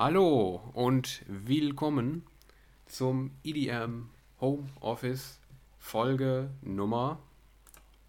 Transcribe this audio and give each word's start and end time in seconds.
Hallo 0.00 0.62
und 0.74 1.24
willkommen 1.26 2.24
zum 2.86 3.32
EDM 3.42 4.10
Home 4.40 4.68
Office 4.78 5.40
Folge 5.80 6.50
Nummer. 6.62 7.18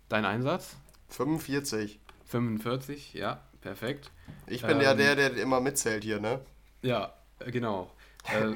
Dein 0.08 0.24
Einsatz? 0.24 0.76
45. 1.08 2.00
45, 2.26 3.16
ja, 3.16 3.42
perfekt. 3.62 4.12
Ich 4.46 4.62
bin 4.62 4.78
ähm, 4.78 4.82
ja 4.82 4.94
der, 4.94 5.16
der 5.16 5.36
immer 5.38 5.62
mitzählt 5.62 6.04
hier, 6.04 6.20
ne? 6.20 6.42
Ja, 6.84 7.12
äh, 7.40 7.50
genau. 7.50 7.90
äh, 8.26 8.54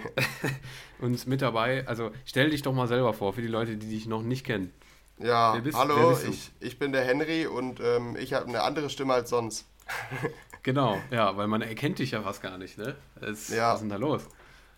und 1.03 1.25
mit 1.25 1.41
dabei, 1.41 1.87
also 1.87 2.11
stell 2.25 2.51
dich 2.51 2.61
doch 2.61 2.73
mal 2.73 2.87
selber 2.87 3.13
vor, 3.13 3.33
für 3.33 3.41
die 3.41 3.47
Leute, 3.47 3.77
die 3.77 3.89
dich 3.89 4.05
noch 4.05 4.21
nicht 4.21 4.45
kennen. 4.45 4.71
Ja, 5.17 5.55
bist, 5.55 5.75
hallo, 5.75 6.15
ich, 6.29 6.51
ich 6.59 6.77
bin 6.77 6.91
der 6.91 7.03
Henry 7.03 7.47
und 7.47 7.79
ähm, 7.79 8.15
ich 8.15 8.35
habe 8.35 8.45
eine 8.45 8.61
andere 8.61 8.91
Stimme 8.91 9.15
als 9.15 9.31
sonst. 9.31 9.65
Genau, 10.63 11.01
ja, 11.11 11.35
weil 11.35 11.47
man 11.47 11.61
erkennt 11.61 11.99
dich 11.99 12.11
ja 12.11 12.21
fast 12.21 12.41
gar 12.41 12.57
nicht, 12.57 12.77
ne? 12.77 12.95
Es, 13.21 13.49
ja. 13.49 13.69
Was 13.69 13.75
ist 13.75 13.81
denn 13.81 13.89
da 13.89 13.97
los? 13.97 14.23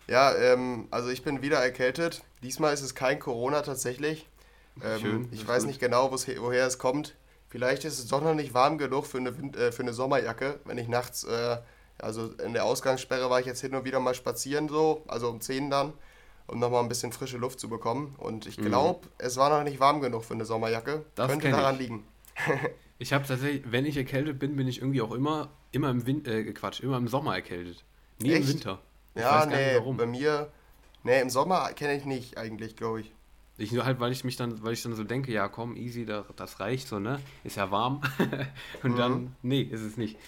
Ja, 0.08 0.34
ähm, 0.34 0.88
also 0.90 1.08
ich 1.08 1.22
bin 1.22 1.42
wieder 1.42 1.58
erkältet. 1.58 2.22
Diesmal 2.42 2.74
ist 2.74 2.82
es 2.82 2.94
kein 2.94 3.18
Corona 3.18 3.62
tatsächlich. 3.62 4.28
Ähm, 4.84 5.00
Schön, 5.00 5.28
ich 5.32 5.46
weiß 5.46 5.62
gut. 5.62 5.68
nicht 5.68 5.80
genau, 5.80 6.12
woher 6.12 6.66
es 6.66 6.78
kommt. 6.78 7.14
Vielleicht 7.48 7.84
ist 7.84 7.98
es 7.98 8.08
doch 8.08 8.20
noch 8.20 8.34
nicht 8.34 8.52
warm 8.52 8.78
genug 8.78 9.06
für 9.06 9.18
eine, 9.18 9.30
äh, 9.30 9.72
für 9.72 9.82
eine 9.82 9.92
Sommerjacke, 9.92 10.60
wenn 10.64 10.78
ich 10.78 10.88
nachts, 10.88 11.24
äh, 11.24 11.58
also 11.98 12.32
in 12.44 12.52
der 12.52 12.64
Ausgangssperre 12.64 13.30
war 13.30 13.40
ich 13.40 13.46
jetzt 13.46 13.60
hin 13.60 13.74
und 13.74 13.84
wieder 13.84 14.00
mal 14.00 14.14
spazieren 14.14 14.68
so, 14.68 15.02
also 15.06 15.30
um 15.30 15.40
10 15.40 15.70
dann, 15.70 15.92
um 16.46 16.58
nochmal 16.58 16.82
ein 16.82 16.88
bisschen 16.88 17.12
frische 17.12 17.38
Luft 17.38 17.58
zu 17.58 17.68
bekommen. 17.68 18.14
Und 18.18 18.46
ich 18.46 18.56
glaube, 18.56 19.06
mhm. 19.06 19.10
es 19.18 19.36
war 19.36 19.50
noch 19.50 19.64
nicht 19.64 19.80
warm 19.80 20.00
genug 20.00 20.24
für 20.24 20.34
eine 20.34 20.44
Sommerjacke. 20.44 21.04
Das 21.14 21.30
Könnte 21.30 21.50
daran 21.50 21.76
ich. 21.76 21.82
liegen. 21.82 22.04
ich 22.98 23.12
habe 23.12 23.26
tatsächlich, 23.26 23.62
wenn 23.70 23.86
ich 23.86 23.96
erkältet 23.96 24.38
bin, 24.38 24.56
bin 24.56 24.68
ich 24.68 24.78
irgendwie 24.78 25.02
auch 25.02 25.12
immer 25.12 25.50
immer 25.76 25.90
im 25.90 26.06
Win 26.06 26.24
äh, 26.24 26.44
Quatsch, 26.52 26.80
immer 26.80 26.96
im 26.96 27.06
Sommer 27.06 27.34
erkältet. 27.34 27.84
Nie 28.18 28.32
Echt? 28.32 28.48
im 28.48 28.54
Winter. 28.54 28.82
Ich 29.14 29.22
ja, 29.22 29.46
nee, 29.46 29.78
nicht, 29.78 29.96
bei 29.96 30.06
mir, 30.06 30.50
nee, 31.04 31.20
im 31.20 31.30
Sommer 31.30 31.72
kenne 31.72 31.96
ich 31.96 32.04
nicht 32.04 32.36
eigentlich, 32.36 32.76
glaube 32.76 33.00
ich. 33.00 33.12
Ich 33.58 33.72
nur 33.72 33.86
halt, 33.86 34.00
weil 34.00 34.12
ich 34.12 34.24
mich 34.24 34.36
dann, 34.36 34.62
weil 34.62 34.74
ich 34.74 34.82
dann 34.82 34.94
so 34.94 35.04
denke, 35.04 35.32
ja 35.32 35.48
komm, 35.48 35.76
easy, 35.76 36.04
da, 36.04 36.26
das 36.36 36.60
reicht 36.60 36.88
so, 36.88 36.98
ne? 36.98 37.20
Ist 37.42 37.56
ja 37.56 37.70
warm. 37.70 38.02
Und 38.82 38.92
mhm. 38.92 38.96
dann, 38.96 39.36
nee, 39.42 39.62
ist 39.62 39.80
es 39.80 39.96
nicht. 39.96 40.18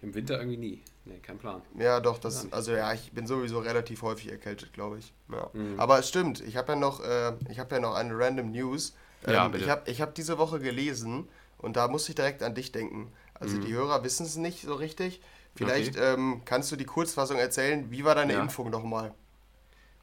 Im 0.00 0.14
Winter 0.14 0.38
irgendwie 0.38 0.58
nie. 0.58 0.82
Nee, 1.04 1.18
kein 1.20 1.38
Plan. 1.38 1.62
Ja, 1.76 1.98
doch, 1.98 2.18
das, 2.18 2.52
also 2.52 2.72
ja, 2.72 2.92
ich 2.92 3.10
bin 3.10 3.26
sowieso 3.26 3.58
relativ 3.58 4.02
häufig 4.02 4.30
erkältet, 4.30 4.72
glaube 4.72 4.98
ich. 4.98 5.12
Ja. 5.32 5.50
Mhm. 5.52 5.80
Aber 5.80 5.98
es 5.98 6.08
stimmt, 6.08 6.40
ich 6.40 6.56
habe 6.56 6.72
ja 6.72 6.78
noch, 6.78 7.02
äh, 7.02 7.32
ich 7.48 7.58
habe 7.58 7.74
ja 7.74 7.80
noch 7.80 7.94
eine 7.94 8.16
random 8.16 8.52
News. 8.52 8.94
Ähm, 9.26 9.34
ja, 9.34 9.48
bitte. 9.48 9.64
Ich 9.64 9.70
habe 9.70 9.90
ich 9.90 10.00
hab 10.00 10.14
diese 10.14 10.38
Woche 10.38 10.60
gelesen 10.60 11.28
und 11.62 11.76
da 11.76 11.88
musste 11.88 12.12
ich 12.12 12.16
direkt 12.16 12.42
an 12.42 12.54
dich 12.54 12.72
denken. 12.72 13.12
Also 13.34 13.56
mhm. 13.56 13.62
die 13.62 13.72
Hörer 13.72 14.04
wissen 14.04 14.26
es 14.26 14.36
nicht 14.36 14.62
so 14.62 14.74
richtig. 14.74 15.20
Vielleicht 15.54 15.96
okay. 15.96 16.14
ähm, 16.14 16.42
kannst 16.44 16.72
du 16.72 16.76
die 16.76 16.84
Kurzfassung 16.84 17.38
erzählen. 17.38 17.90
Wie 17.90 18.04
war 18.04 18.14
deine 18.14 18.34
ja. 18.34 18.42
Impfung 18.42 18.70
nochmal? 18.70 19.12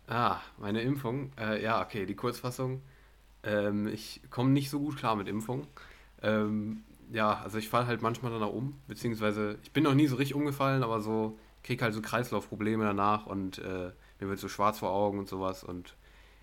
Ah, 0.07 0.37
meine 0.57 0.81
Impfung. 0.81 1.31
Äh, 1.39 1.61
ja, 1.63 1.81
okay, 1.81 2.05
die 2.05 2.15
Kurzfassung. 2.15 2.81
Ähm, 3.43 3.87
ich 3.87 4.21
komme 4.29 4.49
nicht 4.49 4.69
so 4.69 4.79
gut 4.79 4.97
klar 4.97 5.15
mit 5.15 5.27
Impfung. 5.27 5.65
Ähm, 6.21 6.83
ja, 7.11 7.41
also 7.41 7.57
ich 7.57 7.69
falle 7.69 7.87
halt 7.87 8.01
manchmal 8.01 8.31
danach 8.31 8.49
um, 8.49 8.79
beziehungsweise 8.87 9.57
ich 9.63 9.71
bin 9.71 9.83
noch 9.83 9.93
nie 9.93 10.07
so 10.07 10.15
richtig 10.15 10.35
umgefallen, 10.35 10.83
aber 10.83 11.01
so 11.01 11.37
kriege 11.63 11.83
halt 11.83 11.93
so 11.93 12.01
Kreislaufprobleme 12.01 12.83
danach 12.83 13.25
und 13.25 13.59
äh, 13.59 13.91
mir 14.19 14.29
wird 14.29 14.39
so 14.39 14.47
schwarz 14.47 14.79
vor 14.79 14.91
Augen 14.91 15.19
und 15.19 15.27
sowas 15.27 15.63
und 15.63 15.95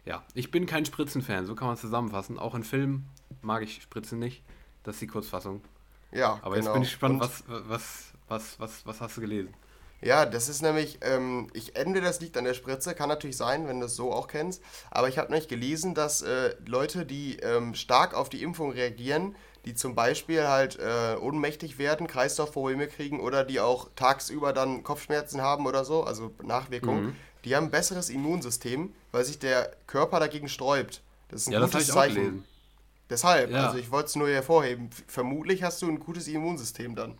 ja, 0.04 0.22
ich 0.34 0.50
bin 0.50 0.66
kein 0.66 0.84
Spritzenfan, 0.84 1.46
so 1.46 1.54
kann 1.54 1.66
man 1.66 1.74
es 1.74 1.80
zusammenfassen. 1.80 2.38
Auch 2.38 2.54
in 2.54 2.62
Filmen 2.62 3.08
mag 3.42 3.62
ich 3.62 3.82
Spritzen 3.82 4.18
nicht. 4.18 4.42
Das 4.86 4.94
ist 4.94 5.02
die 5.02 5.08
Kurzfassung. 5.08 5.60
Ja, 6.12 6.38
Aber 6.42 6.54
genau. 6.54 6.66
jetzt 6.66 6.72
bin 6.72 6.82
ich 6.82 6.90
gespannt, 6.90 7.20
was, 7.20 7.42
was, 7.48 8.12
was, 8.28 8.60
was, 8.60 8.86
was 8.86 9.00
hast 9.00 9.16
du 9.16 9.20
gelesen? 9.20 9.52
Ja, 10.00 10.26
das 10.26 10.48
ist 10.48 10.62
nämlich, 10.62 10.98
ähm, 11.00 11.48
ich 11.54 11.74
ende, 11.74 12.00
das 12.00 12.20
liegt 12.20 12.36
an 12.36 12.44
der 12.44 12.54
Spritze, 12.54 12.94
kann 12.94 13.08
natürlich 13.08 13.36
sein, 13.36 13.66
wenn 13.66 13.80
du 13.80 13.86
es 13.86 13.96
so 13.96 14.12
auch 14.12 14.28
kennst. 14.28 14.62
Aber 14.92 15.08
ich 15.08 15.18
habe 15.18 15.32
nämlich 15.32 15.48
gelesen, 15.48 15.94
dass 15.94 16.22
äh, 16.22 16.54
Leute, 16.66 17.04
die 17.04 17.38
ähm, 17.38 17.74
stark 17.74 18.14
auf 18.14 18.28
die 18.28 18.42
Impfung 18.44 18.70
reagieren, 18.70 19.34
die 19.64 19.74
zum 19.74 19.96
Beispiel 19.96 20.46
halt 20.46 20.78
äh, 20.78 21.16
ohnmächtig 21.20 21.78
werden, 21.78 22.06
Kreislaufprobleme 22.06 22.86
kriegen 22.86 23.18
oder 23.18 23.42
die 23.42 23.58
auch 23.58 23.88
tagsüber 23.96 24.52
dann 24.52 24.84
Kopfschmerzen 24.84 25.42
haben 25.42 25.66
oder 25.66 25.84
so, 25.84 26.04
also 26.04 26.30
Nachwirkungen, 26.44 27.06
mhm. 27.06 27.16
die 27.44 27.56
haben 27.56 27.64
ein 27.64 27.70
besseres 27.72 28.08
Immunsystem, 28.08 28.94
weil 29.10 29.24
sich 29.24 29.40
der 29.40 29.72
Körper 29.88 30.20
dagegen 30.20 30.48
sträubt. 30.48 31.02
Das 31.28 31.40
ist 31.40 31.46
ein 31.48 31.54
ja, 31.54 31.60
gutes 31.60 31.86
das 31.86 31.94
Zeichen. 31.94 32.44
Deshalb, 33.08 33.50
ja. 33.50 33.66
also 33.66 33.78
ich 33.78 33.90
wollte 33.90 34.06
es 34.06 34.16
nur 34.16 34.28
hervorheben. 34.28 34.90
Vermutlich 35.06 35.62
hast 35.62 35.80
du 35.82 35.88
ein 35.88 36.00
gutes 36.00 36.26
Immunsystem 36.28 36.94
dann. 36.94 37.16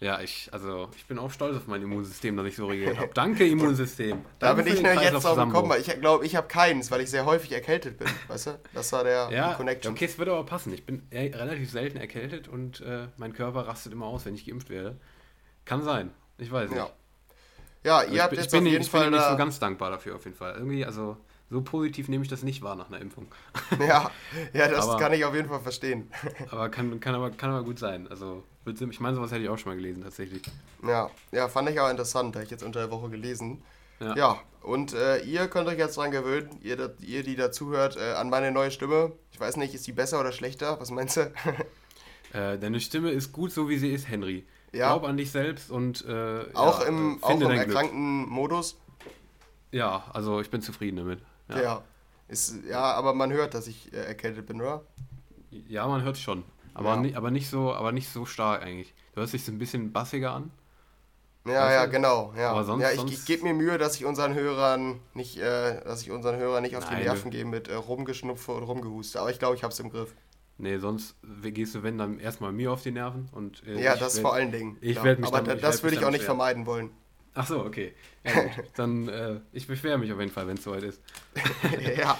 Ja, 0.00 0.18
ich, 0.22 0.48
also 0.50 0.88
ich 0.96 1.04
bin 1.04 1.18
auch 1.18 1.30
stolz 1.30 1.58
auf 1.58 1.66
mein 1.66 1.82
Immunsystem, 1.82 2.34
dass 2.34 2.46
ich 2.46 2.56
so 2.56 2.66
reagiert 2.66 2.98
habe. 2.98 3.10
Danke, 3.12 3.46
Immunsystem. 3.46 4.24
da 4.38 4.54
bin 4.54 4.66
ich 4.66 4.80
nämlich 4.80 5.02
jetzt 5.02 5.22
drauf 5.22 5.36
gekommen, 5.36 5.68
weil 5.68 5.82
ich 5.82 5.88
glaube, 6.00 6.24
ich 6.24 6.36
habe 6.36 6.48
keins, 6.48 6.90
weil 6.90 7.02
ich 7.02 7.10
sehr 7.10 7.26
häufig 7.26 7.52
erkältet 7.52 7.98
bin. 7.98 8.08
Weißt 8.28 8.46
du? 8.46 8.58
Das 8.72 8.90
war 8.92 9.04
der 9.04 9.28
ja, 9.30 9.52
Connection. 9.54 9.92
Okay, 9.92 10.06
es 10.06 10.16
würde 10.16 10.32
aber 10.32 10.46
passen. 10.46 10.72
Ich 10.72 10.86
bin 10.86 11.02
relativ 11.12 11.70
selten 11.70 11.98
erkältet 11.98 12.48
und 12.48 12.80
äh, 12.80 13.08
mein 13.18 13.34
Körper 13.34 13.66
rastet 13.66 13.92
immer 13.92 14.06
aus, 14.06 14.24
wenn 14.24 14.34
ich 14.34 14.46
geimpft 14.46 14.70
werde. 14.70 14.96
Kann 15.66 15.82
sein. 15.82 16.10
Ich 16.38 16.50
weiß 16.50 16.70
nicht. 16.70 16.78
Ja, 16.78 16.90
ja 17.84 18.02
ihr 18.02 18.08
also 18.08 18.22
habt 18.22 18.32
ich, 18.32 18.38
jetzt 18.38 18.46
ich 18.46 18.52
bin, 18.52 18.66
auf 18.66 18.72
jeden 18.72 18.82
ich 18.82 18.90
Fall 18.90 19.10
bin 19.10 19.12
nicht 19.12 19.28
so 19.28 19.36
ganz 19.36 19.58
dankbar 19.58 19.90
dafür, 19.90 20.16
auf 20.16 20.24
jeden 20.24 20.36
Fall. 20.36 20.54
Irgendwie, 20.54 20.86
also 20.86 21.18
so 21.50 21.60
positiv 21.62 22.08
nehme 22.08 22.22
ich 22.22 22.30
das 22.30 22.42
nicht 22.42 22.62
wahr 22.62 22.76
nach 22.76 22.88
einer 22.88 23.00
Impfung. 23.00 23.26
Ja, 23.80 24.10
ja 24.52 24.68
das 24.68 24.88
aber, 24.88 24.98
kann 24.98 25.12
ich 25.12 25.24
auf 25.24 25.34
jeden 25.34 25.48
Fall 25.48 25.60
verstehen. 25.60 26.10
Aber 26.50 26.68
kann, 26.68 27.00
kann, 27.00 27.14
aber 27.14 27.30
kann 27.30 27.50
aber 27.50 27.64
gut 27.64 27.78
sein. 27.78 28.08
Also, 28.08 28.42
ich 28.66 29.00
meine, 29.00 29.16
sowas 29.16 29.30
hätte 29.30 29.42
ich 29.42 29.48
auch 29.48 29.58
schon 29.58 29.72
mal 29.72 29.76
gelesen, 29.76 30.02
tatsächlich. 30.02 30.42
Ja, 30.86 31.10
ja 31.32 31.48
fand 31.48 31.70
ich 31.70 31.80
auch 31.80 31.90
interessant, 31.90 32.34
habe 32.34 32.44
ich 32.44 32.50
jetzt 32.50 32.62
unter 32.62 32.80
der 32.80 32.90
Woche 32.90 33.08
gelesen. 33.10 33.62
Ja, 34.00 34.16
ja 34.16 34.40
und 34.62 34.92
äh, 34.92 35.18
ihr 35.22 35.48
könnt 35.48 35.68
euch 35.68 35.78
jetzt 35.78 35.96
daran 35.96 36.10
gewöhnen, 36.10 36.50
ihr, 36.62 36.94
ihr 37.00 37.22
die 37.22 37.36
dazuhört, 37.36 37.96
äh, 37.96 38.12
an 38.12 38.30
meine 38.30 38.50
neue 38.50 38.70
Stimme. 38.70 39.12
Ich 39.32 39.40
weiß 39.40 39.56
nicht, 39.56 39.74
ist 39.74 39.86
die 39.86 39.92
besser 39.92 40.20
oder 40.20 40.32
schlechter? 40.32 40.78
Was 40.80 40.90
meinst 40.90 41.16
du? 41.16 41.20
äh, 42.32 42.58
deine 42.58 42.80
Stimme 42.80 43.10
ist 43.10 43.32
gut, 43.32 43.52
so 43.52 43.68
wie 43.68 43.78
sie 43.78 43.92
ist, 43.92 44.08
Henry. 44.08 44.46
Ja. 44.72 44.88
Glaub 44.88 45.04
an 45.04 45.16
dich 45.16 45.30
selbst 45.30 45.70
und. 45.70 46.04
Äh, 46.06 46.44
auch 46.54 46.80
ja, 46.80 46.86
im, 46.86 47.22
auch 47.22 47.30
im 47.30 47.50
erkrankten 47.50 48.28
Modus? 48.28 48.78
Ja, 49.72 50.04
also 50.12 50.40
ich 50.40 50.50
bin 50.50 50.60
zufrieden 50.62 50.96
damit. 50.96 51.20
Ja. 51.50 51.62
ja. 51.62 51.84
Ist, 52.28 52.54
ja, 52.68 52.80
aber 52.80 53.12
man 53.12 53.32
hört, 53.32 53.54
dass 53.54 53.66
ich 53.66 53.92
äh, 53.92 53.96
erkältet 53.96 54.46
bin, 54.46 54.60
oder? 54.60 54.82
Ja, 55.50 55.86
man 55.88 56.02
hört 56.02 56.16
schon. 56.16 56.44
Aber, 56.74 56.90
ja. 56.90 56.96
nicht, 56.96 57.16
aber, 57.16 57.30
nicht 57.30 57.50
so, 57.50 57.74
aber 57.74 57.92
nicht 57.92 58.08
so 58.08 58.24
stark 58.24 58.62
eigentlich. 58.62 58.94
Du 59.14 59.20
hörst 59.20 59.32
dich 59.32 59.44
so 59.44 59.50
ein 59.50 59.58
bisschen 59.58 59.92
bassiger 59.92 60.32
an. 60.32 60.50
Ja, 61.46 61.72
ja, 61.72 61.86
genau. 61.86 62.32
Ja, 62.36 62.50
aber 62.50 62.64
sonst, 62.64 62.82
ja 62.82 62.92
ich, 62.92 63.04
ich 63.04 63.24
gebe 63.24 63.44
mir 63.44 63.54
Mühe, 63.54 63.78
dass 63.78 63.96
ich 63.96 64.04
unseren 64.04 64.34
Hörern 64.34 65.00
nicht, 65.14 65.38
äh, 65.38 65.82
dass 65.82 66.02
ich 66.02 66.10
unseren 66.10 66.36
Hörern 66.36 66.62
nicht 66.62 66.76
auf 66.76 66.84
Nein, 66.84 66.98
die 66.98 67.04
Nerven 67.04 67.30
gehe 67.30 67.44
mit 67.44 67.68
äh, 67.68 67.74
Rumgeschnupfe 67.74 68.52
und 68.52 68.62
Rumgehuste. 68.62 69.20
Aber 69.20 69.30
ich 69.30 69.38
glaube, 69.38 69.56
ich 69.56 69.62
habe 69.64 69.72
es 69.72 69.80
im 69.80 69.90
Griff. 69.90 70.14
Nee, 70.58 70.78
sonst 70.78 71.16
gehst 71.42 71.74
du, 71.74 71.82
wenn, 71.82 71.96
dann 71.96 72.18
erstmal 72.20 72.52
mir 72.52 72.70
auf 72.70 72.82
die 72.82 72.90
Nerven. 72.90 73.30
Und, 73.32 73.66
äh, 73.66 73.82
ja, 73.82 73.96
das 73.96 74.16
werd, 74.16 74.22
vor 74.22 74.34
allen 74.34 74.52
Dingen. 74.52 74.76
Ich 74.82 75.02
werde 75.02 75.22
mich 75.22 75.32
Aber 75.32 75.40
dann, 75.40 75.58
das 75.58 75.82
würde 75.82 75.96
ich 75.96 76.04
auch 76.04 76.10
nicht 76.10 76.24
vermeiden 76.24 76.66
wollen. 76.66 76.90
Ach 77.34 77.46
so, 77.46 77.60
okay. 77.60 77.94
Ja. 78.24 78.32
Dann, 78.76 79.08
äh, 79.08 79.40
ich 79.52 79.66
beschwere 79.66 79.98
mich 79.98 80.12
auf 80.12 80.18
jeden 80.18 80.32
Fall, 80.32 80.46
wenn 80.46 80.56
es 80.56 80.64
soweit 80.64 80.82
ist. 80.82 81.00
ja, 81.96 82.18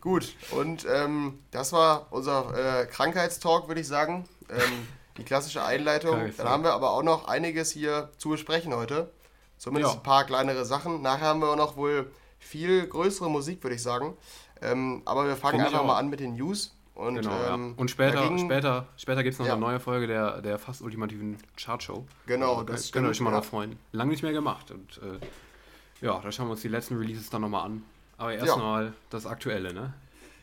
gut. 0.00 0.34
Und 0.50 0.86
ähm, 0.90 1.38
das 1.50 1.72
war 1.72 2.08
unser 2.10 2.82
äh, 2.82 2.86
Krankheitstalk, 2.86 3.68
würde 3.68 3.80
ich 3.80 3.88
sagen. 3.88 4.28
Ähm, 4.48 4.88
die 5.16 5.24
klassische 5.24 5.64
Einleitung. 5.64 6.32
Dann 6.36 6.48
haben 6.48 6.64
wir 6.64 6.72
aber 6.72 6.90
auch 6.92 7.02
noch 7.02 7.28
einiges 7.28 7.70
hier 7.70 8.10
zu 8.16 8.30
besprechen 8.30 8.74
heute. 8.74 9.12
Zumindest 9.58 9.94
ja. 9.94 10.00
ein 10.00 10.02
paar 10.02 10.24
kleinere 10.24 10.64
Sachen. 10.64 11.02
Nachher 11.02 11.26
haben 11.26 11.40
wir 11.40 11.48
auch 11.48 11.56
noch 11.56 11.76
wohl 11.76 12.10
viel 12.38 12.86
größere 12.86 13.30
Musik, 13.30 13.62
würde 13.62 13.76
ich 13.76 13.82
sagen. 13.82 14.16
Ähm, 14.62 15.02
aber 15.04 15.26
wir 15.26 15.36
fangen 15.36 15.60
Find 15.60 15.66
einfach 15.66 15.84
mal 15.84 15.98
an 15.98 16.08
mit 16.08 16.20
den 16.20 16.36
News. 16.36 16.74
Und, 17.00 17.14
genau, 17.14 17.32
ähm, 17.48 17.68
ja. 17.68 17.80
und 17.80 17.90
später, 17.90 18.28
ging, 18.28 18.38
später, 18.38 18.86
später 18.96 19.22
gibt 19.22 19.32
es 19.32 19.38
noch 19.38 19.46
ja. 19.46 19.54
eine 19.54 19.60
neue 19.60 19.80
Folge 19.80 20.06
der, 20.06 20.42
der 20.42 20.58
fast 20.58 20.82
ultimativen 20.82 21.38
Chartshow. 21.56 22.04
Genau, 22.26 22.56
also, 22.56 22.64
das 22.64 22.92
könnt 22.92 23.06
ihr 23.06 23.10
euch 23.10 23.20
mal 23.20 23.32
ja. 23.32 23.40
freuen. 23.40 23.78
Lang 23.92 24.08
nicht 24.08 24.22
mehr 24.22 24.32
gemacht. 24.32 24.70
Und 24.70 25.00
äh, 25.02 26.04
ja, 26.04 26.20
da 26.20 26.30
schauen 26.30 26.48
wir 26.48 26.52
uns 26.52 26.60
die 26.60 26.68
letzten 26.68 26.98
Releases 26.98 27.30
dann 27.30 27.40
nochmal 27.40 27.64
an. 27.64 27.82
Aber 28.18 28.34
erstmal 28.34 28.92
das 29.08 29.24
Aktuelle, 29.24 29.72
ne? 29.72 29.94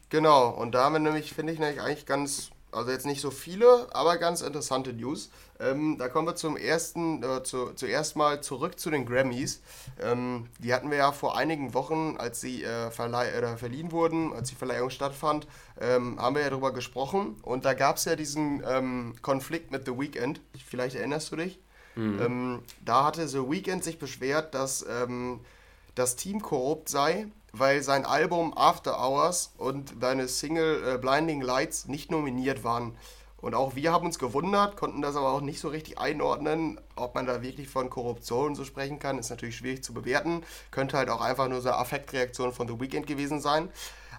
Genau, 0.10 0.50
und 0.50 0.72
da 0.74 0.86
haben 0.86 0.94
wir 0.94 1.00
nämlich, 1.00 1.32
finde 1.32 1.54
ich, 1.54 1.60
nämlich 1.60 1.80
eigentlich 1.80 2.08
ganz 2.08 2.50
also 2.72 2.92
jetzt 2.92 3.06
nicht 3.06 3.22
so 3.22 3.32
viele, 3.32 3.88
aber 3.94 4.18
ganz 4.18 4.42
interessante 4.42 4.94
News. 4.94 5.30
Ähm, 5.60 5.98
da 5.98 6.08
kommen 6.08 6.28
wir 6.28 6.36
zum 6.36 6.58
ersten, 6.58 7.24
äh, 7.24 7.44
zu, 7.44 7.74
zuerst 7.74 8.16
mal 8.16 8.42
zurück 8.42 8.80
zu 8.80 8.90
den 8.90 9.06
Grammys. 9.06 9.62
Ähm, 10.00 10.48
die 10.60 10.74
hatten 10.74 10.92
wir 10.92 10.98
ja 10.98 11.12
vor 11.12 11.38
einigen 11.38 11.74
Wochen, 11.74 12.16
als 12.18 12.42
sie 12.42 12.64
äh, 12.64 12.92
verliehen 12.92 13.92
wurden, 13.92 14.34
als 14.34 14.50
die 14.50 14.56
Verleihung 14.56 14.90
stattfand, 14.90 15.48
ähm, 15.80 16.22
haben 16.22 16.36
wir 16.36 16.44
ja 16.44 16.50
darüber 16.50 16.74
gesprochen. 16.74 17.38
Und 17.42 17.66
da 17.66 17.74
gab 17.74 17.98
es 17.98 18.06
ja 18.06 18.16
diesen 18.16 18.64
ähm, 18.68 19.16
Konflikt 19.22 19.72
mit 19.72 19.86
The 19.86 19.98
Weeknd. 19.98 20.42
Vielleicht 20.66 20.96
erinnerst 20.96 21.32
du 21.32 21.38
dich? 21.38 21.60
Mhm. 21.96 22.22
Ähm, 22.22 22.60
da 22.86 23.06
hatte 23.06 23.28
The 23.28 23.50
Weeknd 23.50 23.84
sich 23.84 23.98
beschwert, 23.98 24.54
dass 24.54 24.86
ähm, 24.88 25.40
das 25.96 26.16
Team 26.16 26.42
korrupt 26.42 26.90
sei 26.90 27.28
weil 27.60 27.82
sein 27.82 28.06
Album 28.06 28.54
After 28.56 29.00
Hours 29.00 29.54
und 29.58 29.96
seine 30.02 30.28
Single 30.28 30.96
äh, 30.96 30.98
Blinding 30.98 31.42
Lights 31.42 31.88
nicht 31.88 32.12
nominiert 32.12 32.64
waren. 32.64 32.96
Und 33.48 33.56
auch 33.56 33.76
wir 33.76 33.94
haben 33.94 34.06
uns 34.06 34.20
gewundert, 34.20 34.76
konnten 34.76 35.02
das 35.02 35.16
aber 35.16 35.32
auch 35.32 35.40
nicht 35.40 35.62
so 35.62 35.70
richtig 35.70 35.98
einordnen. 35.98 36.82
Ob 36.98 37.16
man 37.16 37.26
da 37.26 37.42
wirklich 37.42 37.70
von 37.70 37.90
Korruption 37.90 38.56
so 38.56 38.66
sprechen 38.66 39.00
kann, 39.00 39.18
ist 39.18 39.30
natürlich 39.30 39.56
schwierig 39.56 39.86
zu 39.86 39.94
bewerten. 39.94 40.44
Könnte 40.70 40.98
halt 40.98 41.10
auch 41.10 41.22
einfach 41.22 41.48
nur 41.48 41.62
so 41.62 41.70
eine 41.70 41.78
Affektreaktion 41.78 42.52
von 42.52 42.68
The 42.68 42.78
Weeknd 42.78 43.08
gewesen 43.08 43.40
sein. 43.40 43.70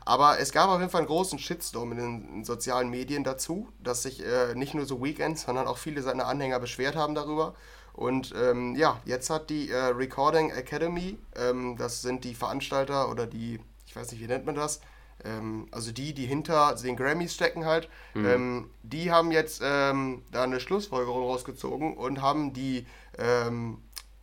Aber 0.07 0.41
es 0.41 0.51
gab 0.51 0.71
auf 0.71 0.79
jeden 0.79 0.91
Fall 0.91 1.03
einen 1.03 1.09
großen 1.09 1.39
Shitstorm 1.39 1.93
in 1.93 1.99
den 1.99 2.45
sozialen 2.47 2.89
Medien 2.89 3.23
dazu, 3.23 3.69
dass 3.85 4.03
sich 4.03 4.25
äh, 4.25 4.55
nicht 4.55 4.73
nur 4.73 4.87
The 4.87 4.99
Weeknd, 4.99 5.39
sondern 5.39 5.67
auch 5.67 5.77
viele 5.77 6.01
seiner 6.01 6.25
Anhänger 6.25 6.59
beschwert 6.59 6.97
haben 6.97 7.15
darüber. 7.15 7.55
Und 7.93 8.35
ähm, 8.35 8.77
ja, 8.77 8.99
jetzt 9.05 9.29
hat 9.29 9.51
die 9.51 9.69
äh, 9.69 9.77
Recording 9.89 10.53
Academy, 10.53 11.19
ähm, 11.37 11.77
das 11.77 12.01
sind 12.01 12.25
die 12.25 12.35
Veranstalter 12.35 13.11
oder 13.11 13.27
die, 13.27 13.61
ich 13.85 13.95
weiß 13.95 14.11
nicht, 14.11 14.23
wie 14.23 14.27
nennt 14.27 14.47
man 14.47 14.55
das, 14.55 14.81
ähm, 15.25 15.69
also 15.71 15.93
die, 15.93 16.15
die 16.15 16.27
hinter 16.27 16.75
den 16.75 16.97
Grammys 16.97 17.35
stecken 17.35 17.65
halt, 17.65 17.89
mhm. 18.15 18.27
Ähm, 18.27 18.71
die 18.83 19.11
haben 19.11 19.33
jetzt 19.33 19.61
ähm, 19.65 20.23
da 20.31 20.45
eine 20.45 20.61
Schlussfolgerung 20.61 21.23
rausgezogen 21.23 21.97
und 21.97 22.23
haben 22.23 22.53
die, 22.53 22.87
ähm, 23.19 23.83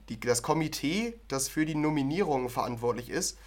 die, 0.09 0.19
das 0.19 0.43
Komitee, 0.43 1.19
das 1.27 1.47
für 1.47 1.65
die 1.65 1.75
Nominierungen 1.75 2.49
verantwortlich 2.49 3.09
ist, 3.09 3.37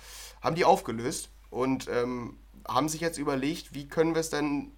haben 0.40 0.56
die 0.56 0.64
aufgelöst 0.64 1.30
und 1.50 1.88
haben 1.88 2.88
sich 2.88 3.00
jetzt 3.00 3.18
überlegt, 3.18 3.74
wie 3.74 3.88
können 3.88 4.14
wir 4.14 4.20
es 4.20 4.28
denn 4.28 4.72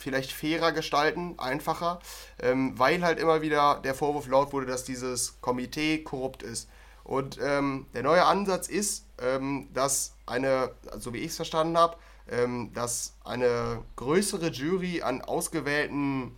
vielleicht 0.00 0.32
fairer 0.32 0.72
gestalten, 0.72 1.34
einfacher, 1.38 2.00
ähm, 2.40 2.78
weil 2.78 3.02
halt 3.04 3.18
immer 3.18 3.42
wieder 3.42 3.80
der 3.84 3.94
Vorwurf 3.94 4.26
laut 4.26 4.52
wurde, 4.52 4.66
dass 4.66 4.84
dieses 4.84 5.40
Komitee 5.40 6.02
korrupt 6.02 6.42
ist. 6.42 6.68
Und 7.04 7.38
ähm, 7.42 7.86
der 7.94 8.02
neue 8.02 8.24
Ansatz 8.24 8.68
ist, 8.68 9.06
ähm, 9.20 9.68
dass 9.72 10.14
eine, 10.26 10.72
so 10.98 11.12
wie 11.12 11.18
ich 11.18 11.30
es 11.30 11.36
verstanden 11.36 11.76
habe, 11.76 11.96
ähm, 12.30 12.72
dass 12.72 13.14
eine 13.24 13.82
größere 13.96 14.50
Jury 14.50 15.02
an 15.02 15.20
ausgewählten, 15.20 16.36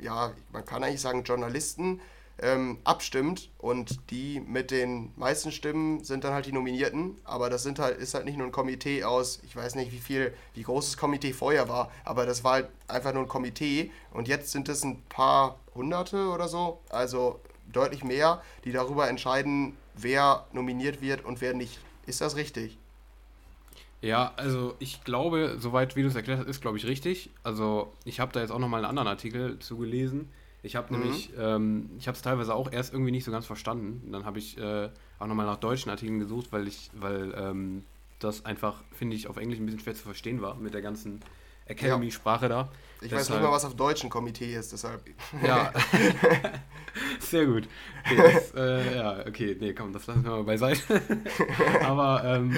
ja, 0.00 0.32
man 0.52 0.64
kann 0.64 0.82
eigentlich 0.82 1.00
sagen 1.00 1.24
Journalisten, 1.24 2.00
ähm, 2.40 2.78
abstimmt 2.84 3.50
und 3.58 4.10
die 4.10 4.40
mit 4.40 4.70
den 4.70 5.12
meisten 5.16 5.50
Stimmen 5.50 6.04
sind 6.04 6.24
dann 6.24 6.32
halt 6.32 6.46
die 6.46 6.52
Nominierten. 6.52 7.16
Aber 7.24 7.50
das 7.50 7.62
sind 7.62 7.78
halt, 7.78 7.98
ist 7.98 8.14
halt 8.14 8.24
nicht 8.24 8.36
nur 8.36 8.46
ein 8.46 8.52
Komitee 8.52 9.04
aus, 9.04 9.40
ich 9.44 9.54
weiß 9.54 9.74
nicht, 9.74 9.92
wie 9.92 9.98
viel, 9.98 10.32
wie 10.54 10.62
groß 10.62 10.86
das 10.86 10.96
Komitee 10.96 11.32
vorher 11.32 11.68
war, 11.68 11.90
aber 12.04 12.26
das 12.26 12.44
war 12.44 12.52
halt 12.54 12.68
einfach 12.86 13.12
nur 13.12 13.24
ein 13.24 13.28
Komitee 13.28 13.90
und 14.12 14.28
jetzt 14.28 14.52
sind 14.52 14.68
es 14.68 14.84
ein 14.84 15.02
paar 15.08 15.58
Hunderte 15.74 16.28
oder 16.28 16.48
so, 16.48 16.80
also 16.90 17.40
deutlich 17.72 18.04
mehr, 18.04 18.42
die 18.64 18.72
darüber 18.72 19.08
entscheiden, 19.08 19.76
wer 19.94 20.46
nominiert 20.52 21.02
wird 21.02 21.24
und 21.24 21.40
wer 21.40 21.54
nicht. 21.54 21.80
Ist 22.06 22.20
das 22.20 22.36
richtig? 22.36 22.78
Ja, 24.00 24.32
also 24.36 24.76
ich 24.78 25.02
glaube, 25.04 25.56
soweit 25.58 25.96
wie 25.96 26.02
du 26.02 26.08
es 26.08 26.14
erklärt 26.14 26.38
hast, 26.38 26.46
ist 26.46 26.60
glaube 26.60 26.78
ich 26.78 26.86
richtig. 26.86 27.30
Also 27.42 27.92
ich 28.04 28.20
habe 28.20 28.32
da 28.32 28.40
jetzt 28.40 28.50
auch 28.50 28.58
nochmal 28.58 28.80
einen 28.80 28.90
anderen 28.90 29.08
Artikel 29.08 29.58
zugelesen. 29.58 30.28
Ich 30.62 30.76
habe 30.76 30.94
mhm. 30.94 31.00
nämlich, 31.00 31.30
ähm, 31.38 31.90
ich 31.98 32.08
habe 32.08 32.16
es 32.16 32.22
teilweise 32.22 32.54
auch 32.54 32.70
erst 32.70 32.92
irgendwie 32.92 33.10
nicht 33.10 33.24
so 33.24 33.30
ganz 33.30 33.46
verstanden. 33.46 34.02
Und 34.06 34.12
dann 34.12 34.24
habe 34.24 34.38
ich 34.38 34.58
äh, 34.58 34.88
auch 35.18 35.26
nochmal 35.26 35.46
nach 35.46 35.56
deutschen 35.56 35.90
Artikeln 35.90 36.18
gesucht, 36.18 36.48
weil 36.50 36.68
ich, 36.68 36.90
weil 36.94 37.34
ähm, 37.36 37.84
das 38.18 38.44
einfach, 38.44 38.82
finde 38.92 39.16
ich, 39.16 39.28
auf 39.28 39.36
Englisch 39.36 39.58
ein 39.58 39.66
bisschen 39.66 39.80
schwer 39.80 39.94
zu 39.94 40.02
verstehen 40.02 40.42
war 40.42 40.56
mit 40.56 40.74
der 40.74 40.82
ganzen 40.82 41.20
Academy-Sprache 41.66 42.46
ja. 42.46 42.48
da. 42.48 42.68
Ich 43.00 43.10
deshalb, 43.10 43.20
weiß 43.20 43.30
nicht 43.30 43.42
mal, 43.42 43.52
was 43.52 43.64
auf 43.64 43.76
deutschen 43.76 44.10
Komitee 44.10 44.54
ist, 44.54 44.72
deshalb. 44.72 45.02
Ja. 45.44 45.72
Sehr 47.20 47.46
gut. 47.46 47.68
Okay, 48.04 48.32
das, 48.34 48.54
äh, 48.54 48.96
ja, 48.96 49.26
okay, 49.26 49.56
nee, 49.60 49.72
komm, 49.72 49.92
das 49.92 50.06
lassen 50.06 50.24
wir 50.24 50.30
mal 50.30 50.44
beiseite. 50.44 51.00
Aber, 51.84 52.24
ähm, 52.24 52.56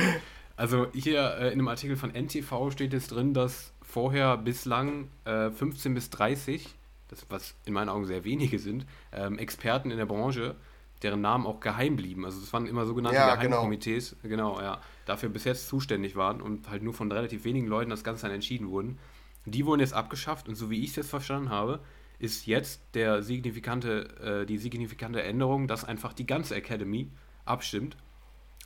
also 0.60 0.88
hier 0.92 1.36
äh, 1.38 1.46
in 1.46 1.52
einem 1.54 1.68
Artikel 1.68 1.96
von 1.96 2.10
NTV 2.10 2.70
steht 2.70 2.92
jetzt 2.92 3.12
drin, 3.12 3.32
dass 3.32 3.72
vorher 3.80 4.36
bislang 4.36 5.08
äh, 5.24 5.50
15 5.50 5.94
bis 5.94 6.10
30 6.10 6.74
das, 7.08 7.26
was 7.28 7.54
in 7.64 7.72
meinen 7.72 7.88
Augen 7.88 8.04
sehr 8.04 8.24
wenige 8.24 8.58
sind, 8.58 8.86
ähm, 9.12 9.38
Experten 9.38 9.90
in 9.90 9.96
der 9.96 10.06
Branche, 10.06 10.54
deren 11.02 11.22
Namen 11.22 11.46
auch 11.46 11.60
geheim 11.60 11.96
blieben. 11.96 12.24
Also 12.24 12.40
es 12.40 12.52
waren 12.52 12.66
immer 12.66 12.84
sogenannte 12.84 13.16
ja. 13.16 13.34
Geheimkomitees, 13.34 14.16
genau. 14.22 14.54
genau, 14.54 14.60
ja, 14.60 14.80
dafür 15.06 15.30
bis 15.30 15.44
jetzt 15.44 15.66
zuständig 15.68 16.14
waren 16.14 16.42
und 16.42 16.68
halt 16.68 16.82
nur 16.82 16.92
von 16.92 17.10
relativ 17.10 17.44
wenigen 17.44 17.66
Leuten 17.66 17.90
das 17.90 18.04
Ganze 18.04 18.26
dann 18.26 18.34
entschieden 18.34 18.68
wurden. 18.68 18.98
Die 19.46 19.64
wurden 19.64 19.80
jetzt 19.80 19.94
abgeschafft 19.94 20.46
und 20.46 20.56
so 20.56 20.70
wie 20.70 20.84
ich 20.84 20.90
es 20.90 20.96
jetzt 20.96 21.10
verstanden 21.10 21.48
habe, 21.48 21.80
ist 22.18 22.46
jetzt 22.46 22.82
der 22.92 23.22
signifikante, 23.22 24.42
äh, 24.42 24.46
die 24.46 24.58
signifikante 24.58 25.22
Änderung, 25.22 25.68
dass 25.68 25.84
einfach 25.84 26.12
die 26.12 26.26
ganze 26.26 26.54
Academy 26.54 27.10
abstimmt. 27.46 27.96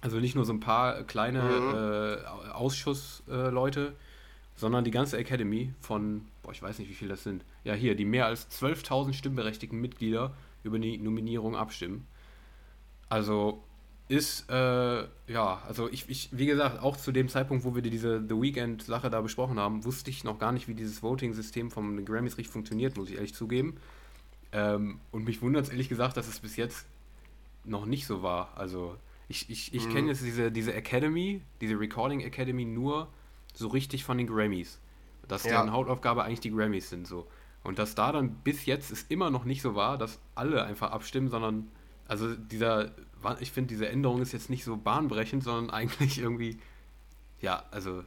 Also 0.05 0.21
nicht 0.21 0.35
nur 0.35 0.45
so 0.45 0.53
ein 0.53 0.61
paar 0.61 1.03
kleine 1.05 1.43
mhm. 1.43 1.75
äh, 1.75 2.51
Ausschussleute, 2.51 3.81
äh, 3.87 4.55
sondern 4.55 4.85
die 4.85 4.91
ganze 4.91 5.17
Academy 5.17 5.73
von, 5.81 6.27
boah, 6.43 6.53
ich 6.53 6.62
weiß 6.62 6.79
nicht, 6.79 6.91
wie 6.91 6.95
viel 6.95 7.09
das 7.09 7.23
sind. 7.23 7.43
Ja, 7.65 7.73
hier, 7.73 7.95
die 7.95 8.05
mehr 8.05 8.27
als 8.27 8.51
12.000 8.51 9.15
stimmberechtigten 9.15 9.81
Mitglieder 9.81 10.35
über 10.62 10.79
die 10.79 10.99
Nominierung 10.99 11.56
abstimmen. 11.56 12.06
Also 13.09 13.65
ist, 14.09 14.51
äh, 14.51 15.05
ja, 15.27 15.62
also 15.67 15.89
ich, 15.91 16.07
ich, 16.11 16.29
wie 16.33 16.45
gesagt, 16.45 16.83
auch 16.83 16.99
zu 16.99 17.11
dem 17.11 17.31
Zeitpunkt, 17.31 17.65
wo 17.65 17.75
wir 17.75 17.81
diese 17.81 18.23
The 18.29 18.39
Weekend-Sache 18.39 19.09
da 19.09 19.23
besprochen 19.23 19.59
haben, 19.59 19.87
wusste 19.87 20.11
ich 20.11 20.23
noch 20.23 20.39
gar 20.39 20.53
nicht, 20.53 20.69
wie 20.69 20.75
dieses 20.75 21.03
Voting-System 21.03 21.71
vom 21.71 22.05
Grammys 22.05 22.37
richtig 22.37 22.53
funktioniert, 22.53 22.99
muss 22.99 23.09
ich 23.09 23.17
ehrlich 23.17 23.33
zugeben. 23.33 23.79
Ähm, 24.53 25.00
und 25.12 25.25
mich 25.25 25.41
wundert 25.41 25.65
es 25.65 25.71
ehrlich 25.71 25.89
gesagt, 25.89 26.19
dass 26.19 26.29
es 26.29 26.41
bis 26.41 26.57
jetzt 26.57 26.85
noch 27.65 27.87
nicht 27.87 28.07
so 28.07 28.23
war. 28.23 28.53
Also 28.55 28.99
ich, 29.35 29.51
ich, 29.51 29.75
ich 29.75 29.87
mhm. 29.87 29.93
kenne 29.93 30.09
jetzt 30.09 30.23
diese, 30.23 30.53
diese 30.53 30.73
Academy, 30.75 31.43
diese 31.61 31.79
Recording 31.79 32.21
Academy 32.21 32.65
nur 32.65 33.09
so 33.53 33.69
richtig 33.69 34.05
von 34.05 34.17
den 34.17 34.29
Grammys. 34.29 34.81
Dass 35.27 35.45
ja. 35.45 35.53
deren 35.53 35.73
Hauptaufgabe 35.73 36.23
eigentlich 36.23 36.41
die 36.41 36.51
Grammys 36.51 36.91
sind 36.91 37.07
so. 37.07 37.27
Und 37.63 37.79
dass 37.79 37.95
da 37.95 38.13
dann 38.13 38.35
bis 38.45 38.67
jetzt 38.67 38.93
es 38.93 39.05
immer 39.09 39.31
noch 39.31 39.45
nicht 39.45 39.63
so 39.63 39.75
war, 39.75 39.99
dass 39.99 40.21
alle 40.35 40.63
einfach 40.65 40.93
abstimmen, 40.93 41.29
sondern 41.29 41.69
also 42.07 42.35
dieser, 42.35 42.93
ich 43.41 43.51
finde, 43.51 43.69
diese 43.69 43.89
Änderung 43.89 44.21
ist 44.21 44.33
jetzt 44.33 44.51
nicht 44.51 44.65
so 44.65 44.77
bahnbrechend, 44.77 45.43
sondern 45.43 45.71
eigentlich 45.75 46.19
irgendwie, 46.19 46.59
ja, 47.41 47.65
also 47.71 48.05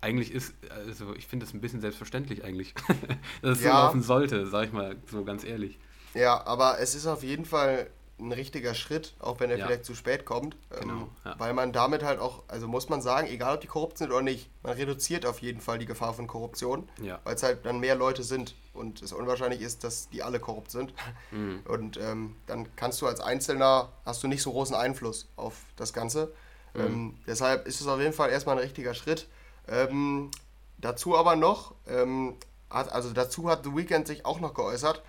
eigentlich 0.00 0.32
ist, 0.32 0.54
also 0.70 1.14
ich 1.14 1.26
finde 1.26 1.46
das 1.46 1.54
ein 1.54 1.60
bisschen 1.60 1.80
selbstverständlich 1.80 2.44
eigentlich, 2.44 2.74
dass 3.42 3.58
es 3.58 3.64
ja. 3.64 3.70
so 3.70 3.76
laufen 3.84 4.02
sollte, 4.02 4.46
sag 4.46 4.66
ich 4.66 4.72
mal 4.72 4.96
so 5.10 5.24
ganz 5.24 5.44
ehrlich. 5.44 5.78
Ja, 6.14 6.44
aber 6.44 6.80
es 6.80 6.94
ist 6.94 7.06
auf 7.06 7.22
jeden 7.22 7.44
Fall 7.44 7.88
ein 8.20 8.32
richtiger 8.32 8.74
Schritt, 8.74 9.14
auch 9.18 9.40
wenn 9.40 9.50
er 9.50 9.58
ja. 9.58 9.66
vielleicht 9.66 9.84
zu 9.84 9.94
spät 9.94 10.24
kommt. 10.24 10.56
Ähm, 10.72 10.80
genau, 10.80 11.08
ja. 11.24 11.34
Weil 11.38 11.52
man 11.54 11.72
damit 11.72 12.02
halt 12.02 12.20
auch, 12.20 12.42
also 12.48 12.68
muss 12.68 12.88
man 12.88 13.02
sagen, 13.02 13.28
egal 13.28 13.54
ob 13.54 13.60
die 13.60 13.66
korrupt 13.66 13.98
sind 13.98 14.10
oder 14.10 14.22
nicht, 14.22 14.50
man 14.62 14.74
reduziert 14.74 15.26
auf 15.26 15.40
jeden 15.40 15.60
Fall 15.60 15.78
die 15.78 15.86
Gefahr 15.86 16.14
von 16.14 16.26
Korruption, 16.26 16.88
ja. 17.02 17.18
weil 17.24 17.34
es 17.34 17.42
halt 17.42 17.64
dann 17.64 17.80
mehr 17.80 17.94
Leute 17.94 18.22
sind 18.22 18.54
und 18.74 19.02
es 19.02 19.12
unwahrscheinlich 19.12 19.60
ist, 19.60 19.84
dass 19.84 20.08
die 20.10 20.22
alle 20.22 20.40
korrupt 20.40 20.70
sind. 20.70 20.94
Mhm. 21.32 21.60
Und 21.68 21.96
ähm, 21.96 22.34
dann 22.46 22.74
kannst 22.74 23.00
du 23.00 23.06
als 23.06 23.20
Einzelner, 23.20 23.92
hast 24.04 24.22
du 24.22 24.26
nicht 24.26 24.42
so 24.42 24.50
großen 24.50 24.74
Einfluss 24.74 25.28
auf 25.36 25.54
das 25.76 25.92
Ganze. 25.92 26.32
Mhm. 26.74 26.80
Ähm, 26.80 27.18
deshalb 27.26 27.68
ist 27.68 27.80
es 27.80 27.86
auf 27.86 28.00
jeden 28.00 28.12
Fall 28.12 28.30
erstmal 28.30 28.56
ein 28.56 28.62
richtiger 28.62 28.94
Schritt. 28.94 29.28
Ähm, 29.68 30.30
dazu 30.78 31.16
aber 31.16 31.36
noch, 31.36 31.74
ähm, 31.86 32.36
hat, 32.68 32.90
also 32.92 33.12
dazu 33.12 33.48
hat 33.48 33.64
The 33.64 33.76
Weeknd 33.76 34.06
sich 34.06 34.24
auch 34.24 34.40
noch 34.40 34.54
geäußert, 34.54 35.02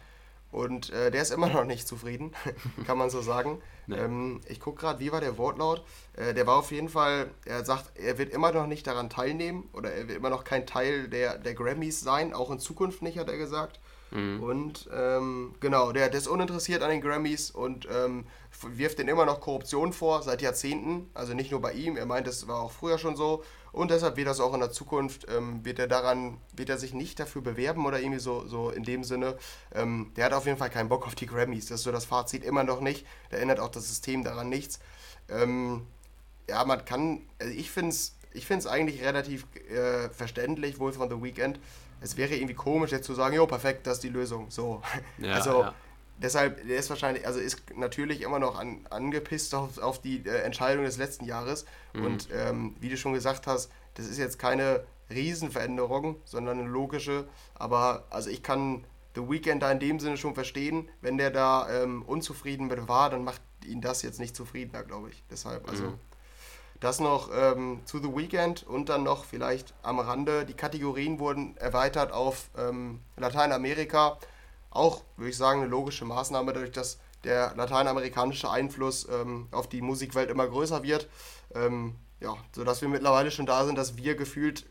und 0.51 0.89
äh, 0.91 1.11
der 1.11 1.21
ist 1.21 1.31
immer 1.31 1.47
noch 1.47 1.65
nicht 1.65 1.87
zufrieden, 1.87 2.33
kann 2.85 2.97
man 2.97 3.09
so 3.09 3.21
sagen. 3.21 3.61
Nee. 3.87 3.97
Ähm, 3.97 4.41
ich 4.47 4.59
gucke 4.59 4.81
gerade, 4.81 4.99
wie 4.99 5.11
war 5.11 5.21
der 5.21 5.37
Wortlaut? 5.37 5.83
Äh, 6.13 6.33
der 6.33 6.45
war 6.47 6.57
auf 6.57 6.71
jeden 6.71 6.89
Fall, 6.89 7.31
er 7.45 7.63
sagt, 7.63 7.97
er 7.97 8.17
wird 8.17 8.31
immer 8.31 8.51
noch 8.51 8.67
nicht 8.67 8.85
daran 8.85 9.09
teilnehmen 9.09 9.69
oder 9.73 9.91
er 9.93 10.07
wird 10.07 10.17
immer 10.17 10.29
noch 10.29 10.43
kein 10.43 10.67
Teil 10.67 11.07
der, 11.07 11.37
der 11.37 11.53
Grammys 11.53 12.01
sein, 12.01 12.33
auch 12.33 12.51
in 12.51 12.59
Zukunft 12.59 13.01
nicht, 13.01 13.17
hat 13.17 13.29
er 13.29 13.37
gesagt. 13.37 13.79
Mhm. 14.11 14.43
Und 14.43 14.89
ähm, 14.93 15.55
genau, 15.59 15.91
der, 15.93 16.09
der 16.09 16.19
ist 16.19 16.27
uninteressiert 16.27 16.83
an 16.83 16.89
den 16.89 17.01
Grammys 17.01 17.49
und 17.49 17.87
ähm, 17.89 18.25
wirft 18.61 18.99
denen 18.99 19.09
immer 19.09 19.25
noch 19.25 19.39
Korruption 19.39 19.93
vor, 19.93 20.21
seit 20.21 20.41
Jahrzehnten. 20.41 21.09
Also 21.13 21.33
nicht 21.33 21.51
nur 21.51 21.61
bei 21.61 21.73
ihm, 21.73 21.97
er 21.97 22.05
meint, 22.05 22.27
es 22.27 22.47
war 22.47 22.61
auch 22.61 22.71
früher 22.71 22.97
schon 22.97 23.15
so. 23.15 23.43
Und 23.71 23.91
deshalb 23.91 24.17
wird 24.17 24.27
das 24.27 24.39
auch 24.39 24.53
in 24.53 24.59
der 24.59 24.71
Zukunft, 24.71 25.27
ähm, 25.29 25.63
wird 25.63 25.79
er 25.79 25.87
daran, 25.87 26.37
wird 26.53 26.69
er 26.69 26.77
sich 26.77 26.93
nicht 26.93 27.19
dafür 27.19 27.41
bewerben 27.41 27.85
oder 27.85 27.99
irgendwie 27.99 28.19
so, 28.19 28.45
so 28.47 28.69
in 28.69 28.83
dem 28.83 29.03
Sinne. 29.03 29.37
Ähm, 29.73 30.11
der 30.15 30.25
hat 30.25 30.33
auf 30.33 30.45
jeden 30.45 30.57
Fall 30.57 30.69
keinen 30.69 30.89
Bock 30.89 31.07
auf 31.07 31.15
die 31.15 31.25
Grammys. 31.25 31.67
Das 31.67 31.79
ist 31.79 31.83
so 31.83 31.91
das 31.91 32.05
Fazit 32.05 32.43
immer 32.43 32.63
noch 32.63 32.81
nicht. 32.81 33.05
Da 33.29 33.37
ändert 33.37 33.59
auch 33.59 33.69
das 33.69 33.87
System 33.87 34.23
daran 34.23 34.49
nichts. 34.49 34.79
Ähm, 35.29 35.87
ja, 36.49 36.65
man 36.65 36.83
kann, 36.83 37.21
also 37.39 37.53
ich 37.53 37.71
finde 37.71 37.91
es 37.91 38.15
ich 38.33 38.45
find's 38.45 38.65
eigentlich 38.65 39.03
relativ 39.03 39.45
äh, 39.69 40.07
verständlich, 40.09 40.79
wohl 40.79 40.93
von 40.93 41.09
The 41.09 41.21
Weeknd. 41.21 41.59
Es 41.99 42.15
wäre 42.15 42.33
irgendwie 42.33 42.53
komisch, 42.53 42.91
jetzt 42.91 43.05
zu 43.05 43.13
sagen, 43.13 43.35
jo, 43.35 43.45
perfekt, 43.45 43.85
das 43.85 43.95
ist 43.95 44.03
die 44.03 44.09
Lösung. 44.09 44.49
So. 44.49 44.81
Ja, 45.17 45.33
also 45.35 45.63
ja 45.63 45.75
deshalb, 46.21 46.67
der 46.67 46.77
ist 46.77 46.89
wahrscheinlich, 46.89 47.25
also 47.25 47.39
ist 47.39 47.75
natürlich 47.75 48.21
immer 48.21 48.39
noch 48.39 48.57
an, 48.57 48.85
angepisst 48.89 49.53
auf, 49.55 49.77
auf 49.77 50.01
die 50.01 50.25
äh, 50.25 50.41
Entscheidung 50.41 50.85
des 50.85 50.97
letzten 50.97 51.25
Jahres. 51.25 51.65
Mhm. 51.93 52.05
Und 52.05 52.29
ähm, 52.33 52.75
wie 52.79 52.89
du 52.89 52.97
schon 52.97 53.13
gesagt 53.13 53.47
hast, 53.47 53.71
das 53.95 54.07
ist 54.07 54.17
jetzt 54.17 54.39
keine 54.39 54.83
Riesenveränderung, 55.09 56.15
sondern 56.25 56.59
eine 56.59 56.69
logische. 56.69 57.27
Aber 57.55 58.05
also 58.09 58.29
ich 58.29 58.43
kann 58.43 58.85
The 59.15 59.29
Weeknd 59.29 59.61
da 59.61 59.71
in 59.71 59.79
dem 59.79 59.99
Sinne 59.99 60.17
schon 60.17 60.35
verstehen, 60.35 60.87
wenn 61.01 61.17
der 61.17 61.31
da 61.31 61.69
ähm, 61.69 62.03
unzufrieden 62.03 62.67
mit 62.67 62.87
war, 62.87 63.09
dann 63.09 63.23
macht 63.23 63.41
ihn 63.65 63.81
das 63.81 64.01
jetzt 64.01 64.19
nicht 64.19 64.35
zufriedener, 64.35 64.83
glaube 64.83 65.09
ich. 65.09 65.23
Deshalb, 65.29 65.67
also. 65.69 65.83
Mhm. 65.83 65.93
Das 66.79 66.99
noch 66.99 67.29
ähm, 67.31 67.81
zu 67.85 67.99
The 67.99 68.15
Weekend 68.15 68.63
und 68.63 68.89
dann 68.89 69.03
noch 69.03 69.25
vielleicht 69.25 69.75
am 69.83 69.99
Rande. 69.99 70.45
Die 70.45 70.55
Kategorien 70.55 71.19
wurden 71.19 71.55
erweitert 71.57 72.11
auf 72.11 72.49
ähm, 72.57 73.01
Lateinamerika. 73.17 74.17
Auch, 74.71 75.03
würde 75.17 75.29
ich 75.29 75.37
sagen, 75.37 75.61
eine 75.61 75.69
logische 75.69 76.05
Maßnahme, 76.05 76.53
dadurch, 76.53 76.71
dass 76.71 76.97
der 77.23 77.53
lateinamerikanische 77.55 78.49
Einfluss 78.49 79.07
ähm, 79.09 79.47
auf 79.51 79.67
die 79.67 79.81
Musikwelt 79.81 80.29
immer 80.29 80.47
größer 80.47 80.81
wird. 80.81 81.07
Ähm, 81.53 81.95
ja, 82.19 82.35
sodass 82.55 82.81
wir 82.81 82.89
mittlerweile 82.89 83.31
schon 83.31 83.45
da 83.45 83.65
sind, 83.65 83.77
dass 83.77 83.97
wir 83.97 84.15
gefühlt 84.15 84.65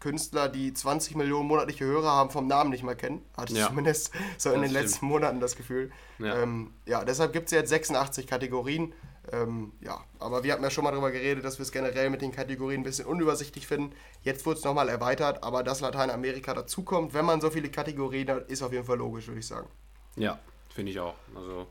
Künstler, 0.00 0.50
die 0.50 0.74
20 0.74 1.16
Millionen 1.16 1.48
monatliche 1.48 1.86
Hörer 1.86 2.10
haben, 2.10 2.30
vom 2.30 2.46
Namen 2.46 2.70
nicht 2.70 2.82
mehr 2.82 2.94
kennen. 2.94 3.24
Hatte 3.36 3.54
ich 3.54 3.60
ja. 3.60 3.68
zumindest 3.68 4.10
so 4.36 4.50
in 4.50 4.56
das 4.56 4.62
den 4.62 4.70
stimmt. 4.70 4.84
letzten 4.84 5.06
Monaten 5.06 5.40
das 5.40 5.56
Gefühl. 5.56 5.92
Ja, 6.18 6.42
ähm, 6.42 6.74
ja 6.84 7.04
deshalb 7.04 7.32
gibt 7.32 7.46
es 7.46 7.52
jetzt 7.52 7.70
86 7.70 8.26
Kategorien. 8.26 8.92
Ähm, 9.32 9.72
ja, 9.80 10.04
aber 10.18 10.44
wir 10.44 10.52
hatten 10.52 10.62
ja 10.62 10.70
schon 10.70 10.84
mal 10.84 10.90
darüber 10.90 11.10
geredet, 11.10 11.44
dass 11.44 11.58
wir 11.58 11.62
es 11.62 11.72
generell 11.72 12.10
mit 12.10 12.20
den 12.20 12.30
Kategorien 12.30 12.80
ein 12.80 12.84
bisschen 12.84 13.06
unübersichtlich 13.06 13.66
finden. 13.66 13.94
Jetzt 14.22 14.44
wurde 14.44 14.58
es 14.58 14.64
nochmal 14.64 14.88
erweitert, 14.88 15.42
aber 15.42 15.62
dass 15.62 15.80
Lateinamerika 15.80 16.52
dazukommt, 16.52 17.14
wenn 17.14 17.24
man 17.24 17.40
so 17.40 17.50
viele 17.50 17.70
Kategorien 17.70 18.28
hat, 18.28 18.50
ist 18.50 18.62
auf 18.62 18.72
jeden 18.72 18.84
Fall 18.84 18.98
logisch, 18.98 19.26
würde 19.28 19.40
ich 19.40 19.46
sagen. 19.46 19.68
Ja, 20.16 20.38
finde 20.74 20.92
ich 20.92 21.00
auch. 21.00 21.14
Also 21.34 21.66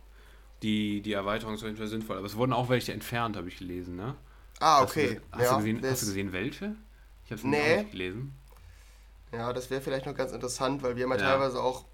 die, 0.64 1.02
die 1.02 1.14
Erweiterung 1.14 1.54
ist 1.54 1.62
auf 1.62 1.68
jeden 1.68 1.78
Fall 1.78 1.88
sinnvoll. 1.88 2.18
Aber 2.18 2.26
es 2.26 2.36
wurden 2.36 2.54
auch 2.54 2.70
welche 2.70 2.94
entfernt, 2.94 3.38
habe 3.38 3.48
ich 3.50 3.58
gelesen, 3.58 3.96
ne? 3.96 4.16
Ah, 4.60 4.82
okay. 4.82 5.08
Hast, 5.08 5.16
du, 5.16 5.22
hast, 5.32 5.44
ja, 5.44 5.52
du, 5.52 5.58
gesehen, 5.58 5.82
hast 5.84 6.02
du 6.02 6.06
gesehen, 6.08 6.34
welche? 6.34 6.76
Ich 7.26 7.32
habe 7.32 7.36
es 7.36 7.44
nee. 7.44 7.78
nicht 7.78 7.92
gelesen. 7.92 8.34
Ja, 9.32 9.52
das 9.52 9.70
wäre 9.70 9.82
vielleicht 9.82 10.06
noch 10.06 10.16
ganz 10.16 10.32
interessant, 10.32 10.84
weil 10.84 10.96
wir 10.96 11.08
ja, 11.08 11.16
ja. 11.16 11.22
teilweise 11.22 11.62
auch 11.62 11.86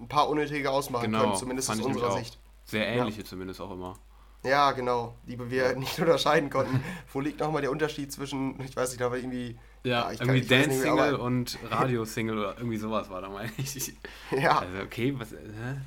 ein 0.00 0.08
paar 0.08 0.28
unnötige 0.28 0.70
ausmachen 0.70 1.06
genau, 1.06 1.20
können, 1.20 1.36
zumindest 1.36 1.70
aus 1.70 1.80
unserer 1.80 2.12
Sicht. 2.18 2.38
Sehr 2.64 2.86
ähnliche 2.86 3.20
ja. 3.20 3.26
zumindest 3.26 3.60
auch 3.60 3.70
immer. 3.70 3.98
Ja, 4.44 4.72
genau, 4.72 5.14
die 5.26 5.38
wir 5.50 5.74
nicht 5.76 5.98
unterscheiden 5.98 6.50
konnten. 6.50 6.82
Wo 7.12 7.20
liegt 7.20 7.40
nochmal 7.40 7.62
der 7.62 7.70
Unterschied 7.70 8.12
zwischen, 8.12 8.60
ich 8.62 8.76
weiß 8.76 8.90
nicht, 8.90 9.00
da 9.00 9.10
war 9.10 9.16
irgendwie. 9.16 9.58
Ja, 9.84 10.10
ja 10.10 10.20
irgendwie 10.20 10.42
Dance-Single 10.42 11.14
und 11.14 11.58
Radio-Single 11.70 12.38
oder 12.38 12.56
irgendwie 12.58 12.76
sowas 12.76 13.08
war 13.10 13.20
da, 13.20 13.28
meine 13.28 13.50
ich. 13.56 13.94
Ja. 14.30 14.58
Also, 14.58 14.78
okay, 14.82 15.14
was. 15.16 15.32
Äh, 15.32 15.36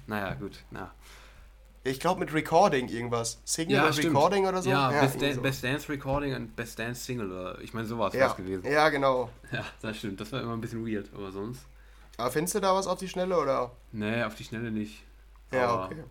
naja, 0.07 0.33
gut, 0.35 0.63
na. 0.71 0.91
Ich 1.83 1.99
glaube 1.99 2.19
mit 2.19 2.31
Recording 2.33 2.89
irgendwas. 2.89 3.41
Single 3.43 3.77
ja, 3.77 3.85
Recording 3.87 4.45
oder 4.45 4.61
so? 4.61 4.69
Ja, 4.69 4.91
ja 4.91 5.01
Best, 5.01 5.21
Dan 5.21 5.33
so. 5.33 5.41
Best, 5.41 5.63
Dance 5.63 5.89
Recording 5.89 6.35
und 6.35 6.55
Best 6.55 6.77
Dance 6.77 7.03
Single. 7.03 7.31
Oder 7.31 7.59
ich 7.61 7.73
meine, 7.73 7.87
sowas 7.87 8.13
ja. 8.13 8.31
gewesen. 8.33 8.71
Ja, 8.71 8.89
genau. 8.89 9.29
Ja, 9.51 9.65
das 9.81 9.97
stimmt. 9.97 10.21
Das 10.21 10.31
war 10.31 10.41
immer 10.41 10.53
ein 10.53 10.61
bisschen 10.61 10.85
weird, 10.85 11.09
aber 11.13 11.31
sonst. 11.31 11.65
Aber 12.17 12.29
findest 12.29 12.53
du 12.53 12.59
da 12.59 12.75
was 12.75 12.85
auf 12.85 12.99
die 12.99 13.07
Schnelle 13.07 13.35
oder? 13.39 13.71
Nee, 13.91 14.23
auf 14.23 14.35
die 14.35 14.43
Schnelle 14.43 14.69
nicht. 14.69 15.03
Ja, 15.51 15.67
aber 15.67 15.85
okay. 15.85 16.03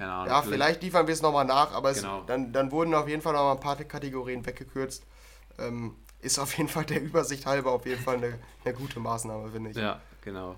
Keine 0.00 0.12
Ahnung. 0.12 0.28
Ja, 0.28 0.42
vielleicht 0.42 0.82
liefern 0.82 1.06
wir 1.06 1.12
es 1.12 1.20
nochmal 1.20 1.44
nach, 1.44 1.72
aber 1.72 1.92
genau. 1.92 2.20
es, 2.20 2.26
dann, 2.26 2.52
dann 2.54 2.72
wurden 2.72 2.94
auf 2.94 3.06
jeden 3.06 3.20
Fall 3.20 3.34
noch 3.34 3.42
mal 3.42 3.52
ein 3.52 3.60
paar 3.60 3.76
Kategorien 3.76 4.46
weggekürzt. 4.46 5.04
Ähm, 5.58 5.94
ist 6.20 6.38
auf 6.38 6.56
jeden 6.56 6.70
Fall 6.70 6.86
der 6.86 7.02
Übersicht 7.02 7.44
halber 7.44 7.72
auf 7.72 7.84
jeden 7.84 8.02
Fall 8.02 8.16
eine, 8.16 8.38
eine 8.64 8.74
gute 8.74 8.98
Maßnahme, 8.98 9.50
finde 9.50 9.70
ich. 9.70 9.76
Ja, 9.76 10.00
genau. 10.22 10.56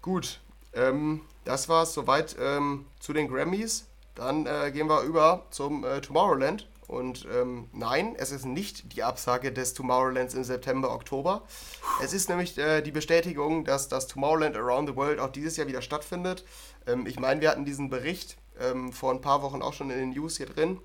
Gut, 0.00 0.38
ähm, 0.74 1.22
das 1.44 1.68
war 1.68 1.82
es 1.82 1.92
soweit 1.92 2.36
ähm, 2.40 2.86
zu 3.00 3.12
den 3.12 3.26
Grammys. 3.28 3.86
Dann 4.14 4.46
äh, 4.46 4.70
gehen 4.72 4.88
wir 4.88 5.02
über 5.02 5.46
zum 5.50 5.84
äh, 5.84 6.00
Tomorrowland. 6.00 6.68
Und 6.86 7.26
ähm, 7.34 7.68
nein, 7.72 8.14
es 8.16 8.30
ist 8.30 8.46
nicht 8.46 8.94
die 8.94 9.02
Absage 9.02 9.52
des 9.52 9.74
Tomorrowlands 9.74 10.34
im 10.34 10.42
September, 10.42 10.90
Oktober. 10.92 11.42
Es 12.02 12.14
ist 12.14 12.28
nämlich 12.28 12.56
äh, 12.56 12.80
die 12.80 12.92
Bestätigung, 12.92 13.64
dass 13.64 13.88
das 13.88 14.06
Tomorrowland 14.06 14.56
Around 14.56 14.88
the 14.88 14.96
World 14.96 15.18
auch 15.18 15.30
dieses 15.30 15.56
Jahr 15.56 15.66
wieder 15.66 15.82
stattfindet. 15.82 16.44
Ähm, 16.86 17.06
ich 17.06 17.20
meine, 17.20 17.40
wir 17.40 17.50
hatten 17.50 17.66
diesen 17.66 17.90
Bericht 17.90 18.38
ähm, 18.60 18.92
vor 18.92 19.12
ein 19.12 19.20
paar 19.20 19.42
Wochen 19.42 19.62
auch 19.62 19.72
schon 19.72 19.90
in 19.90 19.98
den 19.98 20.10
News 20.10 20.36
hier 20.36 20.46
drin. 20.46 20.78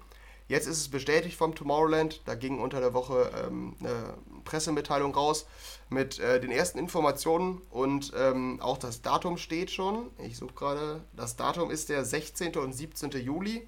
Jetzt 0.47 0.67
ist 0.67 0.77
es 0.77 0.89
bestätigt 0.89 1.37
vom 1.37 1.55
Tomorrowland. 1.55 2.21
Da 2.25 2.35
ging 2.35 2.59
unter 2.59 2.79
der 2.79 2.93
Woche 2.93 3.31
ähm, 3.45 3.75
eine 3.79 4.13
Pressemitteilung 4.43 5.15
raus 5.15 5.45
mit 5.89 6.19
äh, 6.19 6.39
den 6.39 6.51
ersten 6.51 6.77
Informationen 6.79 7.61
und 7.69 8.11
ähm, 8.15 8.59
auch 8.61 8.77
das 8.77 9.01
Datum 9.01 9.37
steht 9.37 9.71
schon. 9.71 10.09
Ich 10.17 10.37
suche 10.37 10.53
gerade. 10.53 11.03
Das 11.15 11.37
Datum 11.37 11.71
ist 11.71 11.89
der 11.89 12.03
16. 12.03 12.57
und 12.57 12.73
17. 12.73 13.11
Juli. 13.11 13.67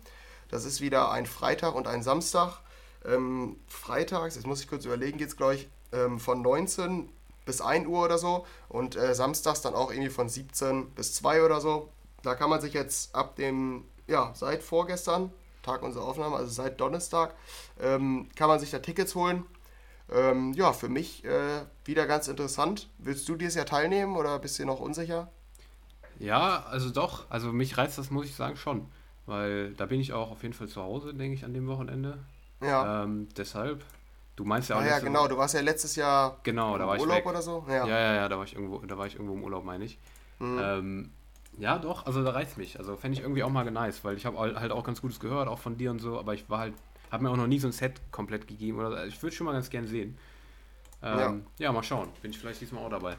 Das 0.50 0.66
ist 0.66 0.82
wieder 0.82 1.12
ein 1.12 1.26
Freitag 1.26 1.76
und 1.76 1.88
ein 1.88 2.04
Samstag. 2.04 2.60
Ähm, 3.06 3.58
freitags, 3.68 4.36
jetzt 4.36 4.48
muss 4.48 4.62
ich 4.62 4.68
kurz 4.68 4.86
überlegen, 4.86 5.18
geht 5.18 5.30
es 5.30 5.38
gleich 5.38 5.70
ähm, 5.92 6.20
von 6.20 6.42
19 6.42 7.10
bis 7.46 7.62
1 7.62 7.88
Uhr 7.88 8.04
oder 8.04 8.18
so 8.18 8.46
und 8.70 8.96
äh, 8.96 9.14
samstags 9.14 9.62
dann 9.62 9.76
auch 9.76 9.92
irgendwie 9.92 10.10
von 10.10 10.28
17 10.28 10.92
bis 10.92 11.14
2 11.14 11.44
oder 11.44 11.62
so. 11.62 11.90
Da 12.24 12.34
kann 12.34 12.50
man 12.50 12.60
sich 12.60 12.74
jetzt 12.74 13.14
ab 13.14 13.36
dem, 13.36 13.86
ja, 14.08 14.32
seit 14.36 14.64
vorgestern, 14.64 15.32
Tag 15.64 15.82
unserer 15.82 16.06
Aufnahme, 16.06 16.36
also 16.36 16.52
seit 16.52 16.80
Donnerstag, 16.80 17.34
ähm, 17.80 18.30
kann 18.36 18.48
man 18.48 18.60
sich 18.60 18.72
da 18.72 18.80
Tickets 18.80 19.16
holen. 19.16 19.46
Ähm, 20.12 20.54
ja, 20.54 20.72
für 20.74 20.90
mich 20.90 21.26
äh, 21.26 21.66
wieder 21.84 22.06
ganz 22.06 22.28
interessant. 22.28 22.90
Willst 23.00 23.28
du 23.28 23.36
dieses 23.36 23.56
Jahr 23.56 23.66
teilnehmen 23.66 24.16
oder 24.16 24.38
bist 24.38 24.60
du 24.60 24.66
noch 24.66 24.80
unsicher? 24.80 25.30
Ja, 26.20 26.64
also 26.70 26.92
doch. 26.92 27.30
Also 27.30 27.52
mich 27.52 27.78
reizt 27.78 27.98
das, 27.98 28.12
muss 28.12 28.26
ich 28.26 28.36
sagen, 28.36 28.56
schon. 28.56 28.88
Weil 29.26 29.74
da 29.74 29.88
bin 29.88 30.00
ich 30.00 30.14
auch 30.14 30.32
auf 30.32 30.44
jeden 30.44 30.54
Fall 30.54 30.68
zu 30.68 30.82
Hause, 30.82 31.14
denke 31.14 31.34
ich, 31.34 31.44
an 31.44 31.54
dem 31.54 31.68
Wochenende. 31.68 32.20
Ja. 32.62 33.04
Ähm, 33.04 33.28
deshalb. 33.36 33.84
Du 34.36 34.44
meinst 34.44 34.70
ja 34.70 34.76
auch 34.76 34.82
ah, 34.82 34.86
Ja, 34.86 35.00
genau. 35.00 35.28
Du 35.28 35.38
warst 35.38 35.56
ja 35.56 35.62
letztes 35.62 35.96
Jahr 35.96 36.40
genau, 36.44 36.78
da 36.78 36.86
war 36.86 36.96
im 36.96 37.02
Urlaub 37.02 37.26
oder 37.26 37.42
so. 37.42 37.66
Ja. 37.68 37.88
ja, 37.88 38.00
ja, 38.00 38.16
ja, 38.16 38.30
da 38.30 38.38
war 38.38 38.44
ich 38.44 38.54
irgendwo, 38.54 38.80
da 38.80 38.98
war 38.98 39.08
ich 39.08 39.16
irgendwo 39.16 39.34
im 39.34 39.44
Urlaub, 39.44 39.64
meine 39.64 39.86
ich. 39.86 39.98
Mhm. 40.40 40.60
Ähm, 40.62 41.12
ja, 41.58 41.78
doch, 41.78 42.06
also 42.06 42.24
da 42.24 42.32
reizt 42.32 42.58
mich. 42.58 42.80
Also 42.80 42.96
fände 42.96 43.18
ich 43.18 43.24
irgendwie 43.24 43.44
auch 43.44 43.50
mal 43.50 43.70
nice, 43.70 44.04
weil 44.04 44.18
ich 44.18 44.26
habe 44.26 44.38
halt 44.38 44.72
auch 44.72 44.84
ganz 44.84 45.02
Gutes 45.02 45.20
gehört, 45.20 45.48
auch 45.48 45.60
von 45.60 45.78
dir 45.78 45.92
und 45.92 46.00
so, 46.00 46.20
aber 46.20 46.34
ich 46.34 46.50
war 46.50 46.60
halt, 46.60 46.74
habe 47.12 47.24
mir 47.24 47.30
auch 47.30 47.38
noch 47.38 47.48
nie 47.48 47.60
so 47.60 47.68
ein 47.68 47.72
Set 47.72 48.02
komplett 48.12 48.48
gegeben 48.48 48.80
oder 48.80 48.96
also 48.96 49.08
ich 49.08 49.22
würde 49.22 49.36
schon 49.36 49.46
mal 49.46 49.54
ganz 49.54 49.70
gern 49.70 49.88
sehen. 49.88 50.18
Ähm, 51.02 51.46
ja. 51.60 51.66
ja, 51.66 51.72
mal 51.72 51.84
schauen. 51.84 52.10
Bin 52.22 52.32
ich 52.32 52.40
vielleicht 52.40 52.62
diesmal 52.62 52.84
auch 52.84 52.90
dabei. 52.90 53.18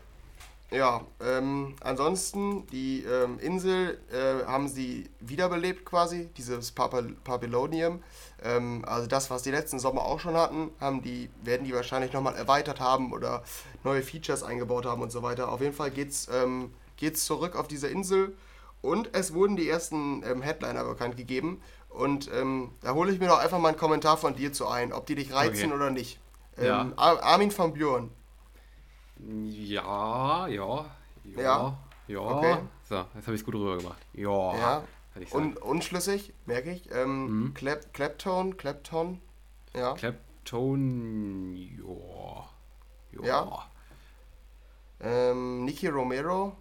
Ja, 0.73 1.07
ähm, 1.21 1.77
ansonsten, 1.81 2.67
die 2.73 3.05
ähm, 3.05 3.39
Insel 3.39 3.99
äh, 4.11 4.45
haben 4.47 4.67
sie 4.67 5.09
wiederbelebt 5.21 5.85
quasi, 5.85 6.29
dieses 6.37 6.73
Papillonium. 6.73 8.03
Ähm, 8.43 8.85
also 8.85 9.07
das, 9.07 9.31
was 9.31 9.45
die 9.45 9.53
letzten 9.53 9.79
Sommer 9.79 10.03
auch 10.03 10.19
schon 10.19 10.35
hatten, 10.35 10.71
haben 10.81 11.03
die, 11.03 11.31
werden 11.45 11.65
die 11.65 11.73
wahrscheinlich 11.73 12.13
nochmal 12.13 12.35
erweitert 12.35 12.81
haben 12.81 13.13
oder 13.13 13.45
neue 13.85 14.03
Features 14.03 14.43
eingebaut 14.43 14.87
haben 14.87 15.03
und 15.03 15.13
so 15.13 15.23
weiter. 15.23 15.53
Auf 15.53 15.61
jeden 15.61 15.73
Fall 15.73 15.93
geht's, 15.93 16.29
ähm, 16.33 16.73
geht's 16.97 17.25
zurück 17.25 17.57
auf 17.57 17.69
diese 17.69 17.89
Insel 17.89 18.37
und 18.83 19.15
es 19.15 19.35
wurden 19.35 19.57
die 19.57 19.69
ersten 19.69 20.23
ähm, 20.25 20.43
Headliner 20.43 20.85
bekannt 20.85 21.17
gegeben. 21.17 21.61
Und 21.89 22.31
ähm, 22.33 22.73
da 22.83 22.95
hole 22.95 23.11
ich 23.11 23.19
mir 23.19 23.29
doch 23.29 23.39
einfach 23.39 23.59
mal 23.59 23.69
einen 23.69 23.79
Kommentar 23.79 24.17
von 24.17 24.37
dir 24.37 24.53
zu 24.53 24.69
ein, 24.69 24.93
ob 24.93 25.07
die 25.07 25.15
dich 25.15 25.33
reizen 25.33 25.67
okay. 25.67 25.75
oder 25.75 25.91
nicht. 25.91 26.21
Ja. 26.61 26.93
Armin 26.97 27.51
von 27.51 27.73
Björn. 27.73 28.11
Ja, 29.19 30.47
ja, 30.47 30.87
ja, 31.25 31.41
ja. 31.41 31.79
ja. 32.07 32.21
Okay. 32.21 32.59
So, 32.89 32.97
jetzt 32.97 33.27
habe 33.27 33.35
ich 33.35 33.41
es 33.41 33.45
gut 33.45 33.55
rüber 33.55 33.79
gemacht. 33.79 33.99
Ja. 34.13 34.57
ja. 34.57 34.83
Und 35.31 35.57
unschlüssig, 35.57 36.33
merke 36.45 36.71
ich. 36.71 36.91
Ähm, 36.93 37.45
mhm. 37.45 37.55
Clap, 37.55 37.93
Clapton, 37.95 38.57
Clapton. 38.57 39.21
Ja. 39.75 39.95
Clapton, 39.95 41.57
ja. 41.57 42.49
Ja. 43.13 43.27
ja. 43.27 43.71
Ähm, 45.01 45.65
Nicky 45.65 45.89
Romero. 45.89 46.57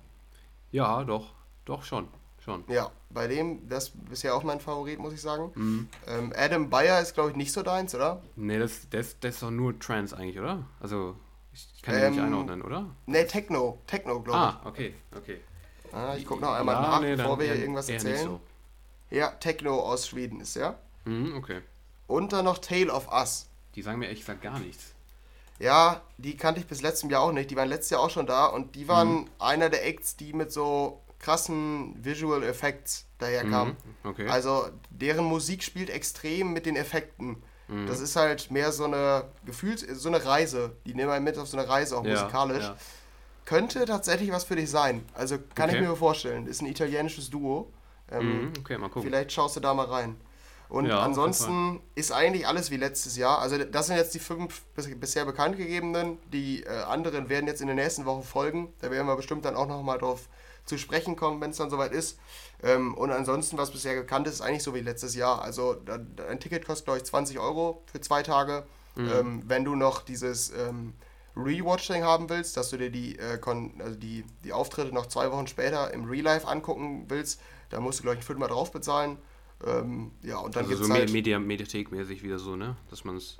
Ja, 0.76 1.06
doch. 1.06 1.32
Doch 1.64 1.84
schon. 1.84 2.10
Schon. 2.44 2.66
Ja, 2.68 2.92
bei 3.10 3.28
dem, 3.28 3.70
das 3.70 3.86
ist 3.86 4.10
bisher 4.10 4.36
auch 4.36 4.44
mein 4.44 4.60
Favorit, 4.60 5.00
muss 5.00 5.14
ich 5.14 5.22
sagen. 5.22 5.54
Mhm. 5.56 5.88
Ähm, 6.06 6.34
Adam 6.36 6.70
Bayer 6.70 7.02
ist, 7.02 7.14
glaube 7.14 7.30
ich, 7.30 7.38
nicht 7.38 7.54
so 7.54 7.64
deins, 7.64 7.96
oder? 7.96 8.22
Nee, 8.36 8.60
das, 8.60 8.90
das, 8.90 9.18
das 9.22 9.36
ist 9.36 9.44
doch 9.44 9.52
nur 9.52 9.80
Trance 9.80 10.16
eigentlich, 10.16 10.38
oder? 10.38 10.68
Also, 10.82 11.16
ich 11.54 11.82
kann 11.82 11.96
ähm, 11.96 12.04
ihn 12.04 12.12
nicht 12.12 12.22
einordnen, 12.22 12.62
oder? 12.62 12.88
Nee, 13.06 13.24
Techno. 13.24 13.80
Techno, 13.88 14.22
glaube 14.22 14.32
ich. 14.32 14.36
Ah, 14.36 14.62
okay, 14.66 14.94
okay. 15.16 15.40
Ah, 15.94 16.16
ich 16.18 16.26
gucke 16.26 16.42
noch 16.42 16.52
einmal 16.52 16.76
ja, 16.76 16.82
nach, 16.82 17.00
nee, 17.00 17.16
bevor 17.16 17.40
wir 17.40 17.46
hier 17.46 17.56
irgendwas 17.56 17.88
erzählen. 17.88 18.26
So. 18.26 18.42
Ja, 19.12 19.30
Techno 19.30 19.80
aus 19.80 20.10
Schweden 20.10 20.42
ist 20.42 20.58
ja. 20.58 20.78
Mhm, 21.06 21.38
okay. 21.38 21.62
Und 22.06 22.34
dann 22.34 22.44
noch 22.44 22.58
Tale 22.58 22.92
of 22.92 23.08
Us. 23.14 23.48
Die 23.76 23.82
sagen 23.82 24.00
mir 24.00 24.10
echt 24.10 24.26
gar 24.42 24.60
nichts. 24.60 24.94
Ja, 25.60 26.02
die 26.18 26.36
kannte 26.36 26.60
ich 26.60 26.68
bis 26.68 26.82
letztem 26.82 27.10
Jahr 27.10 27.22
auch 27.22 27.32
nicht. 27.32 27.50
Die 27.50 27.56
waren 27.56 27.70
letztes 27.70 27.92
Jahr 27.92 28.02
auch 28.02 28.10
schon 28.10 28.26
da 28.26 28.46
und 28.46 28.76
die 28.76 28.88
waren 28.88 29.14
mhm. 29.14 29.30
einer 29.40 29.70
der 29.70 29.86
Acts, 29.86 30.16
die 30.16 30.34
mit 30.34 30.52
so 30.52 31.02
krassen 31.20 31.96
Visual 32.04 32.44
Effects 32.44 33.06
daherkamen. 33.20 33.76
Mhm, 34.04 34.10
okay. 34.10 34.28
Also 34.28 34.68
deren 34.90 35.26
Musik 35.26 35.64
spielt 35.64 35.90
extrem 35.90 36.54
mit 36.54 36.66
den 36.66 36.76
Effekten. 36.76 37.42
Mhm. 37.68 37.88
Das 37.88 38.00
ist 38.00 38.16
halt 38.16 38.52
mehr 38.52 38.72
so 38.72 38.84
eine 38.84 39.26
Gefühls 39.46 39.82
so 39.82 40.10
eine 40.10 40.24
Reise. 40.24 40.76
Die 40.86 40.94
nehmen 40.94 41.10
einen 41.10 41.24
mit 41.24 41.38
auf 41.38 41.48
so 41.48 41.58
eine 41.58 41.68
Reise, 41.68 41.98
auch 41.98 42.06
ja, 42.06 42.12
musikalisch. 42.12 42.66
Ja. 42.66 42.76
Könnte 43.46 43.86
tatsächlich 43.86 44.32
was 44.32 44.44
für 44.44 44.56
dich 44.56 44.70
sein. 44.70 45.04
Also 45.14 45.38
kann 45.56 45.70
okay. 45.70 45.80
ich 45.80 45.88
mir 45.88 45.96
vorstellen. 45.96 46.48
Ist 46.48 46.62
ein 46.62 46.68
italienisches 46.68 47.30
Duo. 47.30 47.72
Ähm, 48.12 48.42
mhm, 48.42 48.54
okay, 48.60 48.78
mal 48.78 48.90
gucken. 48.90 49.10
Vielleicht 49.10 49.32
schaust 49.32 49.56
du 49.56 49.60
da 49.60 49.74
mal 49.74 49.86
rein. 49.86 50.16
Und 50.70 50.88
ja, 50.88 51.00
ansonsten 51.00 51.82
ist 51.94 52.12
eigentlich 52.12 52.48
alles 52.48 52.72
wie 52.72 52.78
letztes 52.78 53.18
Jahr. 53.18 53.40
Also 53.40 53.58
das 53.58 53.88
sind 53.88 53.98
jetzt 53.98 54.14
die 54.14 54.20
fünf 54.20 54.64
bisher 54.74 55.26
bekannt 55.26 55.58
gegebenen. 55.58 56.18
Die 56.32 56.64
äh, 56.64 56.70
anderen 56.84 57.30
werden 57.30 57.48
jetzt 57.48 57.62
in 57.62 57.68
der 57.68 57.76
nächsten 57.76 58.06
Woche 58.06 58.24
folgen. 58.24 58.74
Da 58.80 58.90
werden 58.92 59.08
wir 59.08 59.16
bestimmt 59.16 59.46
dann 59.46 59.56
auch 59.56 59.68
nochmal 59.68 60.00
drauf 60.00 60.28
zu 60.66 60.78
sprechen 60.78 61.16
kommen, 61.16 61.40
wenn 61.42 61.52
es 61.52 61.58
dann 61.58 61.70
soweit 61.70 61.92
ist. 61.92 62.18
Ähm, 62.64 62.96
und 62.96 63.12
ansonsten, 63.12 63.58
was 63.58 63.72
bisher 63.72 63.96
bekannt 63.96 64.28
ist, 64.28 64.36
ist 64.36 64.42
eigentlich 64.42 64.64
so 64.64 64.74
wie 64.74 64.82
letztes 64.82 65.16
Jahr. 65.16 65.42
Also 65.42 65.78
ein 66.30 66.40
Ticket 66.40 66.66
kostet, 66.66 66.86
glaube 66.86 66.98
ich, 66.98 67.06
20 67.06 67.40
Euro 67.40 67.84
für 67.92 68.02
zwei 68.02 68.24
Tage. 68.24 68.66
Mhm. 68.96 69.12
Ähm, 69.12 69.44
wenn 69.46 69.66
du 69.66 69.76
noch 69.76 70.02
dieses 70.02 70.52
ähm, 70.52 70.94
Rewatching 71.36 72.04
haben 72.04 72.30
willst, 72.30 72.58
dass 72.58 72.70
du 72.70 72.78
dir 72.78 72.90
die, 72.90 73.20
äh, 73.20 73.40
also 73.80 73.96
die, 73.96 74.24
die 74.44 74.54
Auftritte 74.54 74.94
noch 74.94 75.06
zwei 75.08 75.32
Wochen 75.32 75.48
später 75.48 75.94
im 75.94 76.06
Real 76.06 76.24
Life 76.24 76.48
angucken 76.48 77.06
willst, 77.10 77.42
da 77.70 77.80
musst 77.80 78.00
du, 78.00 78.04
glaube 78.04 78.16
ich, 78.16 78.24
ein 78.24 78.26
Viertel 78.26 78.48
drauf 78.48 78.72
bezahlen. 78.72 79.18
Ähm, 79.66 80.12
ja, 80.22 80.38
und 80.38 80.56
dann 80.56 80.66
also 80.66 80.76
gibt's 80.76 80.88
so 80.88 80.94
halt, 80.94 81.12
Media, 81.12 81.38
Mediathek-mäßig 81.38 82.24
wieder 82.24 82.40
so, 82.40 82.56
ne? 82.56 82.76
Dass 82.90 83.04
man 83.04 83.18
es. 83.18 83.38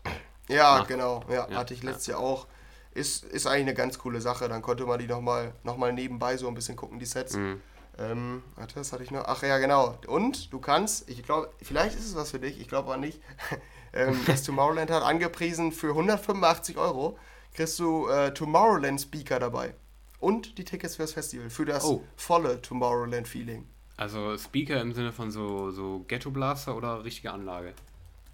Ja, 0.48 0.84
genau. 0.84 1.24
Ja, 1.30 1.50
ja, 1.50 1.58
hatte 1.58 1.74
ich 1.74 1.84
letztes 1.84 2.08
ja. 2.08 2.14
Jahr 2.14 2.22
auch. 2.22 2.48
Ist, 2.92 3.26
ist 3.26 3.46
eigentlich 3.48 3.62
eine 3.64 3.74
ganz 3.74 4.00
coole 4.00 4.22
Sache. 4.22 4.48
Dann 4.48 4.62
konnte 4.62 4.86
man 4.86 5.00
die 5.00 5.08
nochmal 5.08 5.54
noch 5.64 5.76
mal 5.76 5.92
nebenbei 5.92 6.38
so 6.38 6.48
ein 6.48 6.54
bisschen 6.54 6.76
gucken, 6.76 7.00
die 7.00 7.06
Sets. 7.06 7.36
Mhm. 7.36 7.62
Ähm, 7.98 8.44
warte, 8.56 8.76
was 8.78 8.94
hatte 8.94 9.04
ich 9.04 9.12
noch? 9.12 9.26
Ach 9.26 9.42
ja, 9.44 9.58
genau. 9.58 9.98
Und 10.08 10.54
du 10.54 10.60
kannst, 10.60 11.10
ich 11.10 11.24
glaube, 11.24 11.50
vielleicht 11.62 11.98
ist 11.98 12.06
es 12.06 12.16
was 12.16 12.32
für 12.32 12.40
dich, 12.40 12.60
ich 12.60 12.68
glaube 12.68 12.90
aber 12.90 12.98
nicht. 12.98 13.22
ähm, 13.94 14.20
das 14.28 14.44
Tomorrowland 14.44 14.92
hat 14.92 15.04
angepriesen 15.04 15.72
für 15.72 15.90
185 15.90 16.78
Euro 16.78 17.18
kriegst 17.56 17.80
du 17.80 18.08
äh, 18.08 18.34
Tomorrowland 18.34 19.02
Speaker 19.02 19.40
dabei. 19.40 19.74
Und 20.20 20.58
die 20.58 20.66
Tickets 20.66 20.96
fürs 20.96 21.14
Festival, 21.14 21.50
für 21.50 21.66
das 21.66 21.84
oh. 21.86 22.04
volle 22.16 22.62
Tomorrowland-Feeling. 22.62 23.68
Also 23.98 24.38
Speaker 24.38 24.82
im 24.82 24.94
Sinne 24.94 25.12
von 25.12 25.32
so, 25.32 25.72
so 25.72 26.04
Ghetto 26.08 26.32
Blaster 26.32 26.76
oder 26.76 27.04
richtige 27.04 27.32
Anlage? 27.32 27.74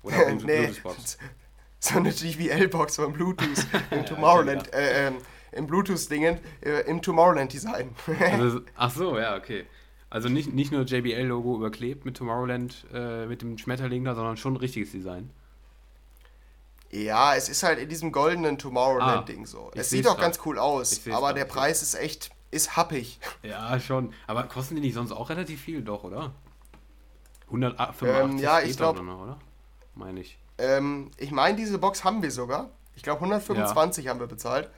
Oder 0.03 0.25
nee, 0.31 0.35
Bluetooth-Box? 0.35 1.17
So 1.83 1.97
eine 1.97 2.11
GBL-Box 2.11 2.97
von 2.97 3.11
Bluetooth 3.11 3.65
im 3.89 4.05
Tomorrowland, 4.05 4.71
äh, 4.71 5.07
ähm, 5.07 5.15
im 5.51 5.65
Bluetooth-Dingen, 5.65 6.37
äh, 6.61 6.81
im 6.81 7.01
Tomorrowland-Design. 7.01 7.95
also, 8.19 8.61
ach 8.75 8.91
so, 8.91 9.17
ja, 9.17 9.35
okay. 9.35 9.65
Also 10.11 10.29
nicht, 10.29 10.53
nicht 10.53 10.71
nur 10.71 10.83
JBL-Logo 10.83 11.55
überklebt 11.55 12.05
mit 12.05 12.17
Tomorrowland, 12.17 12.85
äh, 12.93 13.25
mit 13.25 13.41
dem 13.41 13.57
Schmetterling 13.57 14.03
da, 14.03 14.13
sondern 14.13 14.37
schon 14.37 14.53
ein 14.53 14.57
richtiges 14.57 14.91
Design. 14.91 15.31
Ja, 16.91 17.35
es 17.35 17.49
ist 17.49 17.63
halt 17.63 17.79
in 17.79 17.89
diesem 17.89 18.11
goldenen 18.11 18.57
Tomorrowland-Ding 18.59 19.43
ah, 19.43 19.47
so. 19.47 19.71
Es 19.73 19.89
sieht 19.89 20.07
auch 20.07 20.19
ganz 20.19 20.39
cool 20.45 20.59
aus, 20.59 21.01
aber 21.09 21.33
der 21.33 21.45
Preis 21.45 21.81
ist 21.81 21.95
echt, 21.95 22.29
ist 22.51 22.75
happig. 22.75 23.19
Ja, 23.43 23.79
schon. 23.79 24.13
Aber 24.27 24.43
kosten 24.43 24.75
die 24.75 24.81
nicht 24.81 24.93
sonst 24.93 25.11
auch 25.11 25.29
relativ 25.29 25.61
viel, 25.61 25.81
doch, 25.81 26.03
oder? 26.03 26.33
185 27.47 28.07
ähm, 28.07 28.37
ja, 28.37 28.59
ich 28.61 28.77
glaube, 28.77 29.01
oder? 29.01 29.37
Meine 29.95 30.21
ich. 30.21 30.37
Ähm, 30.57 31.11
ich 31.17 31.31
meine, 31.31 31.57
diese 31.57 31.79
Box 31.79 32.03
haben 32.03 32.21
wir 32.21 32.31
sogar. 32.31 32.69
Ich 32.95 33.03
glaube, 33.03 33.19
125 33.21 34.05
ja. 34.05 34.11
haben 34.11 34.19
wir 34.19 34.27
bezahlt. 34.27 34.69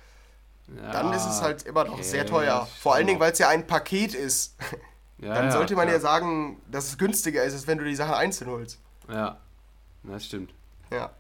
Ja, 0.76 0.92
Dann 0.92 1.12
ist 1.14 1.26
es 1.26 1.42
halt 1.42 1.64
immer 1.64 1.84
noch 1.84 1.94
okay, 1.94 2.04
sehr 2.04 2.26
teuer. 2.26 2.68
Vor 2.80 2.96
allen 2.96 3.06
Dingen, 3.06 3.20
weil 3.20 3.34
es 3.34 3.40
ja 3.40 3.50
ein 3.50 3.68
Paket 3.68 4.14
ist. 4.14 4.56
Ja, 5.20 5.36
Dann 5.36 5.52
sollte 5.52 5.76
man 5.76 5.88
ja 5.88 6.00
sagen, 6.00 6.62
dass 6.70 6.88
es 6.88 6.98
günstiger 6.98 7.44
ist, 7.44 7.54
als 7.54 7.68
wenn 7.68 7.78
du 7.78 7.86
die 7.86 7.96
Sachen 7.96 8.14
einzeln 8.14 8.50
holst. 8.50 8.80
Ja, 9.08 9.38
das 10.04 10.26
stimmt. 10.26 10.54
Ja. 10.92 11.12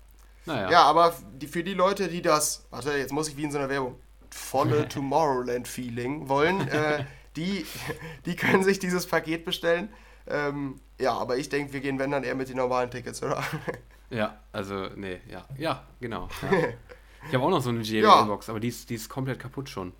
Naja. 0.45 0.69
Ja, 0.71 0.83
aber 0.83 1.13
die, 1.33 1.47
für 1.47 1.63
die 1.63 1.73
Leute, 1.73 2.09
die 2.09 2.21
das, 2.21 2.65
warte, 2.69 2.91
jetzt 2.93 3.13
muss 3.13 3.29
ich 3.29 3.37
wie 3.37 3.43
in 3.43 3.51
so 3.51 3.59
einer 3.59 3.69
Werbung, 3.69 3.97
volle 4.33 4.87
Tomorrowland-Feeling 4.89 6.27
wollen, 6.29 6.67
äh, 6.67 7.05
die, 7.35 7.65
die 8.25 8.35
können 8.35 8.63
sich 8.63 8.79
dieses 8.79 9.07
Paket 9.07 9.45
bestellen. 9.45 9.89
Ähm, 10.27 10.79
ja, 10.99 11.13
aber 11.13 11.37
ich 11.37 11.49
denke, 11.49 11.73
wir 11.73 11.81
gehen, 11.81 11.99
wenn 11.99 12.11
dann 12.11 12.23
eher 12.23 12.35
mit 12.35 12.49
den 12.49 12.57
normalen 12.57 12.89
Tickets, 12.89 13.21
oder? 13.23 13.43
Ja, 14.09 14.37
also, 14.51 14.89
nee, 14.95 15.21
ja, 15.27 15.43
ja, 15.57 15.87
genau. 15.99 16.29
Ja. 16.43 16.67
Ich 17.27 17.33
habe 17.33 17.43
auch 17.43 17.49
noch 17.49 17.63
so 17.63 17.71
eine 17.71 17.79
JBL-Box, 17.79 18.45
ja. 18.45 18.51
aber 18.51 18.59
die 18.59 18.67
ist, 18.67 18.87
die 18.91 18.93
ist 18.93 19.09
komplett 19.09 19.39
kaputt 19.39 19.69
schon. 19.69 19.91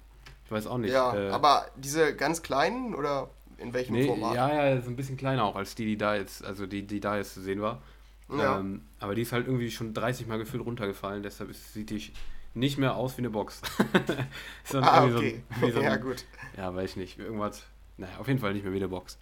Ich 0.46 0.52
weiß 0.52 0.68
auch 0.68 0.78
nicht. 0.78 0.92
Ja, 0.92 1.16
äh, 1.16 1.30
aber 1.32 1.66
diese 1.78 2.16
ganz 2.16 2.44
kleinen 2.44 2.94
oder 2.94 3.32
in 3.58 3.74
welchem 3.74 3.96
nee, 3.96 4.06
Format? 4.06 4.36
Ja, 4.36 4.70
ja, 4.70 4.82
so 4.82 4.90
ein 4.92 4.96
bisschen 4.96 5.18
kleiner 5.18 5.44
auch 5.46 5.56
als 5.56 5.74
die, 5.74 5.86
die 5.86 5.98
da 5.98 6.16
jetzt, 6.16 6.46
also 6.46 6.68
die, 6.68 6.86
die 6.86 7.00
da 7.00 7.18
jetzt 7.18 7.34
zu 7.34 7.42
sehen 7.42 7.60
war. 7.60 7.82
Ja. 8.30 8.60
Ähm, 8.60 8.82
aber 9.00 9.16
die 9.16 9.24
ist 9.24 9.32
halt 9.32 9.48
irgendwie 9.48 9.72
schon 9.72 9.96
30 9.96 10.28
Mal 10.28 10.38
gefühlt 10.38 10.64
runtergefallen, 10.64 11.24
deshalb 11.24 11.50
ist, 11.50 11.74
sieht 11.74 11.90
die 11.90 12.12
nicht 12.54 12.78
mehr 12.78 12.96
aus 12.96 13.18
wie 13.18 13.22
eine 13.22 13.30
Box. 13.30 13.62
ah, 14.74 15.06
okay. 15.06 15.44
So, 15.60 15.72
so 15.72 15.82
ja, 15.82 15.96
gut. 15.98 16.26
Ja, 16.58 16.74
weiß 16.74 16.92
ich 16.92 16.96
nicht. 16.98 17.20
Irgendwas. 17.20 17.64
Naja, 17.98 18.18
auf 18.20 18.28
jeden 18.28 18.40
Fall 18.40 18.54
nicht 18.54 18.64
mehr 18.64 18.74
wie 18.74 18.78
eine 18.78 18.88
Box. 18.88 19.18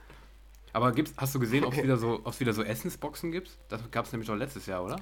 Aber 0.73 0.91
gibt's, 0.91 1.13
hast 1.17 1.35
du 1.35 1.39
gesehen, 1.39 1.65
ob 1.65 1.73
es 1.73 1.83
wieder 1.83 1.97
so, 1.97 2.21
wieder 2.39 2.53
so 2.53 2.63
Essensboxen 2.63 3.31
gibt? 3.31 3.57
Das 3.69 3.81
gab 3.91 4.05
es 4.05 4.11
nämlich 4.11 4.27
schon 4.27 4.39
letztes 4.39 4.65
Jahr, 4.65 4.83
oder? 4.83 4.97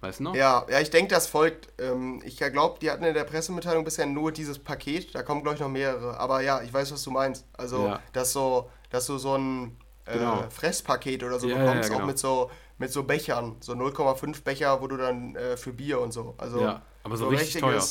Weißt 0.00 0.20
du 0.20 0.24
noch? 0.24 0.34
Ja, 0.34 0.66
ja 0.68 0.80
ich 0.80 0.90
denke, 0.90 1.14
das 1.14 1.26
folgt. 1.26 1.68
Ähm, 1.80 2.22
ich 2.24 2.36
glaube, 2.36 2.78
die 2.80 2.90
hatten 2.90 3.04
in 3.04 3.14
der 3.14 3.24
Pressemitteilung 3.24 3.84
bisher 3.84 4.06
nur 4.06 4.32
dieses 4.32 4.58
Paket. 4.58 5.14
Da 5.14 5.22
kommen, 5.22 5.42
glaube 5.42 5.54
ich, 5.54 5.60
noch 5.60 5.68
mehrere. 5.68 6.18
Aber 6.18 6.42
ja, 6.42 6.62
ich 6.62 6.72
weiß, 6.72 6.92
was 6.92 7.02
du 7.02 7.10
meinst. 7.10 7.46
Also, 7.56 7.86
ja. 7.86 8.00
dass, 8.12 8.32
so, 8.32 8.68
dass 8.90 9.06
du 9.06 9.18
so 9.18 9.36
ein 9.36 9.76
äh, 10.04 10.18
genau. 10.18 10.44
Fresspaket 10.50 11.22
oder 11.22 11.38
so 11.38 11.48
ja, 11.48 11.58
bekommst, 11.58 11.88
ja, 11.88 11.88
genau. 11.88 12.02
auch 12.02 12.06
mit 12.06 12.18
so 12.18 12.50
mit 12.78 12.92
so 12.92 13.04
Bechern, 13.04 13.56
so 13.60 13.72
0,5 13.72 14.42
Becher, 14.42 14.80
wo 14.80 14.86
du 14.86 14.96
dann 14.96 15.34
äh, 15.34 15.56
für 15.56 15.72
Bier 15.72 16.00
und 16.00 16.12
so. 16.12 16.34
Also 16.38 16.60
ja, 16.60 16.82
aber 17.06 17.16
so, 17.16 17.24
so 17.24 17.30
richtig 17.30 17.60
teuer. 17.60 17.82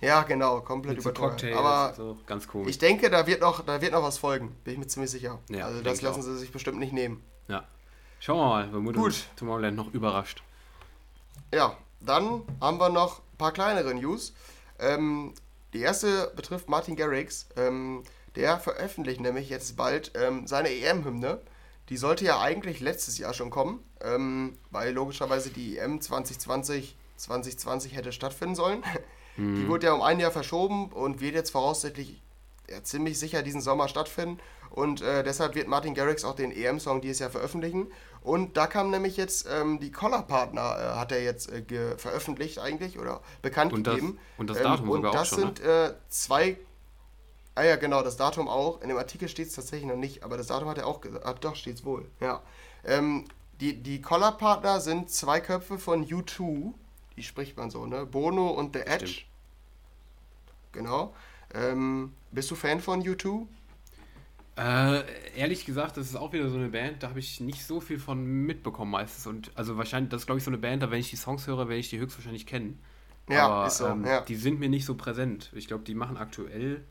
Ja, 0.00 0.22
genau, 0.22 0.60
komplett 0.60 0.96
mit 0.96 1.04
überteuert. 1.04 1.40
So 1.40 1.54
aber 1.54 1.94
so, 1.94 2.18
ganz 2.26 2.48
cool. 2.52 2.68
Ich 2.68 2.78
denke, 2.78 3.10
da 3.10 3.26
wird 3.26 3.42
noch, 3.42 3.64
da 3.64 3.80
wird 3.80 3.92
noch 3.92 4.02
was 4.02 4.18
folgen, 4.18 4.56
bin 4.64 4.74
ich 4.74 4.78
mir 4.78 4.86
ziemlich 4.86 5.10
sicher. 5.10 5.38
Ja, 5.50 5.66
also 5.66 5.82
das 5.82 6.02
lassen 6.02 6.20
auch. 6.20 6.24
sie 6.24 6.38
sich 6.38 6.50
bestimmt 6.50 6.78
nicht 6.78 6.92
nehmen. 6.92 7.22
Ja. 7.48 7.64
Schauen 8.20 8.38
wir 8.38 8.46
mal, 8.46 8.72
wenn 8.72 8.92
Gut. 8.94 9.26
Tomorrowland 9.36 9.76
noch 9.76 9.92
überrascht. 9.92 10.42
Ja, 11.52 11.76
dann 12.00 12.42
haben 12.60 12.78
wir 12.78 12.88
noch 12.88 13.18
ein 13.18 13.36
paar 13.38 13.52
kleinere 13.52 13.94
News. 13.94 14.34
Ähm, 14.78 15.34
die 15.74 15.80
erste 15.80 16.32
betrifft 16.34 16.68
Martin 16.68 16.96
Garrix. 16.96 17.46
Ähm, 17.56 18.04
der 18.36 18.58
veröffentlicht 18.58 19.20
nämlich 19.20 19.50
jetzt 19.50 19.76
bald 19.76 20.12
ähm, 20.14 20.46
seine 20.46 20.70
EM-Hymne. 20.70 21.40
Die 21.90 21.98
sollte 21.98 22.24
ja 22.24 22.40
eigentlich 22.40 22.80
letztes 22.80 23.18
Jahr 23.18 23.34
schon 23.34 23.50
kommen, 23.50 23.84
ähm, 24.00 24.58
weil 24.70 24.92
logischerweise 24.94 25.50
die 25.50 25.76
EM 25.76 26.00
2020 26.00 26.96
2020 27.16 27.94
hätte 27.94 28.12
stattfinden 28.12 28.54
sollen. 28.54 28.82
Mhm. 29.36 29.56
Die 29.56 29.68
wurde 29.68 29.86
ja 29.86 29.92
um 29.94 30.00
ein 30.00 30.20
Jahr 30.20 30.30
verschoben 30.30 30.92
und 30.92 31.20
wird 31.20 31.34
jetzt 31.34 31.50
voraussichtlich 31.50 32.22
ja, 32.70 32.84
ziemlich 32.84 33.18
sicher 33.18 33.42
diesen 33.42 33.60
Sommer 33.60 33.88
stattfinden. 33.88 34.38
Und 34.70 35.02
äh, 35.02 35.24
deshalb 35.24 35.56
wird 35.56 35.66
Martin 35.66 35.94
Garrix 35.94 36.24
auch 36.24 36.36
den 36.36 36.52
EM-Song 36.52 37.00
dieses 37.00 37.18
Jahr 37.18 37.30
veröffentlichen. 37.30 37.88
Und 38.22 38.56
da 38.56 38.68
kam 38.68 38.90
nämlich 38.90 39.16
jetzt 39.16 39.48
ähm, 39.50 39.80
die 39.80 39.90
Collar-Partner, 39.90 40.60
äh, 40.60 40.98
hat 40.98 41.10
er 41.10 41.20
jetzt 41.20 41.50
äh, 41.50 41.98
veröffentlicht 41.98 42.60
eigentlich 42.60 42.96
oder 42.96 43.22
bekannt 43.42 43.72
und 43.72 43.82
gegeben. 43.82 44.18
Das, 44.18 44.38
und 44.38 44.50
das 44.50 44.58
Datum 44.62 44.86
ähm, 44.86 44.90
und 44.90 44.96
sogar 44.98 45.12
das 45.12 45.20
auch 45.20 45.26
schon, 45.26 45.38
sind 45.40 45.64
ne? 45.64 45.88
Äh, 45.88 45.94
zwei 46.10 46.58
Ah 47.56 47.62
ja, 47.62 47.76
genau, 47.76 48.02
das 48.02 48.16
Datum 48.16 48.48
auch. 48.48 48.82
In 48.82 48.88
dem 48.88 48.98
Artikel 48.98 49.28
steht 49.28 49.46
es 49.46 49.54
tatsächlich 49.54 49.88
noch 49.88 49.96
nicht, 49.96 50.24
aber 50.24 50.36
das 50.36 50.48
Datum 50.48 50.68
hat 50.68 50.78
er 50.78 50.88
auch 50.88 51.00
gesagt. 51.00 51.44
Doch, 51.44 51.54
steht 51.54 51.76
es 51.76 51.84
wohl. 51.84 52.10
Ja. 52.20 52.42
Ähm, 52.84 53.26
die 53.60 53.80
die 53.80 54.02
Collar-Partner 54.02 54.80
sind 54.80 55.10
zwei 55.10 55.40
Köpfe 55.40 55.78
von 55.78 56.04
U2. 56.04 56.74
Die 57.16 57.22
spricht 57.22 57.56
man 57.56 57.70
so, 57.70 57.86
ne? 57.86 58.06
Bono 58.06 58.48
und 58.48 58.74
The 58.74 58.80
Edge. 58.80 59.06
Stimmt. 59.06 59.26
Genau. 60.72 61.14
Ähm, 61.54 62.12
bist 62.32 62.50
du 62.50 62.54
Fan 62.54 62.80
von 62.80 63.02
U2? 63.02 63.46
Äh, 64.56 65.02
ehrlich 65.36 65.64
gesagt, 65.64 65.96
das 65.96 66.06
ist 66.06 66.16
auch 66.16 66.32
wieder 66.32 66.48
so 66.48 66.56
eine 66.56 66.68
Band, 66.68 67.02
da 67.02 67.08
habe 67.08 67.18
ich 67.18 67.40
nicht 67.40 67.64
so 67.64 67.80
viel 67.80 67.98
von 67.98 68.24
mitbekommen 68.24 68.90
meistens. 68.90 69.26
Und 69.26 69.50
also 69.56 69.76
wahrscheinlich, 69.76 70.10
das 70.10 70.22
ist 70.22 70.26
glaube 70.26 70.38
ich 70.38 70.44
so 70.44 70.50
eine 70.50 70.58
Band, 70.58 70.82
da 70.82 70.90
wenn 70.90 71.00
ich 71.00 71.10
die 71.10 71.16
Songs 71.16 71.46
höre, 71.46 71.58
werde 71.68 71.76
ich 71.76 71.90
die 71.90 71.98
höchstwahrscheinlich 71.98 72.46
kennen. 72.46 72.78
Ja, 73.28 73.48
Aber, 73.48 73.66
ist 73.66 73.78
so, 73.78 73.86
ähm, 73.86 74.04
ja. 74.04 74.20
Die 74.20 74.36
sind 74.36 74.60
mir 74.60 74.68
nicht 74.68 74.84
so 74.84 74.94
präsent. 74.94 75.50
Ich 75.54 75.66
glaube, 75.66 75.84
die 75.84 75.94
machen 75.94 76.16
aktuell 76.16 76.84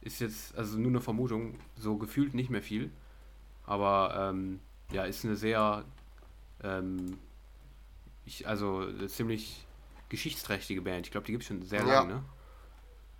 ist 0.00 0.20
jetzt, 0.20 0.56
also 0.56 0.78
nur 0.78 0.90
eine 0.90 1.00
Vermutung, 1.00 1.58
so 1.76 1.96
gefühlt 1.96 2.32
nicht 2.32 2.48
mehr 2.48 2.62
viel. 2.62 2.90
Aber 3.66 4.30
ähm, 4.30 4.60
ja, 4.92 5.04
ist 5.04 5.24
eine 5.24 5.36
sehr, 5.36 5.84
ähm, 6.62 7.18
ich, 8.24 8.48
also 8.48 8.90
ziemlich 9.08 9.66
geschichtsträchtige 10.10 10.82
Band. 10.82 11.06
Ich 11.06 11.12
glaube, 11.12 11.26
die 11.26 11.32
gibt 11.32 11.42
es 11.42 11.48
schon 11.48 11.62
sehr 11.62 11.80
ja. 11.80 11.86
lange, 11.86 12.14
ne? 12.14 12.24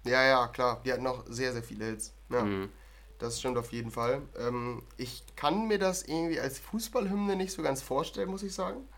Ja, 0.05 0.23
ja, 0.25 0.49
klar. 0.49 0.81
Die 0.85 0.93
hat 0.93 1.01
noch 1.01 1.25
sehr, 1.27 1.53
sehr 1.53 1.63
viele 1.63 1.87
Hits. 1.87 2.13
Ja. 2.31 2.43
Mhm. 2.43 2.71
Das 3.19 3.39
stimmt 3.39 3.59
auf 3.59 3.73
jeden 3.73 3.91
Fall. 3.91 4.23
Ähm, 4.39 4.83
ich 4.97 5.25
kann 5.37 5.69
mir 5.69 5.79
das 5.79 6.03
irgendwie 6.03 6.41
als 6.41 6.59
Fußballhymne 6.59 7.37
nicht 7.37 7.53
so 7.53 7.63
ganz 7.63 7.83
vorstellen, 7.83 8.31
muss 8.31 8.43
ich 8.43 8.55
sagen. 8.55 8.89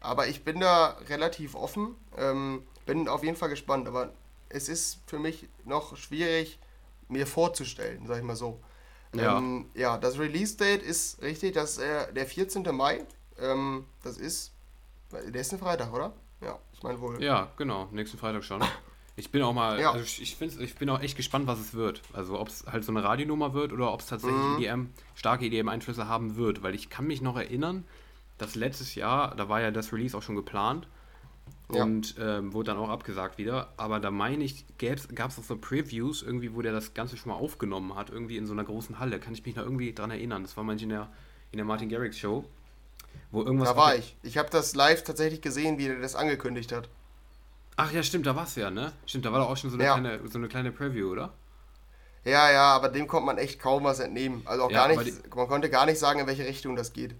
Aber 0.00 0.28
ich 0.28 0.44
bin 0.44 0.60
da 0.60 0.96
relativ 1.08 1.54
offen. 1.54 1.94
Ähm, 2.16 2.62
bin 2.86 3.06
auf 3.06 3.22
jeden 3.22 3.36
Fall 3.36 3.50
gespannt. 3.50 3.86
Aber 3.86 4.12
es 4.48 4.68
ist 4.68 5.00
für 5.06 5.18
mich 5.18 5.48
noch 5.64 5.96
schwierig, 5.96 6.58
mir 7.08 7.26
vorzustellen, 7.26 8.06
sag 8.06 8.18
ich 8.18 8.22
mal 8.22 8.36
so. 8.36 8.60
Ja, 9.14 9.36
ähm, 9.36 9.66
ja 9.74 9.98
das 9.98 10.18
Release-Date 10.18 10.82
ist 10.82 11.20
richtig, 11.22 11.52
das 11.52 11.72
ist 11.72 11.78
äh, 11.78 12.12
der 12.14 12.26
14. 12.26 12.62
Mai. 12.74 13.04
Ähm, 13.38 13.84
das 14.02 14.16
ist, 14.16 14.52
der 15.12 15.40
ist 15.40 15.52
ein 15.52 15.58
Freitag, 15.58 15.92
oder? 15.92 16.14
Ja, 16.84 16.88
meine 16.88 17.00
wohl. 17.00 17.22
Ja, 17.22 17.48
genau, 17.56 17.88
nächsten 17.92 18.18
Freitag 18.18 18.44
schon. 18.44 18.62
Ich 19.16 19.30
bin 19.30 19.42
auch 19.42 19.52
mal, 19.52 19.80
ja. 19.80 19.92
also 19.92 20.02
ich, 20.02 20.20
ich, 20.20 20.60
ich 20.60 20.74
bin 20.74 20.90
auch 20.90 21.00
echt 21.00 21.16
gespannt, 21.16 21.46
was 21.46 21.60
es 21.60 21.74
wird. 21.74 22.02
Also 22.12 22.38
ob 22.38 22.48
es 22.48 22.66
halt 22.66 22.84
so 22.84 22.90
eine 22.90 23.04
Radionummer 23.04 23.54
wird 23.54 23.72
oder 23.72 23.92
ob 23.92 24.00
es 24.00 24.06
tatsächlich 24.06 24.42
mhm. 24.42 24.58
EDM, 24.58 24.86
starke 25.14 25.44
EDM-Einflüsse 25.46 26.08
haben 26.08 26.34
wird. 26.34 26.64
Weil 26.64 26.74
ich 26.74 26.90
kann 26.90 27.06
mich 27.06 27.22
noch 27.22 27.36
erinnern, 27.36 27.84
dass 28.38 28.56
letztes 28.56 28.96
Jahr, 28.96 29.36
da 29.36 29.48
war 29.48 29.60
ja 29.60 29.70
das 29.70 29.92
Release 29.92 30.16
auch 30.16 30.22
schon 30.22 30.34
geplant, 30.34 30.88
und 31.68 32.16
ähm, 32.20 32.52
wurde 32.52 32.72
dann 32.72 32.78
auch 32.78 32.90
abgesagt 32.90 33.38
wieder. 33.38 33.72
Aber 33.76 33.98
da 33.98 34.10
meine 34.10 34.44
ich, 34.44 34.64
gab 34.78 35.30
es 35.30 35.38
auch 35.38 35.44
so 35.44 35.56
Previews, 35.56 36.22
irgendwie, 36.22 36.54
wo 36.54 36.62
der 36.62 36.72
das 36.72 36.94
Ganze 36.94 37.16
schon 37.16 37.32
mal 37.32 37.38
aufgenommen 37.38 37.94
hat, 37.94 38.10
irgendwie 38.10 38.36
in 38.36 38.46
so 38.46 38.52
einer 38.52 38.64
großen 38.64 38.98
Halle. 38.98 39.18
Kann 39.18 39.34
ich 39.34 39.44
mich 39.44 39.56
noch 39.56 39.64
irgendwie 39.64 39.92
dran 39.92 40.10
erinnern. 40.10 40.42
Das 40.42 40.56
war 40.56 40.64
manchmal 40.64 40.84
in 40.84 40.88
der, 40.90 41.12
in 41.52 41.56
der 41.56 41.64
Martin 41.64 41.88
Garrix 41.88 42.18
Show. 42.18 42.44
Wo 43.30 43.42
irgendwas 43.42 43.70
da 43.70 43.76
war 43.76 43.96
ich. 43.96 44.16
Ich 44.22 44.38
habe 44.38 44.50
das 44.50 44.74
live 44.74 45.02
tatsächlich 45.04 45.42
gesehen, 45.42 45.78
wie 45.78 45.88
er 45.88 46.00
das 46.00 46.14
angekündigt 46.14 46.72
hat. 46.72 46.88
Ach 47.76 47.90
ja, 47.92 48.02
stimmt, 48.02 48.26
da 48.26 48.36
war 48.36 48.44
es 48.44 48.54
ja, 48.54 48.70
ne? 48.70 48.92
Stimmt, 49.06 49.24
da 49.24 49.32
war 49.32 49.40
doch 49.40 49.50
auch 49.50 49.56
schon 49.56 49.70
so 49.70 49.76
eine, 49.76 49.84
Ja. 49.84 49.94
kleine, 49.94 50.28
so 50.28 50.38
eine 50.38 50.48
kleine 50.48 50.70
Preview, 50.70 51.10
oder? 51.10 51.32
Ja, 52.24 52.50
ja, 52.50 52.72
aber 52.72 52.88
dem 52.88 53.06
konnte 53.06 53.26
man 53.26 53.38
echt 53.38 53.60
kaum 53.60 53.84
was 53.84 54.00
entnehmen. 54.00 54.42
Also 54.46 54.64
auch 54.64 54.70
Ja, 54.70 54.86
gar 54.86 54.96
nicht, 54.96 55.34
man 55.34 55.48
konnte 55.48 55.68
gar 55.68 55.84
nicht 55.84 55.98
sagen, 55.98 56.20
in 56.20 56.26
welche 56.26 56.46
Richtung 56.46 56.76
das 56.76 56.92
geht. 56.92 57.14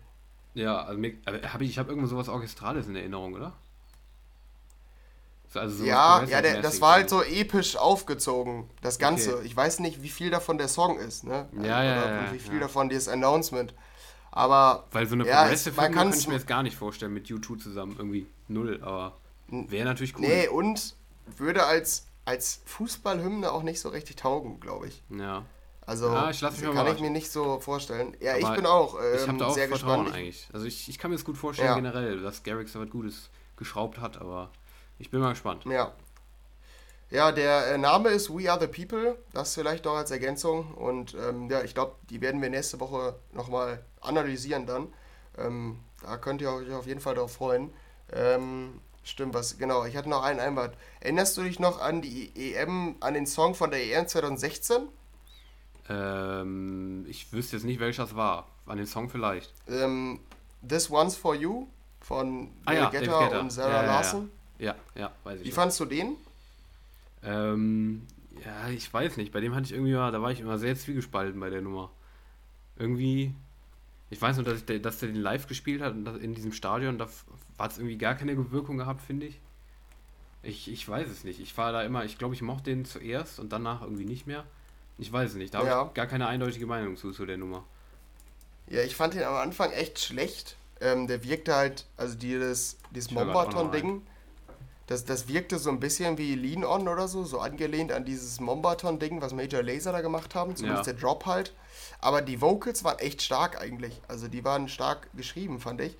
Ja, 0.54 0.82
also 0.84 1.02
hab 1.02 1.60
ich, 1.60 1.70
ich 1.70 1.78
habe 1.78 1.90
irgendwo 1.90 2.06
sowas 2.08 2.28
Orchestrales 2.28 2.86
in 2.86 2.96
Erinnerung, 2.96 3.34
oder? 3.34 3.52
So, 5.52 5.60
Also 5.60 5.84
Ja, 5.84 6.22
ja, 6.24 6.40
der, 6.40 6.62
das 6.62 6.80
war 6.80 6.92
halt 6.94 7.10
so 7.10 7.22
episch 7.22 7.76
aufgezogen, 7.76 8.70
das 8.82 8.98
Ganze. 8.98 9.38
Okay. 9.38 9.46
Ich 9.46 9.56
weiß 9.56 9.80
nicht, 9.80 10.02
wie 10.02 10.08
viel 10.08 10.30
davon 10.30 10.58
der 10.58 10.68
Song 10.68 10.98
ist, 10.98 11.24
ne? 11.24 11.48
Ja, 11.62 11.82
ja, 11.82 11.96
ja, 11.96 12.20
und 12.20 12.34
wie 12.34 12.38
viel 12.38 12.54
ja. 12.54 12.60
davon 12.60 12.88
dieses 12.88 13.08
Announcement. 13.08 13.74
Aber 14.36 14.84
Weil 14.90 15.06
so 15.06 15.14
eine 15.14 15.24
Ja, 15.26 15.44
es- 15.44 15.62
Progressive 15.62 15.76
könnte 15.76 15.94
kann's- 15.98 16.18
ich 16.18 16.26
mir 16.28 16.34
jetzt 16.34 16.48
gar 16.48 16.64
nicht 16.64 16.76
vorstellen 16.76 17.14
mit 17.14 17.28
U2 17.30 17.56
zusammen. 17.56 17.94
Irgendwie 17.96 18.26
null, 18.48 18.80
aber 18.82 19.16
wäre 19.48 19.84
natürlich 19.84 20.14
cool. 20.16 20.22
nee, 20.26 20.48
und 20.48 20.96
würde 21.36 21.64
als, 21.64 22.08
als 22.24 22.60
Fußballhymne 22.66 23.52
auch 23.52 23.62
nicht 23.62 23.80
so 23.80 23.90
richtig 23.90 24.16
taugen, 24.16 24.58
glaube 24.58 24.88
ich. 24.88 25.02
Ja. 25.08 25.44
Also 25.86 26.06
Ja, 26.12 26.30
ich 26.30 26.40
lass 26.40 26.58
mich 26.60 26.72
kann 26.74 26.86
ich 26.94 27.00
mir 27.00 27.10
nicht 27.10 27.30
so 27.30 27.60
vorstellen. 27.60 28.16
Ja, 28.18 28.36
ich 28.36 28.44
Aber 28.44 28.56
bin 28.56 28.66
auch 28.66 28.94
ich 28.98 29.22
ähm, 29.22 29.28
habe 29.28 29.38
da 29.38 29.46
auch 29.46 29.54
sehr 29.54 29.68
Vertrauen 29.68 30.04
gespannt. 30.06 30.16
eigentlich. 30.18 30.48
Also 30.52 30.66
ich, 30.66 30.88
ich 30.88 30.98
kann 30.98 31.10
mir 31.12 31.16
das 31.16 31.24
gut 31.24 31.36
vorstellen 31.36 31.68
Ja. 31.68 31.74
generell, 31.76 32.20
dass 32.20 32.42
Garrix 32.42 32.72
da 32.72 32.80
was 32.80 32.90
Gutes 32.90 33.30
geschraubt 33.56 34.00
hat, 34.00 34.20
aber 34.20 34.50
ich 34.98 35.10
bin 35.10 35.20
mal 35.20 35.30
gespannt. 35.30 35.64
Ja. 35.66 35.92
Ja, 37.14 37.30
der 37.30 37.68
äh, 37.68 37.78
Name 37.78 38.08
ist 38.08 38.28
We 38.28 38.50
Are 38.50 38.58
the 38.60 38.66
People, 38.66 39.16
das 39.32 39.54
vielleicht 39.54 39.84
noch 39.84 39.94
als 39.94 40.10
Ergänzung. 40.10 40.74
Und 40.74 41.14
ähm, 41.14 41.48
ja, 41.48 41.62
ich 41.62 41.72
glaube, 41.72 41.94
die 42.10 42.20
werden 42.20 42.42
wir 42.42 42.50
nächste 42.50 42.80
Woche 42.80 43.14
nochmal 43.32 43.84
analysieren 44.00 44.66
dann. 44.66 44.92
Ähm, 45.38 45.78
da 46.02 46.16
könnt 46.16 46.40
ihr 46.42 46.50
euch 46.52 46.72
auf 46.72 46.88
jeden 46.88 46.98
Fall 47.00 47.14
darauf 47.14 47.32
freuen. 47.32 47.72
Ähm, 48.12 48.80
stimmt, 49.04 49.32
was, 49.32 49.58
genau, 49.58 49.84
ich 49.84 49.96
hatte 49.96 50.08
noch 50.08 50.24
einen 50.24 50.40
Einwand. 50.40 50.76
Erinnerst 50.98 51.36
du 51.36 51.44
dich 51.44 51.60
noch 51.60 51.80
an 51.80 52.02
die 52.02 52.32
EM, 52.34 52.96
an 52.98 53.14
den 53.14 53.26
Song 53.26 53.54
von 53.54 53.70
der 53.70 53.80
EM 53.84 54.08
2016? 54.08 54.88
Ähm, 55.88 57.06
ich 57.08 57.32
wüsste 57.32 57.54
jetzt 57.56 57.64
nicht, 57.64 57.78
welcher 57.78 58.02
das 58.06 58.16
war. 58.16 58.48
An 58.66 58.76
den 58.78 58.86
Song 58.86 59.08
vielleicht. 59.08 59.52
Ähm, 59.68 60.18
This 60.68 60.90
One's 60.90 61.14
for 61.14 61.36
You 61.36 61.68
von 62.00 62.50
Ah 62.64 62.72
ja, 62.72 62.90
David 62.90 63.08
Guetta. 63.08 63.38
und 63.38 63.50
Sarah 63.50 63.68
Ja, 63.70 63.76
ja, 63.76 63.82
ja. 63.82 63.92
Larson. 63.92 64.30
Ja, 64.58 64.74
ja, 64.96 65.12
weiß 65.22 65.38
ich. 65.38 65.44
Wie 65.44 65.48
noch. 65.50 65.54
fandst 65.54 65.78
du 65.78 65.84
den? 65.84 66.16
Ähm, 67.24 68.02
ja, 68.44 68.68
ich 68.68 68.92
weiß 68.92 69.16
nicht. 69.16 69.32
Bei 69.32 69.40
dem 69.40 69.54
hatte 69.54 69.66
ich 69.66 69.72
irgendwie 69.72 69.94
mal, 69.94 70.12
da 70.12 70.20
war 70.20 70.30
ich 70.32 70.40
immer 70.40 70.58
sehr 70.58 70.76
zwiegespalten 70.76 71.38
bei 71.40 71.50
der 71.50 71.62
Nummer. 71.62 71.90
Irgendwie, 72.76 73.34
ich 74.10 74.20
weiß 74.20 74.36
nur, 74.36 74.44
dass, 74.44 74.58
ich, 74.58 74.64
der- 74.64 74.80
dass 74.80 74.98
der 74.98 75.08
den 75.08 75.20
live 75.20 75.46
gespielt 75.46 75.80
hat 75.82 75.94
und 75.94 76.06
in 76.18 76.34
diesem 76.34 76.52
Stadion, 76.52 76.98
da 76.98 77.08
hat 77.58 77.72
es 77.72 77.78
irgendwie 77.78 77.96
gar 77.98 78.14
keine 78.14 78.50
Wirkung 78.50 78.76
gehabt, 78.78 79.00
finde 79.02 79.26
ich. 79.26 79.40
ich. 80.42 80.70
Ich 80.70 80.88
weiß 80.88 81.08
es 81.08 81.24
nicht. 81.24 81.40
Ich 81.40 81.56
war 81.56 81.72
da 81.72 81.82
immer, 81.82 82.04
ich 82.04 82.18
glaube, 82.18 82.34
ich 82.34 82.42
mochte 82.42 82.70
den 82.70 82.84
zuerst 82.84 83.38
und 83.40 83.52
danach 83.52 83.82
irgendwie 83.82 84.04
nicht 84.04 84.26
mehr. 84.26 84.44
Ich 84.98 85.12
weiß 85.12 85.30
es 85.30 85.36
nicht. 85.36 85.54
Da 85.54 85.58
habe 85.58 85.68
Ja. 85.68 85.86
ich 85.86 85.94
gar 85.94 86.06
keine 86.06 86.26
eindeutige 86.26 86.66
Meinung 86.66 86.96
zu, 86.96 87.12
zu 87.12 87.24
der 87.26 87.38
Nummer. 87.38 87.64
Ja, 88.68 88.82
ich 88.82 88.96
fand 88.96 89.14
den 89.14 89.22
am 89.24 89.34
Anfang 89.34 89.70
echt 89.72 89.98
schlecht. 90.00 90.56
Ähm, 90.80 91.06
der 91.06 91.22
wirkte 91.24 91.54
halt, 91.54 91.86
also 91.96 92.16
dieses, 92.16 92.78
dieses 92.90 93.10
Mombaton-Ding, 93.10 94.02
das, 94.86 95.04
das 95.04 95.28
wirkte 95.28 95.58
so 95.58 95.70
ein 95.70 95.80
bisschen 95.80 96.18
wie 96.18 96.34
Lean 96.34 96.64
On 96.64 96.88
oder 96.88 97.08
so, 97.08 97.24
so 97.24 97.40
angelehnt 97.40 97.90
an 97.92 98.04
dieses 98.04 98.38
Mombaton-Ding, 98.40 99.20
was 99.22 99.32
Major 99.32 99.62
Laser 99.62 99.92
da 99.92 100.00
gemacht 100.02 100.34
haben, 100.34 100.54
zumindest 100.56 100.86
Ja. 100.86 100.92
der 100.92 101.00
Drop 101.00 101.24
halt. 101.26 101.54
Aber 102.00 102.20
die 102.20 102.40
Vocals 102.40 102.84
waren 102.84 102.98
echt 102.98 103.22
stark 103.22 103.60
eigentlich. 103.60 104.00
Also 104.08 104.28
die 104.28 104.44
waren 104.44 104.68
stark 104.68 105.08
geschrieben, 105.14 105.58
fand 105.58 105.80
ich. 105.80 105.96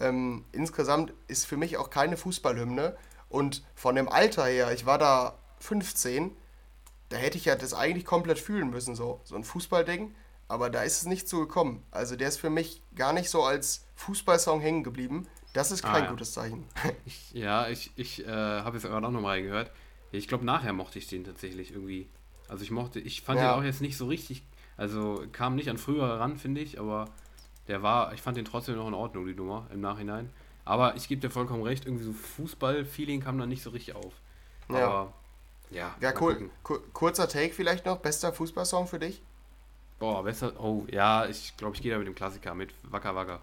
Ähm, 0.00 0.44
insgesamt 0.52 1.12
ist 1.26 1.46
für 1.46 1.56
mich 1.56 1.76
auch 1.78 1.90
keine 1.90 2.16
Fußballhymne. 2.16 2.96
Und 3.28 3.64
von 3.74 3.94
dem 3.96 4.08
Alter 4.08 4.46
her, 4.46 4.72
ich 4.72 4.86
war 4.86 4.98
da 4.98 5.36
15, 5.58 6.30
da 7.08 7.16
hätte 7.16 7.36
ich 7.38 7.46
ja 7.46 7.56
das 7.56 7.74
eigentlich 7.74 8.04
komplett 8.04 8.38
fühlen 8.38 8.70
müssen, 8.70 8.94
so, 8.94 9.20
so 9.24 9.34
ein 9.34 9.42
Fußballding. 9.44 10.14
Aber 10.46 10.70
da 10.70 10.82
ist 10.82 10.98
es 11.02 11.06
nicht 11.06 11.28
so 11.28 11.40
gekommen. 11.40 11.82
Also 11.90 12.16
der 12.16 12.28
ist 12.28 12.38
für 12.38 12.48
mich 12.50 12.82
gar 12.94 13.12
nicht 13.12 13.28
so 13.28 13.42
als 13.42 13.84
Fußballsong 13.96 14.60
hängen 14.60 14.82
geblieben. 14.84 15.26
Das 15.58 15.72
ist 15.72 15.84
Ah, 15.84 15.92
kein 15.92 16.04
ja. 16.04 16.10
gutes 16.10 16.32
Zeichen. 16.32 16.64
Ich, 17.04 17.32
ja, 17.32 17.68
ich, 17.68 17.90
ich 17.96 18.24
äh, 18.24 18.30
habe 18.30 18.76
jetzt 18.76 18.86
gerade 18.86 19.04
auch 19.06 19.10
nochmal 19.10 19.38
reingehört. 19.38 19.70
Ich 20.12 20.28
glaube, 20.28 20.44
nachher 20.44 20.72
mochte 20.72 20.98
ich 21.00 21.08
den 21.08 21.24
tatsächlich 21.24 21.72
irgendwie. 21.72 22.08
Also 22.48 22.62
ich 22.62 22.70
mochte, 22.70 23.00
ich 23.00 23.22
fand 23.22 23.40
Ja. 23.40 23.52
den 23.52 23.58
auch 23.60 23.64
jetzt 23.64 23.80
nicht 23.80 23.96
so 23.96 24.06
richtig, 24.06 24.42
also 24.76 25.24
kam 25.32 25.56
nicht 25.56 25.68
an 25.68 25.76
früher 25.76 26.06
ran, 26.20 26.36
finde 26.38 26.60
ich, 26.60 26.78
aber 26.78 27.06
der 27.66 27.82
war, 27.82 28.14
ich 28.14 28.22
fand 28.22 28.36
den 28.36 28.44
trotzdem 28.44 28.76
noch 28.76 28.86
in 28.88 28.94
Ordnung, 28.94 29.26
die 29.26 29.34
Nummer, 29.34 29.66
im 29.72 29.80
Nachhinein. 29.80 30.30
Aber 30.64 30.94
ich 30.96 31.08
gebe 31.08 31.20
dir 31.20 31.30
vollkommen 31.30 31.62
recht, 31.64 31.84
irgendwie 31.86 32.04
so 32.04 32.12
Fußball-Feeling 32.12 33.20
kam 33.22 33.36
da 33.38 33.44
nicht 33.46 33.62
so 33.64 33.70
richtig 33.70 33.94
auf. 33.96 34.12
Ja. 34.70 34.86
Aber, 34.86 35.12
ja. 35.70 35.94
Ja, 36.00 36.12
cool. 36.20 36.34
gucken. 36.34 36.50
Ku- 36.62 36.78
Kurzer 36.92 37.28
Take 37.28 37.52
vielleicht 37.52 37.84
noch. 37.84 37.98
Bester 37.98 38.32
Fußballsong 38.32 38.86
für 38.86 38.98
dich? 39.00 39.20
Boah, 39.98 40.22
besser, 40.22 40.52
oh, 40.60 40.86
ja, 40.90 41.26
ich 41.26 41.56
glaube, 41.56 41.74
ich 41.74 41.82
gehe 41.82 41.90
da 41.92 41.98
mit 41.98 42.06
dem 42.06 42.14
Klassiker, 42.14 42.54
mit 42.54 42.72
Wacker 42.84 43.14
Wacker. 43.16 43.42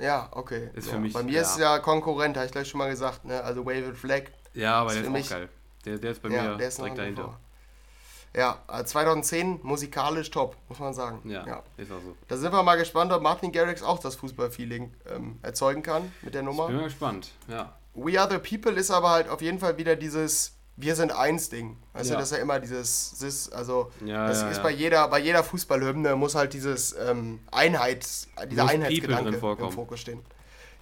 Ja, 0.00 0.28
okay. 0.32 0.70
Ist 0.74 0.86
ja. 0.86 0.94
für 0.94 0.98
mich- 1.00 1.12
Bei 1.12 1.22
mir 1.22 1.32
ja. 1.32 1.40
ist 1.42 1.52
es 1.52 1.58
ja 1.58 1.78
Konkurrent, 1.78 2.36
habe 2.36 2.46
ich 2.46 2.52
gleich 2.52 2.68
schon 2.68 2.78
mal 2.78 2.90
gesagt. 2.90 3.24
Ne? 3.24 3.42
Also 3.42 3.64
Wave 3.66 3.94
Flag. 3.94 4.22
Ja, 4.54 4.80
aber 4.80 4.92
der 4.92 5.02
ist 5.02 5.10
mich- 5.10 5.26
auch 5.26 5.30
geil. 5.30 5.48
Der, 5.84 5.98
der 5.98 6.10
ist 6.12 6.22
bei 6.22 6.28
ja, 6.28 6.42
mir 6.42 6.56
der 6.56 6.68
ist 6.68 6.78
direkt 6.78 6.98
dahinter. 6.98 7.22
vor. 7.24 7.40
Ja, 8.36 8.58
äh, 8.68 8.84
2010 8.84 9.58
musikalisch 9.62 10.30
top, 10.30 10.56
muss 10.68 10.78
man 10.78 10.94
sagen. 10.94 11.28
Ja, 11.28 11.44
ja. 11.46 11.62
ist 11.76 11.90
auch 11.90 12.00
so. 12.00 12.16
Da 12.28 12.36
sind 12.36 12.52
wir 12.52 12.62
mal 12.62 12.76
gespannt, 12.76 13.12
ob 13.12 13.22
Martin 13.22 13.50
Garrix 13.50 13.82
auch 13.82 13.98
das 13.98 14.14
Fußballfeeling 14.16 14.94
ähm, 15.12 15.38
erzeugen 15.42 15.82
kann 15.82 16.12
mit 16.22 16.34
der 16.34 16.40
Bin 16.40 16.46
Nummer. 16.46 16.68
mal 16.68 16.84
gespannt, 16.84 17.30
ja. 17.48 17.74
We 17.94 18.20
Are 18.20 18.30
the 18.30 18.38
People 18.38 18.78
ist 18.78 18.90
aber 18.92 19.10
halt 19.10 19.28
auf 19.28 19.42
jeden 19.42 19.58
Fall 19.58 19.76
wieder 19.78 19.96
dieses 19.96 20.54
Wir 20.80 20.96
sind 20.96 21.12
eins 21.12 21.48
Ding. 21.50 21.76
Weißt 21.92 22.10
Ja. 22.10 22.16
du, 22.16 22.20
das 22.20 22.30
ist 22.32 22.36
ja 22.38 22.42
immer 22.42 22.58
dieses, 22.60 23.16
this, 23.18 23.50
also 23.50 23.90
Ja, 24.04 24.26
das 24.28 24.42
ja, 24.42 24.50
ist 24.50 24.56
ja. 24.58 24.62
bei 24.62 24.70
jeder, 24.70 25.08
bei 25.08 25.18
jeder 25.18 25.44
Fußballhymne 25.44 26.16
muss 26.16 26.34
halt 26.34 26.52
dieses 26.54 26.94
ähm, 26.98 27.40
Einheits, 27.52 28.28
dieser 28.50 28.62
Muss 28.64 28.72
Einheitsgedanke 28.72 29.36
im. 29.36 29.70
Fokus 29.72 30.00
stehen. 30.00 30.20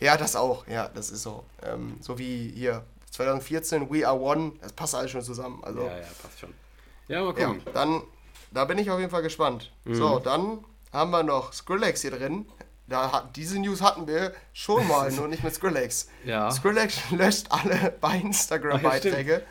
Ja, 0.00 0.16
das 0.16 0.36
auch, 0.36 0.66
ja, 0.68 0.88
das 0.88 1.10
ist 1.10 1.22
so. 1.22 1.44
Ähm, 1.62 1.96
so 2.00 2.18
wie 2.18 2.52
hier 2.54 2.84
2014 3.10 3.90
We 3.90 4.06
Are 4.06 4.18
One, 4.18 4.52
das 4.60 4.72
passt 4.72 4.94
alles 4.94 5.10
schon 5.10 5.22
zusammen. 5.22 5.60
Also 5.64 5.80
Ja, 5.80 5.96
ja, 5.98 6.04
passt 6.22 6.38
schon. 6.38 6.54
Ja, 7.08 7.22
mal 7.24 7.36
ja, 7.38 7.46
gucken. 7.46 7.62
dann, 7.74 8.02
da 8.52 8.64
bin 8.64 8.78
ich 8.78 8.90
auf 8.90 8.98
jeden 8.98 9.10
Fall 9.10 9.22
gespannt. 9.22 9.72
Mhm. 9.84 9.94
So, 9.94 10.18
dann 10.20 10.64
haben 10.92 11.10
wir 11.10 11.22
noch 11.22 11.52
Skrillex 11.52 12.02
hier 12.02 12.12
drin. 12.12 12.46
Da 12.86 13.12
hat, 13.12 13.36
diese 13.36 13.58
News 13.58 13.82
hatten 13.82 14.06
wir 14.06 14.32
schon 14.52 14.86
mal, 14.88 15.10
nur 15.12 15.28
nicht 15.28 15.42
mit 15.42 15.54
Skrillex. 15.54 16.08
Ja. 16.24 16.50
Skrillex 16.50 17.10
löscht 17.10 17.46
alle 17.50 17.94
bei 18.00 18.16
Instagram-Beiträge. 18.18 19.42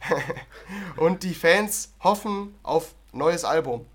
und 0.96 1.22
die 1.22 1.34
Fans 1.34 1.92
hoffen 2.00 2.54
auf 2.62 2.94
neues 3.12 3.44
Album. 3.44 3.86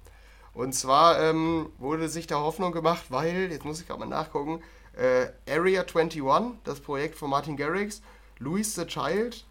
Und 0.54 0.74
zwar 0.74 1.20
ähm, 1.22 1.70
wurde 1.78 2.10
sich 2.10 2.28
da 2.28 2.36
Hoffnung 2.36 2.72
gemacht, 2.72 3.06
weil, 3.10 3.52
jetzt 3.52 3.64
muss 3.64 3.80
ich 3.80 3.88
gerade 3.88 4.00
mal 4.00 4.06
nachgucken, 4.06 4.62
äh, 4.98 5.28
Area 5.50 5.82
21, 5.82 6.22
das 6.64 6.82
Projekt 6.82 7.18
von 7.18 7.30
Martin 7.30 7.56
Garrix, 7.56 8.02
Louis 8.40 8.76
the 8.76 8.86
Child 8.86 9.46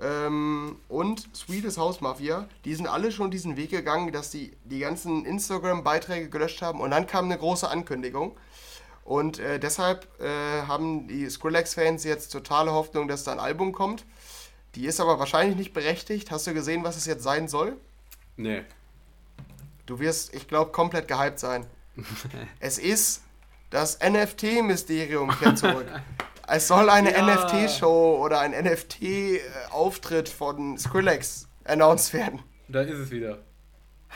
ähm, 0.00 0.76
und 0.88 1.28
Swedish 1.34 1.76
House 1.76 2.00
Mafia, 2.00 2.48
die 2.64 2.74
sind 2.74 2.86
alle 2.86 3.12
schon 3.12 3.30
diesen 3.30 3.56
Weg 3.56 3.70
gegangen, 3.70 4.12
dass 4.12 4.30
die 4.30 4.56
die 4.64 4.78
ganzen 4.78 5.26
Instagram-Beiträge 5.26 6.30
gelöscht 6.30 6.62
haben 6.62 6.80
und 6.80 6.90
dann 6.90 7.06
kam 7.06 7.26
eine 7.26 7.38
große 7.38 7.68
Ankündigung. 7.68 8.36
Und 9.04 9.38
äh, 9.38 9.58
deshalb 9.58 10.06
äh, 10.20 10.66
haben 10.66 11.08
die 11.08 11.30
Skrillex-Fans 11.30 12.04
jetzt 12.04 12.28
totale 12.28 12.72
Hoffnung, 12.72 13.08
dass 13.08 13.24
da 13.24 13.32
ein 13.32 13.40
Album 13.40 13.72
kommt. 13.72 14.04
Die 14.74 14.86
ist 14.86 15.00
aber 15.00 15.18
wahrscheinlich 15.18 15.56
nicht 15.56 15.72
berechtigt. 15.72 16.30
Hast 16.30 16.46
du 16.46 16.54
gesehen, 16.54 16.84
was 16.84 16.96
es 16.96 17.06
jetzt 17.06 17.22
sein 17.22 17.48
soll? 17.48 17.76
Nee. 18.36 18.62
Du 19.86 19.98
wirst, 19.98 20.34
ich 20.34 20.46
glaube, 20.48 20.70
komplett 20.72 21.08
gehypt 21.08 21.38
sein. 21.38 21.66
es 22.60 22.78
ist 22.78 23.22
das 23.70 23.98
NFT-Mysterium 24.00 25.30
kehrt 25.38 25.58
zurück. 25.58 25.86
es 26.48 26.68
soll 26.68 26.88
eine 26.90 27.12
Ja. 27.12 27.24
NFT-Show 27.24 28.18
oder 28.22 28.40
ein 28.40 28.52
NFT-Auftritt 28.52 30.28
von 30.28 30.78
Skrillex 30.78 31.48
announced 31.64 32.12
werden. 32.14 32.40
Da 32.68 32.82
ist 32.82 32.98
es 32.98 33.10
wieder. 33.10 33.38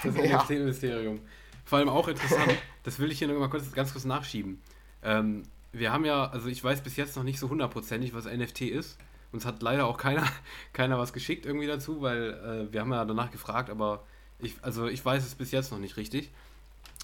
Das 0.03 0.15
Ja. 0.23 0.43
NFT-Mysterium. 0.43 1.21
Vor 1.65 1.79
allem 1.79 1.89
auch 1.89 2.09
interessant, 2.09 2.53
das 2.83 2.99
will 2.99 3.11
ich 3.11 3.19
hier 3.19 3.29
noch 3.29 3.39
mal 3.39 3.49
kurz, 3.49 3.73
ganz 3.73 3.93
kurz 3.93 4.05
nachschieben. 4.05 4.61
Ähm, 5.03 5.45
wir 5.73 5.93
haben 5.93 6.05
ja, 6.05 6.27
also 6.31 6.49
ich 6.49 6.63
weiß 6.63 6.83
bis 6.83 6.97
jetzt 6.97 7.17
noch 7.17 7.23
nicht 7.23 7.39
so 7.39 7.49
hundertprozentig, 7.49 8.13
was 8.15 8.27
NFT 8.27 8.63
ist. 8.63 8.99
Uns 9.33 9.47
hat 9.47 9.63
leider 9.63 9.87
auch 9.87 9.97
keiner, 9.97 10.27
keiner 10.73 10.99
was 10.99 11.13
geschickt 11.13 11.47
irgendwie 11.47 11.67
dazu, 11.67 12.03
weil 12.03 12.69
äh, 12.69 12.73
wir 12.73 12.81
haben 12.81 12.93
ja 12.93 13.05
danach 13.05 13.31
gefragt, 13.31 13.71
aber 13.71 14.05
ich, 14.39 14.57
also 14.63 14.89
ich 14.89 15.05
weiß 15.05 15.25
es 15.25 15.35
bis 15.35 15.51
jetzt 15.51 15.73
noch 15.73 15.79
nicht 15.79 15.97
richtig. 15.97 16.31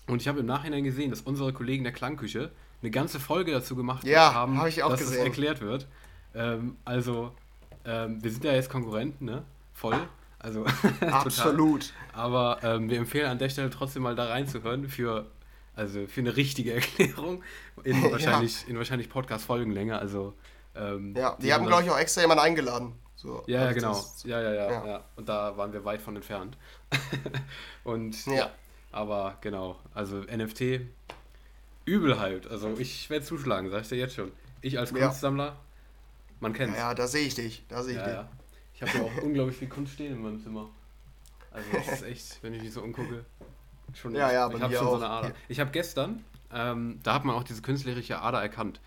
Und 0.07 0.23
ich 0.23 0.29
habe 0.29 0.41
im 0.41 0.47
Nachhinein 0.47 0.85
gesehen, 0.85 1.11
dass 1.11 1.21
unsere 1.21 1.53
Kollegen 1.53 1.85
der 1.85 1.93
Klangküche 1.93 2.51
eine 2.83 2.91
ganze 2.91 3.21
Folge 3.21 3.53
dazu 3.53 3.77
gemacht 3.77 4.05
Ja, 4.05 4.33
haben, 4.35 4.59
hab 4.59 4.69
ich 4.69 4.83
auch 4.83 4.91
dass 4.91 5.03
es 5.03 5.17
erklärt 5.17 5.61
wird. 5.61 5.87
Ähm, 6.35 6.77
also, 6.85 7.33
ähm, 7.85 8.23
wir 8.23 8.31
sind 8.31 8.45
ja 8.45 8.53
jetzt 8.53 8.71
Konkurrenten, 8.71 9.25
ne? 9.25 9.43
Voll. 9.75 9.99
Also. 10.38 10.64
Absolut. 11.01 11.93
Aber 12.12 12.59
ähm, 12.62 12.88
wir 12.88 12.99
empfehlen 12.99 13.27
an 13.27 13.38
der 13.38 13.49
Stelle 13.49 13.71
trotzdem 13.71 14.03
mal 14.03 14.14
da 14.14 14.27
reinzuhören 14.27 14.88
für, 14.88 15.27
also 15.75 16.07
für 16.07 16.21
eine 16.21 16.37
richtige 16.37 16.73
Erklärung 16.75 17.43
in 17.85 18.03
wahrscheinlich, 18.11 18.69
in 18.69 18.77
wahrscheinlich 18.77 19.09
Podcast-Folgenlänge. 19.09 19.99
Also, 19.99 20.35
ähm, 20.79 21.14
Ja, 21.17 21.37
die 21.41 21.53
haben, 21.53 21.64
das- 21.64 21.69
glaube 21.69 21.85
ich, 21.85 21.91
auch 21.91 21.99
extra 21.99 22.21
jemanden 22.23 22.45
eingeladen. 22.45 22.93
So, 23.17 23.43
Ja, 23.47 23.62
ja, 23.62 23.67
also 23.67 23.75
genau. 23.75 24.05
Ja, 24.25 24.41
ja, 24.43 24.53
ja, 24.55 24.71
ja. 24.71 24.87
ja. 24.87 25.05
Und 25.17 25.29
da 25.29 25.57
waren 25.57 25.73
wir 25.73 25.85
weit 25.85 26.01
von 26.01 26.14
entfernt. 26.14 26.57
Und 27.85 28.27
Ja. 28.27 28.51
aber 28.93 29.37
genau, 29.41 29.77
also 29.95 30.19
NFT 30.23 30.81
übel 31.85 32.19
halt. 32.21 32.47
Also 32.49 32.77
ich 32.79 33.09
werde 33.11 33.25
zuschlagen, 33.25 33.71
sag 33.71 33.83
ich 33.83 33.88
dir 33.88 33.97
jetzt 33.97 34.14
schon. 34.14 34.31
Ich 34.61 34.79
als 34.79 34.91
Ja. 34.91 35.07
Kunstsammler, 35.07 35.57
man 36.41 36.53
Ja, 36.53 36.59
kennt's. 36.59 36.79
ja, 36.79 36.95
da 36.95 37.07
sehe 37.07 37.27
ich 37.27 37.35
dich. 37.35 37.64
Da 37.69 37.83
sehe 37.83 37.93
ich 37.95 37.99
Ja, 37.99 38.05
dich. 38.07 38.14
ja. 38.14 38.29
Ich 38.75 38.83
habe 38.83 38.93
ja 38.99 39.05
auch 39.05 39.23
unglaublich 39.25 39.57
viel 39.57 39.69
Kunst 39.69 39.95
stehen 39.95 40.12
in 40.14 40.23
meinem 40.23 40.41
Zimmer. 40.41 40.69
Also 41.51 41.67
das 41.73 41.88
ist 41.88 42.03
echt, 42.03 42.43
wenn 42.43 42.55
ich 42.55 42.62
mich 42.62 42.73
so 42.73 42.83
umgucke, 42.83 43.25
schon 43.95 44.14
Ja, 44.14 44.31
ja, 44.31 44.47
ich 44.47 44.53
bei 44.55 44.61
habe 44.61 44.75
schon 44.75 44.85
so 44.87 44.91
auch. 44.93 44.97
eine 44.97 45.09
Ader. 45.09 45.33
Ich 45.49 45.59
habe 45.61 45.71
gestern, 45.71 46.25
ähm, 46.53 47.01
da 47.03 47.14
hat 47.14 47.25
man 47.25 47.35
auch 47.35 47.43
diese 47.43 47.62
künstlerische 47.62 48.21
Ader 48.21 48.41
erkannt. 48.43 48.81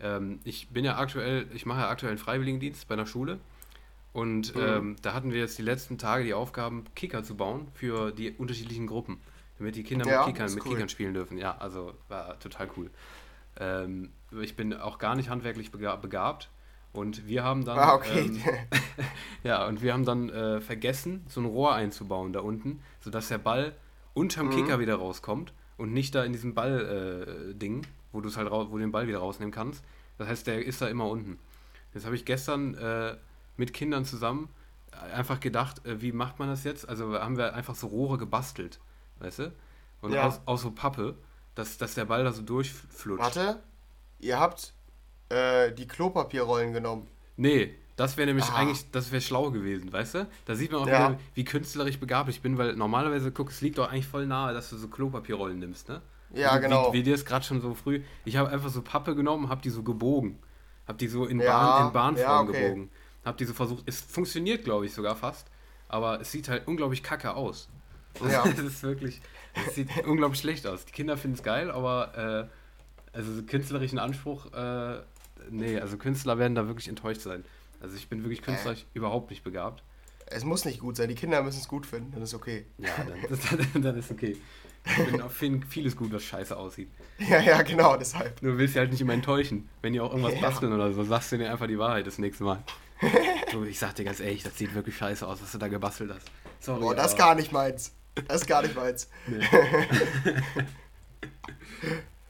Ähm, 0.00 0.40
ich 0.44 0.68
bin 0.68 0.84
ja 0.84 0.96
aktuell, 0.98 1.46
ich 1.54 1.66
mache 1.66 1.80
ja 1.80 1.88
aktuell 1.88 2.10
einen 2.12 2.18
Freiwilligendienst 2.18 2.88
bei 2.88 2.94
einer 2.94 3.06
Schule 3.06 3.38
und 4.12 4.54
Mhm. 4.54 4.58
ähm, 4.58 4.96
da 5.02 5.14
hatten 5.14 5.32
wir 5.32 5.40
jetzt 5.40 5.58
die 5.58 5.62
letzten 5.62 5.98
Tage 5.98 6.24
die 6.24 6.34
Aufgaben, 6.34 6.84
Kicker 6.94 7.22
zu 7.24 7.36
bauen 7.36 7.68
für 7.74 8.12
die 8.12 8.32
unterschiedlichen 8.32 8.86
Gruppen, 8.86 9.20
damit 9.58 9.76
die 9.76 9.84
Kinder 9.84 10.06
Ja, 10.06 10.26
mit, 10.26 10.26
Kickern, 10.26 10.54
mit 10.54 10.64
cool. 10.66 10.72
Kickern 10.76 10.88
spielen 10.88 11.14
dürfen. 11.14 11.38
Ja, 11.38 11.56
also 11.58 11.94
war 12.08 12.38
total 12.40 12.68
cool. 12.76 12.90
Ähm, 13.58 14.10
ich 14.40 14.56
bin 14.56 14.74
auch 14.74 14.98
gar 14.98 15.16
nicht 15.16 15.30
handwerklich 15.30 15.70
bega- 15.70 15.96
begabt 15.96 16.50
und 16.92 17.26
wir 17.26 17.44
haben 17.44 17.64
dann 17.64 17.80
Ah, 17.80 17.94
okay. 17.94 18.30
ähm, 18.30 18.42
ja, 19.44 19.66
und 19.66 19.82
wir 19.82 19.92
haben 19.92 20.04
dann 20.04 20.30
äh, 20.30 20.60
vergessen, 20.60 21.24
so 21.28 21.40
ein 21.40 21.46
Rohr 21.46 21.74
einzubauen 21.74 22.32
da 22.32 22.40
unten, 22.40 22.80
sodass 23.00 23.28
der 23.28 23.38
Ball 23.38 23.74
unterm 24.18 24.46
Mhm. 24.46 24.50
Kicker 24.52 24.78
wieder 24.80 24.96
rauskommt 24.96 25.52
und 25.76 25.92
nicht 25.92 26.14
da 26.14 26.24
in 26.24 26.32
diesem 26.32 26.54
Ball-Ding, 26.54 27.86
wo 28.12 28.20
du 28.20 28.28
es 28.28 28.36
halt 28.36 28.50
wo 28.50 28.64
du 28.64 28.78
den 28.78 28.92
Ball 28.92 29.06
wieder 29.06 29.18
rausnehmen 29.18 29.52
kannst. 29.52 29.84
Das 30.18 30.28
heißt, 30.28 30.46
der 30.46 30.64
ist 30.64 30.80
da 30.82 30.88
immer 30.88 31.06
unten. 31.08 31.38
Jetzt 31.94 32.04
habe 32.04 32.16
ich 32.16 32.24
gestern 32.24 32.74
äh, 32.74 33.16
mit 33.56 33.72
Kindern 33.72 34.04
zusammen 34.04 34.48
äh, 34.92 35.12
einfach 35.14 35.40
gedacht, 35.40 35.84
äh, 35.86 36.00
wie 36.02 36.12
macht 36.12 36.38
man 36.38 36.48
das 36.48 36.64
jetzt? 36.64 36.88
Also 36.88 37.14
haben 37.18 37.36
wir 37.36 37.54
einfach 37.54 37.74
so 37.74 37.86
Rohre 37.86 38.18
gebastelt, 38.18 38.78
weißt 39.20 39.38
du? 39.40 39.52
Und 40.00 40.12
Ja. 40.12 40.26
aus, 40.26 40.40
aus 40.46 40.62
so 40.62 40.70
Pappe, 40.70 41.14
dass, 41.54 41.78
dass 41.78 41.94
der 41.94 42.04
Ball 42.04 42.24
da 42.24 42.32
so 42.32 42.42
durchflutscht. 42.42 43.20
Warte, 43.36 43.60
ihr 44.20 44.38
habt 44.38 44.74
äh, 45.28 45.72
die 45.72 45.86
Klopapierrollen 45.86 46.72
genommen. 46.72 47.06
Nee, 47.36 47.74
das 47.98 48.16
wäre 48.16 48.26
nämlich 48.26 48.46
Ah. 48.46 48.54
eigentlich, 48.56 48.90
das 48.90 49.12
wäre 49.12 49.20
schlau 49.20 49.50
gewesen, 49.50 49.92
weißt 49.92 50.14
du? 50.14 50.26
Da 50.46 50.54
sieht 50.54 50.72
man 50.72 50.80
auch 50.82 50.86
Ja. 50.86 51.10
wieder, 51.10 51.20
wie 51.34 51.44
künstlerisch 51.44 51.98
begabt 52.00 52.30
ich 52.30 52.40
bin, 52.40 52.56
weil 52.56 52.74
normalerweise, 52.76 53.30
guck, 53.32 53.50
es 53.50 53.60
liegt 53.60 53.76
doch 53.78 53.90
eigentlich 53.90 54.06
voll 54.06 54.26
nahe, 54.26 54.54
dass 54.54 54.70
du 54.70 54.76
so 54.76 54.88
Klopapierrollen 54.88 55.58
nimmst, 55.58 55.88
ne? 55.88 56.00
Ja, 56.32 56.56
wie, 56.56 56.60
genau. 56.62 56.92
Wie, 56.92 56.98
wie 56.98 57.02
dir 57.02 57.14
es 57.14 57.24
gerade 57.24 57.44
schon 57.44 57.60
so 57.60 57.74
früh. 57.74 58.02
Ich 58.24 58.36
habe 58.36 58.50
einfach 58.50 58.70
so 58.70 58.82
Pappe 58.82 59.14
genommen, 59.14 59.48
habe 59.48 59.60
die 59.62 59.70
so 59.70 59.82
gebogen. 59.82 60.38
Habe 60.86 60.96
die 60.98 61.08
so 61.08 61.26
in, 61.26 61.40
Ja, 61.40 61.52
Bahn, 61.52 61.86
in 61.88 61.92
Bahnform 61.92 62.18
ja, 62.26 62.40
okay. 62.42 62.62
gebogen. 62.62 62.90
Habe 63.24 63.36
die 63.36 63.44
so 63.44 63.52
versucht. 63.54 63.82
Es 63.86 64.00
funktioniert, 64.00 64.64
glaube 64.64 64.86
ich, 64.86 64.94
sogar 64.94 65.16
fast. 65.16 65.48
Aber 65.88 66.20
es 66.20 66.30
sieht 66.32 66.48
halt 66.48 66.66
unglaublich 66.66 67.02
kacke 67.02 67.34
aus. 67.34 67.68
Ja. 68.30 68.44
es 68.46 68.58
ist 68.58 68.82
wirklich. 68.82 69.20
Es 69.66 69.74
sieht 69.74 69.88
unglaublich 70.06 70.40
schlecht 70.40 70.66
aus. 70.66 70.84
Die 70.84 70.92
Kinder 70.92 71.16
finden 71.16 71.36
es 71.36 71.42
geil, 71.42 71.70
aber 71.70 72.48
äh, 73.12 73.16
also 73.16 73.32
so 73.34 73.42
künstlerischen 73.42 73.98
Anspruch, 73.98 74.52
äh, 74.52 75.00
nee, 75.50 75.78
also 75.80 75.96
Künstler 75.96 76.38
werden 76.38 76.54
da 76.54 76.66
wirklich 76.66 76.88
enttäuscht 76.88 77.20
sein. 77.22 77.44
Also 77.80 77.96
ich 77.96 78.08
bin 78.08 78.22
wirklich 78.22 78.42
künstlerisch 78.42 78.86
überhaupt 78.94 79.30
nicht 79.30 79.44
begabt. 79.44 79.82
Es 80.26 80.44
muss 80.44 80.64
nicht 80.64 80.80
gut 80.80 80.96
sein, 80.96 81.08
die 81.08 81.14
Kinder 81.14 81.42
müssen 81.42 81.58
es 81.60 81.68
gut 81.68 81.86
finden, 81.86 82.12
dann 82.12 82.22
ist 82.22 82.34
okay. 82.34 82.66
Ja, 82.78 82.90
dann, 82.98 83.38
dann, 83.72 83.82
dann 83.82 83.96
ist 83.98 84.10
okay. 84.10 84.36
Ich 84.84 85.04
bin 85.10 85.20
auf 85.20 85.40
jeden 85.42 85.62
vieles 85.64 85.96
gut, 85.96 86.12
was 86.12 86.22
scheiße 86.22 86.56
aussieht. 86.56 86.88
Ja, 87.18 87.40
ja, 87.40 87.62
genau, 87.62 87.96
deshalb. 87.96 88.40
Du 88.40 88.56
willst 88.56 88.74
sie 88.74 88.80
halt 88.80 88.90
nicht 88.90 89.00
immer 89.00 89.12
enttäuschen. 89.12 89.68
Wenn 89.82 89.92
die 89.92 90.00
auch 90.00 90.10
irgendwas 90.10 90.34
Ja. 90.34 90.40
basteln 90.40 90.72
oder 90.72 90.92
so, 90.92 91.02
sagst 91.02 91.32
du 91.32 91.38
dir 91.38 91.50
einfach 91.50 91.66
die 91.66 91.78
Wahrheit 91.78 92.06
das 92.06 92.18
nächste 92.18 92.44
Mal. 92.44 92.62
so, 93.52 93.64
ich 93.64 93.78
sag 93.78 93.94
dir 93.96 94.04
ganz 94.04 94.20
ehrlich, 94.20 94.42
das 94.42 94.56
sieht 94.56 94.74
wirklich 94.74 94.96
scheiße 94.96 95.26
aus, 95.26 95.42
was 95.42 95.52
du 95.52 95.58
da 95.58 95.68
gebastelt 95.68 96.12
hast. 96.14 96.30
Sorry. 96.60 96.80
Boah, 96.80 96.94
das 96.94 97.06
ist 97.06 97.12
aber- 97.14 97.18
gar 97.30 97.34
nicht 97.34 97.52
meins. 97.52 97.94
Das 98.26 98.42
ist 98.42 98.46
gar 98.46 98.62
nicht 98.62 98.74
meins. 98.74 99.08
Nee. 99.26 99.38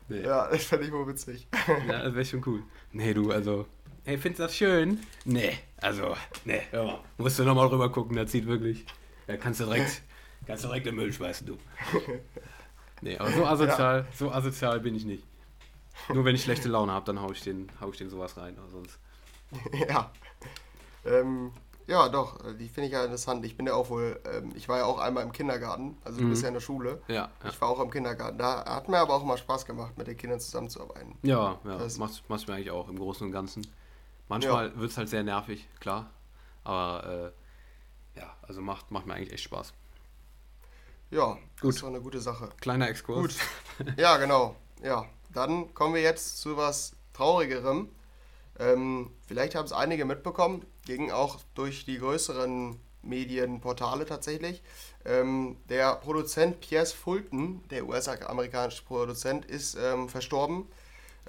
nee. 0.08 0.20
Ja, 0.22 0.48
das 0.48 0.64
fände 0.64 0.86
ich 0.86 0.92
wohl 0.92 1.06
witzig. 1.06 1.46
Ja, 1.88 2.02
das 2.04 2.14
wäre 2.14 2.24
schon 2.24 2.42
cool. 2.46 2.62
Nee, 2.92 3.14
du, 3.14 3.30
also. 3.30 3.66
Hey, 4.08 4.16
findest 4.16 4.38
du 4.38 4.42
das 4.44 4.56
schön? 4.56 5.00
Nee, 5.26 5.58
also, 5.82 6.16
nee, 6.46 6.62
hör 6.70 6.82
mal. 6.84 7.00
Musst 7.18 7.38
du 7.38 7.44
nochmal 7.44 7.66
rüber 7.66 7.92
gucken, 7.92 8.16
das 8.16 8.32
sieht 8.32 8.46
wirklich. 8.46 8.86
Da 9.26 9.36
kannst 9.36 9.60
du 9.60 9.64
direkt, 9.64 10.00
kannst 10.46 10.64
du 10.64 10.68
direkt 10.68 10.86
in 10.86 10.94
den 10.96 11.04
Müll 11.04 11.12
schmeißen, 11.12 11.46
du. 11.46 11.58
Nee, 13.02 13.18
aber 13.18 13.30
so 13.30 13.44
asozial, 13.44 14.06
so 14.16 14.32
asozial 14.32 14.80
bin 14.80 14.94
ich 14.94 15.04
nicht. 15.04 15.24
Nur 16.08 16.24
wenn 16.24 16.34
ich 16.34 16.42
schlechte 16.42 16.70
Laune 16.70 16.90
habe, 16.90 17.04
dann 17.04 17.20
hau 17.20 17.30
ich, 17.32 17.42
den, 17.42 17.70
hau 17.82 17.90
ich 17.90 17.98
den 17.98 18.08
sowas 18.08 18.38
rein. 18.38 18.56
Aber 18.58 18.70
sonst. 18.70 18.98
ja. 19.86 20.10
Ähm, 21.04 21.52
ja, 21.86 22.08
doch, 22.08 22.42
äh, 22.46 22.54
die 22.54 22.68
finde 22.70 22.86
ich 22.86 22.94
ja 22.94 23.02
interessant. 23.04 23.44
Ich 23.44 23.58
bin 23.58 23.66
ja 23.66 23.74
auch 23.74 23.90
wohl, 23.90 24.18
ähm, 24.32 24.52
ich 24.56 24.70
war 24.70 24.78
ja 24.78 24.84
auch 24.86 25.00
einmal 25.00 25.22
im 25.22 25.32
Kindergarten, 25.32 25.98
also 26.02 26.18
du 26.18 26.24
Mhm. 26.24 26.30
bist 26.30 26.40
ja 26.40 26.48
in 26.48 26.54
der 26.54 26.62
Schule. 26.62 27.02
Ja, 27.08 27.14
ja. 27.44 27.50
Ich 27.50 27.60
war 27.60 27.68
auch 27.68 27.80
im 27.80 27.90
Kindergarten. 27.90 28.38
Da 28.38 28.64
hat 28.64 28.88
mir 28.88 28.96
aber 29.00 29.12
auch 29.12 29.22
mal 29.24 29.36
Spaß 29.36 29.66
gemacht, 29.66 29.98
mit 29.98 30.06
den 30.06 30.16
Kindern 30.16 30.40
zusammenzuarbeiten. 30.40 31.18
Ja, 31.24 31.58
ja, 31.62 31.76
Das- 31.76 31.98
macht, 31.98 32.22
macht 32.30 32.48
mir 32.48 32.54
eigentlich 32.54 32.70
auch 32.70 32.88
im 32.88 32.98
Großen 32.98 33.26
und 33.26 33.32
Ganzen. 33.34 33.66
Manchmal 34.28 34.78
wird 34.78 34.90
es 34.90 34.98
halt 34.98 35.08
sehr 35.08 35.22
nervig, 35.22 35.66
klar. 35.80 36.10
Aber 36.64 37.32
äh, 38.16 38.20
ja, 38.20 38.36
also 38.42 38.60
macht, 38.60 38.90
macht 38.90 39.06
mir 39.06 39.14
eigentlich 39.14 39.32
echt 39.32 39.44
Spaß. 39.44 39.72
Ja, 41.10 41.32
Gut. 41.32 41.40
das 41.62 41.76
ist 41.76 41.82
doch 41.82 41.88
eine 41.88 42.00
gute 42.00 42.20
Sache. 42.20 42.50
Kleiner 42.60 42.88
Exkurs. 42.88 43.20
Gut. 43.20 43.36
Ja, 43.96 44.16
genau. 44.16 44.56
Ja, 44.82 45.06
dann 45.32 45.72
kommen 45.72 45.94
wir 45.94 46.02
jetzt 46.02 46.40
zu 46.40 46.56
was 46.56 46.92
Traurigerem. 47.12 47.88
Ähm, 48.58 49.10
vielleicht 49.26 49.54
haben 49.54 49.64
es 49.64 49.72
einige 49.72 50.04
mitbekommen, 50.04 50.64
ging 50.84 51.12
auch 51.12 51.38
durch 51.54 51.84
die 51.84 51.98
größeren 51.98 52.78
Medienportale 53.02 54.04
tatsächlich. 54.04 54.62
Ähm, 55.04 55.56
der 55.68 55.94
Produzent 55.96 56.60
Piers 56.60 56.92
Fulton, 56.92 57.62
der 57.70 57.86
US-amerikanische 57.86 58.84
Produzent, 58.84 59.44
ist 59.44 59.76
ähm, 59.80 60.08
verstorben. 60.08 60.66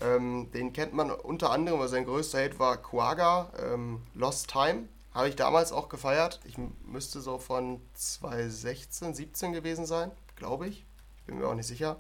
Ähm, 0.02 0.50
den 0.54 0.74
kennt 0.74 0.94
man 0.94 1.12
unter 1.12 1.52
anderem, 1.52 1.80
weil 1.80 1.88
sein 1.88 2.06
größter 2.06 2.40
Hit 2.40 2.60
war 2.60 2.78
Quagga, 2.78 3.52
ähm, 3.62 4.02
Lost 4.14 4.50
Time. 4.50 4.88
Habe 5.14 5.30
ich 5.30 5.36
damals 5.36 5.72
auch 5.72 5.90
gefeiert. 5.90 6.40
Ich 6.46 6.58
müsste 6.86 7.20
so 7.20 7.40
von 7.40 7.82
2016, 7.96 9.14
17 9.14 9.54
gewesen 9.54 9.86
sein, 9.86 10.12
glaube 10.36 10.68
ich. 10.68 10.86
Ich 11.18 11.24
bin 11.26 11.40
mir 11.40 11.48
auch 11.48 11.56
nicht 11.56 11.68
sicher. 11.68 12.00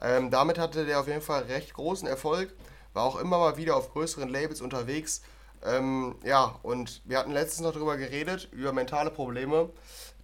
Ähm, 0.00 0.30
damit 0.30 0.58
hatte 0.58 0.86
der 0.86 1.00
auf 1.00 1.08
jeden 1.08 1.20
Fall 1.20 1.42
recht 1.44 1.74
großen 1.74 2.08
Erfolg. 2.08 2.54
War 2.92 3.04
auch 3.04 3.16
immer 3.16 3.38
mal 3.38 3.56
wieder 3.56 3.76
auf 3.76 3.92
größeren 3.92 4.28
Labels 4.28 4.60
unterwegs. 4.60 5.22
Ähm, 5.64 6.16
ja, 6.22 6.58
und 6.62 7.02
wir 7.04 7.18
hatten 7.18 7.32
letztens 7.32 7.62
noch 7.62 7.72
darüber 7.72 7.96
geredet, 7.96 8.48
über 8.52 8.72
mentale 8.72 9.10
Probleme. 9.10 9.70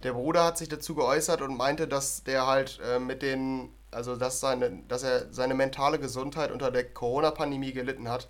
Der 0.03 0.13
Bruder 0.13 0.43
hat 0.45 0.57
sich 0.57 0.69
dazu 0.69 0.95
geäußert 0.95 1.41
und 1.41 1.57
meinte, 1.57 1.87
dass 1.87 2.23
der 2.23 2.47
halt 2.47 2.79
äh, 2.85 2.99
mit 2.99 3.21
den, 3.21 3.69
also 3.91 4.15
dass, 4.15 4.39
seine, 4.39 4.83
dass 4.87 5.03
er 5.03 5.31
seine 5.33 5.53
mentale 5.53 5.99
Gesundheit 5.99 6.51
unter 6.51 6.71
der 6.71 6.85
Corona-Pandemie 6.85 7.73
gelitten 7.73 8.09
hat. 8.09 8.29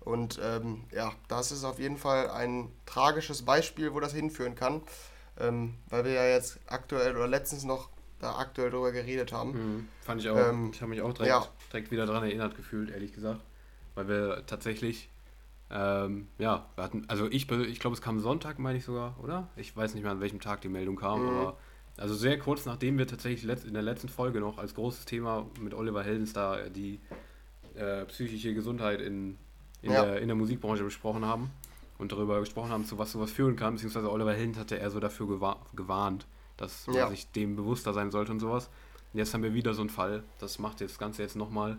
Und 0.00 0.40
ähm, 0.42 0.84
ja, 0.92 1.12
das 1.28 1.52
ist 1.52 1.64
auf 1.64 1.78
jeden 1.78 1.98
Fall 1.98 2.30
ein 2.30 2.72
tragisches 2.86 3.44
Beispiel, 3.44 3.92
wo 3.92 4.00
das 4.00 4.14
hinführen 4.14 4.54
kann. 4.54 4.82
Ähm, 5.38 5.74
weil 5.88 6.04
wir 6.04 6.12
ja 6.12 6.26
jetzt 6.26 6.58
aktuell 6.66 7.16
oder 7.16 7.28
letztens 7.28 7.64
noch 7.64 7.88
da 8.18 8.36
aktuell 8.36 8.70
darüber 8.70 8.92
geredet 8.92 9.32
haben. 9.32 9.52
Mhm, 9.52 9.88
fand 10.02 10.20
ich 10.20 10.28
auch. 10.28 10.36
Ähm, 10.36 10.70
ich 10.72 10.80
habe 10.80 10.90
mich 10.90 11.00
auch 11.00 11.12
direkt, 11.12 11.28
ja. 11.28 11.46
direkt 11.72 11.90
wieder 11.90 12.06
daran 12.06 12.24
erinnert 12.24 12.56
gefühlt, 12.56 12.90
ehrlich 12.90 13.12
gesagt. 13.12 13.40
Weil 13.94 14.08
wir 14.08 14.44
tatsächlich, 14.46 15.10
ähm, 15.70 16.28
ja, 16.38 16.66
wir 16.74 16.84
hatten, 16.84 17.04
also 17.08 17.26
ich, 17.26 17.50
ich 17.50 17.80
glaube, 17.80 17.94
es 17.94 18.02
kam 18.02 18.20
Sonntag, 18.20 18.58
meine 18.58 18.78
ich 18.78 18.84
sogar, 18.84 19.16
oder? 19.22 19.48
Ich 19.56 19.74
weiß 19.76 19.94
nicht 19.94 20.02
mehr, 20.02 20.12
an 20.12 20.20
welchem 20.20 20.40
Tag 20.40 20.60
die 20.60 20.68
Meldung 20.68 20.96
kam, 20.96 21.22
Mhm. 21.22 21.28
aber 21.28 21.56
also 22.00 22.14
sehr 22.14 22.38
kurz 22.38 22.66
nachdem 22.66 22.98
wir 22.98 23.06
tatsächlich 23.06 23.64
in 23.64 23.74
der 23.74 23.82
letzten 23.82 24.08
Folge 24.08 24.40
noch 24.40 24.58
als 24.58 24.74
großes 24.74 25.04
Thema 25.04 25.46
mit 25.60 25.74
Oliver 25.74 26.02
Heldens 26.02 26.32
da 26.32 26.68
die 26.68 27.00
äh, 27.76 28.04
psychische 28.06 28.54
Gesundheit 28.54 29.00
in, 29.00 29.38
in, 29.82 29.92
Ja. 29.92 30.02
der, 30.04 30.20
in 30.20 30.28
der 30.28 30.36
Musikbranche 30.36 30.82
besprochen 30.82 31.24
haben 31.24 31.50
und 31.98 32.12
darüber 32.12 32.40
gesprochen 32.40 32.70
haben, 32.70 32.84
zu 32.86 32.98
was 32.98 33.12
sowas 33.12 33.30
führen 33.30 33.56
kann, 33.56 33.74
beziehungsweise 33.74 34.10
Oliver 34.10 34.32
Heldens 34.32 34.58
hatte 34.58 34.76
eher 34.76 34.90
so 34.90 34.98
dafür 35.00 35.28
gewa 35.28 35.56
gewarnt, 35.74 36.26
dass 36.56 36.86
man 36.86 36.96
Ja. 36.96 37.08
sich 37.08 37.30
dem 37.30 37.56
bewusster 37.56 37.92
sein 37.92 38.10
sollte 38.10 38.32
und 38.32 38.40
sowas. 38.40 38.68
Und 39.12 39.18
jetzt 39.18 39.34
haben 39.34 39.42
wir 39.42 39.54
wieder 39.54 39.74
so 39.74 39.82
einen 39.82 39.90
Fall. 39.90 40.22
Das 40.38 40.58
macht 40.58 40.80
das 40.80 40.98
Ganze 40.98 41.22
jetzt 41.22 41.36
nochmal, 41.36 41.78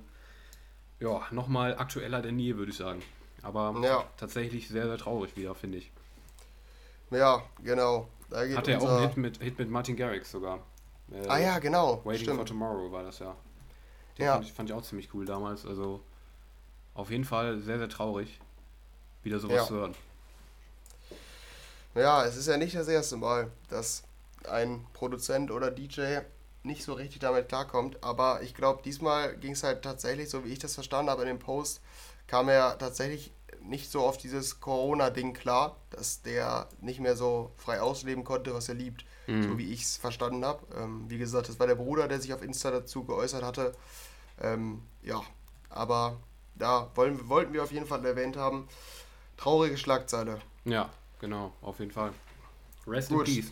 ja, 1.00 1.22
nochmal 1.32 1.76
aktueller 1.78 2.22
denn 2.22 2.38
je, 2.40 2.58
würde 2.58 2.72
ich 2.72 2.78
sagen. 2.78 3.02
Aber 3.42 3.74
Ja. 3.84 4.04
tatsächlich 4.18 4.68
sehr, 4.68 4.86
sehr 4.86 4.98
traurig 4.98 5.36
wieder, 5.36 5.56
finde 5.56 5.80
ich. 5.80 5.92
Ja, 7.10 7.42
genau. 7.64 8.08
Da 8.32 8.46
geht 8.48 8.58
Hatte 8.58 8.72
er 8.72 8.82
auch 8.82 8.88
einen 8.88 9.08
Hit 9.08 9.18
mit, 9.18 9.38
Hit 9.44 9.60
mit 9.60 9.70
Martin 9.70 9.96
Garrix 9.96 10.32
sogar. 10.32 10.60
Äh, 11.12 11.28
Ah 11.28 11.38
ja, 11.38 11.60
genau. 11.60 12.02
Waiting 12.06 12.26
for 12.26 12.34
Stimmt. 12.36 12.48
Tomorrow 12.48 12.92
war 12.92 13.04
das 13.04 13.20
ja. 13.20 13.36
Den 14.18 14.26
Ja. 14.26 14.34
fand, 14.34 14.46
ich, 14.46 14.54
fand 14.54 14.70
ich 14.70 14.76
auch 14.76 14.82
ziemlich 14.84 15.14
cool 15.14 15.26
damals. 15.26 15.66
Also 15.66 16.02
auf 16.94 17.12
jeden 17.12 17.26
Fall 17.26 17.60
sehr, 17.60 17.78
sehr 17.78 17.90
traurig, 17.90 18.40
wieder 19.24 19.40
sowas 19.40 19.56
Ja. 19.58 19.66
zu 19.66 19.74
hören. 19.76 19.96
Ja, 21.94 22.24
es 22.26 22.38
ist 22.38 22.48
ja 22.48 22.56
nicht 22.58 22.76
das 22.76 22.88
erste 22.88 23.18
Mal, 23.18 23.52
dass 23.70 24.04
ein 24.48 24.86
Produzent 24.94 25.52
oder 25.52 25.70
DJ 25.70 26.20
nicht 26.64 26.84
so 26.84 26.94
richtig 26.94 27.20
damit 27.20 27.50
klarkommt. 27.50 28.02
Aber 28.02 28.42
ich 28.44 28.54
glaube, 28.56 28.82
diesmal 28.84 29.36
ging 29.38 29.52
es 29.54 29.64
halt 29.64 29.82
tatsächlich, 29.84 30.30
so 30.30 30.46
wie 30.46 30.50
ich 30.54 30.60
das 30.60 30.76
verstanden 30.76 31.12
habe 31.12 31.24
in 31.24 31.28
dem 31.28 31.40
Post, 31.40 31.82
kam 32.28 32.48
er 32.48 32.78
tatsächlich 32.78 33.34
nicht 33.64 33.92
so 33.92 34.02
auf 34.02 34.18
dieses 34.18 34.60
Corona-Ding 34.60 35.34
klar, 35.34 35.78
dass 35.90 36.22
der 36.22 36.68
nicht 36.82 37.00
mehr 37.00 37.16
so 37.16 37.52
frei 37.58 37.82
ausleben 37.82 38.24
konnte, 38.24 38.54
was 38.54 38.70
er 38.70 38.76
liebt, 38.76 39.06
mhm. 39.28 39.44
so 39.44 39.58
wie 39.58 39.72
ich 39.72 39.84
es 39.84 39.98
verstanden 39.98 40.44
habe. 40.46 40.66
Ähm, 40.76 41.06
wie 41.08 41.18
gesagt, 41.18 41.50
das 41.50 41.60
war 41.60 41.68
der 41.68 41.76
Bruder, 41.76 42.08
der 42.08 42.20
sich 42.20 42.34
auf 42.34 42.42
Insta 42.42 42.72
dazu 42.72 43.04
geäußert 43.04 43.44
hatte. 43.44 43.74
Ähm, 44.42 44.82
ja, 45.04 45.22
aber 45.70 46.18
da 46.56 46.90
wollen, 46.96 47.28
wollten 47.30 47.54
wir 47.54 47.64
auf 47.64 47.72
jeden 47.72 47.86
Fall 47.86 48.06
erwähnt 48.06 48.38
haben. 48.38 48.68
Traurige 49.38 49.78
Schlagzeile. 49.78 50.40
Ja, 50.66 50.90
genau, 51.20 51.54
auf 51.62 51.80
jeden 51.80 51.92
Fall. 51.92 52.14
Rest 52.88 53.10
Gut. 53.10 53.28
in 53.28 53.36
Peace. 53.36 53.52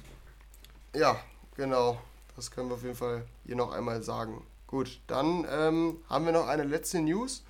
Ja, 0.95 1.19
genau. 1.55 1.99
Das 2.35 2.51
können 2.51 2.69
wir 2.69 2.75
auf 2.75 2.83
jeden 2.83 2.95
Fall 2.95 3.25
hier 3.45 3.55
noch 3.55 3.71
einmal 3.71 4.01
sagen. 4.01 4.45
Gut, 4.65 5.01
dann 5.07 5.45
ähm, 5.49 5.97
haben 6.07 6.25
wir 6.25 6.31
noch 6.31 6.47
eine 6.47 6.63
letzte 6.63 7.01
News, 7.01 7.43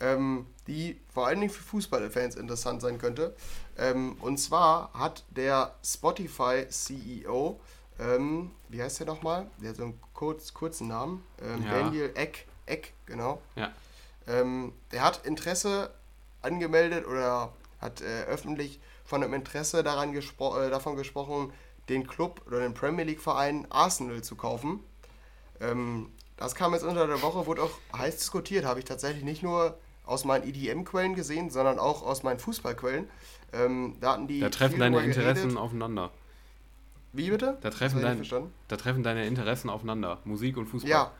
ähm, 0.00 0.46
die 0.66 1.00
vor 1.12 1.26
allen 1.26 1.40
Dingen 1.40 1.52
für 1.52 1.62
Fußballfans 1.62 2.36
interessant 2.36 2.80
sein 2.80 2.98
könnte. 2.98 3.34
Ähm, 3.76 4.16
und 4.20 4.38
zwar 4.38 4.92
hat 4.92 5.24
der 5.30 5.74
Spotify-CEO, 5.84 7.60
ähm, 7.98 8.50
wie 8.68 8.82
heißt 8.82 9.00
der 9.00 9.06
nochmal? 9.06 9.46
Der 9.60 9.70
hat 9.70 9.76
so 9.76 9.84
einen 9.84 10.00
kurz, 10.14 10.54
kurzen 10.54 10.88
Namen. 10.88 11.24
Ähm, 11.42 11.64
ja. 11.64 11.70
Daniel 11.70 12.12
Eck, 12.14 12.46
Eck, 12.66 12.92
genau. 13.06 13.40
Ja. 13.56 13.72
Ähm, 14.26 14.72
der 14.92 15.04
hat 15.04 15.24
Interesse 15.26 15.90
angemeldet 16.42 17.06
oder 17.06 17.52
hat 17.80 18.00
äh, 18.00 18.24
öffentlich 18.24 18.80
von 19.04 19.22
einem 19.22 19.34
Interesse 19.34 19.82
daran 19.82 20.12
gespro 20.12 20.58
äh, 20.60 20.70
davon 20.70 20.96
gesprochen, 20.96 21.52
den 21.88 22.06
Club 22.06 22.42
oder 22.46 22.60
den 22.60 22.74
Premier 22.74 23.04
League 23.04 23.22
Verein 23.22 23.66
Arsenal 23.70 24.22
zu 24.22 24.36
kaufen. 24.36 24.80
Ähm, 25.60 26.12
das 26.36 26.54
kam 26.54 26.74
jetzt 26.74 26.84
unter 26.84 27.06
der 27.06 27.22
Woche, 27.22 27.46
wurde 27.46 27.62
auch 27.62 27.70
heiß 27.96 28.16
diskutiert, 28.18 28.64
habe 28.64 28.80
ich 28.80 28.84
tatsächlich 28.84 29.24
nicht 29.24 29.42
nur 29.42 29.78
aus 30.08 30.24
meinen 30.24 30.48
EDM-Quellen 30.48 31.14
gesehen, 31.14 31.50
sondern 31.50 31.78
auch 31.78 32.02
aus 32.02 32.22
meinen 32.22 32.38
Fußballquellen. 32.38 33.08
Ähm, 33.52 33.96
da 34.00 34.12
hatten 34.14 34.26
die. 34.26 34.40
Da 34.40 34.50
treffen 34.50 34.78
deine 34.78 35.02
Interessen 35.02 35.34
geredet. 35.34 35.56
aufeinander. 35.56 36.10
Wie 37.12 37.30
bitte? 37.30 37.58
Da 37.62 37.70
treffen, 37.70 38.02
dein, 38.02 38.22
da 38.68 38.76
treffen 38.76 39.02
deine 39.02 39.26
Interessen 39.26 39.70
aufeinander. 39.70 40.18
Musik 40.24 40.56
und 40.56 40.66
Fußball. 40.66 40.90
Ja, 40.90 41.12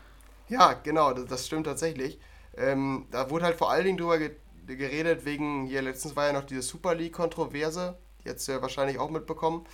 ja 0.48 0.74
genau, 0.74 1.12
das, 1.12 1.26
das 1.26 1.46
stimmt 1.46 1.66
tatsächlich. 1.66 2.18
Ähm, 2.56 3.06
da 3.10 3.30
wurde 3.30 3.46
halt 3.46 3.56
vor 3.56 3.70
allen 3.70 3.84
Dingen 3.84 3.98
drüber 3.98 4.18
geredet, 4.66 5.24
wegen, 5.24 5.66
hier 5.66 5.80
letztens 5.80 6.14
war 6.14 6.26
ja 6.26 6.32
noch 6.32 6.44
diese 6.44 6.62
Super 6.62 6.94
League-Kontroverse, 6.94 7.96
jetzt 8.24 8.46
ja 8.48 8.60
wahrscheinlich 8.60 8.98
auch 8.98 9.10
mitbekommen. 9.10 9.64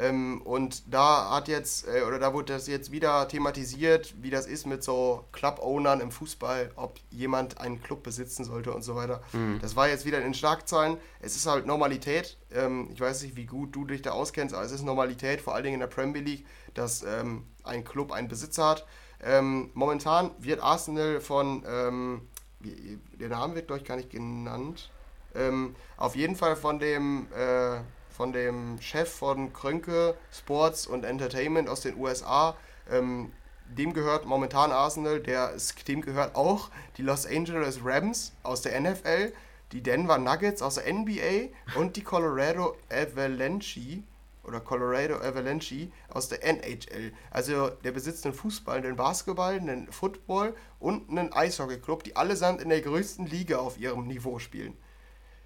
Ähm, 0.00 0.42
und 0.42 0.94
da 0.94 1.30
hat 1.30 1.48
jetzt, 1.48 1.88
äh, 1.88 2.02
oder 2.02 2.18
da 2.18 2.32
wurde 2.32 2.52
das 2.52 2.68
jetzt 2.68 2.92
wieder 2.92 3.26
thematisiert, 3.26 4.14
wie 4.22 4.30
das 4.30 4.46
ist 4.46 4.64
mit 4.66 4.84
so 4.84 5.24
Club-Ownern 5.32 6.00
im 6.00 6.12
Fußball, 6.12 6.70
ob 6.76 7.00
jemand 7.10 7.60
einen 7.60 7.82
Club 7.82 8.04
besitzen 8.04 8.44
sollte 8.44 8.72
und 8.72 8.82
so 8.82 8.94
weiter. 8.94 9.22
Mhm. 9.32 9.58
Das 9.60 9.74
war 9.74 9.88
jetzt 9.88 10.06
wieder 10.06 10.18
in 10.18 10.24
den 10.24 10.34
Schlagzeilen. 10.34 10.98
Es 11.20 11.34
ist 11.34 11.46
halt 11.46 11.66
Normalität. 11.66 12.36
Ähm, 12.54 12.90
ich 12.92 13.00
weiß 13.00 13.22
nicht, 13.22 13.34
wie 13.34 13.46
gut 13.46 13.74
du 13.74 13.84
dich 13.84 14.02
da 14.02 14.12
auskennst, 14.12 14.54
aber 14.54 14.64
es 14.64 14.70
ist 14.70 14.82
Normalität, 14.82 15.40
vor 15.40 15.54
allen 15.54 15.64
Dingen 15.64 15.74
in 15.74 15.80
der 15.80 15.88
Premier 15.88 16.22
League, 16.22 16.46
dass 16.74 17.02
ähm, 17.02 17.44
ein 17.64 17.82
Club 17.84 18.12
einen 18.12 18.28
Besitzer 18.28 18.68
hat. 18.68 18.86
Ähm, 19.20 19.70
momentan 19.74 20.30
wird 20.38 20.62
Arsenal 20.62 21.20
von, 21.20 21.64
ähm, 21.68 22.28
der 22.60 23.28
Name 23.30 23.56
wird, 23.56 23.66
glaube 23.66 23.82
ich, 23.82 23.88
gar 23.88 23.96
nicht 23.96 24.10
genannt. 24.10 24.90
Ähm, 25.34 25.74
auf 25.96 26.14
jeden 26.14 26.36
Fall 26.36 26.54
von 26.54 26.78
dem 26.78 27.26
äh, 27.36 27.80
von 28.18 28.32
dem 28.32 28.80
Chef 28.80 29.08
von 29.08 29.52
Krönke 29.52 30.16
Sports 30.32 30.88
und 30.88 31.04
Entertainment 31.04 31.68
aus 31.68 31.82
den 31.82 31.96
USA. 31.96 32.56
Ähm, 32.90 33.32
dem 33.68 33.92
gehört 33.92 34.26
momentan 34.26 34.72
Arsenal, 34.72 35.20
der, 35.20 35.52
dem 35.86 36.00
gehört 36.00 36.34
auch 36.34 36.70
die 36.96 37.02
Los 37.02 37.26
Angeles 37.26 37.78
Rams 37.84 38.32
aus 38.42 38.62
der 38.62 38.80
NFL, 38.80 39.32
die 39.70 39.84
Denver 39.84 40.18
Nuggets 40.18 40.62
aus 40.62 40.74
der 40.74 40.92
NBA 40.92 41.50
und 41.76 41.94
die 41.94 42.02
Colorado 42.02 42.76
Avalanche 42.90 44.02
oder 44.42 44.58
Colorado 44.58 45.18
Avalanche 45.18 45.92
aus 46.08 46.28
der 46.28 46.42
NHL. 46.42 47.12
Also 47.30 47.68
der 47.68 47.92
besitzt 47.92 48.24
einen 48.24 48.34
Fußball, 48.34 48.78
einen 48.78 48.96
Basketball, 48.96 49.54
einen 49.54 49.92
Football 49.92 50.56
und 50.80 51.08
einen 51.08 51.32
Eishockey-Club, 51.32 52.02
die 52.02 52.16
allesamt 52.16 52.62
in 52.62 52.70
der 52.70 52.80
größten 52.80 53.26
Liga 53.26 53.58
auf 53.58 53.78
ihrem 53.78 54.08
Niveau 54.08 54.40
spielen. 54.40 54.76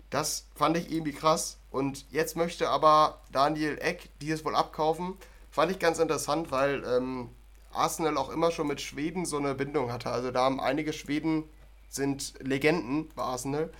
Das 0.08 0.48
fand 0.54 0.78
ich 0.78 0.90
irgendwie 0.90 1.12
krass. 1.12 1.58
Und 1.72 2.04
jetzt 2.10 2.36
möchte 2.36 2.68
aber 2.68 3.18
Daniel 3.32 3.78
Eck 3.80 4.10
dieses 4.20 4.44
wohl 4.44 4.54
abkaufen. 4.54 5.14
Fand 5.50 5.72
ich 5.72 5.78
ganz 5.78 5.98
interessant, 5.98 6.50
weil 6.50 6.84
ähm, 6.84 7.30
Arsenal 7.72 8.18
auch 8.18 8.28
immer 8.28 8.50
schon 8.50 8.66
mit 8.66 8.80
Schweden 8.80 9.24
so 9.24 9.38
eine 9.38 9.54
Bindung 9.54 9.90
hatte. 9.90 10.10
Also 10.10 10.30
da 10.30 10.44
haben 10.44 10.60
einige 10.60 10.92
Schweden 10.92 11.44
sind 11.88 12.34
Legenden 12.40 13.08
bei 13.16 13.22
Arsenal. 13.22 13.70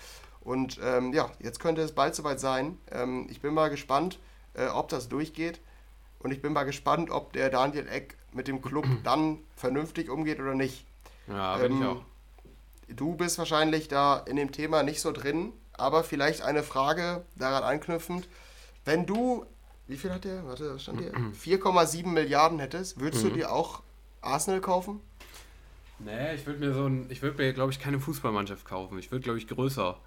Und 0.41 0.81
ähm, 0.83 1.13
ja, 1.13 1.31
jetzt 1.39 1.61
könnte 1.61 1.83
es 1.83 1.93
bald 1.93 2.15
soweit 2.15 2.41
sein. 2.41 2.79
Ähm, 2.91 3.27
ich 3.31 3.41
bin 3.43 3.53
mal 3.53 3.69
gespannt, 3.69 4.19
äh, 4.55 4.67
ob 4.69 4.89
das 4.89 5.09
durchgeht. 5.09 5.61
Und 6.19 6.33
ich 6.33 6.41
bin 6.41 6.55
mal 6.55 6.65
gespannt, 6.65 7.11
ob 7.11 7.35
der 7.35 7.51
Daniel 7.51 7.87
Eck 7.89 8.17
mit 8.33 8.49
dem 8.49 8.63
Club 8.63 8.87
dann 9.05 9.39
vernünftig 9.55 10.09
umgeht 10.09 10.41
oder 10.41 10.55
nicht. 10.55 10.87
Ja, 11.29 11.59
bin 11.59 11.73
ich 11.73 11.81
ähm, 11.81 11.87
auch. 11.87 12.03
Du 12.89 13.15
bist 13.15 13.39
wahrscheinlich 13.39 13.89
da 13.89 14.19
in 14.19 14.37
dem 14.37 14.51
Thema 14.51 14.83
nicht 14.83 15.01
so 15.01 15.13
drin. 15.13 15.53
Aber 15.83 16.05
vielleicht 16.05 16.43
eine 16.43 16.63
Frage 16.63 17.25
daran 17.35 17.65
anknüpfend. 17.65 18.29
Wenn 18.85 19.05
du, 19.05 19.45
wie 19.89 19.97
viel 19.97 20.13
hat 20.13 20.25
der? 20.25 20.47
Warte, 20.47 20.75
was 20.75 20.83
stand 20.85 21.01
hier? 21.01 21.13
4,7 21.13 22.07
Milliarden 22.07 22.61
hättest, 22.61 23.01
würdest 23.01 23.25
mhm. 23.25 23.31
du 23.31 23.35
dir 23.35 23.53
auch 23.53 23.83
Arsenal 24.21 24.61
kaufen? 24.61 25.01
Nee, 25.99 26.35
ich 26.35 26.47
würde 26.47 26.61
mir 26.61 26.73
so 26.73 26.87
ein, 26.87 27.07
ich 27.11 27.21
würde 27.21 27.37
mir, 27.43 27.53
glaube 27.53 27.73
ich, 27.73 27.81
keine 27.81 27.99
Fußballmannschaft 27.99 28.65
kaufen. 28.65 28.97
Ich 28.99 29.11
würde, 29.11 29.25
glaube 29.25 29.39
ich, 29.39 29.49
größer, 29.49 29.99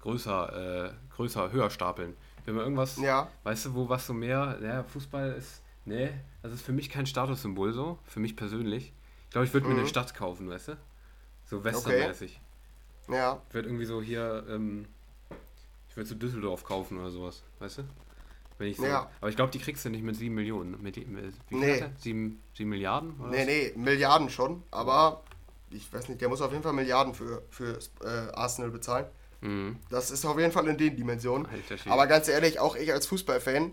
größer, 0.00 0.86
äh, 0.86 0.92
größer, 1.14 1.52
höher 1.52 1.70
stapeln. 1.70 2.16
Wenn 2.44 2.56
man 2.56 2.64
irgendwas, 2.64 2.96
ja. 2.96 3.28
weißt 3.44 3.66
du, 3.66 3.74
wo 3.74 3.88
was 3.88 4.06
so 4.06 4.12
mehr, 4.12 4.58
ja, 4.60 4.82
Fußball 4.82 5.32
ist, 5.32 5.62
nee, 5.84 6.10
das 6.42 6.52
ist 6.52 6.62
für 6.62 6.72
mich 6.72 6.90
kein 6.90 7.06
Statussymbol 7.06 7.72
so, 7.72 7.98
für 8.04 8.18
mich 8.18 8.34
persönlich. 8.34 8.92
Ich 9.26 9.30
glaube, 9.30 9.46
ich 9.46 9.54
würde 9.54 9.68
mhm. 9.68 9.74
mir 9.74 9.80
eine 9.80 9.88
Stadt 9.88 10.12
kaufen, 10.12 10.48
weißt 10.48 10.68
du? 10.68 10.76
So 11.44 11.62
westernmäßig. 11.62 12.40
Okay. 13.06 13.16
Ja. 13.16 13.40
Ich 13.48 13.54
würde 13.54 13.68
irgendwie 13.68 13.86
so 13.86 14.02
hier, 14.02 14.44
ähm, 14.48 14.86
ich 15.90 15.96
würde 15.96 16.08
zu 16.08 16.14
Düsseldorf 16.14 16.64
kaufen 16.64 16.98
oder 16.98 17.10
sowas, 17.10 17.42
weißt 17.58 17.78
du? 17.78 17.82
Wenn 18.58 18.68
ich 18.68 18.76
so, 18.76 18.86
ja. 18.86 19.10
Aber 19.20 19.30
ich 19.30 19.36
glaube, 19.36 19.50
die 19.50 19.58
kriegst 19.58 19.84
du 19.84 19.90
nicht 19.90 20.04
mit 20.04 20.14
7 20.14 20.34
Millionen. 20.34 20.80
Mit, 20.82 20.96
mit, 21.08 21.34
wie 21.48 21.56
nee. 21.56 21.82
7, 21.98 22.40
7 22.54 22.68
Milliarden? 22.70 23.18
Oder 23.18 23.30
nee, 23.30 23.44
nee, 23.44 23.72
Milliarden 23.74 24.30
schon. 24.30 24.62
Aber 24.70 25.24
ich 25.70 25.92
weiß 25.92 26.08
nicht, 26.08 26.20
der 26.20 26.28
muss 26.28 26.42
auf 26.42 26.52
jeden 26.52 26.62
Fall 26.62 26.74
Milliarden 26.74 27.14
für, 27.14 27.42
für 27.50 27.78
äh, 28.04 28.32
Arsenal 28.32 28.70
bezahlen. 28.70 29.06
Mhm. 29.40 29.78
Das 29.88 30.10
ist 30.10 30.24
auf 30.24 30.38
jeden 30.38 30.52
Fall 30.52 30.68
in 30.68 30.78
den 30.78 30.94
Dimensionen. 30.94 31.48
Aber 31.86 32.06
ganz 32.06 32.28
ehrlich, 32.28 32.60
auch 32.60 32.76
ich 32.76 32.92
als 32.92 33.06
Fußballfan, 33.06 33.72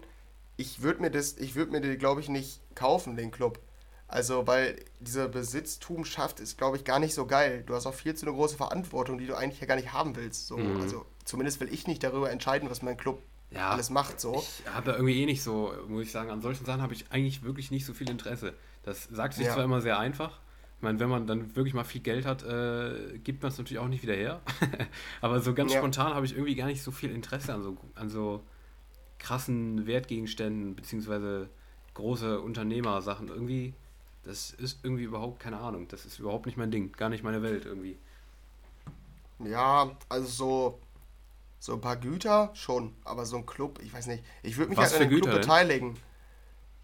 ich 0.56 0.82
würde 0.82 1.02
mir 1.02 1.12
das, 1.12 1.38
ich 1.38 1.56
würde 1.56 1.72
mir 1.72 1.82
den, 1.82 2.00
glaube 2.00 2.22
ich, 2.22 2.30
nicht 2.30 2.62
kaufen, 2.74 3.16
den 3.16 3.30
Club. 3.30 3.60
Also, 4.08 4.48
weil 4.48 4.84
diese 5.02 5.28
Besitztumschaft 5.28 6.40
ist, 6.40 6.58
glaube 6.58 6.78
ich, 6.78 6.86
gar 6.86 7.00
nicht 7.00 7.14
so 7.14 7.26
geil. 7.26 7.64
Du 7.68 7.76
hast 7.76 7.86
auch 7.86 7.94
viel 7.94 8.16
zu 8.16 8.26
eine 8.26 8.34
große 8.34 8.56
Verantwortung, 8.56 9.18
die 9.18 9.28
du 9.28 9.36
eigentlich 9.36 9.60
ja 9.60 9.68
gar 9.68 9.76
nicht 9.76 9.92
haben 9.92 10.16
willst. 10.16 10.48
So, 10.48 10.58
mhm. 10.58 10.82
Also, 10.82 11.06
zumindest 11.28 11.60
will 11.60 11.72
ich 11.72 11.88
nicht 11.88 12.04
darüber 12.04 12.32
entscheiden, 12.32 12.70
was 12.70 12.82
mein 12.82 12.98
Club 12.98 13.22
ja, 13.52 13.70
alles 13.70 13.90
macht. 13.90 14.20
So. 14.20 14.44
Ich 14.66 14.70
habe 14.70 14.86
da 14.88 14.94
irgendwie 14.94 15.22
eh 15.22 15.26
nicht 15.26 15.44
so, 15.44 15.74
muss 15.88 16.04
ich 16.04 16.12
sagen, 16.12 16.30
an 16.30 16.42
solchen 16.42 16.66
Sachen 16.66 16.82
habe 16.82 16.94
ich 16.94 17.12
eigentlich 17.12 17.44
wirklich 17.44 17.72
nicht 17.72 17.86
so 17.86 17.94
viel 17.94 18.10
Interesse. 18.10 18.54
Das 18.84 19.06
sagt 19.06 19.36
sich 19.36 19.46
ja. 19.46 19.54
zwar 19.54 19.64
immer 19.64 19.82
sehr 19.82 20.00
einfach. 20.00 20.40
Ich 20.78 20.84
meine, 20.84 21.00
wenn 21.00 21.10
man 21.10 21.26
dann 21.26 21.56
wirklich 21.56 21.74
mal 21.74 21.84
viel 21.84 22.02
Geld 22.02 22.26
hat, 22.26 22.44
äh, 22.44 23.18
gibt 23.24 23.42
man 23.42 23.52
es 23.52 23.58
natürlich 23.58 23.80
auch 23.80 23.88
nicht 23.88 24.04
wieder 24.04 24.14
her. 24.14 24.42
Aber 25.22 25.40
so 25.40 25.54
ganz 25.54 25.74
ja. 25.74 25.80
spontan 25.80 26.14
habe 26.14 26.26
ich 26.26 26.34
irgendwie 26.34 26.56
gar 26.56 26.68
nicht 26.68 26.84
so 26.84 26.92
viel 26.92 27.12
Interesse 27.12 27.54
an 27.54 27.64
so, 27.64 27.78
an 27.96 28.10
so 28.10 28.44
krassen 29.18 29.88
Wertgegenständen, 29.88 30.76
beziehungsweise 30.76 31.50
große 31.96 32.40
Unternehmersachen. 32.40 33.30
Irgendwie 33.30 33.74
das 34.28 34.52
ist 34.52 34.84
irgendwie 34.84 35.04
überhaupt 35.04 35.40
keine 35.40 35.58
Ahnung. 35.58 35.88
Das 35.88 36.06
ist 36.06 36.20
überhaupt 36.20 36.46
nicht 36.46 36.58
mein 36.58 36.70
Ding, 36.70 36.92
gar 36.92 37.10
nicht 37.10 37.24
meine 37.24 37.42
Welt 37.42 37.66
irgendwie. 37.66 37.98
Ja, 39.40 39.92
also 40.10 40.28
so, 40.28 40.80
so 41.60 41.74
ein 41.74 41.82
paar 41.82 41.98
Güter 41.98 42.52
schon, 42.54 42.96
aber 43.04 43.26
so 43.26 43.38
ein 43.38 43.46
Club, 43.46 43.80
ich 43.82 43.94
weiß 43.94 44.08
nicht. 44.08 44.24
Ich 44.44 44.58
würde 44.58 44.70
mich 44.70 44.78
Was 44.78 44.92
halt 44.94 45.02
an 45.02 45.08
einem 45.08 45.22
Club 45.22 45.34
beteiligen. 45.34 45.98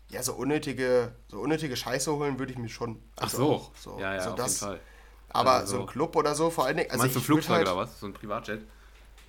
Ja, 0.09 0.21
so 0.21 0.33
unnötige, 0.33 1.13
so 1.27 1.39
unnötige 1.39 1.75
Scheiße 1.75 2.11
holen 2.11 2.37
würde 2.39 2.51
ich 2.51 2.57
mich 2.57 2.73
schon. 2.73 3.01
Also 3.15 3.71
Ach 3.75 3.81
so. 3.81 3.91
So. 3.93 3.99
Ja, 3.99 4.15
ja, 4.15 4.21
so 4.21 4.29
auf 4.31 4.35
das, 4.35 4.61
jeden 4.61 4.73
Fall. 4.73 4.79
Aber 5.29 5.51
also, 5.53 5.77
so 5.77 5.81
ein 5.81 5.87
Club 5.87 6.15
oder 6.15 6.35
so, 6.35 6.49
vor 6.49 6.65
allen 6.65 6.77
Dingen. 6.77 6.91
Also 6.91 7.01
meinst 7.01 7.15
du 7.15 7.19
Flugzeug 7.19 7.57
halt, 7.57 7.67
oder 7.67 7.77
was? 7.77 7.99
So 7.99 8.05
ein 8.05 8.13
Privatjet? 8.13 8.61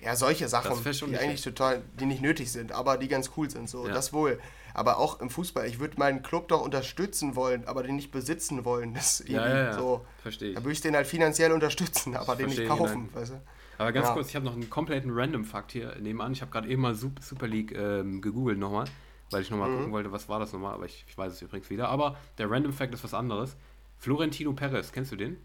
Ja, 0.01 0.15
solche 0.15 0.47
Sachen, 0.47 0.77
die 0.83 1.17
eigentlich 1.17 1.41
total, 1.41 1.81
die 1.99 2.05
nicht 2.05 2.21
nötig 2.21 2.51
sind, 2.51 2.71
aber 2.71 2.97
die 2.97 3.07
ganz 3.07 3.31
cool 3.37 3.49
sind. 3.49 3.69
So, 3.69 3.87
ja. 3.87 3.93
das 3.93 4.13
wohl. 4.13 4.39
Aber 4.75 4.97
auch 4.97 5.21
im 5.21 5.29
Fußball, 5.29 5.65
ich 5.65 5.79
würde 5.79 5.97
meinen 5.97 6.21
Club 6.21 6.49
doch 6.49 6.61
unterstützen 6.61 7.35
wollen, 7.35 7.65
aber 7.65 7.81
den 7.81 7.95
nicht 7.95 8.11
besitzen 8.11 8.65
wollen. 8.65 8.93
Das 8.93 9.23
ja, 9.25 9.47
ja, 9.47 9.55
ja. 9.65 9.73
so. 9.73 10.05
Verstehe 10.21 10.49
ich. 10.49 10.55
Da 10.55 10.61
würde 10.61 10.73
ich 10.73 10.81
den 10.81 10.95
halt 10.95 11.07
finanziell 11.07 11.51
unterstützen, 11.53 12.15
aber 12.15 12.35
den 12.35 12.49
nicht 12.49 12.67
kaufen, 12.67 13.09
weißt 13.13 13.31
du? 13.31 13.41
Aber 13.77 13.91
ganz 13.91 14.07
ja. 14.07 14.13
kurz, 14.13 14.29
ich 14.29 14.35
habe 14.35 14.45
noch 14.45 14.53
einen 14.53 14.69
kompletten 14.69 15.11
Random-Fakt 15.13 15.71
hier 15.71 15.95
nebenan. 15.99 16.31
Ich 16.31 16.41
habe 16.41 16.51
gerade 16.51 16.67
eben 16.67 16.81
mal 16.81 16.95
Super 16.95 17.47
League 17.47 17.73
ähm, 17.77 18.21
gegoogelt 18.21 18.57
nochmal, 18.57 18.85
weil 19.31 19.41
ich 19.41 19.49
nochmal 19.49 19.69
mhm. 19.69 19.77
gucken 19.77 19.91
wollte, 19.91 20.11
was 20.11 20.29
war 20.29 20.39
das 20.39 20.53
nochmal, 20.53 20.73
aber 20.73 20.85
ich, 20.85 21.05
ich 21.07 21.17
weiß 21.17 21.33
es 21.33 21.41
übrigens 21.41 21.69
wieder. 21.69 21.89
Aber 21.89 22.17
der 22.37 22.49
Random-Fact 22.49 22.93
ist 22.93 23.03
was 23.03 23.13
anderes. 23.13 23.55
Florentino 23.97 24.53
Perez, 24.53 24.91
kennst 24.91 25.11
du 25.11 25.15
den? 25.15 25.37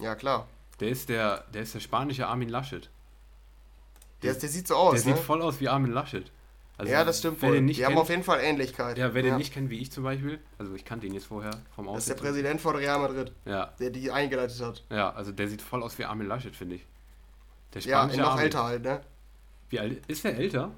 Ja, 0.00 0.14
klar. 0.14 0.46
Der 0.80 0.88
ist 0.88 1.08
der, 1.08 1.44
der 1.52 1.62
ist 1.62 1.74
der 1.74 1.80
spanische 1.80 2.26
Armin 2.26 2.48
Laschet. 2.48 2.88
Der, 4.22 4.34
der 4.34 4.48
sieht 4.48 4.66
so 4.66 4.76
aus, 4.76 5.02
Der 5.02 5.10
ne? 5.10 5.16
sieht 5.16 5.24
voll 5.24 5.42
aus 5.42 5.60
wie 5.60 5.68
Armin 5.68 5.92
Laschet. 5.92 6.30
Also, 6.78 6.92
ja, 6.92 7.04
das 7.04 7.18
stimmt 7.18 7.42
wohl. 7.42 7.56
Die 7.56 7.60
nicht 7.60 7.84
haben 7.84 7.98
auf 7.98 8.08
jeden 8.08 8.22
Fall 8.22 8.40
Ähnlichkeit. 8.40 8.96
ja, 8.96 9.12
wer 9.12 9.22
den 9.22 9.36
nicht 9.36 9.52
kennt, 9.52 9.68
wie 9.68 9.78
ich 9.80 9.92
zum 9.92 10.02
Beispiel, 10.02 10.38
also 10.56 10.74
ich 10.74 10.86
kannte 10.86 11.06
ihn 11.06 11.12
jetzt 11.12 11.26
vorher 11.26 11.50
vom 11.74 11.86
Das 11.86 11.98
ist 11.98 12.08
der 12.08 12.16
Aussehen. 12.16 12.26
Präsident 12.26 12.60
von 12.60 12.74
Real 12.74 12.98
Madrid, 12.98 13.32
Ja, 13.44 13.74
der 13.78 13.90
die 13.90 14.10
eingeleitet 14.10 14.58
hat. 14.62 14.82
ja, 14.88 15.10
also 15.12 15.30
der 15.30 15.46
sieht 15.48 15.60
voll 15.60 15.82
aus 15.82 15.98
wie 15.98 16.06
Armin 16.06 16.26
Laschet, 16.26 16.56
finde 16.56 16.76
ich. 16.76 16.86
Der 17.74 17.80
Ja, 17.82 17.98
spanische 17.98 18.20
noch 18.20 18.28
Armin. 18.30 18.44
älter 18.44 18.64
halt, 18.64 18.82
ne? 18.82 19.00
Wie 19.68 19.78
alt 19.80 20.04
ist 20.06 20.24
der 20.24 20.36
älter? 20.36 20.72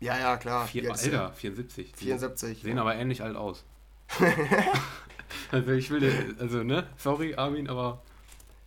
Ja, 0.00 0.18
ja, 0.18 0.36
klar. 0.36 0.66
Vier? 0.66 0.90
Alter, 0.90 1.32
74. 1.32 1.92
Die 1.92 2.04
74. 2.06 2.62
Sehen 2.62 2.78
aber 2.78 2.94
ähnlich 2.96 3.22
alt 3.22 3.36
aus. 3.36 3.64
also 5.50 5.70
ich 5.72 5.90
will, 5.90 6.00
den- 6.00 6.40
also 6.40 6.62
ne, 6.62 6.86
sorry 6.96 7.34
Armin, 7.34 7.68
aber 7.68 8.02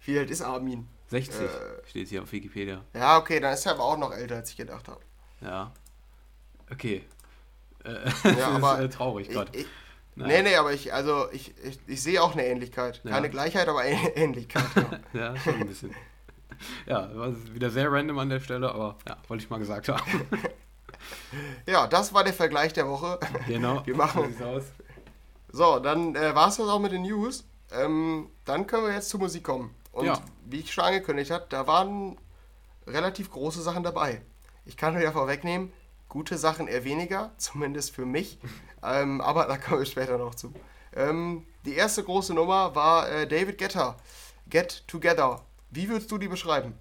Wie 0.05 0.17
alt 0.17 0.29
ist 0.29 0.41
Armin? 0.41 0.87
60 1.07 1.41
Äh. 1.41 1.47
steht 1.89 2.07
hier 2.09 2.23
auf 2.23 2.31
Wikipedia. 2.31 2.81
Ja, 2.93 3.17
okay, 3.17 3.39
dann 3.39 3.53
ist 3.53 3.65
er 3.65 3.73
aber 3.73 3.83
auch 3.83 3.97
noch 3.97 4.11
älter, 4.13 4.37
als 4.37 4.49
ich 4.51 4.57
gedacht 4.57 4.87
habe. 4.87 5.01
Ja. 5.41 5.71
Okay. 6.71 7.03
Äh, 7.83 8.09
Ja, 8.39 8.47
aber 8.49 8.79
ist 8.79 8.85
äh, 8.85 8.89
traurig 8.89 9.29
gerade. 9.29 9.51
Nee, 10.15 10.41
nee, 10.41 10.55
aber 10.55 10.71
ich, 10.73 10.93
also 10.93 11.29
ich, 11.33 11.53
ich, 11.63 11.77
ich 11.87 12.01
sehe 12.01 12.23
auch 12.23 12.31
eine 12.33 12.45
Ähnlichkeit. 12.45 13.01
Ja. 13.03 13.11
Keine 13.11 13.29
Gleichheit, 13.29 13.67
aber 13.67 13.81
Ähn- 13.83 14.11
Ähnlichkeit. 14.15 14.63
Ja. 15.13 15.33
Ja, 15.33 15.37
schon 15.37 15.55
ein 15.55 15.67
bisschen. 15.67 15.93
ja, 16.85 17.09
war 17.15 17.33
wieder 17.53 17.69
sehr 17.69 17.91
random 17.91 18.19
an 18.19 18.29
der 18.29 18.39
Stelle, 18.39 18.69
aber 18.69 18.95
ja, 19.07 19.17
wollte 19.27 19.43
ich 19.43 19.49
mal 19.49 19.59
gesagt 19.59 19.87
haben. 19.89 20.01
ja, 21.65 21.87
das 21.87 22.13
war 22.13 22.23
der 22.23 22.33
Vergleich 22.33 22.73
der 22.73 22.87
Woche. 22.87 23.19
genau. 23.47 23.81
Wir 23.85 23.95
machen- 23.95 24.21
So 24.23 24.27
sieht's 24.29 24.41
aus. 24.41 24.63
So, 25.49 25.79
dann 25.79 26.15
äh, 26.15 26.35
war 26.35 26.49
es 26.49 26.57
das 26.57 26.67
auch 26.67 26.79
mit 26.79 26.91
den 26.91 27.03
News. 27.03 27.45
Ähm, 27.71 28.29
dann 28.43 28.67
können 28.67 28.85
wir 28.87 28.93
jetzt 28.93 29.09
zur 29.09 29.19
Musik 29.19 29.43
kommen. 29.43 29.73
Und 29.91 30.05
Ja. 30.05 30.19
wie 30.45 30.59
ich 30.59 30.73
schon 30.73 30.83
angekündigt 30.83 31.31
habe, 31.31 31.45
da 31.49 31.65
waren 31.67 32.17
relativ 32.87 33.31
große 33.31 33.61
Sachen 33.61 33.83
dabei. 33.83 34.21
Ich 34.65 34.75
kann 34.77 34.93
nur 34.93 35.01
ja 35.01 35.11
vorwegnehmen, 35.11 35.71
gute 36.09 36.37
Sachen 36.37 36.67
eher 36.67 36.83
weniger, 36.83 37.31
zumindest 37.37 37.95
für 37.95 38.05
mich. 38.05 38.37
ähm, 38.83 39.21
aber 39.21 39.45
da 39.45 39.57
kommen 39.57 39.79
wir 39.79 39.85
später 39.85 40.17
noch 40.17 40.35
zu. 40.35 40.53
Ähm, 40.93 41.45
die 41.65 41.73
erste 41.75 42.03
große 42.03 42.33
Nummer 42.33 42.75
war 42.75 43.09
äh, 43.09 43.25
David 43.27 43.57
Guetta, 43.57 43.95
Get 44.49 44.83
Together. 44.87 45.41
Wie 45.75 45.89
würdest 45.89 46.11
du 46.11 46.17
die 46.17 46.27
beschreiben? 46.27 46.73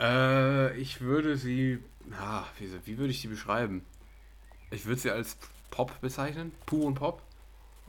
Äh, 0.00 0.76
ich 0.78 1.00
würde 1.00 1.36
sie. 1.36 1.78
Ja, 2.10 2.46
wie, 2.58 2.70
wie 2.86 2.98
würde 2.98 3.10
ich 3.10 3.20
sie 3.20 3.28
beschreiben? 3.28 3.84
Ich 4.70 4.86
würde 4.86 5.00
sie 5.00 5.10
als 5.10 5.36
Pop 5.70 6.00
bezeichnen. 6.00 6.52
puren 6.66 6.94
Pop. 6.94 7.22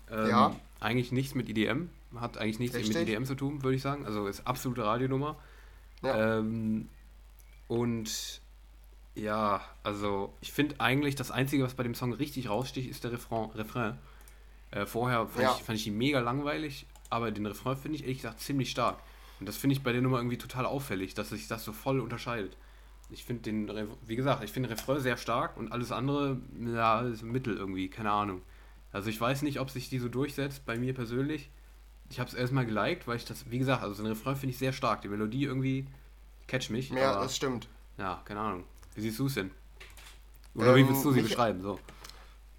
Ähm, 0.10 0.30
Ja. 0.30 0.56
Eigentlich 0.80 1.12
nichts 1.12 1.36
mit 1.36 1.48
EDM. 1.48 1.90
Hat 2.16 2.38
eigentlich 2.38 2.60
nichts 2.60 2.76
mit 2.76 2.86
Richtig. 2.88 3.08
EDM 3.08 3.24
zu 3.26 3.36
tun, 3.36 3.64
würde 3.64 3.76
ich 3.76 3.82
sagen. 3.82 4.06
Also 4.06 4.28
ist 4.28 4.46
absolute 4.48 4.84
Radionummer. 4.84 5.38
Ja. 6.02 6.40
Ähm, 6.40 6.90
und 7.68 8.42
ja, 9.16 9.62
also 9.84 10.34
ich 10.42 10.52
finde 10.52 10.80
eigentlich 10.80 11.16
das 11.16 11.32
Einzige, 11.32 11.64
was 11.64 11.76
bei 11.76 11.84
dem 11.84 11.94
Song 11.96 12.14
richtig 12.14 12.50
raussticht, 12.50 12.90
ist 12.90 13.04
der 13.04 13.12
Refrain. 13.12 13.52
Refrain. 13.52 13.98
Äh, 14.72 14.86
vorher 14.86 15.28
fand, 15.28 15.44
Ja. 15.44 15.56
ich, 15.58 15.64
fand 15.64 15.78
ich 15.78 15.88
ihn 15.88 15.98
mega 15.98 16.20
langweilig, 16.20 16.86
aber 17.10 17.30
den 17.32 17.46
Refrain 17.46 17.78
finde 17.78 17.98
ich 17.98 18.04
ehrlich 18.04 18.18
gesagt 18.18 18.40
ziemlich 18.40 18.72
stark. 18.72 18.98
Und 19.42 19.48
das 19.48 19.58
finde 19.58 19.76
ich 19.76 19.82
bei 19.82 19.92
der 19.92 20.02
Nummer 20.04 20.18
irgendwie 20.18 20.38
total 20.38 20.66
auffällig, 20.68 21.16
dass 21.16 21.30
sich 21.30 21.48
das 21.48 21.64
so 21.66 21.74
voll 21.74 22.00
unterscheidet. 22.00 22.56
Ich 23.10 23.24
finde 23.26 23.42
den, 23.42 23.70
wie 24.06 24.16
gesagt, 24.16 24.44
ich 24.44 24.52
finde 24.52 24.70
den 24.70 24.78
Refrain 24.78 25.00
sehr 25.02 25.18
stark 25.18 25.58
und 25.58 25.72
alles 25.72 25.92
andere, 25.92 26.38
ja, 26.64 27.02
ist 27.02 27.24
mittel 27.24 27.58
irgendwie, 27.58 27.90
keine 27.90 28.12
Ahnung. 28.12 28.44
Also 28.94 29.10
ich 29.10 29.20
weiß 29.20 29.42
nicht, 29.42 29.60
ob 29.60 29.70
sich 29.72 29.90
die 29.90 29.98
so 30.00 30.10
durchsetzt, 30.10 30.64
bei 30.66 30.78
mir 30.78 30.94
persönlich. 30.94 31.50
Ich 32.12 32.20
habe 32.20 32.30
es 32.30 32.36
erstmal 32.36 32.66
geliked, 32.68 33.08
weil 33.08 33.16
ich 33.18 33.26
das, 33.26 33.50
wie 33.50 33.58
gesagt, 33.58 33.82
also 33.82 34.04
den 34.04 34.06
Refrain 34.12 34.36
finde 34.36 34.52
ich 34.52 34.60
sehr 34.60 34.74
stark. 34.74 35.02
Die 35.02 35.08
Melodie 35.08 35.46
irgendwie 35.46 35.88
catch 36.48 36.70
mich. 36.70 36.92
Ja, 36.92 37.14
aber, 37.14 37.24
das 37.24 37.36
stimmt. 37.36 37.68
ja, 37.98 38.22
keine 38.26 38.42
Ahnung. 38.42 38.64
Wie 38.94 39.02
siehst 39.02 39.18
du 39.18 39.26
es 39.26 39.34
denn? 39.34 39.50
Oder 40.54 40.76
wie 40.76 40.82
Ähm, 40.82 40.90
willst 40.90 41.04
du 41.04 41.12
sie 41.12 41.22
mich- 41.22 41.30
beschreiben? 41.32 41.62
So. 41.64 41.80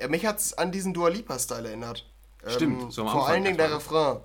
Ja, 0.00 0.08
mich 0.08 0.26
hat 0.26 0.38
es 0.40 0.52
an 0.58 0.72
diesen 0.72 0.92
Dua 0.94 1.08
Lipa-Style 1.10 1.68
erinnert. 1.68 2.10
Stimmt, 2.48 2.92
so 2.92 3.02
am 3.02 3.08
Vor 3.08 3.20
Anfang 3.20 3.34
allen 3.34 3.44
Dingen 3.44 3.56
der 3.58 3.68
erstmal. 3.70 4.04
Refrain. 4.14 4.22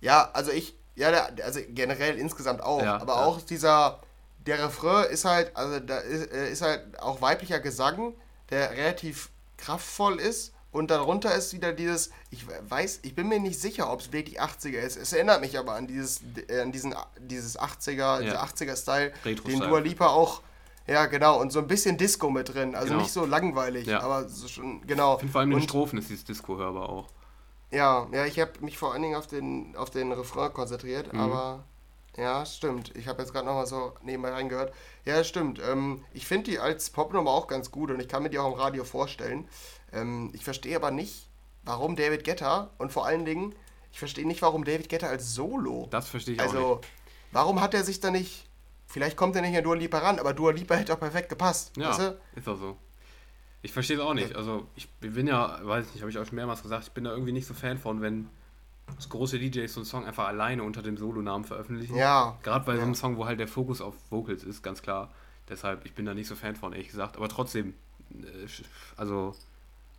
Ja, 0.00 0.30
also 0.32 0.50
ich, 0.50 0.74
ja, 0.94 1.10
der, 1.10 1.44
also 1.44 1.60
generell 1.68 2.16
insgesamt 2.18 2.62
auch. 2.62 2.82
Ja, 2.82 3.00
aber 3.00 3.14
ja. 3.14 3.24
auch 3.24 3.40
dieser, 3.40 4.00
der 4.46 4.64
Refrain 4.64 5.10
ist 5.10 5.24
halt, 5.24 5.56
also 5.56 5.80
da 5.80 5.98
ist, 5.98 6.32
äh, 6.32 6.50
ist 6.50 6.62
halt 6.62 6.98
auch 7.00 7.20
weiblicher 7.20 7.60
Gesang, 7.60 8.14
der 8.50 8.70
relativ 8.72 9.30
kraftvoll 9.56 10.20
ist. 10.20 10.52
Und 10.70 10.90
darunter 10.90 11.34
ist 11.34 11.52
wieder 11.52 11.72
dieses, 11.74 12.10
ich 12.30 12.46
weiß, 12.48 13.00
ich 13.02 13.14
bin 13.14 13.28
mir 13.28 13.38
nicht 13.38 13.60
sicher, 13.60 13.92
ob 13.92 14.00
es 14.00 14.10
wirklich 14.10 14.40
80er 14.40 14.78
ist. 14.78 14.96
Es 14.96 15.12
erinnert 15.12 15.42
mich 15.42 15.58
aber 15.58 15.74
an 15.74 15.86
dieses, 15.86 16.22
äh, 16.48 16.60
an 16.62 16.72
diesen, 16.72 16.94
dieses 17.20 17.58
80er, 17.58 18.22
dieser 18.22 18.42
80er-Style, 18.42 19.12
den. 19.24 19.60
Dua 19.60 19.80
Lipa 19.80 20.06
auch, 20.06 20.40
ja 20.86 21.04
genau, 21.06 21.38
und 21.40 21.52
so 21.52 21.58
ein 21.58 21.66
bisschen 21.68 21.98
Disco 21.98 22.30
mit 22.30 22.54
drin. 22.54 22.74
Also 22.74 22.88
Genau. 22.88 23.02
nicht 23.02 23.12
so 23.12 23.26
langweilig, 23.26 23.86
Ja. 23.86 24.00
aber 24.00 24.28
so 24.28 24.48
schon, 24.48 24.80
genau. 24.86 25.14
Ich 25.14 25.20
finde 25.20 25.32
vor 25.32 25.40
allem 25.42 25.52
in 25.52 25.58
den 25.58 25.64
Strophen 25.64 25.98
ist 25.98 26.08
dieses 26.08 26.24
Disco 26.24 26.56
hörbar 26.56 26.88
auch. 26.88 27.08
Ja, 27.72 28.06
ja, 28.12 28.26
ich 28.26 28.38
habe 28.38 28.52
mich 28.60 28.78
vor 28.78 28.92
allen 28.92 29.02
Dingen 29.02 29.16
auf 29.16 29.26
den, 29.26 29.74
auf 29.76 29.90
den 29.90 30.12
Refrain 30.12 30.52
konzentriert, 30.52 31.12
Mhm. 31.12 31.20
aber 31.20 31.64
ja, 32.16 32.44
stimmt. 32.44 32.94
Ich 32.96 33.08
habe 33.08 33.22
jetzt 33.22 33.32
gerade 33.32 33.46
nochmal 33.46 33.66
so 33.66 33.94
nebenbei 34.02 34.30
reingehört. 34.32 34.72
Ja, 35.06 35.24
stimmt. 35.24 35.60
Ähm, 35.66 36.04
ich 36.12 36.26
finde 36.26 36.50
die 36.50 36.58
als 36.58 36.90
Popnummer 36.90 37.30
auch 37.30 37.46
ganz 37.48 37.70
gut 37.70 37.90
und 37.90 38.00
ich 38.00 38.08
kann 38.08 38.22
mir 38.22 38.28
die 38.30 38.38
auch 38.38 38.52
im 38.52 38.58
Radio 38.60 38.84
vorstellen. 38.84 39.48
Ähm, 39.92 40.30
ich 40.34 40.44
verstehe 40.44 40.76
aber 40.76 40.90
nicht, 40.90 41.28
warum 41.64 41.96
David 41.96 42.24
Guetta 42.24 42.70
und 42.78 42.92
vor 42.92 43.06
allen 43.06 43.24
Dingen, 43.24 43.54
ich 43.92 43.98
verstehe 43.98 44.26
nicht, 44.26 44.42
warum 44.42 44.64
David 44.64 44.88
Guetta 44.90 45.06
als 45.06 45.34
Solo. 45.34 45.86
Das 45.90 46.08
verstehe 46.08 46.34
ich 46.34 46.40
auch 46.40 46.44
nicht. 46.46 46.54
Also, 46.54 46.80
warum 47.32 47.60
hat 47.62 47.72
er 47.74 47.82
sich 47.84 48.00
da 48.00 48.10
nicht. 48.10 48.46
Vielleicht 48.86 49.16
kommt 49.16 49.34
er 49.36 49.40
nicht 49.42 49.56
an 49.56 49.64
Dua 49.64 49.74
Lipa 49.74 49.98
ran, 50.00 50.18
aber 50.18 50.34
Dua 50.34 50.50
Lipa 50.52 50.74
hätte 50.74 50.92
auch 50.92 51.00
perfekt 51.00 51.30
gepasst. 51.30 51.72
Ja, 51.78 51.88
Weißt 51.90 52.00
du? 52.00 52.18
ist 52.36 52.46
auch 52.48 52.58
so. 52.58 52.76
Ich 53.62 53.72
verstehe 53.72 53.96
es 53.96 54.02
auch 54.02 54.14
nicht. 54.14 54.34
Also 54.34 54.66
ich 54.74 54.88
bin 55.00 55.26
ja, 55.26 55.60
weiß 55.62 55.92
nicht, 55.92 56.00
habe 56.00 56.10
ich 56.10 56.18
auch 56.18 56.26
schon 56.26 56.36
mehrmals 56.36 56.62
gesagt, 56.62 56.84
ich 56.88 56.92
bin 56.92 57.04
da 57.04 57.12
irgendwie 57.12 57.32
nicht 57.32 57.46
so 57.46 57.54
Fan 57.54 57.78
von, 57.78 58.00
wenn 58.00 58.28
das 58.96 59.08
große 59.08 59.38
DJs 59.38 59.72
so 59.72 59.80
einen 59.80 59.84
Song 59.86 60.04
einfach 60.04 60.26
alleine 60.26 60.64
unter 60.64 60.82
dem 60.82 60.96
Solonamen 60.96 61.44
veröffentlichen. 61.44 61.96
Ja. 61.96 62.36
Gerade 62.42 62.64
bei 62.64 62.74
so 62.76 62.82
einem 62.82 62.90
Ja. 62.92 62.96
Song, 62.96 63.16
wo 63.16 63.26
halt 63.26 63.38
der 63.38 63.48
Fokus 63.48 63.80
auf 63.80 63.94
Vocals 64.10 64.42
ist, 64.42 64.62
ganz 64.62 64.82
klar. 64.82 65.10
Deshalb, 65.48 65.86
ich 65.86 65.94
bin 65.94 66.04
da 66.04 66.14
nicht 66.14 66.26
so 66.26 66.34
Fan 66.34 66.56
von, 66.56 66.72
ehrlich 66.72 66.88
gesagt. 66.88 67.16
Aber 67.16 67.28
trotzdem, 67.28 67.74
äh, 68.10 68.46
also 68.96 69.34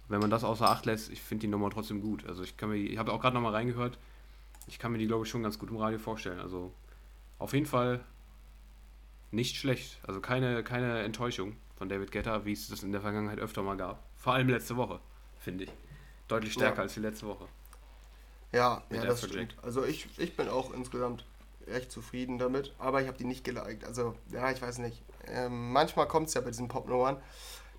wenn 0.09 0.19
man 0.19 0.29
das 0.29 0.43
außer 0.43 0.69
Acht 0.69 0.85
lässt, 0.85 1.11
ich 1.11 1.21
finde 1.21 1.41
die 1.43 1.47
Nummer 1.47 1.69
trotzdem 1.69 2.01
gut. 2.01 2.25
Also 2.27 2.43
ich 2.43 2.57
kann 2.57 2.69
mir, 2.69 2.75
ich 2.75 2.97
habe 2.97 3.13
auch 3.13 3.21
gerade 3.21 3.33
nochmal 3.33 3.53
reingehört, 3.53 3.97
ich 4.67 4.77
kann 4.77 4.91
mir 4.91 4.97
die, 4.97 5.07
glaube 5.07 5.23
ich, 5.25 5.29
schon 5.31 5.43
ganz 5.43 5.57
gut 5.57 5.69
im 5.69 5.77
Radio 5.77 5.99
vorstellen. 5.99 6.39
Also 6.39 6.73
auf 7.39 7.53
jeden 7.53 7.65
Fall 7.65 8.01
nicht 9.31 9.55
schlecht. 9.55 9.99
Also 10.03 10.19
keine, 10.21 10.63
keine 10.63 10.99
Enttäuschung 10.99 11.55
von 11.83 11.89
David 11.89 12.13
Guetta, 12.13 12.45
wie 12.45 12.53
es 12.53 12.69
das 12.69 12.81
in 12.83 12.93
der 12.93 13.01
Vergangenheit 13.01 13.39
öfter 13.39 13.61
mal 13.61 13.75
gab. 13.75 14.01
Vor 14.17 14.31
allem 14.31 14.47
letzte 14.47 14.77
Woche, 14.77 15.01
finde 15.37 15.65
ich. 15.65 15.71
Deutlich 16.29 16.53
stärker 16.53 16.77
Ja. 16.77 16.81
als 16.83 16.93
die 16.93 17.01
letzte 17.01 17.27
Woche. 17.27 17.45
Ja, 18.53 18.81
ja 18.89 19.03
das 19.03 19.21
Afrojack. 19.21 19.49
stimmt. 19.51 19.63
Also 19.65 19.83
ich, 19.83 20.07
ich 20.17 20.37
bin 20.37 20.47
auch 20.47 20.73
insgesamt 20.73 21.25
recht 21.67 21.91
zufrieden 21.91 22.37
damit, 22.37 22.73
aber 22.79 23.01
ich 23.01 23.09
habe 23.09 23.17
die 23.17 23.25
nicht 23.25 23.43
geliked. 23.43 23.83
Also, 23.83 24.15
ja, 24.31 24.49
ich 24.49 24.61
weiß 24.61 24.77
nicht. 24.77 25.01
Ähm, 25.27 25.73
manchmal 25.73 26.07
kommt 26.07 26.29
es 26.29 26.35
ja 26.35 26.39
bei 26.41 26.51
diesen 26.51 26.69
Popnummern, 26.69 27.17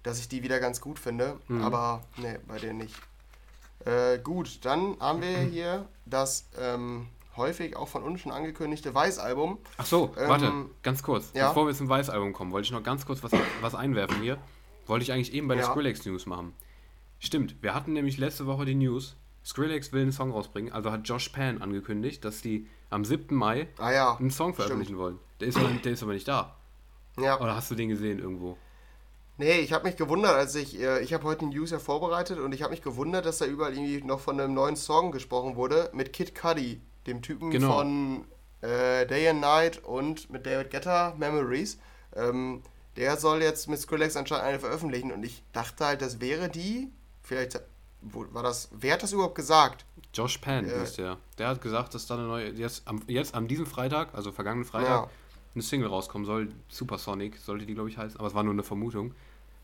dass 0.03 0.19
ich 0.19 0.29
die 0.29 0.43
wieder 0.43 0.61
ganz 0.61 0.83
gut 0.83 0.99
finde, 0.99 1.39
Mhm. 1.49 1.63
aber 1.63 2.03
nee, 2.19 2.37
bei 2.47 2.59
denen 2.59 2.81
nicht. 2.81 2.95
Äh, 3.87 4.19
gut, 4.19 4.67
dann 4.67 5.01
haben 5.01 5.23
wir 5.23 5.39
hier 5.39 5.89
das 6.05 6.45
ähm, 6.59 7.09
häufig 7.37 7.77
auch 7.77 7.89
von 7.89 8.03
uns 8.03 8.21
schon 8.21 8.33
angekündigte 8.33 8.95
Weiß-Album. 8.95 9.59
Ach 9.77 9.87
so, 9.87 10.13
Ähm, 10.17 10.29
warte, 10.29 10.53
ganz 10.83 11.03
kurz. 11.03 11.31
ja? 11.35 11.49
Bevor 11.49 11.67
wir 11.67 11.75
zum 11.75 11.89
Weißalbum 11.89 12.33
kommen, 12.33 12.53
wollte 12.53 12.67
ich 12.67 12.73
noch 12.73 12.83
ganz 12.83 13.07
kurz 13.07 13.23
was, 13.23 13.33
was 13.61 13.75
einwerfen 13.75 14.21
hier. 14.21 14.39
Wollte 14.87 15.03
ich 15.05 15.13
eigentlich 15.13 15.33
eben 15.33 15.49
bei 15.49 15.55
der 15.55 15.65
Ja. 15.65 15.71
Skrillex 15.71 16.05
News 16.07 16.27
machen. 16.27 16.53
Stimmt, 17.19 17.57
wir 17.63 17.75
hatten 17.75 17.93
nämlich 17.95 18.19
letzte 18.19 18.47
Woche 18.47 18.65
die 18.65 18.75
News. 18.75 19.17
Skrillex 19.45 19.93
will 19.93 20.03
einen 20.03 20.13
Song 20.13 20.31
rausbringen, 20.31 20.73
also 20.73 20.91
hat 20.91 21.07
Josh 21.09 21.29
Pan 21.31 21.61
angekündigt, 21.63 22.25
dass 22.25 22.41
die 22.43 22.67
am 22.91 23.05
7. 23.05 23.35
Mai 23.35 23.69
Ah 23.79 23.93
ja, 23.93 24.17
einen 24.17 24.31
Song 24.31 24.55
veröffentlichen 24.55 24.97
wollen. 24.99 25.19
Der 25.41 25.49
ist, 25.49 25.57
aber, 25.59 25.69
der 25.69 25.93
ist 25.93 26.03
aber 26.03 26.13
nicht 26.13 26.29
da. 26.29 26.57
ja. 27.19 27.41
Oder 27.41 27.55
hast 27.57 27.71
du 27.71 27.75
den 27.75 27.89
gesehen 27.89 28.19
irgendwo? 28.19 28.57
Nee, 29.37 29.59
ich 29.61 29.73
habe 29.73 29.85
mich 29.87 29.97
gewundert, 29.97 30.35
als 30.37 30.55
ich, 30.55 30.81
äh, 30.81 31.01
ich 31.03 31.13
habe 31.13 31.25
heute 31.25 31.41
die 31.49 31.57
News 31.57 31.71
ja 31.73 31.81
vorbereitet 31.81 32.39
und 32.39 32.53
ich 32.55 32.63
habe 32.63 32.71
mich 32.71 32.83
gewundert, 32.83 33.27
dass 33.27 33.39
da 33.39 33.47
überall 33.47 33.73
irgendwie 33.73 34.01
noch 34.03 34.21
von 34.21 34.39
einem 34.39 34.55
neuen 34.55 34.77
Song 34.77 35.11
gesprochen 35.11 35.57
wurde 35.57 35.91
mit 35.93 36.13
Kid 36.13 36.35
Cudi, 36.37 36.81
dem 37.07 37.23
Typen 37.23 37.51
Genau. 37.51 37.73
von 37.75 38.25
äh, 38.63 39.07
Day 39.07 39.29
and 39.29 39.41
Night 39.41 39.83
und 39.85 40.31
mit 40.31 40.47
David 40.47 40.71
Guetta, 40.71 41.15
Memories. 41.17 41.79
Ähm, 42.17 42.63
der 42.97 43.17
soll 43.17 43.43
jetzt 43.43 43.69
mit 43.69 43.81
Skrillex 43.81 44.17
anscheinend 44.17 44.45
eine 44.47 44.61
veröffentlichen 44.61 45.11
und 45.13 45.23
ich 45.25 45.43
dachte 45.53 45.85
halt, 45.85 46.01
das 46.03 46.21
wäre 46.21 46.49
die, 46.49 46.91
vielleicht, 47.23 47.61
wo, 48.03 48.25
war 48.33 48.43
das, 48.43 48.69
wer 48.73 48.95
hat 48.95 49.03
das 49.03 49.13
überhaupt 49.13 49.35
gesagt? 49.35 49.85
Josh 50.15 50.39
Pan 50.39 50.67
Ja. 50.69 50.83
ist 50.83 50.97
der. 50.99 51.19
Der 51.39 51.49
hat 51.49 51.61
gesagt, 51.61 51.93
dass 51.95 52.07
da 52.07 52.15
eine 52.15 52.25
neue, 52.25 52.51
jetzt 52.51 52.83
am, 52.87 53.03
jetzt 53.09 53.35
an 53.35 53.49
diesem 53.49 53.67
Freitag, 53.67 54.15
also 54.15 54.31
vergangenen 54.31 54.65
Freitag, 54.65 54.89
Ja. 55.07 55.11
eine 55.55 55.63
Single 55.63 55.89
rauskommen 55.89 56.25
soll. 56.25 56.49
Supersonic 56.69 57.37
sollte 57.39 57.67
die, 57.67 57.75
glaube 57.75 57.89
ich, 57.91 57.99
heißen. 57.99 58.19
Aber 58.19 58.29
es 58.29 58.35
war 58.35 58.45
nur 58.45 58.53
eine 58.53 58.63
Vermutung. 58.63 59.13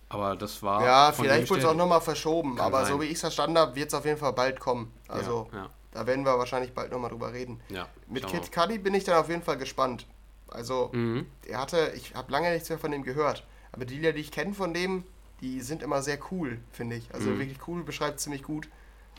Aber 0.08 0.34
das 0.34 0.60
war. 0.60 0.84
Ja, 0.84 1.12
vielleicht 1.12 1.48
wurde 1.50 1.60
es 1.60 1.66
auch 1.66 1.74
nochmal 1.74 2.00
verschoben, 2.00 2.56
Kann 2.56 2.66
aber 2.66 2.82
sein. 2.84 2.94
so 2.94 3.00
wie 3.00 3.04
ich 3.06 3.12
es 3.12 3.20
verstanden 3.20 3.56
habe, 3.58 3.76
wird 3.76 3.88
es 3.88 3.94
auf 3.94 4.04
jeden 4.04 4.18
Fall 4.18 4.32
bald 4.32 4.58
kommen. 4.58 4.92
Also, 5.06 5.48
Ja, 5.52 5.70
da 5.92 6.06
werden 6.06 6.24
wir 6.24 6.38
wahrscheinlich 6.38 6.72
bald 6.72 6.92
nochmal 6.92 7.10
drüber 7.10 7.32
reden. 7.32 7.60
ja. 7.68 7.88
Mit 8.06 8.26
Kid 8.26 8.52
Cudi 8.52 8.78
bin 8.78 8.94
ich 8.94 9.04
dann 9.04 9.16
auf 9.16 9.28
jeden 9.28 9.42
Fall 9.42 9.56
gespannt. 9.56 10.06
Also, 10.48 10.90
mhm. 10.92 11.26
er 11.46 11.60
hatte, 11.60 11.92
ich 11.94 12.14
habe 12.14 12.30
lange 12.32 12.52
nichts 12.52 12.68
mehr 12.68 12.78
von 12.78 12.90
dem 12.90 13.02
gehört. 13.02 13.46
Aber 13.72 13.84
die 13.84 13.96
Lieder, 13.96 14.12
die 14.12 14.20
ich 14.20 14.32
kenne 14.32 14.52
von 14.52 14.74
dem, 14.74 15.04
die 15.40 15.60
sind 15.60 15.82
immer 15.82 16.02
sehr 16.02 16.18
cool, 16.30 16.58
finde 16.70 16.96
ich. 16.96 17.12
Also 17.14 17.30
mhm. 17.30 17.38
wirklich 17.38 17.58
cool, 17.68 17.82
beschreibt 17.82 18.20
ziemlich 18.20 18.42
gut. 18.42 18.68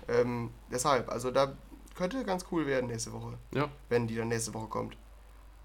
Ähm, 0.08 0.52
deshalb, 0.72 1.10
also 1.10 1.32
da 1.32 1.54
könnte 1.96 2.24
ganz 2.24 2.46
cool 2.52 2.66
werden 2.66 2.88
nächste 2.88 3.14
Woche. 3.14 3.38
Ja. 3.54 3.70
Wenn 3.90 4.08
die 4.08 4.16
dann 4.16 4.28
nächste 4.28 4.54
Woche 4.54 4.68
kommt. 4.68 4.98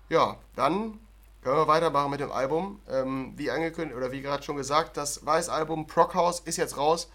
Ja, 0.08 0.38
dann 0.54 0.98
können 1.42 1.56
wir 1.56 1.68
weitermachen 1.68 2.10
mit 2.10 2.20
dem 2.20 2.32
Album. 2.32 2.80
Ähm, 2.88 3.32
wie 3.36 3.50
angekündigt 3.50 3.96
oder 3.96 4.12
wie 4.12 4.22
gerade 4.22 4.42
schon 4.42 4.56
gesagt, 4.56 4.96
das 4.96 5.26
Weiß-Album 5.26 5.86
Proc 5.86 6.14
ist 6.44 6.56
jetzt 6.56 6.76
raus. 6.76 7.10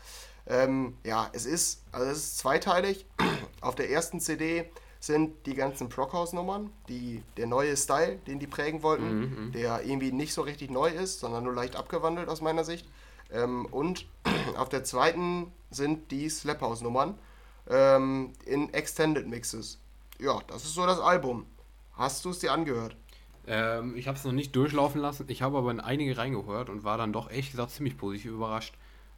Ähm, 0.48 0.98
ja, 1.04 1.30
es 1.34 1.46
ist, 1.46 1.84
also 1.92 2.08
es 2.08 2.18
ist 2.18 2.38
zweiteilig. 2.40 3.06
Auf 3.62 3.76
der 3.76 3.90
ersten 3.90 4.20
CD 4.20 4.70
sind 5.00 5.46
die 5.48 5.56
ganzen 5.56 5.90
Proc-Nummern, 5.90 6.70
die, 6.88 7.24
der 7.38 7.48
neue 7.48 7.76
Style, 7.76 8.18
den 8.28 8.40
die 8.40 8.48
prägen 8.48 8.84
wollten, 8.84 9.20
mhm, 9.20 9.46
mhm. 9.46 9.52
der 9.52 9.84
irgendwie 9.84 10.12
nicht 10.12 10.34
so 10.34 10.42
richtig 10.42 10.70
neu 10.70 10.90
ist, 10.90 11.20
sondern 11.20 11.44
nur 11.44 11.54
leicht 11.54 11.76
abgewandelt 11.76 12.30
aus 12.30 12.42
meiner 12.42 12.64
Sicht. 12.64 12.88
Ähm, 13.32 13.66
und 13.66 14.06
auf 14.58 14.70
der 14.70 14.84
zweiten 14.84 15.52
sind 15.70 16.12
die 16.12 16.30
Slap 16.30 16.62
House 16.62 16.82
Nummern 16.82 17.18
ähm, 17.70 18.34
in 18.46 18.74
Extended 18.74 19.28
Mixes. 19.28 19.80
Ja, 20.20 20.40
das 20.48 20.66
ist 20.66 20.76
so 20.76 20.86
das 20.86 21.00
Album. 21.00 21.46
Hast 21.94 22.26
du 22.26 22.30
es 22.30 22.40
dir 22.40 22.52
angehört? 22.52 22.96
Ähm, 23.48 23.96
ich 23.98 24.08
habe 24.08 24.18
es 24.18 24.24
noch 24.24 24.32
nicht 24.32 24.56
durchlaufen 24.56 25.02
lassen. 25.02 25.26
Ich 25.30 25.42
habe 25.42 25.58
aber 25.58 25.72
in 25.72 25.80
einige 25.80 26.16
reingehört 26.18 26.70
und 26.70 26.84
war 26.84 26.98
dann 26.98 27.14
doch 27.14 27.30
ehrlich 27.30 27.52
gesagt 27.52 27.72
ziemlich 27.72 27.98
positiv 27.98 28.32
überrascht. 28.32 28.76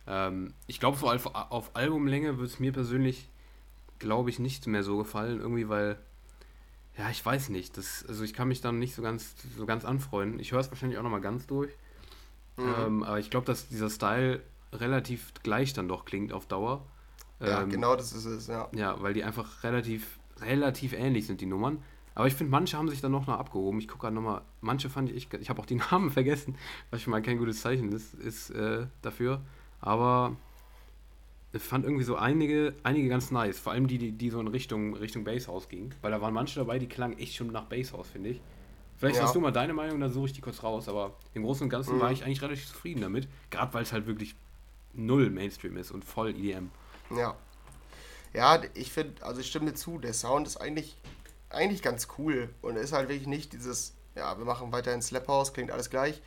Ähm, 0.07 0.53
ich 0.67 0.79
glaube, 0.79 0.97
so 0.97 1.09
auf, 1.09 1.29
auf 1.33 1.71
Albumlänge 1.75 2.37
wird 2.37 2.49
es 2.49 2.59
mir 2.59 2.71
persönlich, 2.71 3.27
glaube 4.03 4.29
ich, 4.29 4.39
nicht 4.39 4.67
mehr 4.67 4.83
so 4.83 4.97
gefallen. 4.97 5.39
Irgendwie, 5.39 5.69
weil, 5.69 5.97
ja, 6.97 7.09
ich 7.09 7.25
weiß 7.25 7.49
nicht. 7.49 7.77
Das, 7.77 8.05
also 8.07 8.23
ich 8.23 8.33
kann 8.33 8.47
mich 8.47 8.61
dann 8.61 8.77
nicht 8.77 8.93
so 8.93 9.01
ganz, 9.01 9.35
so 9.57 9.65
ganz 9.65 9.85
anfreunden. 9.85 10.39
Ich 10.39 10.51
höre 10.51 10.59
es 10.59 10.69
wahrscheinlich 10.69 10.99
auch 10.99 11.03
nochmal 11.03 11.21
ganz 11.21 11.47
durch. 11.47 11.71
Mhm. 12.57 12.75
Ähm, 12.77 13.03
aber 13.03 13.19
ich 13.19 13.29
glaube, 13.29 13.45
dass 13.45 13.67
dieser 13.67 13.89
Style 13.89 14.41
relativ 14.71 15.33
gleich 15.43 15.73
dann 15.73 15.87
doch 15.87 16.05
klingt 16.05 16.33
auf 16.33 16.45
Dauer. 16.45 16.85
Ja, 17.39 17.61
ähm, 17.61 17.69
genau 17.69 17.95
das 17.95 18.13
ist 18.13 18.25
es, 18.25 18.47
ja. 18.47 18.69
Ja, 18.73 19.01
weil 19.01 19.13
die 19.13 19.23
einfach 19.23 19.63
relativ, 19.63 20.19
relativ 20.39 20.93
ähnlich 20.93 21.25
sind, 21.25 21.41
die 21.41 21.45
Nummern. 21.45 21.81
Aber 22.15 22.27
ich 22.27 22.35
finde, 22.35 22.51
manche 22.51 22.77
haben 22.77 22.89
sich 22.89 23.01
dann 23.01 23.11
noch, 23.11 23.25
noch 23.25 23.39
abgehoben. 23.39 23.79
Ich 23.79 23.87
gucke 23.87 24.01
gerade 24.01 24.15
nochmal, 24.15 24.41
manche 24.61 24.89
fand 24.89 25.09
ich, 25.09 25.33
ich 25.33 25.49
habe 25.49 25.61
auch 25.61 25.65
die 25.65 25.75
Namen 25.91 26.11
vergessen, 26.11 26.55
was 26.91 27.01
schon 27.01 27.11
mal 27.11 27.21
kein 27.21 27.37
gutes 27.37 27.61
Zeichen 27.61 27.91
ist, 27.91 28.13
ist 28.13 28.51
äh, 28.51 28.85
dafür. 29.01 29.41
Aber 29.81 30.35
ich 30.52 30.52
fand 31.61 31.85
irgendwie 31.85 32.03
so 32.03 32.15
einige, 32.15 32.73
einige 32.83 33.09
ganz 33.09 33.31
nice. 33.31 33.59
Vor 33.59 33.73
allem 33.73 33.87
die, 33.87 33.97
die, 33.97 34.11
die 34.11 34.29
so 34.29 34.39
in 34.39 34.47
Richtung, 34.47 34.95
Richtung 34.95 35.23
Basshouse 35.23 35.69
gingen. 35.69 35.93
Weil 36.01 36.11
da 36.11 36.21
waren 36.21 36.33
manche 36.33 36.59
dabei, 36.59 36.79
die 36.79 36.87
klangen 36.87 37.17
echt 37.19 37.35
schon 37.35 37.51
nach 37.51 37.65
Basshouse, 37.65 38.07
finde 38.07 38.31
ich. 38.31 38.41
Vielleicht 38.97 39.17
ja. 39.17 39.23
hast 39.23 39.35
du 39.35 39.39
mal 39.39 39.51
deine 39.51 39.73
Meinung, 39.73 39.99
dann 39.99 40.11
suche 40.11 40.27
ich 40.27 40.33
die 40.33 40.41
kurz 40.41 40.63
raus. 40.63 40.87
Aber 40.87 41.15
im 41.33 41.43
Großen 41.43 41.63
und 41.63 41.69
Ganzen 41.69 41.97
mhm. 41.97 42.01
war 42.01 42.11
ich 42.11 42.23
eigentlich 42.23 42.41
relativ 42.41 42.67
zufrieden 42.67 43.01
damit. 43.01 43.27
Gerade 43.51 43.73
weil 43.73 43.83
es 43.83 43.93
halt 43.93 44.07
wirklich 44.07 44.35
null 44.93 45.29
Mainstream 45.29 45.77
ist 45.77 45.91
und 45.91 46.03
voll 46.03 46.29
EDM. 46.29 46.69
Ja. 47.15 47.35
Ja, 48.33 48.59
ich 48.73 48.91
finde, 48.91 49.23
also 49.23 49.41
ich 49.41 49.47
stimme 49.47 49.67
dir 49.67 49.75
zu, 49.75 49.99
der 49.99 50.13
Sound 50.13 50.47
ist 50.47 50.57
eigentlich, 50.57 50.97
eigentlich 51.49 51.83
ganz 51.83 52.07
cool 52.17 52.49
und 52.63 52.77
ist 52.77 52.91
halt 52.91 53.09
wirklich 53.09 53.27
nicht 53.27 53.53
dieses, 53.53 53.93
ja, 54.15 54.37
wir 54.39 54.45
machen 54.45 54.71
weiterhin 54.71 55.03
Slap 55.03 55.27
House, 55.27 55.53
klingt 55.53 55.69
alles 55.69 55.91
gleich. 55.91 56.21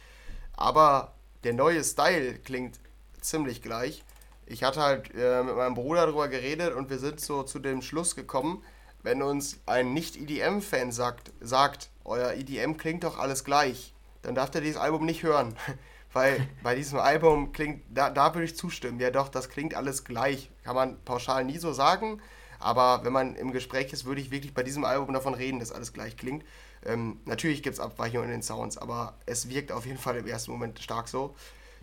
Aber 0.52 1.14
der 1.42 1.52
neue 1.52 1.82
Style 1.82 2.38
klingt 2.38 2.78
ziemlich 3.20 3.60
gleich. 3.60 4.04
Ich 4.46 4.62
hatte 4.62 4.80
halt 4.80 5.12
äh, 5.14 5.42
mit 5.42 5.56
meinem 5.56 5.74
Bruder 5.74 6.06
darüber 6.06 6.28
geredet 6.28 6.72
und 6.74 6.88
wir 6.88 6.98
sind 6.98 7.20
so 7.20 7.42
zu 7.42 7.58
dem 7.58 7.82
Schluss 7.82 8.14
gekommen, 8.14 8.62
wenn 9.02 9.20
uns 9.20 9.58
ein 9.66 9.92
Nicht-EDM-Fan 9.92 10.92
sagt, 10.92 11.32
sagt, 11.40 11.90
euer 12.04 12.32
EDM 12.32 12.76
klingt 12.76 13.02
doch 13.04 13.18
alles 13.18 13.42
gleich, 13.42 13.92
dann 14.22 14.36
darf 14.36 14.50
der 14.50 14.60
dieses 14.60 14.76
Album 14.76 15.04
nicht 15.04 15.22
hören. 15.22 15.56
Weil 16.12 16.46
bei 16.62 16.74
diesem 16.74 16.98
Album 16.98 17.52
klingt, 17.52 17.82
da, 17.90 18.08
da 18.08 18.34
würde 18.34 18.44
ich 18.44 18.56
zustimmen, 18.56 19.00
ja 19.00 19.10
doch, 19.10 19.28
das 19.28 19.50
klingt 19.50 19.74
alles 19.74 20.04
gleich. 20.04 20.50
Kann 20.64 20.74
man 20.74 20.96
pauschal 21.04 21.44
nie 21.44 21.58
so 21.58 21.72
sagen, 21.72 22.22
aber 22.58 23.04
wenn 23.04 23.12
man 23.12 23.34
im 23.34 23.52
Gespräch 23.52 23.92
ist, 23.92 24.04
würde 24.06 24.20
ich 24.20 24.30
wirklich 24.30 24.54
bei 24.54 24.62
diesem 24.62 24.84
Album 24.84 25.12
davon 25.12 25.34
reden, 25.34 25.58
dass 25.58 25.72
alles 25.72 25.92
gleich 25.92 26.16
klingt. 26.16 26.44
Ähm, 26.84 27.20
natürlich 27.24 27.62
gibt 27.62 27.74
es 27.74 27.80
Abweichungen 27.80 28.26
in 28.26 28.30
den 28.30 28.42
Sounds, 28.42 28.78
aber 28.78 29.14
es 29.26 29.48
wirkt 29.48 29.72
auf 29.72 29.86
jeden 29.86 29.98
Fall 29.98 30.16
im 30.16 30.26
ersten 30.26 30.52
Moment 30.52 30.78
stark 30.78 31.08
so. 31.08 31.34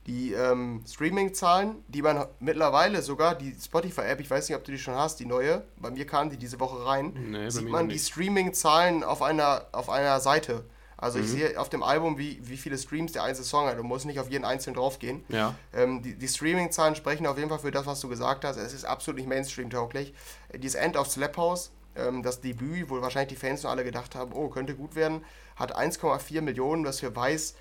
Die 0.08 0.34
ähm, 0.34 0.84
Streaming-Zahlen, 0.86 1.84
die 1.88 2.02
man 2.02 2.26
mittlerweile 2.40 3.02
sogar, 3.02 3.36
die 3.36 3.56
Spotify-App, 3.56 4.20
ich 4.20 4.30
weiß 4.30 4.50
nicht, 4.50 4.58
ob 4.58 4.64
du 4.66 4.72
die 4.72 4.78
schon 4.78 4.96
hast, 4.96 5.20
die 5.20 5.26
neue, 5.26 5.64
bei 5.78 5.92
mir 5.92 6.06
kam 6.06 6.30
die 6.30 6.38
diese 6.38 6.60
Woche 6.60 6.86
rein, 6.86 7.14
nee, 7.32 7.50
sieht 7.50 7.70
man 7.70 7.88
die 7.88 8.00
Streaming-Zahlen 8.00 9.04
auf 9.04 9.22
einer, 9.22 9.68
auf 9.72 9.90
einer 9.90 10.20
Seite. 10.20 10.66
Also 11.04 11.20
mhm. 11.20 11.26
ich 11.26 11.32
sehe 11.32 11.60
auf 11.60 11.70
dem 11.70 11.84
Album, 11.84 12.18
wie, 12.18 12.40
wie 12.44 12.56
viele 12.56 12.78
Streams 12.78 13.12
der 13.12 13.24
einzelne 13.24 13.46
Song 13.46 13.68
hat. 13.68 13.78
Du 13.78 13.84
musst 13.84 14.06
nicht 14.06 14.20
auf 14.20 14.30
jeden 14.30 14.46
einzelnen 14.46 14.76
draufgehen. 14.76 15.24
Ja. 15.28 15.54
Ähm, 15.74 16.02
die 16.02 16.16
die 16.16 16.28
Streaming-Zahlen 16.28 16.96
sprechen 16.96 17.28
auf 17.28 17.38
jeden 17.38 17.50
Fall 17.50 17.60
für 17.60 17.72
das, 17.72 17.86
was 17.86 18.00
du 18.00 18.08
gesagt 18.08 18.46
hast. 18.46 18.56
Es 18.56 18.74
ist 18.74 18.86
absolut 18.86 19.18
nicht 19.18 19.28
Mainstream-tauglich. 19.28 20.14
Dieses 20.56 20.76
End 20.76 20.96
of 20.96 21.10
Slap 21.10 21.36
House, 21.36 21.72
ähm, 21.96 22.24
das 22.24 22.40
Debüt, 22.40 22.90
wo 22.90 23.02
wahrscheinlich 23.02 23.38
die 23.38 23.46
Fans 23.46 23.64
nur 23.64 23.72
alle 23.72 23.84
gedacht 23.84 24.16
haben, 24.16 24.32
oh, 24.34 24.48
könnte 24.48 24.76
gut 24.76 24.96
werden, 24.96 25.24
hat 25.58 25.78
1,4 25.78 26.42
Millionen, 26.42 26.86
was 26.86 27.02
für 27.02 27.14
Weiß 27.14 27.56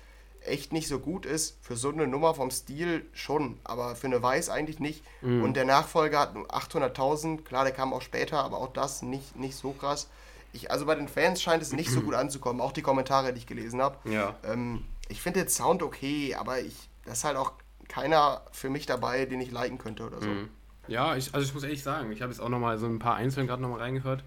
echt 0.45 0.73
nicht 0.73 0.87
so 0.87 0.99
gut 0.99 1.25
ist. 1.25 1.57
Für 1.61 1.75
so 1.75 1.89
eine 1.89 2.07
Nummer 2.07 2.33
vom 2.33 2.51
Stil 2.51 3.05
schon, 3.13 3.59
aber 3.63 3.95
für 3.95 4.07
eine 4.07 4.21
Weiß 4.21 4.49
eigentlich 4.49 4.79
nicht. 4.79 5.03
Mhm. 5.21 5.43
Und 5.43 5.55
der 5.55 5.65
Nachfolger 5.65 6.19
hat 6.19 6.35
800.000, 6.35 7.43
klar, 7.43 7.63
der 7.63 7.73
kam 7.73 7.93
auch 7.93 8.01
später, 8.01 8.43
aber 8.43 8.57
auch 8.57 8.73
das 8.73 9.01
nicht, 9.01 9.35
nicht 9.35 9.55
so 9.55 9.71
krass. 9.71 10.09
Ich, 10.51 10.71
also 10.71 10.85
bei 10.85 10.95
den 10.95 11.07
Fans 11.07 11.41
scheint 11.41 11.63
es 11.63 11.73
nicht 11.73 11.89
so 11.89 12.01
gut 12.03 12.13
anzukommen, 12.13 12.61
auch 12.61 12.71
die 12.71 12.81
Kommentare, 12.81 13.33
die 13.33 13.39
ich 13.39 13.47
gelesen 13.47 13.81
habe. 13.81 13.97
Ja. 14.09 14.35
Ähm, 14.43 14.83
ich 15.09 15.21
finde 15.21 15.41
den 15.41 15.49
Sound 15.49 15.83
okay, 15.83 16.35
aber 16.35 16.59
ich, 16.59 16.89
das 17.05 17.19
ist 17.19 17.23
halt 17.23 17.37
auch 17.37 17.53
keiner 17.87 18.41
für 18.51 18.69
mich 18.69 18.85
dabei, 18.85 19.25
den 19.25 19.41
ich 19.41 19.51
liken 19.51 19.77
könnte 19.77 20.05
oder 20.05 20.21
so. 20.21 20.27
Mhm. 20.27 20.49
Ja, 20.87 21.15
ich, 21.15 21.33
also 21.33 21.47
ich 21.47 21.53
muss 21.53 21.63
ehrlich 21.63 21.83
sagen, 21.83 22.11
ich 22.11 22.21
habe 22.21 22.31
jetzt 22.31 22.41
auch 22.41 22.49
nochmal 22.49 22.77
so 22.77 22.87
ein 22.87 22.99
paar 22.99 23.15
Einzelne 23.15 23.47
gerade 23.47 23.61
nochmal 23.61 23.79
reingehört. 23.79 24.23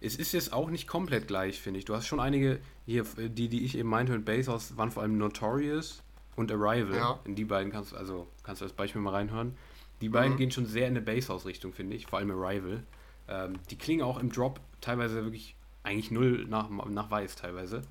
Es 0.00 0.16
ist 0.16 0.32
jetzt 0.32 0.52
auch 0.52 0.70
nicht 0.70 0.86
komplett 0.86 1.28
gleich, 1.28 1.60
finde 1.60 1.78
ich. 1.78 1.84
Du 1.84 1.94
hast 1.94 2.06
schon 2.06 2.20
einige, 2.20 2.58
hier, 2.86 3.04
die, 3.16 3.48
die 3.48 3.64
ich 3.64 3.76
eben 3.76 3.88
meinte 3.88 4.12
mit 4.12 4.24
Bass 4.24 4.76
waren 4.76 4.90
vor 4.90 5.02
allem 5.02 5.18
Notorious 5.18 6.02
und 6.36 6.50
Arrival. 6.50 6.96
Ja. 6.96 7.20
In 7.24 7.34
die 7.34 7.44
beiden 7.44 7.70
kannst 7.70 7.92
du, 7.92 7.96
also 7.96 8.26
kannst 8.42 8.62
du 8.62 8.64
als 8.64 8.72
Beispiel 8.72 9.02
mal 9.02 9.10
reinhören. 9.10 9.56
Die 10.00 10.08
beiden 10.08 10.34
mhm. 10.34 10.38
gehen 10.38 10.50
schon 10.50 10.66
sehr 10.66 10.88
in 10.88 10.96
eine 10.96 11.02
Basshouse-Richtung, 11.02 11.72
finde 11.72 11.94
ich, 11.94 12.06
vor 12.06 12.18
allem 12.18 12.30
Arrival. 12.30 12.82
Ähm, 13.28 13.54
die 13.70 13.76
klingen 13.76 14.02
auch 14.02 14.18
im 14.18 14.32
Drop 14.32 14.60
teilweise 14.80 15.22
wirklich 15.24 15.54
eigentlich 15.82 16.10
null 16.10 16.46
nach, 16.48 16.70
nach 16.70 17.10
Weiß 17.10 17.36
teilweise. 17.36 17.82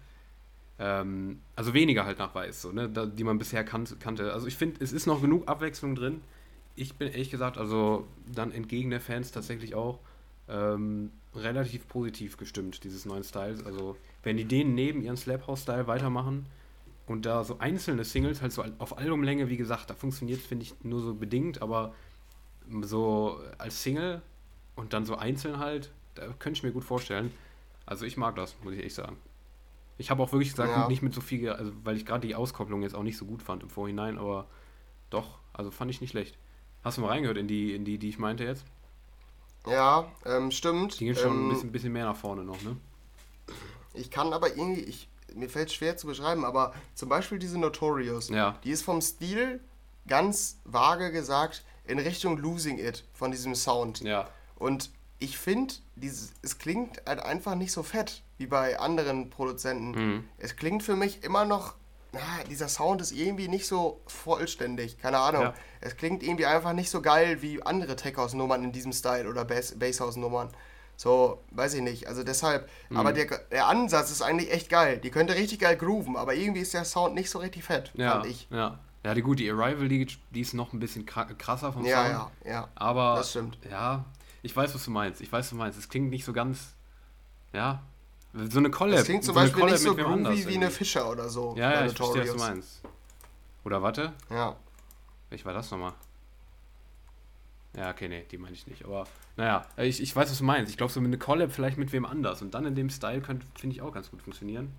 Ähm, 0.79 1.41
also 1.55 1.73
weniger 1.73 2.05
halt 2.05 2.19
nach 2.19 2.33
Weiß, 2.33 2.61
so, 2.61 2.71
ne, 2.71 2.89
da, 2.89 3.05
die 3.05 3.23
man 3.23 3.37
bisher 3.37 3.63
kan 3.63 3.87
kannte. 3.99 4.33
Also 4.33 4.47
ich 4.47 4.55
finde, 4.55 4.83
es 4.83 4.93
ist 4.93 5.05
noch 5.05 5.21
genug 5.21 5.47
Abwechslung 5.47 5.95
drin. 5.95 6.21
Ich 6.75 6.95
bin 6.95 7.09
ehrlich 7.09 7.29
gesagt, 7.29 7.57
also 7.57 8.07
dann 8.33 8.51
entgegen 8.51 8.89
der 8.89 9.01
Fans 9.01 9.31
tatsächlich 9.31 9.75
auch 9.75 9.99
ähm, 10.47 11.11
relativ 11.43 11.87
positiv 11.87 12.37
gestimmt, 12.37 12.83
dieses 12.83 13.05
neuen 13.05 13.23
Styles. 13.23 13.65
Also, 13.65 13.97
wenn 14.23 14.37
die 14.37 14.45
den 14.45 14.75
neben 14.75 15.01
ihren 15.01 15.17
Slap 15.17 15.47
House 15.47 15.63
Style 15.63 15.87
weitermachen 15.87 16.45
und 17.07 17.25
da 17.25 17.43
so 17.43 17.59
einzelne 17.59 18.03
Singles, 18.03 18.41
halt 18.41 18.51
so 18.51 18.63
auf 18.77 18.97
Albumlänge, 18.97 19.49
wie 19.49 19.57
gesagt, 19.57 19.89
da 19.89 19.95
funktioniert, 19.95 20.41
finde 20.41 20.63
ich, 20.63 20.75
nur 20.83 21.01
so 21.01 21.13
bedingt, 21.13 21.61
aber 21.61 21.93
so 22.81 23.39
als 23.57 23.81
Single 23.81 24.21
und 24.75 24.93
dann 24.93 25.05
so 25.05 25.15
einzeln 25.15 25.57
halt, 25.57 25.91
da 26.15 26.27
könnte 26.39 26.57
ich 26.57 26.63
mir 26.63 26.71
gut 26.71 26.83
vorstellen. 26.83 27.31
Also, 27.85 28.05
ich 28.05 28.17
mag 28.17 28.35
das, 28.35 28.55
muss 28.63 28.73
ich 28.73 28.83
echt 28.83 28.95
sagen. 28.95 29.17
Ich 29.97 30.09
habe 30.11 30.23
auch 30.23 30.31
wirklich 30.31 30.51
gesagt, 30.51 30.69
ja. 30.69 30.87
nicht 30.87 31.01
mit 31.01 31.13
so 31.13 31.21
viel, 31.21 31.49
also, 31.49 31.73
weil 31.83 31.97
ich 31.97 32.05
gerade 32.05 32.25
die 32.25 32.35
Auskopplung 32.35 32.83
jetzt 32.83 32.95
auch 32.95 33.03
nicht 33.03 33.17
so 33.17 33.25
gut 33.25 33.43
fand 33.43 33.63
im 33.63 33.69
Vorhinein, 33.69 34.17
aber 34.17 34.47
doch, 35.09 35.39
also 35.51 35.71
fand 35.71 35.91
ich 35.91 35.99
nicht 35.99 36.11
schlecht. 36.11 36.37
Hast 36.83 36.97
du 36.97 37.01
mal 37.01 37.09
reingehört 37.09 37.37
in 37.37 37.47
die, 37.47 37.75
in 37.75 37.83
die, 37.83 37.97
die 37.97 38.09
ich 38.09 38.19
meinte 38.19 38.43
jetzt? 38.45 38.65
Ja, 39.67 40.11
ähm, 40.25 40.51
stimmt. 40.51 40.99
Die 40.99 41.05
gehen 41.05 41.15
schon 41.15 41.31
ähm, 41.31 41.47
ein 41.47 41.49
bisschen, 41.53 41.71
bisschen 41.71 41.93
mehr 41.93 42.05
nach 42.05 42.15
vorne 42.15 42.43
noch, 42.43 42.61
ne? 42.61 42.77
Ich 43.93 44.11
kann 44.11 44.33
aber 44.33 44.49
irgendwie, 44.49 44.81
ich, 44.81 45.09
mir 45.33 45.49
fällt 45.49 45.69
es 45.69 45.75
schwer 45.75 45.97
zu 45.97 46.07
beschreiben, 46.07 46.45
aber 46.45 46.73
zum 46.95 47.09
Beispiel 47.09 47.39
diese 47.39 47.57
Notorious, 47.57 48.29
ja. 48.29 48.57
die 48.63 48.71
ist 48.71 48.83
vom 48.83 49.01
Stil 49.01 49.59
ganz 50.07 50.59
vage 50.63 51.11
gesagt 51.11 51.63
in 51.85 51.99
Richtung 51.99 52.37
Losing 52.37 52.77
It 52.77 53.03
von 53.13 53.31
diesem 53.31 53.55
Sound. 53.55 54.01
Ja. 54.01 54.27
Und 54.55 54.91
ich 55.19 55.37
finde, 55.37 55.73
es 56.41 56.57
klingt 56.59 57.01
halt 57.05 57.19
einfach 57.19 57.55
nicht 57.55 57.71
so 57.71 57.83
fett 57.83 58.23
wie 58.37 58.47
bei 58.47 58.79
anderen 58.79 59.29
Produzenten. 59.29 59.91
Mhm. 59.91 60.23
Es 60.37 60.55
klingt 60.55 60.83
für 60.83 60.95
mich 60.95 61.23
immer 61.23 61.45
noch 61.45 61.75
na, 62.11 62.19
dieser 62.49 62.67
Sound 62.67 63.01
ist 63.01 63.11
irgendwie 63.11 63.47
nicht 63.47 63.67
so 63.67 64.01
vollständig. 64.07 64.97
Keine 64.97 65.19
Ahnung. 65.19 65.43
Ja. 65.43 65.53
Es 65.81 65.95
klingt 65.95 66.23
irgendwie 66.23 66.45
einfach 66.45 66.73
nicht 66.73 66.89
so 66.89 67.01
geil 67.01 67.41
wie 67.41 67.61
andere 67.63 67.95
Tech-House-Nummern 67.95 68.63
in 68.63 68.71
diesem 68.71 68.91
Style 68.93 69.29
oder 69.29 69.45
Bass-House-Nummern. 69.45 70.49
So, 70.97 71.41
weiß 71.51 71.75
ich 71.75 71.81
nicht. 71.81 72.07
Also 72.07 72.23
deshalb, 72.23 72.69
mhm. 72.89 72.97
aber 72.97 73.13
der, 73.13 73.25
der 73.51 73.67
Ansatz 73.67 74.11
ist 74.11 74.21
eigentlich 74.21 74.51
echt 74.51 74.69
geil. 74.69 74.97
Die 74.97 75.11
könnte 75.11 75.35
richtig 75.35 75.59
geil 75.59 75.77
grooven, 75.77 76.17
aber 76.17 76.33
irgendwie 76.33 76.61
ist 76.61 76.73
der 76.73 76.83
Sound 76.83 77.15
nicht 77.15 77.29
so 77.29 77.39
richtig 77.39 77.63
fett, 77.63 77.91
ja, 77.93 78.11
fand 78.11 78.25
ich. 78.25 78.47
Ja. 78.49 78.79
Ja, 79.05 79.13
die 79.13 79.21
gut, 79.21 79.39
die 79.39 79.49
Arrival, 79.49 79.87
die, 79.87 80.05
die 80.31 80.41
ist 80.41 80.53
noch 80.53 80.73
ein 80.73 80.79
bisschen 80.79 81.05
krasser 81.05 81.71
vom 81.71 81.85
ja, 81.85 82.03
Sound. 82.03 82.31
Ja, 82.43 82.51
ja, 82.51 82.67
Aber, 82.75 83.15
das 83.15 83.29
stimmt. 83.29 83.57
Ja, 83.71 84.03
ich 84.41 84.53
weiß, 84.53 84.75
was 84.75 84.83
du 84.83 84.91
meinst. 84.91 85.21
Ich 85.21 85.31
weiß, 85.31 85.45
was 85.45 85.49
du 85.51 85.55
meinst. 85.55 85.79
Es 85.79 85.87
klingt 85.87 86.09
nicht 86.09 86.25
so 86.25 86.33
ganz, 86.33 86.73
ja, 87.53 87.81
So 88.33 88.59
eine 88.59 88.69
Collab. 88.69 88.97
Das 88.97 89.05
klingt 89.05 89.23
zum 89.23 89.33
so 89.33 89.39
Beispiel 89.41 89.65
nicht 89.65 89.79
so 89.79 89.97
wem 89.97 90.05
anders 90.05 90.35
groovy 90.35 90.47
wie 90.49 90.55
eine. 90.57 90.69
Fischer 90.69 91.09
oder 91.09 91.29
so. 91.29 91.55
Ja, 91.57 91.71
ja, 91.71 91.85
ich 91.85 91.97
verstehe, 91.97 92.21
was 92.23 92.31
du 92.31 92.37
meinst. 92.37 92.81
Oder 93.65 93.81
warte, 93.81 94.13
Ja. 94.29 94.55
welch 95.29 95.45
war 95.45 95.53
das 95.53 95.69
nochmal? 95.71 95.93
Ja, 97.75 97.91
okay, 97.91 98.07
nee, 98.07 98.25
die 98.29 98.37
meine 98.37 98.53
ich 98.55 98.65
nicht. 98.67 98.85
Aber 98.85 99.05
naja, 99.37 99.65
ich, 99.77 100.01
ich 100.01 100.15
weiß, 100.15 100.29
was 100.29 100.37
du 100.39 100.43
meinst. 100.43 100.71
Ich 100.71 100.77
glaube, 100.77 100.91
so 100.91 100.99
eine 100.99 101.17
Collab 101.17 101.51
vielleicht 101.51 101.77
mit 101.77 101.91
wem 101.91 102.05
anders. 102.05 102.41
Und 102.41 102.53
dann 102.53 102.65
in 102.65 102.75
dem 102.75 102.89
Style 102.89 103.21
könnte, 103.21 103.45
finde 103.55 103.75
ich, 103.75 103.81
auch 103.81 103.93
ganz 103.93 104.09
gut 104.11 104.21
funktionieren. 104.21 104.73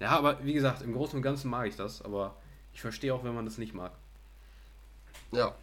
Ja, 0.00 0.10
aber 0.10 0.44
wie 0.44 0.52
gesagt, 0.52 0.82
im 0.82 0.92
Großen 0.92 1.16
und 1.16 1.22
Ganzen 1.22 1.50
mag 1.50 1.66
ich 1.68 1.76
das. 1.76 2.02
Aber 2.02 2.36
ich 2.72 2.80
verstehe 2.80 3.14
auch, 3.14 3.22
wenn 3.24 3.34
man 3.34 3.44
das 3.44 3.58
nicht 3.58 3.74
mag. 3.74 3.92
Ja. 5.30 5.54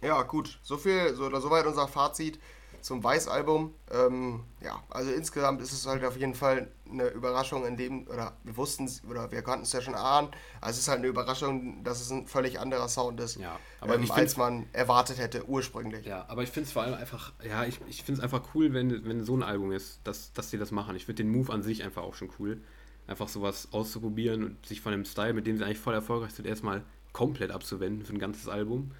Ja, 0.00 0.22
gut. 0.22 0.58
So 0.62 0.76
viel, 0.76 1.14
so 1.14 1.26
oder 1.26 1.40
soweit 1.40 1.66
unser 1.66 1.86
Fazit 1.86 2.40
zum 2.82 3.02
Weiß-Album. 3.02 3.74
Ähm, 3.90 4.44
ja, 4.60 4.82
also 4.90 5.10
insgesamt 5.12 5.62
ist 5.62 5.72
es 5.72 5.86
halt 5.86 6.04
auf 6.04 6.16
jeden 6.16 6.34
Fall 6.34 6.68
eine 6.90 7.08
Überraschung, 7.08 7.64
in 7.64 7.76
dem, 7.76 8.06
oder 8.08 8.36
wir 8.44 8.56
wussten 8.56 8.84
es, 8.84 9.02
oder 9.04 9.30
wir 9.30 9.42
konnten 9.42 9.62
es 9.62 9.72
ja 9.72 9.80
schon 9.80 9.94
ahnen, 9.94 10.28
also 10.60 10.76
es 10.76 10.80
ist 10.80 10.88
halt 10.88 10.98
eine 10.98 11.06
Überraschung, 11.06 11.82
dass 11.84 12.00
es 12.00 12.10
ein 12.10 12.26
völlig 12.26 12.60
anderer 12.60 12.88
Sound 12.88 13.18
ist, 13.20 13.36
Ja, 13.36 13.58
aber 13.80 13.94
ähm, 13.94 14.10
als 14.10 14.36
man 14.36 14.66
erwartet 14.72 15.18
hätte 15.18 15.48
ursprünglich. 15.48 16.04
ja, 16.04 16.26
aber 16.28 16.42
ich 16.42 16.50
finde 16.50 16.66
es 16.66 16.72
vor 16.72 16.82
allem 16.82 16.94
einfach, 16.94 17.32
ja, 17.42 17.64
ich, 17.64 17.80
ich 17.88 18.02
finde 18.02 18.18
es 18.18 18.24
einfach 18.24 18.42
cool, 18.54 18.74
wenn, 18.74 19.04
wenn 19.06 19.24
so 19.24 19.34
ein 19.34 19.42
Album 19.42 19.72
ist, 19.72 20.00
dass, 20.04 20.32
dass 20.32 20.50
die 20.50 20.58
das 20.58 20.70
machen. 20.70 20.94
Ich 20.96 21.06
finde 21.06 21.22
den 21.22 21.32
Move 21.32 21.52
an 21.52 21.62
sich 21.62 21.82
einfach 21.82 22.02
auch 22.02 22.14
schon 22.14 22.30
cool. 22.38 22.60
Einfach 23.08 23.28
sowas 23.28 23.68
auszuprobieren 23.72 24.44
und 24.44 24.66
sich 24.66 24.80
von 24.80 24.92
dem 24.92 25.04
Style, 25.04 25.32
mit 25.32 25.46
dem 25.46 25.56
sie 25.56 25.64
eigentlich 25.64 25.80
voll 25.80 25.94
erfolgreich 25.94 26.32
sind, 26.32 26.46
erstmal 26.46 26.84
komplett 27.12 27.50
abzuwenden 27.50 28.06
für 28.06 28.12
ein 28.12 28.18
ganzes 28.20 28.48
Album 28.48 28.92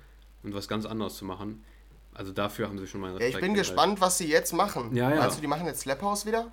und 0.43 0.55
was 0.55 0.67
ganz 0.67 0.87
anderes 0.87 1.17
zu 1.17 1.25
machen. 1.25 1.63
Also 2.15 2.33
dafür 2.33 2.69
haben 2.69 2.79
sie 2.79 2.87
schon 2.87 3.01
mal 3.01 3.19
Ja, 3.21 3.27
ich 3.27 3.41
bin 3.41 3.55
gespannt, 3.55 4.01
was 4.01 4.19
sie 4.19 4.29
jetzt 4.29 4.53
machen. 4.53 4.95
Ja, 4.95 5.11
ja. 5.11 5.17
Meinst 5.17 5.39
du, 5.39 5.41
die 5.41 5.47
machen 5.47 5.67
jetzt 5.67 5.81
Slap 5.81 6.03
House 6.03 6.27
wieder? 6.27 6.49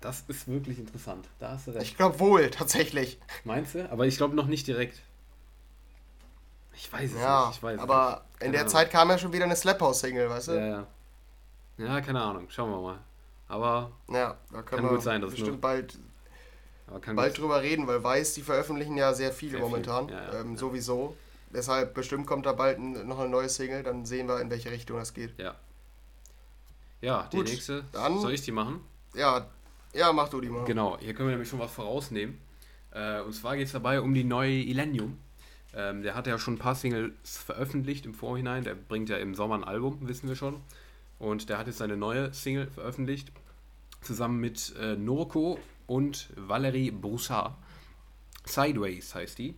Das 0.00 0.24
ist 0.28 0.48
wirklich 0.48 0.78
interessant. 0.78 1.28
Da 1.38 1.50
hast 1.52 1.66
du 1.66 1.72
recht. 1.72 1.82
Ich 1.84 1.96
glaube 1.96 2.18
wohl, 2.20 2.50
tatsächlich. 2.50 3.18
Meinst 3.44 3.74
du? 3.74 3.90
Aber 3.92 4.06
ich 4.06 4.16
glaube 4.16 4.34
noch 4.34 4.46
nicht 4.46 4.66
direkt. 4.66 5.00
Ich 6.74 6.90
weiß 6.92 7.12
es 7.12 7.20
Ja, 7.20 7.46
nicht. 7.48 7.58
Ich 7.58 7.62
weiß 7.62 7.76
es 7.76 7.82
aber 7.82 8.24
nicht. 8.32 8.46
in 8.46 8.52
der 8.52 8.62
Ahnung. 8.62 8.72
Zeit 8.72 8.90
kam 8.90 9.10
ja 9.10 9.18
schon 9.18 9.32
wieder 9.32 9.44
eine 9.44 9.56
Slap 9.56 9.80
House 9.80 10.00
Single, 10.00 10.30
weißt 10.30 10.48
du? 10.48 10.52
Ja, 10.52 10.66
ja. 10.66 10.86
Ja, 11.78 12.00
keine 12.00 12.20
Ahnung. 12.22 12.46
Schauen 12.50 12.70
wir 12.70 12.80
mal. 12.80 12.98
Aber, 13.48 13.90
Ja, 14.08 14.36
da 14.52 14.62
können 14.62 14.64
Kann 14.64 14.84
wir 14.84 14.88
gut 14.96 15.02
sein, 15.02 15.20
dass 15.20 15.30
bestimmt 15.30 15.52
nur- 15.52 15.60
bald, 15.60 15.98
aber 16.86 17.00
kann 17.00 17.16
bald 17.16 17.36
drüber 17.36 17.60
reden, 17.62 17.86
weil 17.86 18.02
Weiß, 18.02 18.34
die 18.34 18.42
veröffentlichen 18.42 18.96
ja 18.96 19.12
sehr 19.12 19.32
viele 19.32 19.52
Sehr 19.52 19.60
viel, 19.60 19.68
momentan. 19.68 20.08
ja, 20.08 20.22
ja, 20.32 20.40
ähm, 20.40 20.52
ja. 20.52 20.58
Sowieso. 20.58 21.16
Deshalb 21.52 21.94
bestimmt 21.94 22.26
kommt 22.26 22.46
da 22.46 22.52
bald 22.52 22.78
noch 22.78 23.18
eine 23.18 23.28
neue 23.28 23.48
Single, 23.48 23.82
dann 23.82 24.04
sehen 24.04 24.28
wir, 24.28 24.40
in 24.40 24.50
welche 24.50 24.70
Richtung 24.70 24.98
das 24.98 25.14
geht. 25.14 25.34
Ja. 25.38 25.56
Ja, 27.00 27.28
die 27.32 27.36
Gut, 27.38 27.46
nächste. 27.48 27.84
dann- 27.92 28.20
Soll 28.20 28.32
ich 28.34 28.42
die 28.42 28.52
machen? 28.52 28.80
Ja, 29.14 29.46
ja, 29.92 30.12
mach 30.12 30.28
du 30.28 30.40
die 30.40 30.48
mal. 30.48 30.64
Genau, 30.64 30.98
hier 31.00 31.14
können 31.14 31.28
wir 31.28 31.32
nämlich 31.32 31.48
schon 31.48 31.58
was 31.58 31.72
vorausnehmen. 31.72 32.38
Äh, 32.92 33.20
und 33.22 33.32
zwar 33.32 33.56
geht 33.56 33.66
es 33.66 33.72
dabei 33.72 34.00
um 34.00 34.14
die 34.14 34.24
neue 34.24 34.52
Illenium. 34.52 35.18
Ähm, 35.74 36.02
der 36.02 36.14
hat 36.14 36.26
ja 36.26 36.38
schon 36.38 36.54
ein 36.54 36.58
paar 36.58 36.74
Singles 36.74 37.12
veröffentlicht 37.24 38.04
im 38.06 38.14
Vorhinein. 38.14 38.64
Der 38.64 38.74
bringt 38.74 39.08
ja 39.08 39.16
im 39.16 39.34
Sommer 39.34 39.54
ein 39.56 39.64
Album, 39.64 39.98
wissen 40.08 40.28
wir 40.28 40.36
schon. 40.36 40.60
Und 41.18 41.48
der 41.48 41.58
hat 41.58 41.66
jetzt 41.66 41.78
seine 41.78 41.96
neue 41.96 42.32
Single 42.34 42.68
veröffentlicht. 42.68 43.32
Zusammen 44.02 44.40
mit 44.40 44.74
äh, 44.80 44.96
Norco 44.96 45.58
und 45.86 46.28
Valerie 46.36 46.90
Broussard. 46.90 47.54
Sideways 48.44 49.14
heißt 49.14 49.38
die. 49.38 49.54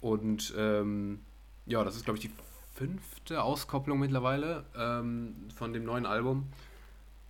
Und 0.00 0.54
ähm, 0.56 1.20
ja, 1.66 1.84
das 1.84 1.96
ist, 1.96 2.04
glaube 2.04 2.18
ich, 2.18 2.22
die 2.28 2.30
fünfte 2.74 3.42
Auskopplung 3.42 3.98
mittlerweile 3.98 4.64
ähm, 4.76 5.34
von 5.54 5.72
dem 5.72 5.84
neuen 5.84 6.06
Album. 6.06 6.46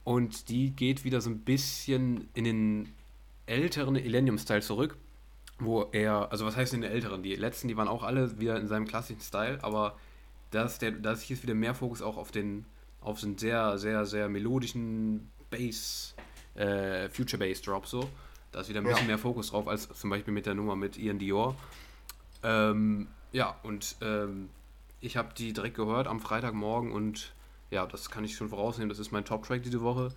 Und 0.04 0.48
die 0.48 0.70
geht 0.70 1.04
wieder 1.04 1.20
so 1.20 1.30
ein 1.30 1.40
bisschen 1.40 2.28
in 2.34 2.44
den 2.44 2.92
älteren 3.46 3.96
Illenium-Style 3.96 4.62
zurück, 4.62 4.96
wo 5.58 5.82
er, 5.92 6.30
also 6.30 6.46
was 6.46 6.56
heißt 6.56 6.72
in 6.74 6.80
den 6.82 6.90
älteren? 6.90 7.22
Die 7.22 7.34
letzten, 7.34 7.68
die 7.68 7.76
waren 7.76 7.88
auch 7.88 8.02
alle 8.02 8.38
wieder 8.40 8.58
in 8.58 8.68
seinem 8.68 8.86
klassischen 8.86 9.20
Style, 9.20 9.58
aber 9.62 9.98
da 10.52 10.64
ist, 10.64 10.80
der, 10.82 10.92
da 10.92 11.12
ist 11.12 11.28
jetzt 11.28 11.42
wieder 11.42 11.54
mehr 11.54 11.74
Fokus 11.74 12.00
auch 12.02 12.16
auf 12.16 12.30
den, 12.30 12.64
auf 13.00 13.20
den 13.20 13.36
sehr, 13.36 13.76
sehr, 13.78 14.06
sehr 14.06 14.28
melodischen 14.28 15.28
Bass, 15.50 16.14
äh, 16.54 17.08
Future 17.08 17.38
Bass 17.44 17.60
Drop 17.60 17.86
so. 17.86 18.08
Da 18.52 18.60
ist 18.60 18.68
wieder 18.68 18.80
ein 18.80 18.86
Ja. 18.86 18.92
bisschen 18.92 19.06
mehr 19.06 19.18
Fokus 19.18 19.50
drauf, 19.50 19.68
als 19.68 19.88
zum 19.88 20.10
Beispiel 20.10 20.32
mit 20.34 20.46
der 20.46 20.54
Nummer 20.54 20.76
mit 20.76 20.96
Ian 20.96 21.18
Dior. 21.18 21.56
Ähm, 22.42 23.08
ja, 23.32 23.56
und 23.62 23.96
ähm, 24.00 24.48
ich 25.00 25.16
habe 25.16 25.34
die 25.34 25.52
direkt 25.52 25.76
gehört 25.76 26.06
am 26.06 26.20
Freitagmorgen 26.20 26.92
und 26.92 27.32
ja, 27.70 27.86
das 27.86 28.10
kann 28.10 28.24
ich 28.24 28.34
schon 28.36 28.48
vorausnehmen. 28.48 28.88
Das 28.88 28.98
ist 28.98 29.12
mein 29.12 29.24
Top-Track 29.24 29.62
diese 29.62 29.80
Woche. 29.82 30.12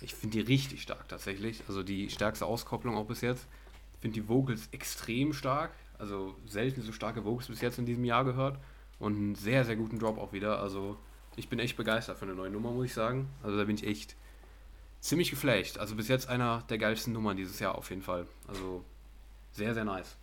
Ich 0.00 0.14
finde 0.14 0.38
die 0.38 0.40
richtig 0.40 0.82
stark 0.82 1.08
tatsächlich. 1.08 1.62
Also 1.68 1.82
die 1.82 2.10
stärkste 2.10 2.46
Auskopplung 2.46 2.96
auch 2.96 3.06
bis 3.06 3.20
jetzt. 3.20 3.46
Ich 3.94 4.00
finde 4.00 4.20
die 4.20 4.28
Vocals 4.28 4.68
extrem 4.72 5.32
stark. 5.32 5.70
Also 5.98 6.34
selten 6.46 6.82
so 6.82 6.92
starke 6.92 7.24
Vocals 7.24 7.48
bis 7.48 7.60
jetzt 7.60 7.78
in 7.78 7.86
diesem 7.86 8.04
Jahr 8.04 8.24
gehört. 8.24 8.58
Und 8.98 9.16
einen 9.16 9.34
sehr, 9.34 9.64
sehr 9.64 9.76
guten 9.76 9.98
Drop 9.98 10.18
auch 10.18 10.32
wieder. 10.32 10.60
Also 10.60 10.96
ich 11.36 11.48
bin 11.48 11.58
echt 11.58 11.76
begeistert 11.76 12.18
von 12.18 12.28
der 12.28 12.36
neuen 12.36 12.52
Nummer, 12.52 12.70
muss 12.70 12.86
ich 12.86 12.94
sagen. 12.94 13.28
Also 13.42 13.56
da 13.56 13.64
bin 13.64 13.76
ich 13.76 13.86
echt 13.86 14.16
ziemlich 15.00 15.30
geflasht. 15.30 15.78
Also 15.78 15.94
bis 15.94 16.08
jetzt 16.08 16.28
einer 16.28 16.64
der 16.68 16.78
geilsten 16.78 17.12
Nummern 17.12 17.36
dieses 17.36 17.60
Jahr 17.60 17.76
auf 17.76 17.90
jeden 17.90 18.02
Fall. 18.02 18.26
Also 18.48 18.84
sehr, 19.52 19.74
sehr 19.74 19.84
nice. 19.84 20.16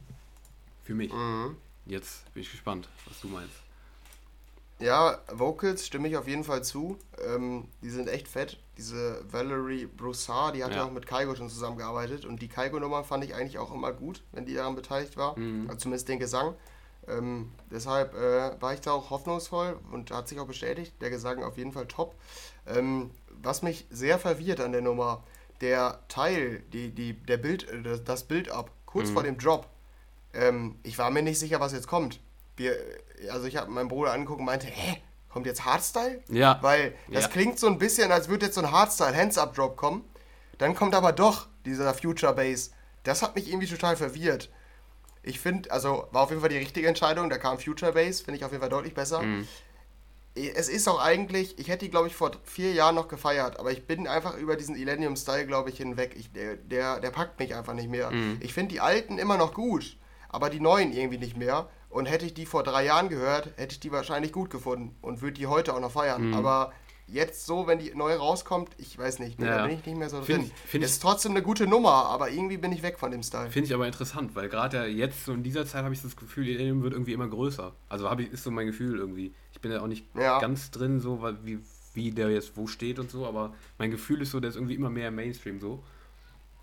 Für 0.92 0.96
mich. 0.98 1.14
Mhm. 1.14 1.56
Jetzt 1.86 2.32
bin 2.34 2.44
ich 2.44 2.52
gespannt, 2.52 2.90
was 3.08 3.20
du 3.22 3.28
meinst. 3.30 3.56
Ja, 4.80 5.20
Vocals 5.32 5.86
stimme 5.86 6.08
ich 6.08 6.18
auf 6.18 6.28
jeden 6.28 6.44
Fall 6.44 6.64
zu. 6.64 6.98
Ähm, 7.26 7.66
die 7.84 7.90
sind 7.90 8.10
echt 8.10 8.28
fett. 8.28 8.58
Diese 8.78 9.24
Valerie 9.32 9.86
Broussard, 9.86 10.56
die 10.56 10.64
hat 10.64 10.72
ja. 10.72 10.78
Ja. 10.78 10.86
auch 10.86 10.92
mit 10.92 11.06
Kaigo 11.06 11.36
schon 11.36 11.50
zusammengearbeitet. 11.50 12.26
Und 12.26 12.42
die 12.42 12.48
Kaigo-Nummer 12.48 13.04
fand 13.04 13.24
ich 13.24 13.36
eigentlich 13.36 13.60
auch 13.60 13.72
immer 13.74 13.92
gut, 13.94 14.24
wenn 14.32 14.46
die 14.46 14.56
daran 14.56 14.76
beteiligt 14.76 15.18
war. 15.18 15.38
Mhm. 15.38 15.68
Also 15.68 15.82
zumindest 15.82 16.10
den 16.10 16.20
Gesang. 16.20 16.56
Ähm, 17.08 17.52
deshalb 17.70 18.14
äh, 18.16 18.60
war 18.62 18.74
ich 18.74 18.82
da 18.82 18.92
auch 18.92 19.12
hoffnungsvoll 19.12 19.80
und 19.92 20.12
hat 20.12 20.28
sich 20.28 20.40
auch 20.40 20.48
bestätigt. 20.48 20.94
Der 21.00 21.10
Gesang 21.12 21.44
auf 21.44 21.58
jeden 21.58 21.72
Fall 21.74 21.88
top. 21.88 22.16
Ähm, 22.68 23.12
was 23.30 23.62
mich 23.62 23.86
sehr 23.92 24.18
verwirrt 24.20 24.60
an 24.60 24.72
der 24.72 24.82
Nummer, 24.82 25.24
der 25.62 26.00
Teil, 26.08 26.64
die, 26.74 26.90
die, 26.90 27.14
der 27.14 27.38
Bild, 27.38 27.68
das- 27.84 28.04
das 28.04 28.24
Bild 28.24 28.50
ab, 28.50 28.72
kurz 28.88 29.10
Mhm. 29.10 29.14
vor 29.14 29.24
dem 29.24 29.38
Drop, 29.38 29.68
ähm, 30.34 30.80
ich 30.84 30.98
war 30.98 31.10
mir 31.12 31.22
nicht 31.22 31.40
sicher, 31.40 31.60
was 31.60 31.74
jetzt 31.74 31.88
kommt. 31.88 32.20
Wir, 32.58 32.76
also 33.32 33.48
ich 33.48 33.58
habe 33.58 33.72
meinen 33.72 33.88
Bruder 33.88 34.14
angeguckt 34.14 34.40
und 34.40 34.46
meinte, 34.46 34.68
hä, 34.68 34.98
kommt 35.30 35.46
jetzt 35.46 35.66
Hardstyle? 35.66 36.22
Ja. 36.30 36.60
Weil 36.62 36.94
das 37.10 37.24
Ja. 37.24 37.30
klingt 37.30 37.60
so 37.60 37.68
ein 37.68 37.78
bisschen, 37.78 38.12
als 38.12 38.28
würde 38.28 38.46
jetzt 38.48 38.56
so 38.56 38.62
ein 38.62 38.72
Hardstyle 38.72 39.16
Hands-Up-Drop 39.16 39.78
kommen. 39.78 40.04
Dann 40.58 40.76
kommt 40.76 40.94
aber 40.96 41.12
doch 41.12 41.48
dieser 41.66 41.94
Future 41.94 42.34
Bass. 42.34 42.72
Das 43.04 43.22
hat 43.22 43.36
mich 43.36 43.48
irgendwie 43.50 43.68
total 43.68 43.96
verwirrt. 43.96 44.50
Ich 45.24 45.40
finde, 45.40 45.72
also 45.72 46.08
war 46.12 46.24
auf 46.24 46.30
jeden 46.30 46.42
Fall 46.42 46.50
die 46.50 46.58
richtige 46.58 46.88
Entscheidung. 46.88 47.30
Da 47.30 47.38
kam 47.38 47.60
Future 47.60 47.94
Bass, 47.94 48.22
finde 48.22 48.38
ich 48.38 48.46
auf 48.46 48.52
jeden 48.52 48.62
Fall 48.62 48.70
deutlich 48.70 48.94
besser. 48.94 49.22
Mhm. 49.22 49.48
Es 50.34 50.70
ist 50.70 50.88
auch 50.88 51.00
eigentlich, 51.02 51.60
ich 51.60 51.68
hätte 51.68 51.84
die, 51.86 51.92
glaube 51.92 52.08
ich, 52.08 52.16
vor 52.16 52.32
vier 52.44 52.72
Jahren 52.72 52.96
noch 52.96 53.10
gefeiert, 53.10 53.60
aber 53.60 53.72
ich 53.72 53.86
bin 53.86 54.08
einfach 54.08 54.38
über 54.38 54.56
diesen 54.56 54.76
Illenium-Style, 54.76 55.46
glaube 55.46 55.70
ich, 55.70 55.78
hinweg. 55.78 56.16
Ich, 56.18 56.32
der, 56.32 56.56
der, 56.56 57.02
der 57.02 57.10
packt 57.10 57.38
mich 57.40 57.54
einfach 57.54 57.74
nicht 57.74 57.90
mehr. 57.90 58.12
Mhm. 58.12 58.38
Ich 58.40 58.54
finde 58.54 58.70
die 58.74 58.80
alten 58.80 59.18
immer 59.18 59.36
noch 59.38 59.54
gut, 59.54 59.98
aber 60.32 60.50
die 60.50 60.60
neuen 60.60 60.92
irgendwie 60.94 61.18
nicht 61.20 61.38
mehr. 61.38 61.68
Und 61.90 62.06
hätte 62.06 62.26
ich 62.26 62.34
die 62.34 62.46
vor 62.46 62.64
drei 62.64 62.86
Jahren 62.86 63.10
gehört, 63.10 63.50
hätte 63.58 63.74
ich 63.74 63.80
die 63.82 63.92
wahrscheinlich 63.92 64.32
gut 64.32 64.50
gefunden 64.50 64.96
und 65.02 65.22
würde 65.22 65.34
die 65.34 65.48
heute 65.48 65.74
auch 65.76 65.80
noch 65.82 65.92
feiern. 65.92 66.30
Mhm. 66.30 66.34
Aber 66.36 66.72
jetzt 67.08 67.46
so, 67.46 67.68
wenn 67.68 67.80
die 67.80 67.94
neu 67.94 68.16
rauskommt, 68.16 68.70
ich 68.78 68.98
weiß 68.98 69.20
nicht, 69.20 69.42
Ja. 69.42 69.58
da 69.58 69.68
bin 69.68 69.78
ich 69.78 69.86
nicht 69.86 69.98
mehr 69.98 70.10
so 70.10 70.22
Find 70.22 70.44
drin. 70.46 70.52
find 70.66 70.86
ist 70.86 71.02
trotzdem 71.02 71.34
eine 71.34 71.42
gute 71.42 71.68
Nummer, 71.68 72.06
aber 72.06 72.30
irgendwie 72.30 72.56
bin 72.58 72.72
ich 72.72 72.82
weg 72.82 72.98
von 72.98 73.12
dem 73.12 73.22
Style. 73.24 73.50
Finde 73.52 73.68
ich 73.68 73.74
aber 73.74 73.86
interessant, 73.88 74.34
weil 74.36 74.48
gerade 74.48 74.86
jetzt 74.88 75.26
so 75.26 75.34
in 75.34 75.44
dieser 75.44 75.66
Zeit 75.66 75.84
habe 75.84 75.94
ich 75.94 76.02
das 76.02 76.16
Gefühl, 76.16 76.48
Illenium 76.48 76.82
wird 76.82 76.94
irgendwie 76.94 77.12
immer 77.12 77.28
größer. 77.28 77.74
Also 77.90 78.10
habe 78.10 78.24
ich, 78.24 78.32
ist 78.32 78.44
so 78.46 78.52
mein 78.52 78.68
Gefühl 78.68 78.98
irgendwie. 78.98 79.34
Ich 79.52 79.60
bin 79.60 79.70
ja 79.74 79.82
auch 79.82 79.88
nicht 79.88 80.06
Ja. 80.16 80.40
ganz 80.40 80.72
drin, 80.72 81.02
so 81.02 81.22
weil- 81.22 81.40
wie, 81.44 81.60
wie 81.94 82.12
der 82.12 82.30
jetzt 82.30 82.56
wo 82.56 82.68
steht 82.68 83.00
und 83.00 83.12
so, 83.12 83.26
aber 83.26 83.54
mein 83.78 83.92
Gefühl 83.92 84.22
ist 84.22 84.32
so, 84.32 84.40
der 84.40 84.50
ist 84.52 84.56
irgendwie 84.56 84.76
immer 84.76 84.90
mehr 84.90 85.12
Mainstream 85.12 85.60
so. 85.60 85.84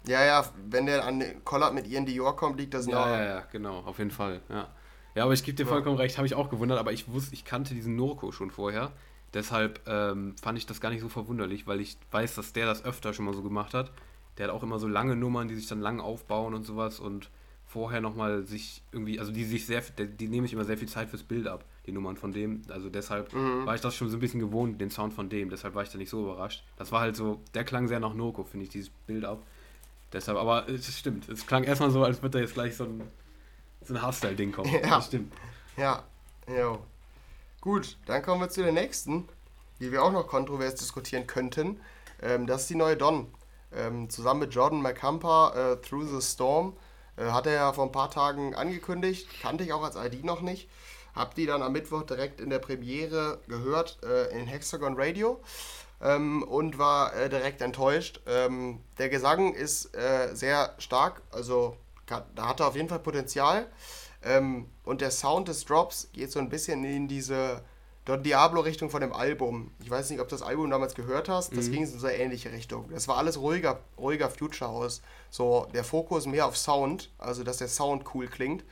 Ja, 0.07 0.25
ja, 0.25 0.45
wenn 0.71 0.87
der 0.87 1.05
an 1.05 1.23
Collab 1.45 1.75
mit 1.75 1.87
Ian 1.87 2.07
Dior 2.07 2.37
kommt, 2.37 2.59
liegt 2.59 2.75
das 2.75 2.87
Ja, 2.87 2.95
nahe. 2.95 3.19
ja, 3.19 3.25
ja, 3.25 3.41
genau, 3.53 3.81
auf 3.81 3.99
jeden 3.99 4.11
Fall. 4.11 4.41
Ja, 4.49 4.69
ja 5.15 5.25
aber 5.25 5.33
ich 5.33 5.43
gebe 5.45 5.57
dir 5.57 5.65
Ja. 5.65 5.69
vollkommen 5.69 5.97
recht, 5.97 6.17
habe 6.17 6.27
ich 6.27 6.35
auch 6.35 6.49
gewundert, 6.51 6.79
aber 6.79 6.93
ich 6.93 7.09
wusste, 7.09 7.35
ich 7.35 7.45
kannte 7.45 7.75
diesen 7.75 7.97
Norco 7.97 8.33
schon 8.33 8.51
vorher. 8.51 8.93
Deshalb 9.35 9.81
ähm, 9.87 10.35
fand 10.41 10.57
ich 10.57 10.65
das 10.65 10.81
gar 10.81 10.89
nicht 10.91 11.03
so 11.03 11.09
verwunderlich, 11.09 11.67
weil 11.67 11.81
ich 11.81 11.99
weiß, 12.11 12.35
dass 12.37 12.55
der 12.55 12.65
das 12.67 12.85
öfter 12.85 13.13
schon 13.13 13.27
mal 13.27 13.35
so 13.35 13.43
gemacht 13.43 13.75
hat. 13.75 13.93
Der 14.39 14.49
hat 14.49 14.55
auch 14.55 14.63
immer 14.63 14.79
so 14.79 14.87
lange 14.89 15.17
Nummern, 15.17 15.49
die 15.49 15.55
sich 15.57 15.67
dann 15.67 15.81
lang 15.81 16.01
aufbauen 16.01 16.55
und 16.55 16.65
sowas 16.65 17.01
und 17.01 17.29
vorher 17.67 18.01
nochmal 18.01 18.47
sich 18.47 18.83
irgendwie, 18.93 19.21
also 19.21 19.31
die 19.31 19.45
sich 19.45 19.67
sehr, 19.67 19.83
die, 19.83 20.07
die 20.07 20.29
nehme 20.29 20.47
ich 20.47 20.55
immer 20.55 20.65
sehr 20.65 20.79
viel 20.79 20.89
Zeit 20.89 21.11
fürs 21.11 21.23
Bild 21.25 21.47
ab, 21.47 21.65
die 21.85 21.93
Nummern 21.93 22.17
von 22.17 22.33
dem. 22.33 22.63
Also 22.71 22.89
deshalb 22.89 23.31
Mhm. 23.35 23.67
war 23.67 23.75
ich 23.75 23.83
das 23.83 23.95
schon 23.95 24.09
so 24.09 24.17
ein 24.17 24.21
bisschen 24.21 24.41
gewohnt, 24.41 24.81
den 24.81 24.91
Sound 24.91 25.13
von 25.13 25.29
dem. 25.29 25.51
Deshalb 25.51 25.75
war 25.75 25.83
ich 25.83 25.91
da 25.91 25.99
nicht 25.99 26.09
so 26.09 26.23
überrascht. 26.23 26.65
Das 26.77 26.91
war 26.93 27.01
halt 27.01 27.17
so, 27.17 27.43
der 27.53 27.65
klang 27.65 27.87
sehr 27.87 28.01
nach 28.01 28.15
Norco, 28.15 28.45
finde 28.45 28.65
ich, 28.65 28.71
dieses 28.71 28.89
Bild 29.07 29.27
ab. 29.27 29.43
Deshalb, 30.13 30.39
aber 30.39 30.69
es 30.69 30.97
stimmt. 30.97 31.29
Es 31.29 31.47
klang 31.47 31.65
erstmal 31.65 31.91
so, 31.91 32.03
als 32.03 32.23
würde 32.23 32.39
da 32.39 32.45
jetzt 32.45 32.55
gleich 32.55 32.77
so 32.77 32.85
ein, 32.85 33.03
so 33.83 33.95
ein 33.95 34.03
Hardstyle-Ding 34.03 34.53
kommen. 34.53 34.73
Ja. 34.73 34.81
Das 34.81 35.07
stimmt. 35.07 35.33
Ja, 35.77 36.05
jo. 36.47 36.79
Gut, 37.61 37.97
dann 38.07 38.23
kommen 38.23 38.41
wir 38.41 38.49
zu 38.49 38.63
der 38.63 38.73
nächsten, 38.73 39.29
die 39.81 39.93
wir 39.93 40.03
auch 40.03 40.13
noch 40.13 40.27
kontrovers 40.27 40.77
diskutieren 40.77 41.27
könnten. 41.27 41.81
Ähm, 42.23 42.47
das 42.47 42.63
ist 42.63 42.71
die 42.71 42.75
neue 42.75 42.97
Don. 42.97 43.27
Ähm, 43.73 44.09
zusammen 44.09 44.41
mit 44.41 44.55
Jordan 44.55 44.81
McCampa, 44.81 45.73
äh, 45.73 45.77
Through 45.77 46.09
the 46.09 46.23
Storm, 46.23 46.75
äh, 47.17 47.27
hat 47.27 47.47
er 47.47 47.53
ja 47.53 47.73
vor 47.73 47.85
ein 47.85 47.93
paar 47.93 48.11
Tagen 48.11 48.55
angekündigt. 48.55 49.29
Kannte 49.43 49.65
ich 49.65 49.73
auch 49.73 49.83
als 49.83 49.97
ID 49.97 50.25
noch 50.25 50.41
nicht. 50.41 50.69
Hab 51.15 51.35
die 51.35 51.47
dann 51.47 51.63
am 51.63 51.73
Mittwoch 51.73 52.05
direkt 52.05 52.41
in 52.41 52.49
der 52.49 52.61
Premiere 52.61 53.41
gehört 53.49 53.99
äh, 54.03 54.31
in 54.39 54.47
Hexagon 54.47 54.95
Radio 54.97 55.41
ähm, 56.01 56.43
und 56.43 56.79
war 56.79 57.15
äh, 57.15 57.29
direkt 57.29 57.61
enttäuscht. 57.61 58.21
Ähm, 58.27 58.81
der 58.99 59.09
Gesang 59.09 59.55
ist 59.55 59.95
äh, 59.95 60.35
sehr 60.35 60.75
stark, 60.79 61.23
also 61.31 61.77
da 62.07 62.49
hat 62.49 62.61
er 62.61 62.69
auf 62.69 62.77
jeden 62.77 62.89
Fall 62.89 63.01
Potenzial. 63.01 63.67
Ähm, 64.23 64.67
und 64.85 65.01
der 65.01 65.11
Sound 65.11 65.49
des 65.49 65.65
Drops 65.65 66.09
geht 66.13 66.33
so 66.33 66.39
ein 66.39 66.49
bisschen 66.49 66.85
in 66.85 67.07
diese 67.09 67.63
Don 68.05 68.23
Diablo-Richtung 68.23 68.89
von 68.89 69.03
dem 69.03 69.13
Album. 69.13 69.71
Ich 69.81 69.91
weiß 69.91 70.09
nicht, 70.11 70.21
ob 70.21 70.29
du 70.29 70.35
das 70.35 70.43
Album 70.43 70.71
damals 70.71 70.95
gehört 70.95 71.29
hast. 71.29 71.55
Das 71.55 71.67
mhm. 71.67 71.73
ging 71.73 71.83
in 71.83 71.87
so 71.99 72.07
eine 72.07 72.17
ähnliche 72.17 72.51
Richtung. 72.51 72.89
Das 72.91 73.07
war 73.07 73.19
alles 73.19 73.39
ruhiger, 73.39 73.81
ruhiger 73.99 74.31
Future 74.31 74.71
House. 74.71 75.03
So 75.29 75.67
der 75.75 75.85
Fokus 75.85 76.25
mehr 76.25 76.47
auf 76.47 76.57
Sound, 76.57 77.11
also 77.19 77.45
dass 77.45 77.59
der 77.59 77.69
Sound 77.69 78.05
cool 78.15 78.27
klingt. 78.27 78.65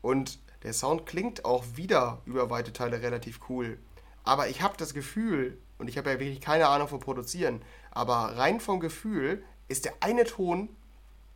Und 0.00 0.38
der 0.62 0.72
Sound 0.72 1.06
klingt 1.06 1.44
auch 1.44 1.64
wieder 1.74 2.22
über 2.24 2.50
weite 2.50 2.72
Teile 2.72 3.02
relativ 3.02 3.40
cool. 3.48 3.78
Aber 4.22 4.48
ich 4.48 4.62
habe 4.62 4.76
das 4.76 4.94
Gefühl, 4.94 5.58
und 5.78 5.88
ich 5.88 5.96
habe 5.96 6.10
ja 6.10 6.20
wirklich 6.20 6.40
keine 6.40 6.68
Ahnung 6.68 6.88
von 6.88 7.00
Produzieren, 7.00 7.62
aber 7.90 8.36
rein 8.36 8.60
vom 8.60 8.80
Gefühl 8.80 9.42
ist 9.68 9.84
der 9.84 9.94
eine 10.00 10.24
Ton 10.24 10.68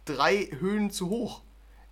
drei 0.04 0.48
Höhen 0.58 0.90
zu 0.90 1.08
hoch. 1.08 1.42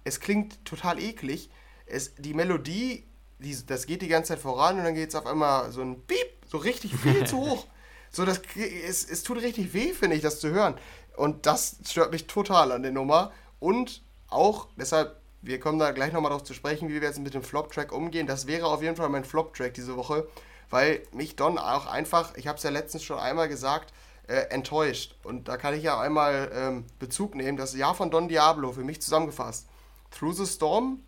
Es 0.05 0.21
klingt 0.21 0.65
total 0.65 0.99
eklig. 0.99 1.51
Es, 1.87 2.15
die 2.17 2.35
Melodie, 2.35 3.05
die, 3.39 3.57
das 3.67 3.87
geht 3.87 4.03
die 4.03 4.09
ganze 4.09 4.29
Zeit 4.29 4.41
voran 4.41 4.79
und 4.79 4.85
dann 4.85 4.95
geht 4.95 5.11
es 5.11 5.15
auf 5.15 5.27
einmal 5.27 5.71
so 5.71 5.83
ein 5.83 6.01
Piep, 6.07 6.29
so 6.47 6.59
richtig 6.59 6.95
viel 6.95 7.27
zu 7.27 7.39
hoch. 7.39 7.67
So, 8.13 8.25
das, 8.25 8.43
es, 8.57 9.09
es 9.09 9.23
tut 9.23 9.41
richtig 9.41 9.73
weh, 9.73 9.93
finde 9.93 10.17
ich, 10.17 10.23
das 10.23 10.41
zu 10.41 10.51
hören. 10.51 10.75
Und 11.17 11.47
das 11.47 11.77
stört 11.89 12.11
mich 12.11 12.27
total 12.27 12.73
an 12.73 12.83
der 12.83 12.91
Nummer. 12.91 13.31
Und 13.61 14.03
auch, 14.29 14.67
deshalb, 14.77 15.15
wir 15.43 15.61
kommen 15.61 15.79
da 15.79 15.93
gleich 15.93 16.13
nochmal 16.13 16.31
darauf 16.31 16.43
zu 16.43 16.53
sprechen, 16.53 16.89
wie 16.89 16.95
wir 16.95 17.07
jetzt 17.07 17.21
mit 17.21 17.35
dem 17.35 17.45
Flop-Track 17.45 17.93
umgehen. 17.93 18.27
Das 18.27 18.49
wäre 18.49 18.67
auf 18.67 18.83
jeden 18.83 18.97
Fall 18.97 19.11
mein 19.11 19.23
Flop-Track 19.23 19.75
diese 19.75 19.97
Woche, 19.97 20.27
weil 20.71 21.03
mich 21.13 21.37
Don 21.37 21.59
auch 21.59 21.87
einfach, 21.87 22.35
ich 22.37 22.47
habe 22.47 22.57
es 22.57 22.63
ja 22.63 22.71
letztens 22.71 23.03
schon 23.03 23.19
einmal 23.19 23.49
gesagt, 23.49 23.93
äh, 24.27 24.47
enttäuscht. 24.51 25.17
Und 25.25 25.49
da 25.49 25.57
kann 25.57 25.75
ich 25.75 25.83
ja 25.83 26.01
einmal 26.01 26.51
ähm, 26.55 26.87
Bezug 26.99 27.35
nehmen. 27.35 27.59
Das 27.59 27.75
Jahr 27.75 27.95
von 27.95 28.11
Don 28.11 28.29
Diablo, 28.29 28.73
für 28.73 28.85
mich 28.85 29.03
zusammengefasst. 29.03 29.67
Through 30.11 30.35
the 30.35 30.47
Storm, 30.47 31.03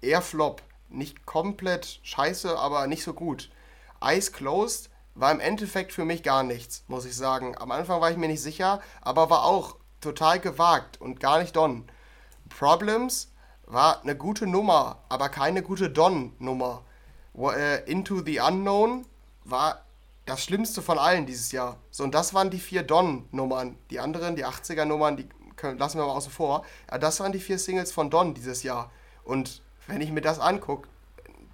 eher 0.00 0.22
Flop. 0.22 0.62
Nicht 0.88 1.24
komplett 1.24 2.00
scheiße, 2.02 2.58
aber 2.58 2.86
nicht 2.86 3.02
so 3.02 3.14
gut. 3.14 3.50
Eyes 4.02 4.32
Closed 4.32 4.90
war 5.14 5.32
im 5.32 5.40
Endeffekt 5.40 5.92
für 5.92 6.04
mich 6.04 6.22
gar 6.22 6.42
nichts, 6.42 6.84
muss 6.88 7.06
ich 7.06 7.16
sagen. 7.16 7.56
Am 7.56 7.70
Anfang 7.70 8.00
war 8.00 8.10
ich 8.10 8.16
mir 8.16 8.28
nicht 8.28 8.42
sicher, 8.42 8.80
aber 9.00 9.30
war 9.30 9.44
auch 9.44 9.76
total 10.00 10.38
gewagt 10.40 11.00
und 11.00 11.20
gar 11.20 11.38
nicht 11.38 11.56
Don. 11.56 11.84
Problems 12.48 13.32
war 13.66 14.02
eine 14.02 14.16
gute 14.16 14.46
Nummer, 14.46 14.98
aber 15.08 15.28
keine 15.30 15.62
gute 15.62 15.88
Don-Nummer. 15.88 16.84
Äh, 17.34 17.90
Into 17.90 18.22
the 18.24 18.40
Unknown 18.40 19.06
war 19.44 19.84
das 20.26 20.44
Schlimmste 20.44 20.82
von 20.82 20.98
allen 20.98 21.26
dieses 21.26 21.52
Jahr. 21.52 21.78
So, 21.90 22.04
und 22.04 22.14
das 22.14 22.34
waren 22.34 22.50
die 22.50 22.60
vier 22.60 22.82
Don-Nummern. 22.82 23.76
Die 23.90 24.00
anderen, 24.00 24.36
die 24.36 24.44
80er-Nummern, 24.44 25.16
die 25.16 25.28
können, 25.56 25.78
lassen 25.78 25.98
wir 25.98 26.06
mal 26.06 26.12
außen 26.12 26.32
vor. 26.32 26.64
Aber 26.86 26.98
das 26.98 27.20
waren 27.20 27.32
die 27.32 27.40
vier 27.40 27.58
Singles 27.58 27.92
von 27.92 28.10
Don 28.10 28.34
dieses 28.34 28.62
Jahr. 28.62 28.90
Und 29.24 29.62
wenn 29.86 30.00
ich 30.00 30.12
mir 30.12 30.20
das 30.20 30.38
angucke, 30.38 30.88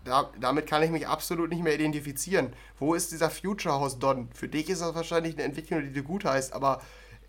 da, 0.05 0.31
damit 0.41 0.67
kann 0.67 0.83
ich 0.83 0.91
mich 0.91 1.07
absolut 1.07 1.51
nicht 1.51 1.63
mehr 1.63 1.75
identifizieren. 1.75 2.53
Wo 2.79 2.95
ist 2.95 3.13
dieser 3.13 3.31
Future 3.31 3.75
House 3.75 3.99
Don? 3.99 4.29
Für 4.35 4.49
dich 4.49 4.69
ist 4.71 4.81
das 4.81 4.95
wahrscheinlich 4.95 5.35
eine 5.35 5.45
Entwicklung, 5.45 5.83
die 5.83 5.93
dir 5.93 6.03
gut 6.03 6.25
heißt, 6.25 6.53
aber 6.53 6.81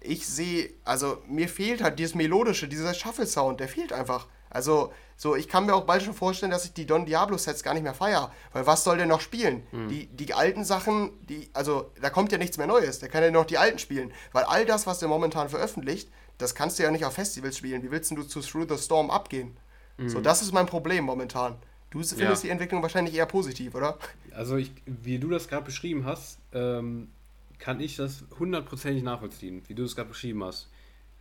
ich 0.02 0.26
sehe, 0.28 0.72
also 0.86 1.22
mir 1.28 1.50
fehlt 1.50 1.84
halt 1.84 2.00
dieses 2.00 2.16
Melodische, 2.16 2.70
dieser 2.70 2.93
Shuffle-Sound, 2.93 3.60
der 3.60 3.68
fehlt 3.68 3.91
einfach. 3.91 4.28
Also, 4.50 4.91
so, 5.16 5.36
ich 5.36 5.47
kann 5.47 5.66
mir 5.66 5.76
auch 5.76 5.86
bald 5.86 6.02
schon 6.02 6.14
vorstellen, 6.14 6.52
dass 6.52 6.66
ich 6.66 6.74
die 6.74 6.86
Don 6.86 7.06
Diablo-Sets 7.06 7.62
gar 7.62 7.74
nicht 7.74 7.84
mehr 7.84 7.93
feiere. 7.93 8.32
Weil 8.54 8.66
was 8.66 8.84
soll 8.84 8.97
der 8.97 9.06
noch 9.06 9.22
spielen? 9.22 9.64
Mhm. 9.72 9.89
Die, 9.89 10.08
die 10.08 10.34
alten 10.34 10.64
Sachen, 10.64 11.12
die, 11.28 11.50
also, 11.54 11.91
da 12.02 12.10
kommt 12.10 12.32
ja 12.32 12.38
nichts 12.38 12.58
mehr 12.58 12.68
Neues. 12.68 13.00
Der 13.00 13.10
kann 13.10 13.24
ja 13.24 13.30
noch 13.30 13.45
die 13.45 13.58
alten 13.58 13.80
spielen. 13.80 14.12
Weil 14.32 14.43
all 14.45 14.66
das, 14.66 14.88
was 14.88 15.00
der 15.00 15.10
momentan 15.10 15.50
veröffentlicht, 15.50 16.10
das 16.38 16.56
kannst 16.56 16.80
du 16.80 16.84
ja 16.84 16.91
nicht 16.91 17.06
auf 17.06 17.14
Festivals 17.14 17.58
spielen. 17.58 17.84
Wie 17.84 17.91
willst 17.91 18.12
du 18.12 18.24
zu 18.24 18.39
Through 18.41 18.68
the 18.70 18.78
Storm 18.78 19.10
abgehen? 19.12 19.58
Mhm. 19.97 20.10
So, 20.10 20.22
das 20.22 20.41
ist 20.41 20.54
mein 20.54 20.66
Problem 20.66 21.04
momentan. 21.04 21.58
Du 21.91 22.04
findest 22.04 22.43
ja. 22.43 22.47
die 22.47 22.50
Entwicklung 22.50 22.82
wahrscheinlich 22.82 23.16
eher 23.16 23.26
positiv, 23.26 23.76
oder? 23.76 23.97
Also, 24.34 24.56
ich, 24.56 24.72
wie 24.86 25.20
du 25.20 25.30
das 25.30 25.47
gerade 25.47 25.66
beschrieben 25.66 26.06
hast, 26.06 26.39
ähm, 26.54 27.10
kann 27.58 27.82
ich 27.82 27.97
das 27.97 28.24
hundertprozentig 28.39 29.04
nachvollziehen, 29.04 29.64
wie 29.68 29.76
du 29.76 29.84
es 29.84 29.95
gerade 29.95 30.10
beschrieben 30.10 30.43
hast. 30.43 30.70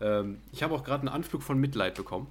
Ähm, 0.00 0.40
ich 0.52 0.62
habe 0.62 0.74
auch 0.74 0.84
gerade 0.84 1.00
einen 1.00 1.08
Anflug 1.08 1.42
von 1.42 1.58
Mitleid 1.58 1.96
bekommen 1.96 2.28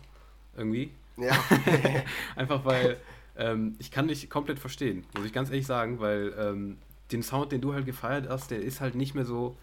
irgendwie. 0.57 0.91
Ja. 1.17 1.37
Einfach 2.35 2.65
weil 2.65 2.97
ähm, 3.37 3.75
ich 3.79 3.91
kann 3.91 4.07
dich 4.07 4.29
komplett 4.29 4.59
verstehen, 4.59 5.05
muss 5.15 5.25
ich 5.25 5.33
ganz 5.33 5.49
ehrlich 5.49 5.65
sagen, 5.65 5.99
weil 5.99 6.33
ähm, 6.37 6.77
den 7.11 7.23
Sound, 7.23 7.51
den 7.51 7.61
du 7.61 7.73
halt 7.73 7.85
gefeiert 7.85 8.27
hast, 8.29 8.51
der 8.51 8.61
ist 8.61 8.81
halt 8.81 8.95
nicht 8.95 9.15
mehr 9.15 9.25
so, 9.25 9.57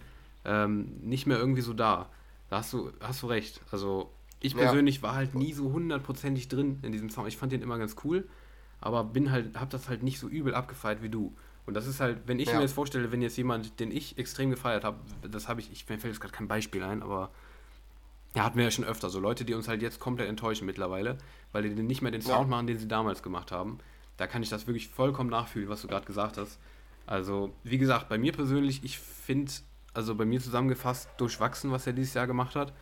ähm, 0.44 0.92
nicht 1.00 1.26
mehr 1.26 1.38
irgendwie 1.38 1.60
so 1.60 1.72
da. 1.72 2.08
Da 2.48 2.58
hast 2.58 2.72
du, 2.72 2.92
hast 3.00 3.22
du 3.22 3.26
recht. 3.26 3.60
Also 3.70 4.10
ich 4.40 4.54
persönlich 4.56 4.96
ja. 4.96 5.02
war 5.02 5.14
halt 5.14 5.34
nie 5.34 5.52
so 5.52 5.72
hundertprozentig 5.72 6.48
drin 6.48 6.78
in 6.82 6.92
diesem 6.92 7.10
Sound. 7.10 7.28
Ich 7.28 7.36
fand 7.36 7.52
den 7.52 7.62
immer 7.62 7.78
ganz 7.78 7.96
cool, 8.04 8.26
aber 8.80 9.04
bin 9.04 9.30
halt, 9.30 9.58
hab 9.58 9.70
das 9.70 9.88
halt 9.88 10.02
nicht 10.02 10.18
so 10.18 10.28
übel 10.28 10.54
abgefeiert 10.54 11.02
wie 11.02 11.08
du. 11.08 11.34
Und 11.66 11.74
das 11.74 11.86
ist 11.86 12.00
halt, 12.00 12.18
wenn 12.26 12.38
ich 12.38 12.48
ja. 12.48 12.56
mir 12.56 12.62
jetzt 12.62 12.74
vorstelle, 12.74 13.10
wenn 13.10 13.22
jetzt 13.22 13.38
jemand, 13.38 13.80
den 13.80 13.90
ich 13.90 14.18
extrem 14.18 14.50
gefeiert 14.50 14.84
habe, 14.84 14.98
das 15.22 15.48
habe 15.48 15.60
ich, 15.60 15.72
ich 15.72 15.88
mir 15.88 15.98
fällt 15.98 16.12
jetzt 16.12 16.20
gerade 16.20 16.34
kein 16.34 16.46
Beispiel 16.46 16.82
ein, 16.82 17.02
aber 17.02 17.30
ja, 18.34 18.44
hatten 18.44 18.56
wir 18.56 18.64
ja 18.64 18.70
schon 18.70 18.84
öfter. 18.84 19.10
So 19.10 19.20
Leute, 19.20 19.44
die 19.44 19.54
uns 19.54 19.68
halt 19.68 19.80
jetzt 19.80 20.00
komplett 20.00 20.28
enttäuschen 20.28 20.66
mittlerweile, 20.66 21.18
weil 21.52 21.62
die 21.62 21.82
nicht 21.82 22.02
mehr 22.02 22.10
den 22.10 22.22
Sound 22.22 22.42
ja. 22.42 22.46
machen, 22.48 22.66
den 22.66 22.78
sie 22.78 22.88
damals 22.88 23.22
gemacht 23.22 23.52
haben. 23.52 23.78
Da 24.16 24.26
kann 24.26 24.42
ich 24.42 24.48
das 24.48 24.66
wirklich 24.66 24.88
vollkommen 24.88 25.30
nachfühlen, 25.30 25.68
was 25.68 25.82
du 25.82 25.88
gerade 25.88 26.06
gesagt 26.06 26.36
hast. 26.36 26.58
Also, 27.06 27.52
wie 27.62 27.78
gesagt, 27.78 28.08
bei 28.08 28.18
mir 28.18 28.32
persönlich, 28.32 28.82
ich 28.82 28.98
finde, 28.98 29.52
also 29.92 30.14
bei 30.14 30.24
mir 30.24 30.40
zusammengefasst, 30.40 31.08
durchwachsen, 31.16 31.70
was 31.70 31.86
er 31.86 31.92
dieses 31.92 32.14
Jahr 32.14 32.26
gemacht 32.26 32.56
hat. 32.56 32.72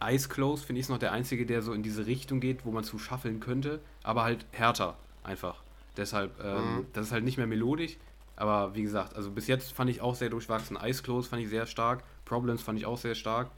Eyes 0.00 0.28
Closed 0.28 0.64
finde 0.64 0.80
ich 0.80 0.88
noch 0.88 0.98
der 0.98 1.12
einzige, 1.12 1.46
der 1.46 1.62
so 1.62 1.72
in 1.72 1.82
diese 1.82 2.06
Richtung 2.06 2.40
geht, 2.40 2.64
wo 2.64 2.72
man 2.72 2.84
zu 2.84 2.98
schaffeln 2.98 3.40
könnte, 3.40 3.80
aber 4.02 4.24
halt 4.24 4.46
härter 4.52 4.96
einfach. 5.22 5.62
Deshalb, 5.96 6.32
ähm, 6.42 6.76
mhm. 6.76 6.86
das 6.92 7.06
ist 7.06 7.12
halt 7.12 7.24
nicht 7.24 7.38
mehr 7.38 7.46
melodisch, 7.46 7.96
aber 8.36 8.74
wie 8.74 8.82
gesagt, 8.82 9.16
also 9.16 9.30
bis 9.30 9.46
jetzt 9.46 9.72
fand 9.72 9.90
ich 9.90 10.00
auch 10.00 10.14
sehr 10.14 10.28
durchwachsen. 10.28 10.76
Eyes 10.76 11.02
Closed 11.02 11.30
fand 11.30 11.42
ich 11.42 11.48
sehr 11.48 11.66
stark, 11.66 12.02
Problems 12.24 12.62
fand 12.62 12.78
ich 12.78 12.86
auch 12.86 12.98
sehr 12.98 13.14
stark. 13.14 13.50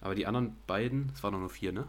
Aber 0.00 0.14
die 0.14 0.26
anderen 0.26 0.56
beiden, 0.66 1.10
es 1.14 1.22
waren 1.22 1.38
nur 1.38 1.50
vier, 1.50 1.72
ne? 1.72 1.86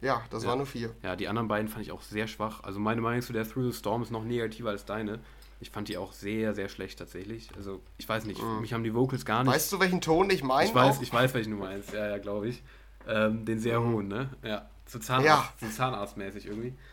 Ja, 0.00 0.22
das 0.30 0.42
ja. 0.42 0.50
waren 0.50 0.58
nur 0.58 0.66
vier. 0.66 0.94
Ja, 1.02 1.16
die 1.16 1.28
anderen 1.28 1.48
beiden 1.48 1.68
fand 1.68 1.84
ich 1.84 1.92
auch 1.92 2.02
sehr 2.02 2.26
schwach. 2.26 2.62
Also 2.64 2.80
meine 2.80 3.00
Meinung 3.00 3.22
zu 3.22 3.32
der 3.32 3.48
Through 3.48 3.72
the 3.72 3.78
Storm 3.78 4.02
ist 4.02 4.10
noch 4.10 4.24
negativer 4.24 4.70
als 4.70 4.84
deine. 4.84 5.20
Ich 5.60 5.70
fand 5.70 5.88
die 5.88 5.96
auch 5.96 6.12
sehr, 6.12 6.54
sehr 6.54 6.68
schlecht 6.68 6.98
tatsächlich. 6.98 7.48
Also 7.56 7.80
ich 7.96 8.08
weiß 8.08 8.26
nicht, 8.26 8.42
mhm. 8.42 8.60
mich 8.60 8.74
haben 8.74 8.84
die 8.84 8.94
Vocals 8.94 9.24
gar 9.24 9.42
nicht. 9.42 9.52
Weißt 9.52 9.72
du, 9.72 9.80
welchen 9.80 10.02
Ton 10.02 10.28
ich 10.28 10.42
meine? 10.42 10.68
Ich 10.68 10.74
weiß, 10.74 11.00
ich 11.00 11.12
weiß, 11.12 11.32
welchen 11.32 11.52
du 11.52 11.56
meinst. 11.56 11.94
Ja, 11.94 12.08
ja, 12.08 12.18
glaube 12.18 12.48
ich. 12.48 12.62
Ähm, 13.08 13.44
den 13.46 13.58
sehr 13.58 13.80
mhm. 13.80 13.92
hohen, 13.92 14.08
ne? 14.08 14.28
Ja, 14.42 14.68
so, 14.84 14.98
Zahnarzt, 14.98 15.62
ja. 15.62 15.68
so 15.68 15.74
Zahnarztmäßig 15.74 16.46
irgendwie. 16.46 16.74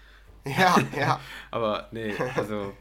Ja, 0.45 0.75
ja. 0.97 1.21
Aber 1.51 1.87
nee, 1.91 2.13
also 2.35 2.73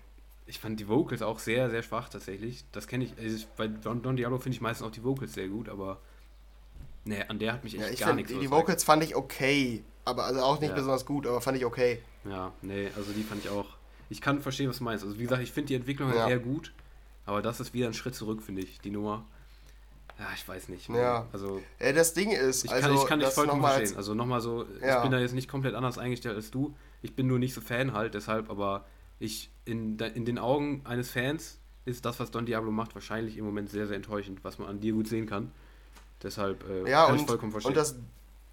ich 0.47 0.59
fand 0.59 0.81
die 0.81 0.89
Vocals 0.89 1.23
auch 1.23 1.39
sehr, 1.39 1.71
sehr 1.71 1.85
schwach 1.85 2.09
tatsächlich. 2.09 2.65
Das 2.73 2.89
kenne 2.89 3.05
ich, 3.05 3.17
also 3.17 3.47
bei 3.57 3.69
Don, 3.69 4.03
Don 4.03 4.17
Diablo 4.17 4.39
finde 4.39 4.57
ich 4.57 4.61
meistens 4.61 4.85
auch 4.85 4.91
die 4.91 5.05
Vocals 5.05 5.35
sehr 5.35 5.47
gut, 5.47 5.69
aber 5.69 6.01
Nee, 7.05 7.23
an 7.29 7.39
der 7.39 7.53
hat 7.53 7.65
mich 7.65 7.79
echt 7.79 8.01
ja, 8.01 8.07
gar 8.07 8.15
find, 8.15 8.29
nichts 8.29 8.41
Die 8.41 8.51
Vocals 8.51 8.85
fand 8.85 9.03
ich 9.03 9.17
okay, 9.17 9.83
aber 10.05 10.25
also 10.25 10.41
auch 10.41 10.61
nicht 10.61 10.71
ja. 10.71 10.75
besonders 10.75 11.05
gut, 11.05 11.27
aber 11.27 11.41
fand 11.41 11.57
ich 11.57 11.65
okay. 11.65 12.01
Ja, 12.25 12.53
nee, 12.63 12.89
also 12.97 13.13
die 13.13 13.23
fand 13.23 13.45
ich 13.45 13.51
auch. 13.51 13.67
Ich 14.09 14.21
kann 14.21 14.41
verstehen, 14.41 14.69
was 14.69 14.79
du 14.79 14.85
meinst. 14.85 15.05
Also 15.05 15.19
wie 15.19 15.23
gesagt, 15.23 15.43
ich 15.43 15.53
finde 15.53 15.69
die 15.69 15.75
Entwicklung 15.75 16.09
halt 16.09 16.19
ja. 16.19 16.29
eher 16.29 16.39
gut, 16.39 16.73
aber 17.27 17.43
das 17.43 17.61
ist 17.61 17.75
wieder 17.75 17.87
ein 17.87 17.95
Schritt 17.95 18.15
zurück, 18.15 18.43
finde 18.43 18.63
ich, 18.63 18.81
die 18.81 18.91
Nummer. 18.91 19.25
Ja, 20.19 20.27
ich 20.35 20.47
weiß 20.47 20.69
nicht. 20.69 20.89
Ja. 20.89 21.27
Also, 21.33 21.63
ja, 21.81 21.93
das 21.93 22.15
Ding 22.15 22.31
ist, 22.31 22.65
ich 22.65 22.71
kann, 22.71 22.85
also, 22.85 23.03
ich 23.03 23.09
kann 23.09 23.19
dich 23.19 23.29
vollkommen 23.31 23.63
verstehen. 23.63 23.97
Also 23.97 24.15
nochmal 24.15 24.41
so, 24.41 24.67
ja. 24.81 24.99
ich 24.99 25.03
bin 25.03 25.11
da 25.11 25.19
jetzt 25.19 25.35
nicht 25.35 25.49
komplett 25.49 25.75
anders 25.75 25.99
eingestellt 25.99 26.37
als 26.37 26.51
du. 26.51 26.75
Ich 27.01 27.17
bin 27.17 27.27
nur 27.27 27.39
nicht 27.39 27.55
so 27.55 27.61
Fan 27.61 27.93
halt, 27.93 28.15
deshalb, 28.15 28.51
aber 28.51 28.85
ich, 29.19 29.51
in, 29.65 29.99
in 29.99 30.25
den 30.25 30.39
Augen 30.39 30.83
eines 30.85 31.11
Fans 31.11 31.59
ist 31.85 32.05
das, 32.05 32.21
was 32.21 32.31
Don 32.31 32.47
Diablo 32.47 32.71
macht, 32.71 32.95
wahrscheinlich 32.95 33.37
im 33.37 33.45
Moment 33.45 33.71
sehr, 33.71 33.87
sehr 33.87 33.97
enttäuschend, 33.97 34.45
was 34.45 34.59
man 34.59 34.69
an 34.69 34.81
dir 34.81 34.93
gut 34.93 35.09
sehen 35.09 35.27
kann. 35.27 35.51
Deshalb 36.23 36.69
äh, 36.69 36.91
ja, 36.91 37.07
kann 37.07 37.15
und, 37.15 37.21
ich 37.21 37.27
vollkommen 37.27 37.53
verstehen. 37.53 37.71
Und 37.71 37.77
das, 37.77 37.97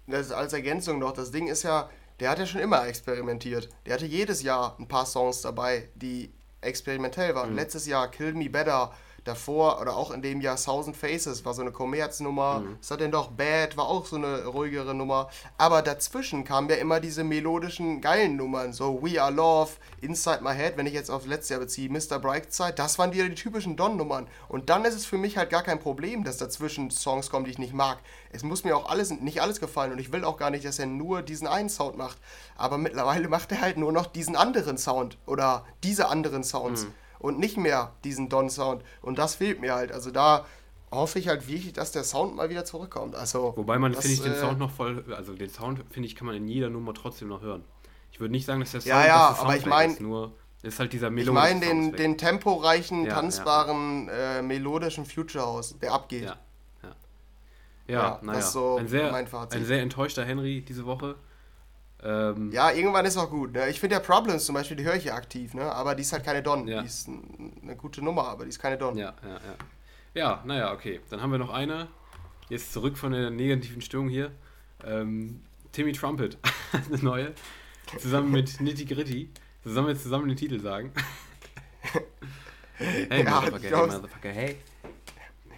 das 0.06 0.32
als 0.32 0.52
Ergänzung 0.52 0.98
noch, 0.98 1.12
das 1.12 1.30
Ding 1.30 1.48
ist 1.48 1.62
ja, 1.62 1.88
der 2.18 2.30
hat 2.30 2.38
ja 2.38 2.46
schon 2.46 2.60
immer 2.60 2.86
experimentiert. 2.86 3.68
Der 3.86 3.94
hatte 3.94 4.06
jedes 4.06 4.42
Jahr 4.42 4.76
ein 4.78 4.88
paar 4.88 5.06
Songs 5.06 5.42
dabei, 5.42 5.88
die 5.94 6.32
experimentell 6.60 7.34
waren. 7.34 7.50
Mhm. 7.50 7.56
Letztes 7.56 7.86
Jahr 7.86 8.10
Kill 8.10 8.34
Me 8.34 8.50
Better, 8.50 8.92
davor 9.30 9.80
oder 9.80 9.96
auch 9.96 10.10
in 10.10 10.22
dem 10.22 10.40
Jahr 10.40 10.56
Thousand 10.56 10.96
Faces 10.96 11.44
war 11.44 11.54
so 11.54 11.62
eine 11.62 11.70
Kommerznummer. 11.70 12.60
Mhm. 12.60 12.76
Was 12.80 12.90
hat 12.90 13.00
denn 13.00 13.10
doch 13.10 13.30
Bad 13.30 13.76
war 13.76 13.86
auch 13.88 14.06
so 14.06 14.16
eine 14.16 14.44
ruhigere 14.44 14.94
Nummer. 14.94 15.30
Aber 15.56 15.82
dazwischen 15.82 16.44
kamen 16.44 16.68
ja 16.68 16.76
immer 16.76 17.00
diese 17.00 17.24
melodischen 17.24 18.00
geilen 18.00 18.36
Nummern, 18.36 18.72
so 18.72 19.02
We 19.02 19.22
Are 19.22 19.32
Love, 19.32 19.70
Inside 20.00 20.40
My 20.42 20.54
Head, 20.54 20.76
wenn 20.76 20.86
ich 20.86 20.92
jetzt 20.92 21.10
auf 21.10 21.26
letztes 21.26 21.50
Jahr 21.50 21.60
beziehe, 21.60 21.88
Mr. 21.88 22.18
Brightside, 22.18 22.72
das 22.74 22.98
waren 22.98 23.12
wieder 23.12 23.28
die 23.28 23.34
typischen 23.34 23.76
Don-Nummern. 23.76 24.26
Und 24.48 24.68
dann 24.68 24.84
ist 24.84 24.94
es 24.94 25.06
für 25.06 25.18
mich 25.18 25.36
halt 25.36 25.50
gar 25.50 25.62
kein 25.62 25.78
Problem, 25.78 26.24
dass 26.24 26.36
dazwischen 26.36 26.90
Songs 26.90 27.30
kommen, 27.30 27.44
die 27.44 27.52
ich 27.52 27.58
nicht 27.58 27.74
mag. 27.74 27.98
Es 28.32 28.42
muss 28.42 28.64
mir 28.64 28.76
auch 28.76 28.90
alles, 28.90 29.10
nicht 29.10 29.40
alles 29.40 29.60
gefallen 29.60 29.92
und 29.92 29.98
ich 29.98 30.12
will 30.12 30.24
auch 30.24 30.36
gar 30.36 30.50
nicht, 30.50 30.64
dass 30.64 30.78
er 30.78 30.86
nur 30.86 31.22
diesen 31.22 31.46
einen 31.46 31.68
Sound 31.68 31.96
macht. 31.96 32.18
Aber 32.56 32.78
mittlerweile 32.78 33.28
macht 33.28 33.52
er 33.52 33.60
halt 33.60 33.76
nur 33.76 33.92
noch 33.92 34.06
diesen 34.06 34.36
anderen 34.36 34.78
Sound 34.78 35.18
oder 35.26 35.64
diese 35.82 36.08
anderen 36.08 36.44
Sounds. 36.44 36.84
Mhm 36.84 36.94
und 37.20 37.38
nicht 37.38 37.56
mehr 37.56 37.92
diesen 38.02 38.28
Don-Sound. 38.28 38.82
Und 39.02 39.18
das 39.18 39.36
fehlt 39.36 39.60
mir 39.60 39.74
halt. 39.74 39.92
Also 39.92 40.10
da 40.10 40.44
hoffe 40.90 41.18
ich 41.18 41.28
halt 41.28 41.46
wirklich, 41.46 41.72
dass 41.72 41.92
der 41.92 42.02
Sound 42.04 42.34
mal 42.34 42.50
wieder 42.50 42.64
zurückkommt. 42.64 43.14
Also, 43.14 43.52
Wobei 43.56 43.78
man, 43.78 43.94
finde 43.94 44.08
ich, 44.08 44.22
den 44.22 44.32
äh, 44.32 44.40
Sound 44.40 44.58
noch 44.58 44.70
voll, 44.70 45.04
also 45.16 45.34
den 45.34 45.48
Sound, 45.48 45.84
finde 45.90 46.08
ich, 46.08 46.16
kann 46.16 46.26
man 46.26 46.34
in 46.34 46.48
jeder 46.48 46.70
Nummer 46.70 46.94
trotzdem 46.94 47.28
noch 47.28 47.42
hören. 47.42 47.62
Ich 48.12 48.18
würde 48.18 48.32
nicht 48.32 48.46
sagen, 48.46 48.60
dass 48.60 48.72
der 48.72 48.80
Sound, 48.80 48.90
ja, 48.90 49.06
ja, 49.06 49.36
aber 49.38 49.56
ich 49.56 49.66
meine, 49.66 49.94
nur 50.00 50.32
ist 50.62 50.78
halt 50.78 50.92
dieser 50.92 51.10
melodische 51.10 51.46
Ich 51.46 51.54
meine 51.54 51.60
den, 51.60 51.92
den 51.92 52.18
temporeichen, 52.18 53.04
ja, 53.04 53.14
tanzbaren, 53.14 54.08
ja. 54.08 54.38
Äh, 54.38 54.42
melodischen 54.42 55.06
Future 55.06 55.44
House, 55.44 55.78
der 55.78 55.92
abgeht. 55.92 56.24
Ja, 56.24 56.36
ja. 56.82 56.96
Ja, 57.86 58.02
ja 58.02 58.20
naja. 58.22 58.42
So 58.42 58.76
ein, 58.76 58.88
sehr, 58.88 59.14
ein 59.14 59.64
sehr 59.64 59.80
enttäuschter 59.80 60.24
Henry 60.24 60.62
diese 60.62 60.84
Woche. 60.84 61.16
Ähm, 62.02 62.50
ja, 62.50 62.70
irgendwann 62.70 63.04
ist 63.04 63.16
auch 63.16 63.30
gut. 63.30 63.52
Ne? 63.52 63.68
Ich 63.68 63.78
finde 63.78 63.96
ja 63.96 64.00
Problems 64.00 64.46
zum 64.46 64.54
Beispiel, 64.54 64.76
die 64.76 64.84
höre 64.84 64.96
ich 64.96 65.04
ja 65.04 65.14
aktiv, 65.14 65.52
ne? 65.54 65.70
aber 65.70 65.94
die 65.94 66.02
ist 66.02 66.12
halt 66.12 66.24
keine 66.24 66.42
Don. 66.42 66.66
Ja. 66.66 66.80
Die 66.80 66.86
ist 66.86 67.08
eine 67.08 67.76
gute 67.76 68.02
Nummer, 68.02 68.28
aber 68.28 68.44
die 68.44 68.50
ist 68.50 68.58
keine 68.58 68.78
Don. 68.78 68.96
Ja, 68.96 69.14
ja, 69.22 69.28
ja. 69.28 69.56
Ja, 70.12 70.42
naja, 70.44 70.72
okay. 70.72 71.00
Dann 71.10 71.20
haben 71.22 71.30
wir 71.30 71.38
noch 71.38 71.50
eine. 71.52 71.88
Jetzt 72.48 72.72
zurück 72.72 72.96
von 72.96 73.12
der 73.12 73.30
negativen 73.30 73.80
Stimmung 73.80 74.08
hier. 74.08 74.32
Ähm, 74.84 75.40
Timmy 75.72 75.92
Trumpet, 75.92 76.38
eine 76.72 76.98
neue. 77.02 77.32
Zusammen 77.98 78.30
mit 78.30 78.60
Nitty 78.60 78.86
Gritty. 78.86 79.30
Sollen 79.64 79.86
wir 79.86 79.92
jetzt 79.92 80.02
zusammen 80.02 80.28
den 80.28 80.36
Titel 80.36 80.58
sagen? 80.58 80.92
hey, 82.74 83.24
ja, 83.24 83.30
Motherfucker, 83.30 83.62
hey, 83.62 83.86
Motherfucker, 83.86 84.28
hey. 84.30 84.56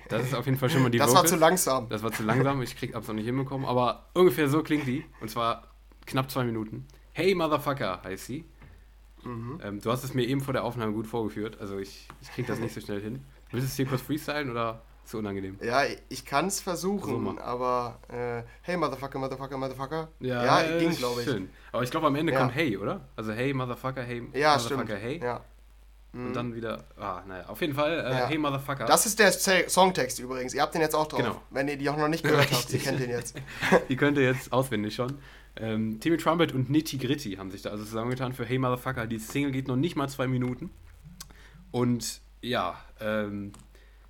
Das 0.09 0.25
ist 0.25 0.35
auf 0.35 0.45
jeden 0.45 0.59
Fall 0.59 0.69
schon 0.69 0.83
mal 0.83 0.91
die 0.91 0.99
Das 0.99 1.11
Vocals. 1.11 1.25
war 1.25 1.31
zu 1.31 1.37
langsam. 1.37 1.89
Das 1.89 2.03
war 2.03 2.13
zu 2.13 2.23
langsam. 2.23 2.61
Ich 2.61 2.77
krieg, 2.77 2.95
hab's 2.95 3.09
noch 3.09 3.15
nicht 3.15 3.25
hinbekommen. 3.25 3.67
Aber 3.67 4.11
ungefähr 4.13 4.49
so 4.49 4.63
klingt 4.63 4.87
die. 4.87 5.07
Und 5.21 5.31
zwar 5.31 5.72
knapp 6.07 6.31
zwei 6.31 6.45
Minuten. 6.45 6.87
Hey 7.13 7.35
Motherfucker 7.35 8.03
heißt 8.03 8.27
sie. 8.27 8.45
Mhm. 9.25 9.61
Ähm, 9.63 9.81
du 9.81 9.91
hast 9.91 10.05
es 10.05 10.15
mir 10.15 10.27
eben 10.27 10.41
vor 10.41 10.53
der 10.53 10.65
Aufnahme 10.65 10.93
gut 10.93 11.07
vorgeführt, 11.07 11.61
also 11.61 11.79
ich, 11.79 12.09
ich 12.21 12.33
krieg 12.33 12.47
das 12.47 12.59
nicht 12.59 12.75
so 12.75 12.81
schnell 12.81 13.01
hin. 13.01 13.25
Willst 13.51 13.67
du 13.67 13.71
es 13.71 13.77
hier 13.77 13.87
kurz 13.87 14.03
freestylen 14.03 14.51
oder 14.51 14.83
ist 15.05 15.11
es 15.11 15.15
unangenehm? 15.15 15.59
Ja, 15.63 15.83
ich 16.09 16.25
kann 16.25 16.47
es 16.47 16.61
versuchen, 16.61 17.37
so, 17.37 17.43
aber 17.43 17.99
äh, 18.09 18.43
hey 18.63 18.77
Motherfucker, 18.77 19.19
Motherfucker, 19.19 19.59
Motherfucker. 19.59 20.09
Ja, 20.21 20.45
ja 20.45 20.63
äh, 20.63 20.81
ging, 20.81 20.97
glaube 20.97 21.21
ich. 21.21 21.29
Schön. 21.29 21.51
Aber 21.71 21.83
ich 21.83 21.91
glaube 21.91 22.07
am 22.07 22.17
Ende 22.17 22.33
ja. 22.33 22.41
kommt 22.41 22.55
hey, 22.55 22.77
oder? 22.77 23.01
Also 23.15 23.33
hey 23.33 23.53
Motherfucker, 23.53 24.03
hey 24.03 24.23
ja, 24.33 24.57
Motherfucker, 24.57 24.87
stimmt. 24.87 25.03
hey. 25.03 25.21
Ja. 25.23 25.45
Und 26.15 26.29
mhm. 26.29 26.33
dann 26.35 26.55
wieder, 26.55 26.85
ah, 26.99 27.23
naja, 27.27 27.47
auf 27.47 27.61
jeden 27.63 27.75
Fall, 27.75 27.93
äh, 27.93 28.11
ja. 28.11 28.27
hey 28.27 28.37
Motherfucker. 28.37 28.85
Das 28.85 29.07
ist 29.07 29.19
der 29.19 29.33
Songtext 29.33 30.19
übrigens. 30.19 30.53
Ihr 30.53 30.61
habt 30.61 30.75
den 30.75 30.83
jetzt 30.83 30.95
auch 30.95 31.07
drauf. 31.07 31.21
Genau. 31.21 31.43
Wenn 31.49 31.69
ihr 31.69 31.79
die 31.79 31.89
auch 31.89 31.97
noch 31.97 32.09
nicht 32.09 32.23
gehört 32.23 32.53
habt, 32.53 32.71
ihr 32.71 32.81
kennt 32.81 33.01
den 33.01 33.09
jetzt. 33.09 33.35
die 33.89 33.97
könnt 33.97 34.19
ihr 34.19 34.25
jetzt 34.25 34.53
auswendig 34.53 34.95
schon. 34.95 35.19
Ähm, 35.57 36.01
Timmy 36.01 36.17
Trumpet 36.17 36.53
und 36.53 36.71
Nitty 36.71 36.99
Gritty 36.99 37.35
haben 37.35 37.51
sich 37.51 37.63
da 37.63 37.71
also 37.71 37.85
zusammengetan 37.85 38.33
für 38.33 38.45
Hey 38.45 38.59
Motherfucker. 38.59 39.07
Die 39.07 39.19
Single 39.19 39.53
geht 39.53 39.69
noch 39.69 39.77
nicht 39.77 39.97
mal 39.97 40.09
zwei 40.09 40.27
Minuten. 40.27 40.71
Und 41.71 42.21
ja, 42.41 42.79
ähm, 43.01 43.53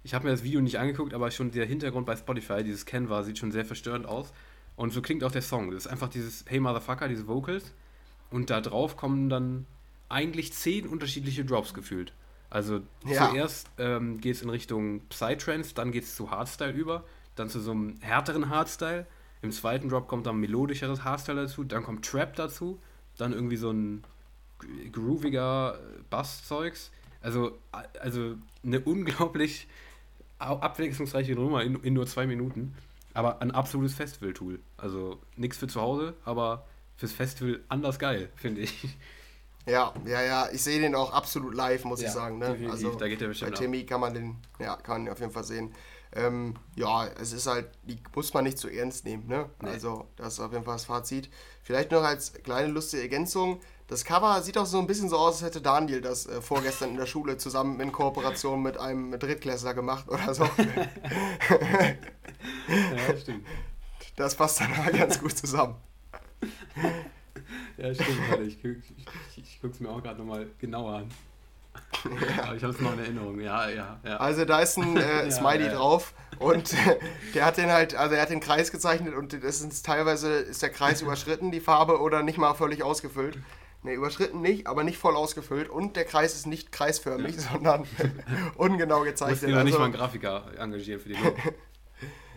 ich 0.05 0.15
habe 0.15 0.25
mir 0.25 0.31
das 0.31 0.43
Video 0.43 0.61
nicht 0.61 0.79
angeguckt, 0.79 1.15
aber 1.15 1.31
schon 1.31 1.51
der 1.51 1.67
Hintergrund 1.67 2.07
bei 2.07 2.17
Spotify, 2.17 2.65
dieses 2.65 2.87
Canva, 2.87 3.23
sieht 3.23 3.39
schon 3.39 3.53
sehr 3.53 3.65
verstörend 3.65 4.07
aus. 4.07 4.33
Und 4.77 4.93
so 4.93 5.03
klingt 5.03 5.23
auch 5.25 5.33
der 5.33 5.43
Song. 5.43 5.71
Das 5.71 5.87
ist 5.87 5.93
einfach 5.93 6.09
dieses 6.09 6.45
Hey 6.49 6.61
Motherfucker, 6.61 7.09
diese 7.09 7.27
Vocals. 7.27 7.73
Und 8.31 8.51
da 8.51 8.61
drauf 8.61 8.97
kommen 8.97 9.29
dann 9.29 9.67
eigentlich 10.09 10.53
zehn 10.53 10.87
unterschiedliche 10.87 11.45
Drops 11.45 11.75
gefühlt. 11.75 12.13
Also 12.51 12.81
ja. 13.07 13.31
zuerst 13.31 13.71
ähm, 13.79 14.21
geht 14.21 14.37
es 14.37 14.43
in 14.43 14.51
Richtung 14.51 15.01
Psytrance, 15.09 15.75
dann 15.75 15.91
geht 15.91 16.05
es 16.05 16.15
zu 16.15 16.31
Hardstyle 16.31 16.73
über, 16.73 17.05
dann 17.35 17.49
zu 17.49 17.61
so 17.61 17.71
einem 17.71 17.99
härteren 18.01 18.51
Hardstyle. 18.51 19.07
Im 19.43 19.51
zweiten 19.51 19.89
Drop 19.89 20.09
kommt 20.09 20.27
dann 20.27 20.37
melodischeres 20.37 21.05
Hardstyle 21.05 21.43
dazu, 21.43 21.65
dann 21.65 21.83
kommt 21.83 22.05
Trap 22.05 22.37
dazu, 22.37 22.79
dann 23.19 23.33
irgendwie 23.33 23.57
so 23.57 23.71
ein 23.71 24.05
grooviger 24.93 25.79
Basszeugs. 26.11 26.91
Also, 27.21 27.59
also 28.01 28.37
eine 28.65 28.81
unglaublich 28.81 29.69
abwechslungsreiche 30.39 31.35
Nummer 31.35 31.63
in, 31.63 31.77
in 31.83 31.95
nur 31.95 32.07
zwei 32.07 32.27
Minuten. 32.27 32.75
Aber 33.15 33.43
ein 33.43 33.51
absolutes 33.51 33.95
Festival-Tool. 33.95 34.61
Also 34.77 35.21
nichts 35.37 35.59
für 35.59 35.67
zu 35.67 35.81
Hause, 35.81 36.15
aber 36.25 36.67
fürs 36.97 37.13
Festival 37.13 37.61
anders 37.69 37.99
geil, 37.99 38.31
finde 38.37 38.63
ich. 38.63 38.97
Ja, 39.67 39.95
ja, 40.07 40.23
ja, 40.23 40.49
ich 40.53 40.63
sehe 40.63 40.81
den 40.81 40.95
auch 40.95 41.13
absolut 41.13 41.55
live, 41.55 41.85
muss 41.85 42.01
ja, 42.01 42.09
ich 42.09 42.13
sagen. 42.13 42.39
Ne? 42.39 42.57
Also 42.69 42.95
da 42.97 43.07
geht 43.07 43.21
der 43.21 43.29
bestimmt 43.29 43.53
bei 43.53 43.57
Timmy 43.57 43.85
kann 43.85 44.01
man 44.01 44.15
den, 44.15 44.37
ja, 44.59 44.77
kann 44.77 45.05
man 45.05 45.13
auf 45.13 45.21
jeden 45.21 45.31
Fall 45.31 45.45
sehen. 45.45 45.73
Ähm, 46.15 46.55
ja, 46.77 47.07
es 47.07 47.33
ist 47.33 47.47
halt, 47.47 47.71
die 47.85 47.99
muss 48.15 48.35
man 48.35 48.45
nicht 48.45 48.59
zu 48.59 48.69
ernst 48.69 49.05
nehmen, 49.05 49.27
ne? 49.27 49.49
Nee. 49.63 49.71
Also, 49.71 50.07
das 50.17 50.35
ist 50.35 50.41
auf 50.41 50.53
jeden 50.53 50.65
Fall 50.65 50.75
das 50.75 50.85
Fazit. 50.85 51.31
Vielleicht 51.63 51.91
noch 51.91 52.03
als 52.03 52.35
kleine 52.35 52.69
lustige 52.69 53.03
Ergänzung. 53.03 53.61
Das 53.89 54.05
Cover 54.05 54.41
sieht 54.43 54.59
auch 54.59 54.67
so 54.67 54.79
ein 54.79 54.87
bisschen 54.87 55.09
so 55.09 55.17
aus, 55.17 55.37
als 55.37 55.43
hätte 55.43 55.61
Daniel 55.61 56.01
das 56.01 56.27
äh, 56.27 56.41
vorgestern 56.41 56.91
in 56.91 56.97
der 56.97 57.07
Schule 57.07 57.37
zusammen 57.39 57.81
in 57.81 57.93
Kooperation 57.93 58.63
mit 58.63 58.79
einem 58.79 59.19
Drittklässler 59.19 59.75
gemacht 59.75 60.09
oder 60.09 60.35
so. 60.35 60.45
ja, 62.69 63.17
stimmt. 63.21 63.47
Das 64.17 64.35
passt 64.35 64.61
dann 64.61 64.71
mal 64.71 64.93
ganz 64.93 65.19
gut 65.19 65.37
zusammen. 65.37 65.77
Ja, 67.77 67.95
stimmt, 67.95 68.31
warte, 68.31 68.45
ich, 68.45 68.65
ich, 68.65 68.77
ich, 68.97 69.39
ich 69.39 69.61
gucke 69.61 69.75
es 69.75 69.81
mir 69.81 69.91
auch 69.91 70.03
gerade 70.03 70.19
nochmal 70.19 70.47
genauer 70.59 70.95
an. 70.95 71.11
Ja. 72.05 72.55
Ich 72.55 72.63
habe 72.63 72.73
es 72.73 72.81
noch 72.81 72.93
in 72.95 72.99
Erinnerung, 72.99 73.41
ja, 73.41 73.69
ja, 73.69 74.01
ja. 74.05 74.17
Also 74.17 74.45
da 74.45 74.61
ist 74.61 74.77
ein 74.77 74.97
äh, 74.97 75.31
Smiley 75.31 75.67
ja, 75.67 75.75
drauf 75.75 76.15
und 76.39 76.75
der 77.35 77.45
hat 77.45 77.57
den 77.57 77.71
halt, 77.71 77.95
also 77.95 78.15
er 78.15 78.23
hat 78.23 78.31
den 78.31 78.41
Kreis 78.41 78.73
gezeichnet 78.73 79.15
und 79.15 79.33
das 79.33 79.61
ist 79.61 79.87
teilweise 79.87 80.33
ist 80.33 80.63
der 80.63 80.71
Kreis 80.71 81.03
überschritten, 81.03 81.51
die 81.51 81.61
Farbe, 81.61 82.01
oder 82.01 82.23
nicht 82.23 82.39
mal 82.39 82.55
völlig 82.55 82.83
ausgefüllt. 82.83 83.39
Ne, 83.85 83.95
überschritten 83.95 84.41
nicht, 84.41 84.69
aber 84.69 84.85
nicht 84.85 84.97
voll 84.97 85.17
ausgefüllt 85.17 85.69
und 85.69 85.97
der 85.97 86.05
Kreis 86.05 86.35
ist 86.35 86.47
nicht 86.47 86.71
kreisförmig, 86.71 87.41
sondern 87.53 87.85
ungenau 88.57 89.03
gezeichnet. 89.03 89.51
Ich 89.51 89.55
also, 89.55 89.65
nicht 89.65 89.79
mal 89.79 89.87
einen 89.87 89.95
Grafiker 89.95 90.45
engagieren 90.57 91.01
für 91.01 91.09
die 91.09 91.17
Look. 91.17 91.37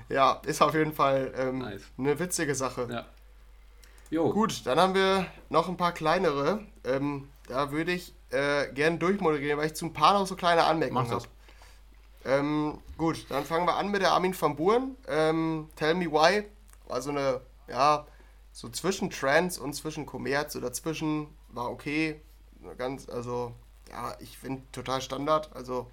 ja, 0.10 0.42
ist 0.46 0.64
auf 0.64 0.74
jeden 0.74 0.94
Fall 0.94 1.34
ähm, 1.38 1.60
nice. 1.60 1.84
eine 2.00 2.18
witzige 2.18 2.56
Sache. 2.56 2.88
Ja. 2.92 3.06
Jo. 4.10 4.32
Gut, 4.32 4.66
dann 4.66 4.80
haben 4.80 4.96
wir 4.96 5.28
noch 5.50 5.70
ein 5.70 5.78
paar 5.78 5.92
kleinere. 5.92 6.62
Ähm, 6.84 7.30
da 7.48 7.72
würde 7.72 7.92
ich 7.92 8.15
äh, 8.32 8.72
gerne 8.74 8.98
durchmoderieren, 8.98 9.58
weil 9.58 9.68
ich 9.68 9.76
zu 9.76 9.86
ein 9.86 9.94
paar 9.94 10.14
noch 10.14 10.28
so 10.28 10.36
kleine 10.36 10.64
Anmerkungen 10.64 11.10
habe. 11.10 11.26
Ähm, 12.26 12.80
gut, 12.98 13.26
dann 13.30 13.46
fangen 13.46 13.68
wir 13.68 13.76
an 13.76 13.92
mit 13.92 14.02
der 14.02 14.12
Armin 14.12 14.40
van 14.40 14.56
Buren. 14.56 14.98
Ähm, 15.08 15.70
Tell 15.76 15.94
Me 15.94 16.12
Why. 16.12 16.44
Also 16.90 17.12
eine, 17.12 17.42
ja, 17.68 18.06
so 18.52 18.70
zwischen 18.70 19.10
Trans 19.10 19.58
und 19.58 19.74
zwischen 19.74 20.06
Kommerz, 20.06 20.54
so 20.54 20.60
dazwischen 20.60 21.28
war 21.50 21.70
okay. 21.70 22.22
Ganz, 22.78 23.08
also, 23.10 23.54
ja, 23.90 24.16
ich 24.20 24.38
finde 24.38 24.64
total 24.72 25.02
Standard. 25.02 25.56
Also, 25.56 25.88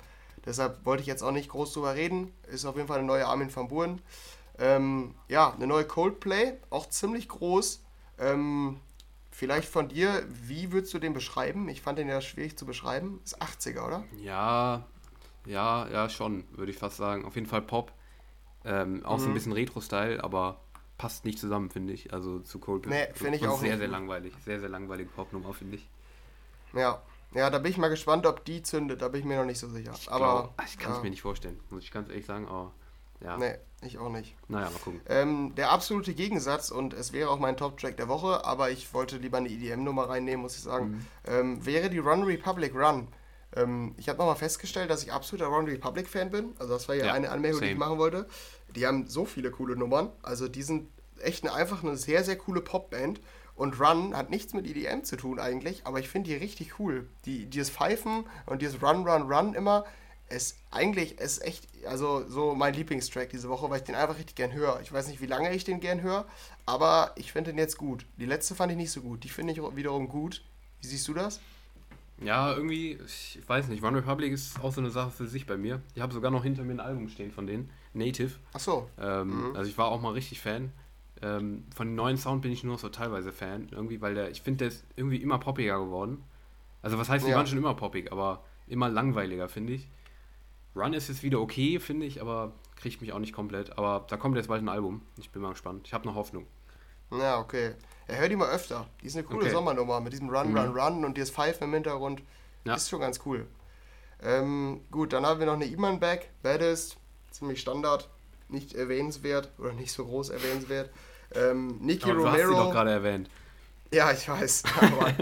deshalb 0.47 0.85
wollte 0.87 1.03
ich 1.03 1.07
jetzt 1.07 1.23
auch 1.23 1.33
nicht 1.33 1.51
groß 1.51 1.75
drüber 1.75 1.95
reden. 1.95 2.33
Ist 2.47 2.65
auf 2.65 2.77
jeden 2.77 2.89
Fall 2.89 2.99
eine 2.99 3.07
neue 3.07 3.27
Armin 3.27 3.55
van 3.55 3.69
Buren. 3.69 4.01
Ähm, 4.59 5.15
ja, 5.29 5.53
eine 5.53 5.67
neue 5.67 5.85
Coldplay, 5.85 6.55
auch 6.71 6.89
ziemlich 6.89 7.29
groß. 7.29 7.83
Ähm, 8.19 8.81
vielleicht 9.33 9.69
von 9.69 9.89
dir, 9.89 10.23
wie 10.29 10.71
würdest 10.71 10.95
du 10.95 10.99
den 10.99 11.13
beschreiben? 11.13 11.69
Ich 11.69 11.83
fand 11.83 11.99
den 11.99 12.09
ja 12.09 12.21
schwierig 12.21 12.57
zu 12.57 12.67
beschreiben. 12.67 13.21
Ist 13.25 13.43
80er, 13.43 13.87
oder? 13.87 14.05
Ja, 14.21 14.87
ja, 15.47 15.89
ja, 15.89 16.09
schon, 16.09 16.45
würde 16.53 16.71
ich 16.71 16.79
fast 16.79 16.99
sagen. 16.99 17.25
Auf 17.25 17.35
jeden 17.35 17.49
Fall 17.49 17.63
Pop. 17.63 17.93
Ähm, 18.65 19.05
auch 19.05 19.17
mhm. 19.17 19.19
so 19.19 19.27
ein 19.27 19.31
mhm. 19.31 19.35
bisschen 19.35 19.53
Retro-Style, 19.53 20.23
aber 20.23 20.61
passt 20.99 21.25
nicht 21.25 21.39
zusammen, 21.39 21.71
finde 21.71 21.93
ich. 21.93 22.13
Also 22.13 22.39
zu 22.39 22.61
Coldplay. 22.61 23.07
Nee, 23.07 23.15
finde 23.15 23.39
ich 23.39 23.49
auch. 23.49 23.59
Sehr, 23.59 23.71
nicht. 23.71 23.79
sehr 23.79 23.89
langweilig. 23.89 24.35
Sehr, 24.45 24.61
sehr 24.61 24.69
langweilige 24.69 25.11
Popnummer, 25.11 25.53
finde 25.53 25.77
ich. 25.77 25.89
Ja. 26.75 27.03
Ja, 27.35 27.49
da 27.49 27.59
bin 27.59 27.71
ich 27.71 27.79
mal 27.79 27.89
gespannt, 27.89 28.27
ob 28.27 28.45
die 28.45 28.63
zündet. 28.63 29.01
Da 29.01 29.09
bin 29.09 29.21
ich 29.21 29.27
mir 29.27 29.39
noch 29.39 29.47
nicht 29.47 29.59
so 29.59 29.67
sicher. 29.67 29.93
Ich 29.99 30.11
aber 30.11 30.53
glaub, 30.55 30.67
ich 30.67 30.79
kann 30.79 30.93
es 30.93 30.99
ja. 30.99 31.03
mir 31.03 31.11
nicht 31.11 31.23
vorstellen, 31.23 31.59
muss 31.71 31.83
ich 31.83 31.91
ganz 31.91 32.11
ehrlich 32.11 32.27
sagen. 32.27 32.47
Aber 32.47 32.73
ja. 33.25 33.37
Nee, 33.37 33.55
ich 33.83 33.99
auch 33.99 34.11
nicht. 34.11 34.35
Naja, 34.49 34.71
mal 34.71 34.79
gucken. 34.79 35.01
Ähm, 35.09 35.55
der 35.57 35.71
absolute 35.71 36.15
Gegensatz, 36.15 36.71
und 36.71 36.95
es 36.95 37.13
wäre 37.13 37.31
auch 37.31 37.39
mein 37.39 37.57
Top-Track 37.57 37.97
der 37.97 38.09
Woche, 38.09 38.45
aber 38.45 38.71
ich 38.71 38.93
wollte 38.95 39.19
lieber 39.19 39.39
eine 39.39 39.49
EDM-Nummer 39.49 40.09
reinnehmen, 40.09 40.43
muss 40.43 40.57
ich 40.57 40.63
sagen, 40.63 40.91
mhm. 40.91 41.07
ähm, 41.27 41.67
wäre 41.67 41.91
die 41.91 41.99
Run 41.99 42.23
Republic 42.23 42.75
Run. 42.75 43.09
Ähm, 43.55 43.95
ich 43.99 44.09
habe 44.09 44.19
nochmal 44.19 44.37
festgestellt, 44.37 44.91
dass 44.91 45.03
ich 45.03 45.13
absoluter 45.13 45.47
Run 45.49 45.67
Republic-Fan 45.67 46.31
bin. 46.31 46.55
Also, 46.59 46.75
das 46.75 46.89
war 46.89 46.95
ja, 46.95 47.07
ja 47.07 47.13
eine 47.13 47.31
Anmerkung, 47.31 47.61
same. 47.61 47.69
die 47.69 47.73
ich 47.75 47.79
machen 47.79 47.99
wollte. 47.99 48.27
Die 48.75 48.87
haben 48.87 49.09
so 49.09 49.25
viele 49.25 49.51
coole 49.51 49.77
Nummern. 49.77 50.11
Also, 50.23 50.49
die 50.49 50.63
sind 50.63 50.89
echt 51.21 51.45
eine, 51.45 51.55
einfach 51.55 51.83
eine 51.83 51.97
sehr, 51.97 52.25
sehr 52.25 52.37
coole 52.37 52.61
Popband. 52.61 53.21
Und 53.55 53.79
Run 53.79 54.17
hat 54.17 54.31
nichts 54.31 54.55
mit 54.55 54.67
EDM 54.67 55.05
zu 55.05 55.17
tun 55.17 55.39
eigentlich, 55.39 55.87
aber 55.87 56.01
ich 56.01 56.09
finde 56.09 56.31
die 56.31 56.37
richtig 56.37 56.81
cool. 56.81 57.09
Die, 57.27 57.45
dieses 57.47 57.69
Pfeifen 57.69 58.25
und 58.47 58.63
dieses 58.63 58.83
Run, 58.83 59.07
Run, 59.07 59.31
Run 59.31 59.55
immer 59.55 59.85
es 60.33 60.57
eigentlich 60.71 61.21
ist 61.21 61.45
echt, 61.45 61.69
also 61.87 62.29
so 62.29 62.55
mein 62.55 62.75
Lieblingstrack 62.75 63.31
diese 63.31 63.49
Woche, 63.49 63.69
weil 63.71 63.79
ich 63.79 63.85
den 63.85 63.95
einfach 63.95 64.17
richtig 64.17 64.37
gern 64.37 64.53
höre. 64.53 64.81
Ich 64.83 64.93
weiß 64.93 65.09
nicht, 65.09 65.21
wie 65.21 65.27
lange 65.27 65.55
ich 65.55 65.65
den 65.65 65.81
gern 65.81 66.03
höre, 66.03 66.27
aber 66.67 67.13
ich 67.17 67.33
finde 67.33 67.51
den 67.51 67.59
jetzt 67.59 67.79
gut. 67.79 68.07
Die 68.19 68.27
letzte 68.27 68.55
fand 68.55 68.73
ich 68.73 68.79
nicht 68.79 68.91
so 68.91 69.01
gut. 69.01 69.25
Die 69.25 69.29
finde 69.29 69.53
ich 69.53 69.61
wiederum 69.77 70.09
gut. 70.09 70.43
Wie 70.81 70.87
siehst 70.87 71.07
du 71.09 71.15
das? 71.15 71.41
Ja, 72.21 72.53
irgendwie, 72.53 72.99
ich 73.05 73.41
weiß 73.47 73.69
nicht, 73.69 73.83
One 73.83 73.97
Republic 73.97 74.33
ist 74.33 74.63
auch 74.63 74.73
so 74.73 74.81
eine 74.81 74.91
Sache 74.91 75.11
für 75.11 75.27
sich 75.27 75.47
bei 75.47 75.57
mir. 75.57 75.81
Ich 75.95 76.03
habe 76.03 76.13
sogar 76.13 76.31
noch 76.31 76.45
hinter 76.45 76.63
mir 76.63 76.75
ein 76.75 76.81
Album 76.81 77.09
stehen 77.09 77.33
von 77.33 77.47
denen, 77.47 77.71
Native. 77.95 78.33
Ach 78.53 78.61
so. 78.61 78.89
Ähm, 79.01 79.51
mhm. 79.51 79.57
Also 79.57 79.71
ich 79.71 79.79
war 79.79 79.87
auch 79.87 80.01
mal 80.01 80.13
richtig 80.13 80.41
Fan. 80.41 80.73
Ähm, 81.21 81.65
von 81.75 81.89
dem 81.89 81.95
neuen 81.95 82.17
Sound 82.17 82.43
bin 82.43 82.53
ich 82.53 82.65
nur 82.65 82.79
so 82.79 82.89
teilweise 82.89 83.33
Fan, 83.33 83.69
irgendwie, 83.71 84.01
weil 84.01 84.15
der, 84.15 84.31
ich 84.31 84.43
finde, 84.43 84.59
der 84.59 84.69
ist 84.69 84.85
irgendwie 84.97 85.17
immer 85.17 85.39
poppiger 85.39 85.79
geworden. 85.79 86.23
Also 86.83 86.99
was 86.99 87.09
heißt, 87.09 87.25
die 87.25 87.31
ja. 87.31 87.37
waren 87.37 87.47
schon 87.47 87.59
immer 87.59 87.75
poppig, 87.75 88.11
aber 88.11 88.45
immer 88.67 88.89
langweiliger, 88.89 89.49
finde 89.49 89.75
ich. 89.75 89.89
Run 90.75 90.95
ist 90.95 91.09
jetzt 91.09 91.23
wieder 91.23 91.41
okay, 91.41 91.79
finde 91.81 92.07
ich, 92.07 92.21
aber 92.21 92.53
kriegt 92.77 93.01
mich 93.01 93.13
auch 93.13 93.19
nicht 93.19 93.33
komplett. 93.33 93.77
Aber 93.79 94.07
da 94.09 94.17
kommt 94.17 94.37
jetzt 94.37 94.49
bald 94.49 94.63
ein 94.63 94.69
Album. 94.69 95.03
Ich 95.19 95.31
bin 95.31 95.43
mal 95.43 95.51
gespannt. 95.51 95.87
Ich 95.87 95.93
habe 95.93 96.07
noch 96.07 96.15
Hoffnung. 96.15 96.47
Ja, 97.11 97.39
okay. 97.39 97.75
Ja, 98.09 98.15
hör 98.15 98.29
die 98.29 98.37
mal 98.37 98.51
öfter. 98.51 98.87
Die 99.01 99.07
ist 99.07 99.17
eine 99.17 99.25
coole 99.25 99.43
okay. 99.43 99.51
Sommernummer 99.51 100.01
mit 100.01 100.13
diesem 100.13 100.31
Run, 100.31 100.51
mhm. 100.51 100.57
Run, 100.57 100.79
Run 100.79 101.05
und 101.05 101.19
das 101.19 101.31
Pfeifen 101.31 101.65
im 101.65 101.75
Hintergrund. 101.75 102.23
Ja. 102.65 102.75
Ist 102.75 102.89
schon 102.89 103.01
ganz 103.01 103.21
cool. 103.27 103.47
Ähm, 104.23 104.83
gut, 104.91 105.13
dann 105.13 105.27
haben 105.27 105.41
wir 105.41 105.47
noch 105.47 105.55
eine 105.55 105.67
Iman 105.67 106.01
Back. 106.01 106.31
Baddest. 106.43 106.97
Ziemlich 107.31 107.61
Standard. 107.61 108.09
Nicht 108.49 108.75
erwähnenswert 108.75 109.53
oder 109.59 109.73
nicht 109.73 109.93
so 109.93 110.05
groß 110.05 110.31
erwähnenswert. 110.31 110.91
Ähm, 111.35 111.79
Nicky 111.81 112.11
Romero. 112.11 112.25
Du 112.25 112.31
hast 112.31 112.41
sie 112.41 112.55
doch 112.55 112.71
gerade 112.71 112.91
erwähnt. 112.91 113.31
Ja, 113.93 114.11
ich 114.11 114.27
weiß, 114.27 114.63
aber 114.81 115.15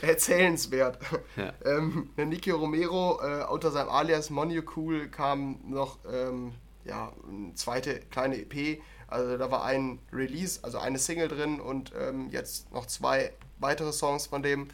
erzählenswert. 0.00 0.98
Ja. 1.36 1.52
Ähm, 1.64 2.10
Nicky 2.16 2.50
Romero, 2.50 3.20
äh, 3.20 3.44
unter 3.46 3.72
seinem 3.72 3.88
Alias 3.88 4.30
Monocool 4.30 5.08
kam 5.08 5.58
noch 5.68 5.98
ähm, 6.10 6.52
ja, 6.84 7.12
eine 7.28 7.54
zweite 7.56 7.98
kleine 8.10 8.38
EP. 8.38 8.80
Also 9.08 9.36
da 9.36 9.50
war 9.50 9.64
ein 9.64 9.98
Release, 10.12 10.60
also 10.62 10.78
eine 10.78 10.98
Single 10.98 11.26
drin 11.26 11.60
und 11.60 11.92
ähm, 11.98 12.28
jetzt 12.30 12.72
noch 12.72 12.86
zwei 12.86 13.32
weitere 13.58 13.92
Songs 13.92 14.28
von 14.28 14.44
dem. 14.44 14.68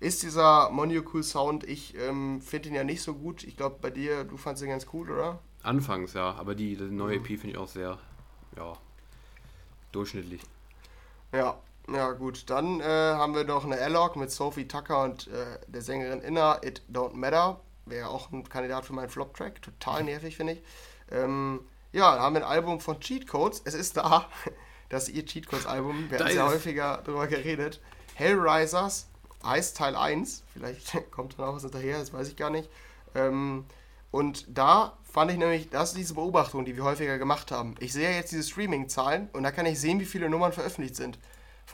Ist 0.00 0.22
dieser 0.22 0.68
Monocool 0.68 1.22
Sound, 1.22 1.64
ich 1.64 1.96
ähm, 1.96 2.42
finde 2.42 2.68
ihn 2.68 2.74
ja 2.74 2.84
nicht 2.84 3.00
so 3.00 3.14
gut. 3.14 3.42
Ich 3.44 3.56
glaube, 3.56 3.76
bei 3.80 3.88
dir, 3.88 4.24
du 4.24 4.36
fandest 4.36 4.64
ihn 4.64 4.70
ganz 4.70 4.86
cool, 4.92 5.10
oder? 5.10 5.38
Anfangs, 5.62 6.12
ja, 6.12 6.32
aber 6.34 6.54
die, 6.54 6.76
die 6.76 6.82
neue 6.82 7.16
EP 7.16 7.26
finde 7.26 7.50
ich 7.50 7.56
auch 7.56 7.68
sehr, 7.68 7.98
ja, 8.54 8.74
durchschnittlich. 9.92 10.42
Ja, 11.32 11.58
ja, 11.92 12.12
gut. 12.12 12.48
Dann 12.50 12.80
äh, 12.80 12.84
haben 12.84 13.34
wir 13.34 13.44
noch 13.44 13.64
eine 13.64 13.78
Alloc 13.78 14.16
mit 14.16 14.30
Sophie 14.30 14.66
Tucker 14.66 15.02
und 15.02 15.28
äh, 15.28 15.58
der 15.68 15.82
Sängerin 15.82 16.20
Inner, 16.20 16.60
It 16.62 16.82
Don't 16.90 17.14
Matter. 17.14 17.60
Wäre 17.86 18.08
auch 18.08 18.32
ein 18.32 18.48
Kandidat 18.48 18.86
für 18.86 18.94
meinen 18.94 19.10
Flop-Track. 19.10 19.60
Total 19.60 20.02
nervig, 20.02 20.36
finde 20.36 20.54
ich. 20.54 20.62
Ähm, 21.10 21.60
ja, 21.92 22.18
haben 22.18 22.34
wir 22.34 22.42
ein 22.42 22.50
Album 22.50 22.80
von 22.80 23.00
Cheat 23.00 23.28
Codes. 23.28 23.62
Es 23.64 23.74
ist 23.74 23.96
da. 23.96 24.28
Das 24.90 25.08
ist 25.08 25.14
ihr 25.14 25.24
Cheat 25.24 25.48
Codes-Album. 25.48 26.10
Wir 26.10 26.20
haben 26.20 26.36
ja 26.36 26.46
häufiger 26.46 27.00
darüber 27.04 27.26
geredet. 27.26 27.80
Hellrisers 28.14 29.08
heißt 29.44 29.76
Teil 29.76 29.96
1. 29.96 30.44
Vielleicht 30.52 31.10
kommt 31.10 31.38
dann 31.38 31.46
auch 31.46 31.54
was 31.54 31.62
hinterher, 31.62 31.98
das 31.98 32.12
weiß 32.12 32.28
ich 32.28 32.36
gar 32.36 32.50
nicht. 32.50 32.68
Ähm, 33.14 33.64
und 34.10 34.46
da 34.48 34.96
fand 35.02 35.32
ich 35.32 35.38
nämlich, 35.38 35.70
das 35.70 35.90
ist 35.90 35.98
diese 35.98 36.14
Beobachtung, 36.14 36.64
die 36.64 36.76
wir 36.76 36.84
häufiger 36.84 37.18
gemacht 37.18 37.50
haben. 37.50 37.74
Ich 37.80 37.92
sehe 37.92 38.14
jetzt 38.14 38.30
diese 38.30 38.44
Streaming-Zahlen 38.44 39.30
und 39.32 39.42
da 39.42 39.50
kann 39.50 39.66
ich 39.66 39.80
sehen, 39.80 39.98
wie 39.98 40.04
viele 40.04 40.28
Nummern 40.28 40.52
veröffentlicht 40.52 40.96
sind. 40.96 41.18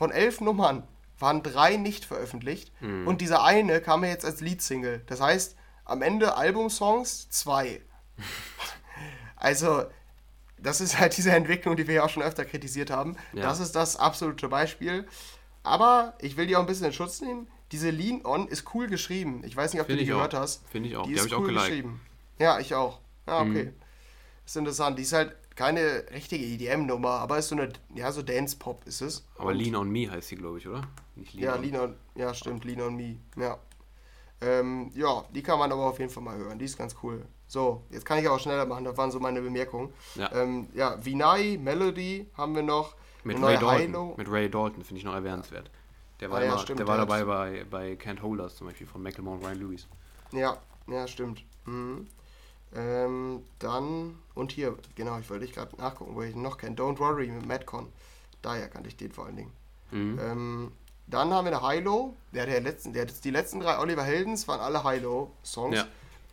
Von 0.01 0.09
elf 0.09 0.41
Nummern 0.41 0.81
waren 1.19 1.43
drei 1.43 1.75
nicht 1.75 2.05
veröffentlicht 2.05 2.71
mhm. 2.81 3.07
und 3.07 3.21
dieser 3.21 3.43
eine 3.43 3.81
kam 3.81 3.99
mir 3.99 4.09
jetzt 4.09 4.25
als 4.25 4.41
Lead-Single. 4.41 5.03
Das 5.05 5.21
heißt, 5.21 5.55
am 5.85 6.01
Ende 6.01 6.37
Albumsongs 6.37 7.29
zwei. 7.29 7.81
also, 9.35 9.83
das 10.57 10.81
ist 10.81 10.97
halt 10.97 11.15
diese 11.15 11.29
Entwicklung, 11.33 11.75
die 11.75 11.85
wir 11.85 11.93
ja 11.93 12.03
auch 12.03 12.09
schon 12.09 12.23
öfter 12.23 12.45
kritisiert 12.45 12.89
haben. 12.89 13.15
Ja. 13.33 13.43
Das 13.43 13.59
ist 13.59 13.75
das 13.75 13.95
absolute 13.95 14.47
Beispiel. 14.47 15.07
Aber 15.61 16.15
ich 16.19 16.35
will 16.35 16.47
die 16.47 16.55
auch 16.55 16.61
ein 16.61 16.65
bisschen 16.65 16.87
in 16.87 16.93
Schutz 16.93 17.21
nehmen. 17.21 17.47
Diese 17.71 17.91
Lean 17.91 18.25
On 18.25 18.47
ist 18.47 18.73
cool 18.73 18.87
geschrieben. 18.87 19.43
Ich 19.45 19.55
weiß 19.55 19.71
nicht, 19.71 19.81
ob 19.83 19.85
Find 19.85 19.99
du 19.99 20.03
die 20.03 20.09
gehört 20.09 20.33
auch. 20.33 20.39
hast. 20.39 20.67
Finde 20.67 20.89
ich 20.89 20.97
auch. 20.97 21.05
Die, 21.05 21.13
die 21.13 21.19
ist 21.19 21.31
cool 21.31 21.53
geschrieben. 21.53 22.01
Ja, 22.39 22.59
ich 22.59 22.73
auch. 22.73 23.01
Ja, 23.27 23.41
okay. 23.41 23.65
Mhm. 23.65 23.73
ist 24.47 24.57
interessant. 24.57 24.97
Die 24.97 25.03
ist 25.03 25.13
halt 25.13 25.35
keine 25.61 26.05
richtige 26.11 26.43
EDM-Nummer, 26.43 27.09
aber 27.19 27.37
ist 27.37 27.49
so 27.49 27.55
eine, 27.55 27.71
ja, 27.93 28.11
so 28.11 28.23
Dance-Pop 28.23 28.87
ist 28.87 29.01
es. 29.01 29.27
Aber 29.37 29.51
Und 29.51 29.57
Lean 29.57 29.75
on 29.75 29.91
Me 29.91 30.09
heißt 30.09 30.29
sie, 30.29 30.35
glaube 30.35 30.57
ich, 30.57 30.67
oder? 30.67 30.81
Nicht 31.15 31.35
Lean 31.35 31.43
ja, 31.43 31.55
on. 31.55 31.61
Lean 31.61 31.79
on, 31.79 31.95
ja, 32.15 32.33
stimmt, 32.33 32.65
Lean 32.65 32.81
on 32.81 32.95
Me, 32.95 33.17
ja. 33.37 33.59
Ähm, 34.41 34.89
ja, 34.95 35.23
die 35.35 35.43
kann 35.43 35.59
man 35.59 35.71
aber 35.71 35.83
auf 35.83 35.99
jeden 35.99 36.09
Fall 36.09 36.23
mal 36.23 36.35
hören, 36.35 36.57
die 36.57 36.65
ist 36.65 36.79
ganz 36.79 36.95
cool. 37.03 37.23
So, 37.45 37.83
jetzt 37.91 38.05
kann 38.07 38.17
ich 38.17 38.27
auch 38.27 38.39
schneller 38.39 38.65
machen, 38.65 38.85
das 38.85 38.97
waren 38.97 39.11
so 39.11 39.19
meine 39.19 39.39
Bemerkungen. 39.39 39.93
Ja, 40.15 40.31
ähm, 40.33 40.67
ja 40.73 40.97
Vinay, 41.05 41.59
Melody 41.59 42.27
haben 42.35 42.55
wir 42.55 42.63
noch. 42.63 42.95
Mit 43.23 43.39
Ray 43.39 43.59
Dalton, 43.59 44.15
mit 44.17 44.31
Ray 44.31 44.49
Dalton 44.49 44.83
finde 44.83 44.97
ich 44.97 45.05
noch 45.05 45.13
erwähnenswert. 45.13 45.69
Der 46.21 46.31
war, 46.31 46.39
ah, 46.39 46.43
ja, 46.43 46.53
immer, 46.53 46.57
stimmt, 46.57 46.79
der 46.79 46.87
war 46.87 46.97
dabei 46.97 47.23
bei, 47.23 47.65
bei 47.69 47.93
Can't 47.93 48.23
Holders 48.23 48.55
zum 48.55 48.65
Beispiel 48.65 48.87
von 48.87 49.03
Macklemore 49.03 49.37
und 49.37 49.45
Ryan 49.45 49.59
Lewis. 49.59 49.87
Ja, 50.31 50.57
ja, 50.87 51.07
stimmt. 51.07 51.43
Mhm. 51.65 52.07
Ähm, 52.73 53.43
dann, 53.59 54.17
und 54.33 54.51
hier, 54.51 54.77
genau, 54.95 55.19
ich 55.19 55.29
wollte 55.29 55.45
dich 55.45 55.53
gerade 55.55 55.75
nachgucken, 55.75 56.15
wo 56.15 56.21
ich 56.21 56.33
ihn 56.33 56.41
noch 56.41 56.57
kenne. 56.57 56.75
Don't 56.75 56.99
Worry 56.99 57.27
mit 57.27 57.45
Madcon. 57.45 57.91
Daher 58.41 58.69
kannte 58.69 58.89
ich 58.89 58.97
den 58.97 59.11
vor 59.11 59.25
allen 59.25 59.35
Dingen. 59.35 59.51
Mhm. 59.91 60.19
Ähm, 60.19 60.71
dann 61.07 61.33
haben 61.33 61.45
wir 61.45 61.57
eine 61.57 61.69
Hilo. 61.69 62.15
Der, 62.33 62.45
der, 62.45 62.61
letzten, 62.61 62.93
der 62.93 63.05
die 63.05 63.31
letzten 63.31 63.59
drei 63.59 63.77
Oliver 63.79 64.03
Heldens 64.03 64.47
waren 64.47 64.61
alle 64.61 64.89
Hilo-Songs. 64.89 65.77
Ja. 65.77 65.87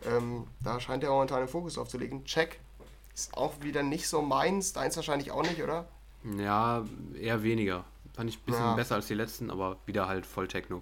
Ähm, 0.05 0.47
da 0.61 0.79
scheint 0.79 1.03
er 1.03 1.09
momentan 1.09 1.39
den 1.39 1.49
Fokus 1.49 1.77
aufzulegen. 1.77 2.23
Check. 2.23 2.59
Ist 3.13 3.35
auch 3.35 3.61
wieder 3.61 3.83
nicht 3.83 4.07
so 4.07 4.21
meins. 4.21 4.71
Deins 4.71 4.95
wahrscheinlich 4.95 5.31
auch 5.31 5.43
nicht, 5.43 5.61
oder? 5.61 5.89
Ja, 6.37 6.85
eher 7.19 7.43
weniger. 7.43 7.83
Fand 8.13 8.29
ich 8.29 8.37
ein 8.37 8.45
bisschen 8.45 8.63
ja. 8.63 8.75
besser 8.75 8.95
als 8.95 9.07
die 9.07 9.13
letzten, 9.13 9.51
aber 9.51 9.77
wieder 9.85 10.07
halt 10.07 10.25
voll 10.25 10.47
Techno. 10.47 10.81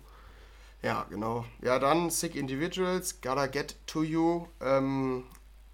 Ja, 0.83 1.07
genau. 1.09 1.45
Ja, 1.61 1.79
dann 1.79 2.11
Sick 2.11 2.35
Individuals, 2.35 3.21
Gotta 3.21 3.47
Get 3.47 3.75
to 3.87 4.03
You. 4.03 4.45
Ähm, 4.61 5.23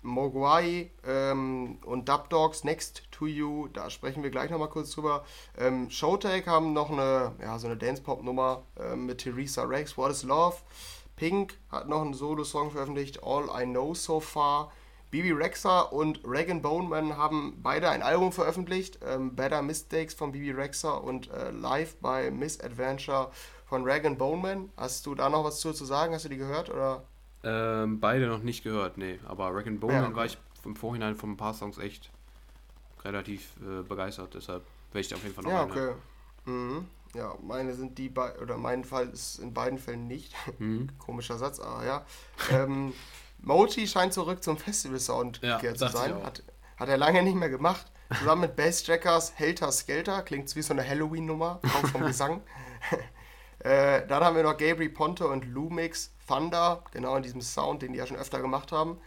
Mogwai 0.03 0.91
ähm, 1.05 1.79
und 1.85 2.09
Dub 2.09 2.29
Dogs 2.29 2.63
Next 2.63 3.03
to 3.11 3.25
You, 3.25 3.67
da 3.69 3.89
sprechen 3.89 4.23
wir 4.23 4.29
gleich 4.29 4.51
nochmal 4.51 4.69
kurz 4.69 4.91
drüber. 4.91 5.25
Ähm, 5.57 5.89
Showtake 5.89 6.49
haben 6.49 6.73
noch 6.73 6.91
eine, 6.91 7.33
ja, 7.41 7.57
so 7.57 7.67
eine 7.67 7.77
Dance-Pop-Nummer 7.77 8.63
ähm, 8.79 9.05
mit 9.05 9.19
Theresa 9.19 9.63
Rex, 9.63 9.97
What 9.97 10.11
is 10.11 10.23
Love. 10.23 10.57
Pink 11.15 11.57
hat 11.69 11.87
noch 11.87 12.01
einen 12.01 12.13
Solo-Song 12.13 12.71
veröffentlicht, 12.71 13.23
All 13.23 13.49
I 13.61 13.65
Know 13.65 13.93
So 13.93 14.19
Far. 14.19 14.71
Bibi 15.11 15.31
Rexa 15.31 15.81
und 15.81 16.21
Regan 16.25 16.63
Boneman 16.63 17.17
haben 17.17 17.59
beide 17.61 17.87
ein 17.89 18.01
Album 18.01 18.31
veröffentlicht, 18.31 18.97
ähm, 19.05 19.35
Better 19.35 19.61
Mistakes 19.61 20.15
von 20.15 20.31
Bibi 20.31 20.49
Rexa 20.49 20.93
und 20.93 21.29
äh, 21.29 21.51
Live 21.51 21.97
by 21.97 22.31
Misadventure 22.31 23.29
von 23.67 23.83
Regan 23.83 24.17
Boneman. 24.17 24.71
Hast 24.75 25.05
du 25.05 25.13
da 25.13 25.29
noch 25.29 25.43
was 25.43 25.59
zu, 25.59 25.71
zu 25.71 25.85
sagen? 25.85 26.15
Hast 26.15 26.25
du 26.25 26.29
die 26.29 26.37
gehört 26.37 26.71
oder? 26.71 27.03
Ähm, 27.43 27.99
beide 27.99 28.27
noch 28.27 28.41
nicht 28.41 28.63
gehört, 28.63 28.97
nee. 28.97 29.19
Aber 29.25 29.53
Wreck 29.53 29.65
Bowman 29.79 29.95
ja, 29.95 30.05
okay. 30.07 30.15
war 30.15 30.25
ich 30.25 30.37
im 30.65 30.75
Vorhinein 30.75 31.15
von 31.15 31.31
ein 31.31 31.37
paar 31.37 31.53
Songs 31.53 31.77
echt 31.77 32.09
relativ 33.03 33.49
äh, 33.61 33.83
begeistert. 33.83 34.33
Deshalb 34.33 34.63
werde 34.91 35.05
ich 35.05 35.13
auf 35.13 35.23
jeden 35.23 35.35
Fall 35.35 35.43
noch 35.43 35.51
Ja, 35.51 35.63
okay. 35.63 35.93
Mhm. 36.45 36.87
Ja, 37.15 37.35
meine 37.41 37.73
sind 37.75 37.97
die 37.97 38.09
beiden, 38.09 38.41
oder 38.41 38.57
mein 38.57 38.83
Fall 38.83 39.09
ist 39.09 39.39
in 39.39 39.53
beiden 39.53 39.77
Fällen 39.77 40.07
nicht. 40.07 40.33
Mhm. 40.57 40.89
Komischer 40.97 41.37
Satz, 41.37 41.59
aber 41.59 41.85
ja. 41.85 42.05
ähm, 42.51 42.93
Moti 43.39 43.87
scheint 43.87 44.13
zurück 44.13 44.41
zum 44.43 44.57
Festival-Sound 44.57 45.41
ja, 45.43 45.59
zu 45.59 45.89
sein. 45.89 46.15
Hat, 46.23 46.43
hat 46.77 46.89
er 46.89 46.97
lange 46.97 47.21
nicht 47.23 47.35
mehr 47.35 47.49
gemacht. 47.49 47.85
Zusammen 48.19 48.41
mit 48.41 48.55
Bassjackers 48.55 49.33
Helter 49.35 49.71
Skelter. 49.71 50.21
Klingt 50.21 50.55
wie 50.55 50.61
so 50.61 50.73
eine 50.73 50.87
Halloween-Nummer, 50.87 51.59
auch 51.63 51.87
vom 51.87 52.01
Gesang. 52.05 52.41
Äh, 53.63 54.05
dann 54.07 54.23
haben 54.23 54.35
wir 54.35 54.43
noch 54.43 54.57
Gabriel 54.57 54.89
Ponte 54.89 55.27
und 55.27 55.45
Lumix 55.45 56.11
Thunder, 56.27 56.83
genau 56.91 57.15
in 57.15 57.23
diesem 57.23 57.41
Sound, 57.41 57.81
den 57.81 57.93
die 57.93 57.99
ja 57.99 58.05
schon 58.05 58.17
öfter 58.17 58.41
gemacht 58.41 58.71
haben. 58.71 58.99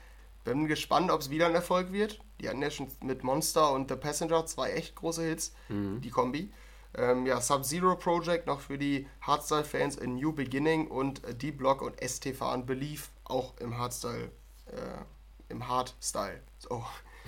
Bin 0.44 0.66
gespannt, 0.66 1.10
ob 1.10 1.20
es 1.20 1.30
wieder 1.30 1.46
ein 1.46 1.54
Erfolg 1.54 1.92
wird. 1.92 2.20
Die 2.40 2.48
hatten 2.48 2.62
ja 2.62 2.70
schon 2.70 2.88
mit 3.02 3.22
Monster 3.22 3.72
und 3.72 3.90
The 3.90 3.96
Passenger 3.96 4.46
zwei 4.46 4.70
echt 4.70 4.94
große 4.96 5.22
Hits, 5.22 5.54
mhm. 5.68 6.00
die 6.00 6.10
Kombi. 6.10 6.52
Ähm, 6.94 7.26
ja, 7.26 7.40
Sub-Zero 7.40 7.96
Project 7.96 8.46
noch 8.46 8.60
für 8.60 8.78
die 8.78 9.06
Hardstyle-Fans 9.20 9.96
in 9.96 10.14
New 10.14 10.32
Beginning 10.32 10.88
und 10.88 11.20
D-Block 11.42 11.82
und 11.82 12.00
STFan 12.02 12.64
Belief 12.64 13.10
auch 13.24 13.58
im 13.58 13.76
Hardstyle, 13.76 14.30
äh, 14.68 15.50
im 15.50 15.68
Hardstyle. 15.68 16.40
So. 16.58 16.82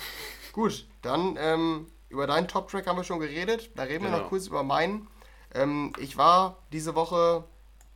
Gut, 0.53 0.87
dann 1.03 1.37
ähm, 1.39 1.89
über 2.09 2.27
deinen 2.27 2.49
Top-Track 2.49 2.87
haben 2.87 2.97
wir 2.97 3.05
schon 3.05 3.21
geredet. 3.21 3.71
Da 3.77 3.83
reden 3.83 4.05
genau. 4.05 4.05
wir 4.05 4.11
noch 4.11 4.19
genau. 4.19 4.29
kurz 4.31 4.47
über 4.47 4.63
meinen. 4.63 5.09
Ähm, 5.59 5.93
ich 5.99 6.17
war 6.17 6.57
diese 6.73 6.95
Woche 6.95 7.45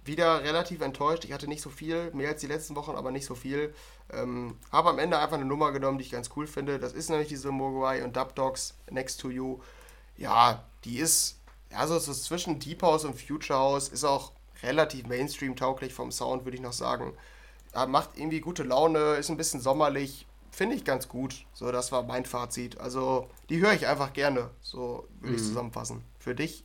wieder 0.05 0.43
relativ 0.43 0.81
enttäuscht. 0.81 1.25
Ich 1.25 1.33
hatte 1.33 1.47
nicht 1.49 1.63
so 1.63 1.71
viel, 1.71 2.11
mehr 2.13 2.31
als 2.31 2.41
die 2.41 2.49
letzten 2.49 2.75
Wochen, 2.75 2.97
aber 2.97 3.13
nicht 3.13 3.25
so 3.27 3.35
viel. 3.35 3.75
Ähm, 4.13 4.57
habe 4.73 4.91
am 4.91 4.99
Ende 4.99 5.19
einfach 5.19 5.37
eine 5.37 5.45
Nummer 5.45 5.71
genommen, 5.73 5.99
die 5.99 6.05
ich 6.05 6.11
ganz 6.11 6.31
cool 6.37 6.47
finde. 6.47 6.79
Das 6.79 6.93
ist 6.93 7.09
nämlich 7.09 7.29
diese 7.29 7.51
Mogwai 7.53 8.03
und 8.05 8.17
Dub 8.17 8.35
Dogs 8.35 8.75
Next 8.91 9.21
to 9.21 9.31
You. 9.31 9.61
Ja, 10.17 10.65
die 10.85 10.99
ist, 10.99 11.39
ja, 11.71 11.87
so, 11.87 11.99
zwischen 11.99 12.59
Deep 12.59 12.83
House 12.83 13.05
und 13.05 13.15
Future 13.21 13.59
House, 13.59 13.89
ist 13.89 14.05
auch 14.05 14.33
relativ 14.63 15.07
Mainstream-tauglich 15.07 15.95
vom 15.95 16.11
Sound, 16.13 16.45
würde 16.45 16.57
ich 16.57 16.63
noch 16.63 16.73
sagen. 16.73 17.15
macht 17.89 18.11
irgendwie 18.17 18.41
gute 18.41 18.65
Laune, 18.65 19.15
ist 19.15 19.31
ein 19.31 19.37
bisschen 19.37 19.61
sommerlich, 19.61 20.27
finde 20.51 20.77
ich 20.77 20.85
ganz 20.85 21.09
gut. 21.09 21.47
So, 21.55 21.73
das 21.73 21.93
war 21.93 22.03
mein 22.03 22.27
Fazit. 22.27 22.79
Also, 22.79 23.29
die 23.49 23.61
höre 23.61 23.73
ich 23.73 23.87
einfach 23.87 24.13
gerne, 24.13 24.51
so 24.61 25.09
würde 25.21 25.37
ich 25.37 25.43
Mhm. 25.43 25.47
zusammenfassen. 25.47 26.05
Für 26.19 26.35
dich 26.35 26.65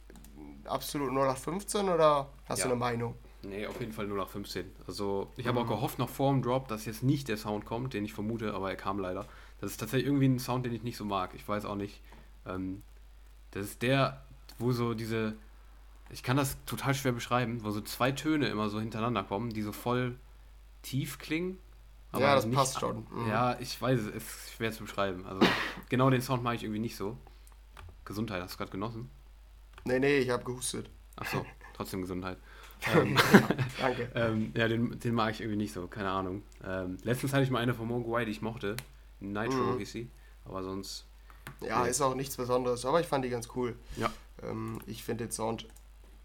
absolut 0.68 1.12
nur 1.12 1.26
nach 1.26 1.38
15 1.38 1.90
oder 1.90 2.30
hast 2.48 2.60
Ja. 2.60 2.66
du 2.66 2.72
eine 2.72 2.80
Meinung? 2.80 3.16
Nee, 3.44 3.68
auf 3.68 3.80
jeden 3.80 3.94
Fall 3.94 4.08
nur 4.08 4.18
nach 4.18 4.28
15. 4.28 4.70
Also, 4.88 5.32
ich 5.38 5.48
habe 5.48 5.60
auch 5.60 5.64
Mhm. 5.66 5.70
gehofft 5.70 6.00
noch 6.00 6.10
vor 6.10 6.32
dem 6.34 6.42
Drop, 6.42 6.68
dass 6.68 6.86
jetzt 6.86 7.04
nicht 7.04 7.28
der 7.28 7.38
Sound 7.38 7.66
kommt, 7.66 7.94
den 7.94 8.04
ich 8.04 8.14
vermute, 8.14 8.54
aber 8.54 8.70
er 8.70 8.76
kam 8.76 9.00
leider. 9.00 9.26
Das 9.62 9.72
ist 9.72 9.78
tatsächlich 9.78 10.08
irgendwie 10.08 10.28
ein 10.28 10.40
Sound, 10.40 10.66
den 10.66 10.74
ich 10.74 10.84
nicht 10.84 10.98
so 10.98 11.06
mag. 11.06 11.34
Ich 11.36 11.48
weiß 11.48 11.66
auch 11.66 11.76
nicht. 11.76 12.02
Ähm, 12.46 12.82
das 13.52 13.66
ist 13.66 13.82
der, 13.82 14.24
wo 14.60 14.72
so 14.72 14.94
diese. 14.94 15.36
Ich 16.10 16.24
kann 16.24 16.38
das 16.38 16.58
total 16.66 16.94
schwer 16.96 17.12
beschreiben, 17.12 17.64
wo 17.64 17.72
so 17.72 17.82
zwei 17.82 18.12
Töne 18.12 18.48
immer 18.48 18.70
so 18.70 18.80
hintereinander 18.80 19.24
kommen, 19.24 19.50
die 19.52 19.62
so 19.62 19.72
voll 19.72 20.18
tief 20.82 21.18
klingen. 21.20 21.58
Ja, 22.14 22.34
das 22.36 22.50
passt 22.50 22.80
schon. 22.80 23.06
Mhm. 23.12 23.28
Ja, 23.28 23.58
ich 23.60 23.80
weiß, 23.82 24.00
es 24.00 24.08
ist 24.08 24.52
schwer 24.56 24.72
zu 24.72 24.84
beschreiben. 24.84 25.26
Also, 25.26 25.42
genau 25.90 26.10
den 26.10 26.22
Sound 26.22 26.44
mag 26.44 26.56
ich 26.56 26.64
irgendwie 26.64 26.80
nicht 26.80 26.96
so. 26.96 27.18
Gesundheit, 28.06 28.42
hast 28.42 28.54
du 28.54 28.58
gerade 28.58 28.72
genossen? 28.72 29.10
Nee, 29.88 30.00
nee, 30.00 30.18
ich 30.20 30.30
habe 30.30 30.44
gehustet. 30.44 30.90
Achso, 31.16 31.46
trotzdem 31.76 32.02
Gesundheit. 32.02 32.38
Ähm, 32.96 33.18
Danke. 33.82 34.12
ähm, 34.16 34.52
ja, 34.56 34.68
den, 34.68 35.00
den 35.00 35.16
mag 35.16 35.32
ich 35.34 35.42
irgendwie 35.42 35.58
nicht 35.58 35.74
so, 35.74 35.88
keine 35.88 36.12
Ahnung. 36.12 36.44
Ähm, 36.64 37.00
letztens 37.02 37.34
hatte 37.34 37.42
ich 37.44 37.50
mal 37.50 37.58
eine 37.58 37.74
von 37.74 37.88
Mogwai, 37.88 38.24
die 38.24 38.30
ich 38.32 38.44
mochte. 38.44 38.76
Nitro 39.20 39.56
Mhm. 39.74 39.78
hieß 39.80 39.92
sie. 39.94 40.12
Aber 40.46 40.62
sonst. 40.62 41.08
Ja, 41.62 41.82
Nee. 41.84 41.90
ist 41.90 42.02
auch 42.02 42.14
nichts 42.14 42.38
Besonderes, 42.38 42.86
aber 42.86 43.00
ich 43.02 43.08
fand 43.08 43.26
die 43.26 43.30
ganz 43.32 43.48
cool. 43.56 43.76
Ja. 43.96 44.12
Ähm, 44.44 44.80
ich 44.86 45.04
finde 45.04 45.24
den 45.26 45.32
Sound 45.32 45.66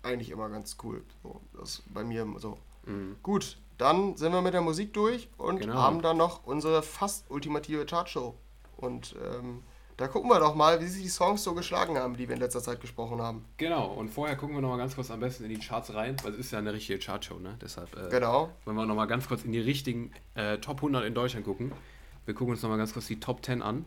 eigentlich 0.02 0.28
immer 0.28 0.50
ganz 0.50 0.76
cool. 0.82 1.02
So, 1.22 1.40
das 1.58 1.82
bei 1.86 2.04
mir 2.04 2.26
so. 2.36 2.58
mh. 2.84 3.14
Gut, 3.22 3.56
dann 3.78 4.18
sind 4.18 4.32
wir 4.32 4.42
mit 4.42 4.52
der 4.52 4.60
Musik 4.60 4.92
durch 4.92 5.30
und 5.38 5.58
Genau. 5.58 5.72
haben 5.72 6.02
dann 6.02 6.18
noch 6.18 6.44
unsere 6.44 6.82
fast 6.82 7.30
ultimative 7.30 7.86
Chartshow. 7.86 8.34
Und 8.76 9.16
ähm, 9.24 9.62
da 9.96 10.08
gucken 10.08 10.30
wir 10.30 10.40
doch 10.40 10.54
mal, 10.54 10.80
wie 10.80 10.86
sich 10.86 11.02
die 11.02 11.08
Songs 11.08 11.42
so 11.44 11.54
geschlagen 11.54 11.96
haben, 11.98 12.16
die 12.16 12.28
wir 12.28 12.34
in 12.34 12.40
letzter 12.40 12.62
Zeit 12.62 12.80
gesprochen 12.80 13.20
haben. 13.20 13.44
Genau, 13.56 13.86
und 13.92 14.08
vorher 14.08 14.36
gucken 14.36 14.54
wir 14.56 14.62
nochmal 14.62 14.78
ganz 14.78 14.94
kurz 14.94 15.10
am 15.10 15.20
besten 15.20 15.44
in 15.44 15.50
die 15.50 15.58
Charts 15.58 15.94
rein, 15.94 16.16
weil 16.22 16.32
es 16.32 16.38
ist 16.38 16.52
ja 16.52 16.58
eine 16.58 16.72
richtige 16.72 16.98
Chartshow, 16.98 17.38
ne? 17.38 17.56
Deshalb 17.60 17.94
äh, 17.96 18.08
Genau. 18.10 18.50
wollen 18.64 18.76
wir 18.76 18.86
nochmal 18.86 19.06
ganz 19.06 19.28
kurz 19.28 19.44
in 19.44 19.52
die 19.52 19.60
richtigen 19.60 20.10
äh, 20.34 20.58
Top 20.58 20.76
100 20.78 21.04
in 21.04 21.14
Deutschland 21.14 21.44
gucken. 21.44 21.72
Wir 22.24 22.34
gucken 22.34 22.54
uns 22.54 22.62
nochmal 22.62 22.78
ganz 22.78 22.92
kurz 22.92 23.06
die 23.06 23.20
Top 23.20 23.44
10 23.44 23.62
an 23.62 23.84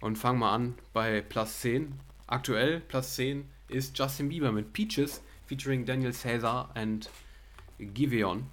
und 0.00 0.16
fangen 0.16 0.38
mal 0.38 0.52
an 0.54 0.74
bei 0.92 1.20
Platz 1.22 1.60
10. 1.60 1.92
Aktuell 2.26 2.80
Platz 2.80 3.14
10 3.16 3.48
ist 3.68 3.96
Justin 3.98 4.28
Bieber 4.28 4.52
mit 4.52 4.72
Peaches 4.72 5.22
featuring 5.46 5.84
Daniel 5.84 6.12
Caesar 6.12 6.70
and 6.74 7.08
Giveon. 7.78 8.46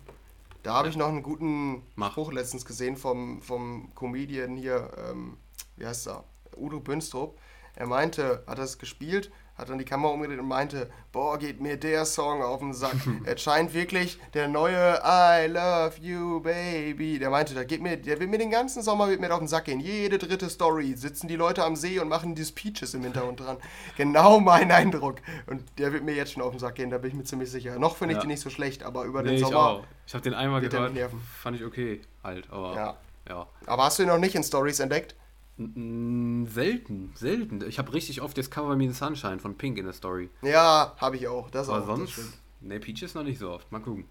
Da 0.64 0.76
habe 0.76 0.88
ich 0.90 0.96
noch 0.96 1.08
einen 1.10 1.24
guten 1.24 1.82
Mach. 1.96 2.12
Spruch 2.12 2.32
letztens 2.32 2.66
gesehen 2.66 2.96
vom, 2.96 3.42
vom 3.42 3.92
Comedian 3.96 4.56
hier, 4.56 4.90
ähm, 5.10 5.38
wie 5.76 5.86
heißt 5.86 6.08
er? 6.08 6.24
Udo 6.58 6.80
Bünstrup. 6.80 7.38
Er 7.76 7.88
meinte, 7.88 8.44
hat 8.46 8.60
das 8.60 8.78
gespielt, 8.78 9.32
hat 9.58 9.70
dann 9.70 9.80
die 9.80 9.86
Kamera 9.86 10.12
umgedreht 10.12 10.40
und 10.40 10.48
meinte, 10.48 10.92
boah, 11.12 11.40
geht 11.40 11.60
mir 11.60 11.76
der 11.76 12.06
Song 12.06 12.44
auf 12.44 12.60
den 12.60 12.72
Sack. 12.74 12.94
es 13.26 13.42
scheint 13.42 13.74
wirklich 13.74 14.20
der 14.36 14.48
neue 14.48 15.00
I 15.04 15.48
love 15.48 15.94
you, 16.00 16.40
baby. 16.40 17.18
Der 17.18 17.32
meinte, 17.32 17.56
der 17.56 17.66
geht 17.66 17.82
mir, 17.82 17.98
der 17.98 18.20
will 18.20 18.28
mir 18.28 18.38
den 18.38 18.52
ganzen 18.52 18.84
Sommer 18.84 19.10
wird 19.10 19.22
mir 19.22 19.32
auf 19.34 19.40
den 19.40 19.48
Sack 19.48 19.66
gehen. 19.66 19.80
Jede 19.80 20.20
dritte 20.20 20.50
Story 20.52 20.94
sitzen 20.96 21.28
die 21.28 21.36
Leute 21.36 21.64
am 21.64 21.76
See 21.76 22.00
und 22.00 22.10
machen 22.10 22.36
die 22.36 22.46
Speeches 22.46 22.94
im 22.94 23.02
Hintergrund 23.04 23.40
dran. 23.40 23.58
Genau 23.98 24.40
mein 24.40 24.72
Eindruck. 24.72 25.16
Und 25.48 25.64
der 25.80 25.94
wird 25.94 26.04
mir 26.04 26.14
jetzt 26.14 26.34
schon 26.34 26.44
auf 26.44 26.52
den 26.52 26.60
Sack 26.60 26.76
gehen, 26.76 26.92
da 26.92 27.00
bin 27.00 27.10
ich 27.10 27.18
mir 27.18 27.24
ziemlich 27.24 27.50
sicher. 27.50 27.80
Noch 27.80 27.96
finde 27.98 28.14
ich 28.14 28.18
Ja. 28.18 28.22
den 28.22 28.28
nicht 28.30 28.42
so 28.42 28.52
schlecht, 28.52 28.84
aber 28.84 29.04
über 29.06 29.24
Nee, 29.24 29.30
den 29.30 29.36
ich 29.38 29.42
Sommer. 29.44 29.58
auch. 29.68 29.84
Ich 30.06 30.14
habe 30.14 30.24
den 30.24 30.36
einmal 30.36 30.62
wird 30.62 30.74
gehört, 30.74 30.94
fand 31.42 31.56
ich 31.58 31.66
okay, 31.66 32.02
halt, 32.24 32.48
aber 32.52 32.76
Ja. 32.76 32.98
ja. 33.30 33.48
Aber 33.66 33.84
hast 33.86 33.98
du 33.98 34.04
ihn 34.04 34.10
noch 34.10 34.20
nicht 34.20 34.36
in 34.36 34.44
Stories 34.44 34.80
entdeckt? 34.80 35.16
Selten, 35.58 37.12
selten. 37.16 37.64
Ich 37.68 37.78
habe 37.78 37.94
richtig 37.94 38.22
oft 38.22 38.38
das 38.38 38.50
Cover 38.50 38.76
Me 38.76 38.86
in 38.86 38.92
the 38.92 38.98
Sunshine 38.98 39.40
von 39.40 39.56
Pink 39.56 39.78
in 39.78 39.86
der 39.86 39.94
Story. 39.94 40.30
Ja, 40.42 40.96
habe 40.98 41.16
ich 41.18 41.28
auch. 41.28 41.52
Das 41.52 41.70
Aber 41.70 41.84
auch. 41.84 41.86
Sonst, 41.86 42.40
ne, 42.62 42.80
Peaches 42.80 43.14
noch 43.14 43.24
nicht 43.24 43.38
so 43.38 43.52
oft. 43.52 43.72
Mal 43.72 43.80
gucken. 43.80 44.06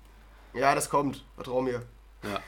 ja, 0.55 0.74
das 0.74 0.88
kommt. 0.88 1.24
Vertrau 1.34 1.61
mir. 1.61 1.82
Ja. 2.22 2.40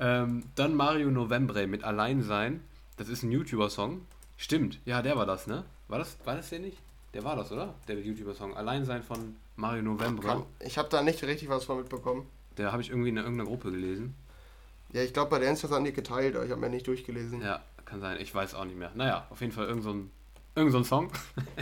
ähm, 0.00 0.44
dann 0.56 0.74
Mario 0.74 1.10
Novembre 1.10 1.68
mit 1.68 1.84
Allein 1.84 2.22
sein. 2.22 2.64
Das 2.96 3.08
ist 3.08 3.22
ein 3.22 3.30
YouTuber-Song. 3.30 4.02
Stimmt, 4.36 4.80
ja, 4.84 5.02
der 5.02 5.16
war 5.16 5.24
das, 5.24 5.46
ne? 5.46 5.64
War 5.86 5.98
das, 5.98 6.18
war 6.24 6.34
das 6.34 6.50
der 6.50 6.58
nicht? 6.58 6.78
Der 7.14 7.22
war 7.22 7.36
das, 7.36 7.52
oder? 7.52 7.74
Der 7.86 8.00
YouTuber-Song. 8.00 8.56
Allein 8.56 8.84
sein 8.84 9.02
von 9.04 9.36
Mario 9.54 9.82
Novembre. 9.82 10.26
Kann, 10.26 10.46
ich 10.60 10.78
habe 10.78 10.88
da 10.88 11.02
nicht 11.02 11.22
richtig 11.22 11.48
was 11.48 11.64
von 11.64 11.76
mitbekommen. 11.76 12.26
Der 12.56 12.72
habe 12.72 12.82
ich 12.82 12.90
irgendwie 12.90 13.10
in 13.10 13.18
irgendeiner 13.18 13.48
Gruppe 13.48 13.70
gelesen. 13.70 14.16
Ja, 14.92 15.02
ich 15.02 15.12
glaube, 15.12 15.30
bei 15.30 15.38
Dance 15.38 15.68
hat 15.68 15.86
die 15.86 15.92
geteilt, 15.92 16.36
aber 16.36 16.44
ich 16.44 16.50
habe 16.50 16.60
mir 16.60 16.68
nicht 16.68 16.86
durchgelesen. 16.86 17.40
Ja, 17.40 17.62
kann 17.84 18.00
sein. 18.00 18.18
Ich 18.20 18.34
weiß 18.34 18.54
auch 18.54 18.64
nicht 18.64 18.78
mehr. 18.78 18.92
Naja, 18.94 19.26
auf 19.30 19.40
jeden 19.40 19.52
Fall 19.52 19.66
irgend 19.66 19.82
so 19.82 19.92
ein, 19.92 20.10
irgend 20.54 20.72
so 20.72 20.78
ein 20.78 20.84
Song. 20.84 21.10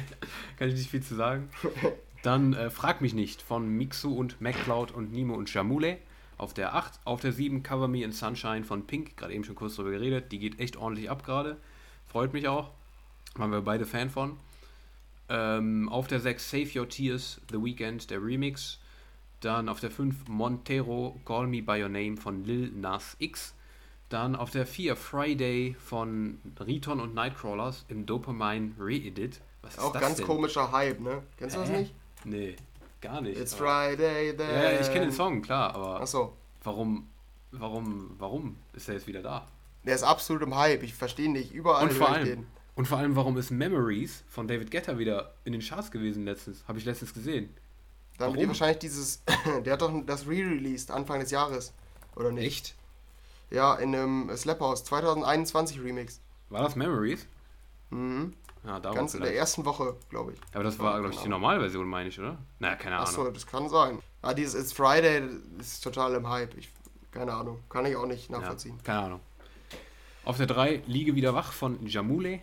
kann 0.59 0.69
ich 0.69 0.75
nicht 0.75 0.91
viel 0.91 1.03
zu 1.03 1.15
sagen. 1.15 1.49
Dann 2.23 2.53
äh, 2.53 2.71
Frag 2.71 3.01
mich 3.01 3.15
nicht 3.15 3.41
von 3.41 3.69
Mixu 3.69 4.15
und 4.15 4.41
MacCloud 4.41 4.91
und 4.93 5.13
Nimo 5.13 5.35
und 5.35 5.53
Jamule. 5.53 5.99
Auf 6.37 6.55
der 6.55 6.75
8, 6.75 7.01
auf 7.05 7.21
der 7.21 7.33
7 7.33 7.63
Cover 7.63 7.87
Me 7.87 8.03
in 8.03 8.13
Sunshine 8.13 8.65
von 8.65 8.87
Pink. 8.87 9.17
Gerade 9.17 9.35
eben 9.35 9.45
schon 9.45 9.55
kurz 9.55 9.77
drüber 9.77 9.91
geredet. 9.91 10.33
Die 10.33 10.39
geht 10.39 10.59
echt 10.59 10.77
ordentlich 10.77 11.09
ab 11.09 11.25
gerade. 11.25 11.57
Freut 12.07 12.33
mich 12.33 12.49
auch. 12.49 12.71
Waren 13.37 13.53
wir 13.53 13.61
beide 13.61 13.87
Fan 13.87 14.11
von. 14.11 14.39
Ähm, 15.29 15.89
auf 15.89 16.09
der 16.09 16.19
6 16.19 16.51
Save 16.51 16.81
Your 16.81 16.89
Tears, 16.89 17.41
The 17.51 17.63
Weekend, 17.63 18.11
der 18.11 18.23
Remix. 18.23 18.81
Dann 19.41 19.69
auf 19.69 19.81
der 19.81 19.91
5 19.91 20.29
Montero, 20.29 21.19
Call 21.25 21.47
Me 21.47 21.63
By 21.63 21.83
Your 21.83 21.89
Name 21.89 22.17
von 22.17 22.45
Lil 22.45 22.71
Nas 22.73 23.17
X. 23.19 23.55
Dann 24.11 24.37
auf 24.37 24.51
der 24.51 24.67
4 24.67 24.97
Friday 24.97 25.77
von 25.79 26.39
Riton 26.59 27.01
und 27.01 27.15
Nightcrawlers 27.15 27.85
im 27.89 28.07
Dopamine 28.07 28.73
Re-Edit. 28.79 29.41
Was 29.63 29.75
ist 29.75 29.81
auch 29.81 29.93
das 29.93 30.03
ganz 30.03 30.17
denn? 30.17 30.27
komischer 30.27 30.73
Hype, 30.73 31.01
ne? 31.01 31.23
Kennst 31.39 31.57
du 31.57 31.61
das 31.61 31.71
nicht? 31.71 31.95
Nee, 32.25 32.57
gar 33.01 33.21
nicht. 33.21 33.39
It's 33.41 33.55
Friday 33.55 34.37
then. 34.37 34.51
Ja, 34.51 34.73
ja, 34.73 34.81
ich 34.81 34.89
kenne 34.93 35.07
den 35.07 35.13
Song, 35.13 35.41
klar, 35.43 35.75
aber 35.75 36.01
Achso. 36.01 36.37
warum, 36.65 37.09
warum, 37.53 38.11
warum 38.19 38.57
ist 38.75 38.89
er 38.89 38.95
jetzt 38.95 39.07
wieder 39.07 39.23
da? 39.23 39.47
Der 39.85 39.95
ist 39.95 40.03
absolut 40.03 40.43
im 40.43 40.55
Hype. 40.57 40.83
Ich 40.83 40.93
verstehe 40.95 41.31
nicht. 41.31 41.53
Überall 41.53 41.85
Und 41.85 41.93
vor 41.93 42.11
allem, 42.11 42.25
den. 42.27 42.47
und 42.75 42.87
vor 42.89 42.99
allem, 42.99 43.17
warum 43.17 43.39
ist 43.39 43.51
Memories 43.51 44.25
von 44.29 44.47
David 44.49 44.71
Guetta 44.71 44.99
wieder 44.99 45.33
in 45.45 45.53
den 45.53 45.63
Charts 45.63 45.91
gewesen 45.91 46.25
letztens? 46.27 46.63
Habe 46.69 46.79
ich 46.79 46.85
letztens 46.85 47.15
gesehen. 47.15 47.49
Dann 48.21 48.29
wird 48.29 48.37
warum? 48.37 48.43
die 48.43 48.49
wahrscheinlich 48.49 48.79
dieses. 48.79 49.23
der 49.65 49.73
hat 49.73 49.83
doch 49.83 49.93
das 50.07 50.27
Re-Released 50.27 50.91
Anfang 50.91 51.21
des 51.21 51.31
Jahres. 51.31 51.73
Oder 52.17 52.31
nicht? 52.31 52.47
Echt? 52.47 52.75
Ja, 53.51 53.75
in 53.77 53.95
einem 53.95 54.37
Slap 54.37 54.61
House 54.61 54.85
2021 54.85 55.83
Remix. 55.83 56.21
War 56.51 56.63
das 56.63 56.77
Memories? 56.77 57.27
Mhm. 57.89 58.35
Ja, 58.65 58.79
darum 58.79 58.99
Ganz 58.99 59.15
in 59.15 59.23
der 59.23 59.35
ersten 59.35 59.65
Woche, 59.65 59.97
glaube 60.11 60.33
ich. 60.33 60.39
Aber 60.53 60.65
das 60.65 60.79
war, 60.79 60.99
glaube 60.99 61.15
ich, 61.15 61.17
die 61.17 61.25
Genau. 61.25 61.39
Normalversion, 61.39 61.89
meine 61.89 62.11
ich, 62.11 62.21
oder? 62.21 62.37
Naja, 62.59 62.77
keine 62.77 62.97
Ahnung. 62.97 63.09
Achso, 63.09 63.31
das 63.31 63.47
kann 63.47 63.71
sein. 63.71 64.01
Ah, 64.21 64.35
dieses 64.35 64.61
It's 64.61 64.73
Friday 64.73 65.23
ist 65.59 65.83
total 65.83 66.15
im 66.15 66.29
Hype. 66.29 66.57
Ich, 66.59 66.69
keine 67.11 67.33
Ahnung. 67.33 67.61
Kann 67.71 67.87
ich 67.87 67.97
auch 67.97 68.07
nicht 68.07 68.29
nachvollziehen. 68.29 68.77
Ja, 68.77 68.83
keine 68.85 68.99
Ahnung. 69.07 69.21
Auf 70.27 70.37
der 70.37 70.47
3 70.47 70.83
Liege 70.87 71.15
wieder 71.15 71.35
wach 71.35 71.53
von 71.53 71.85
Jamule. 71.87 72.43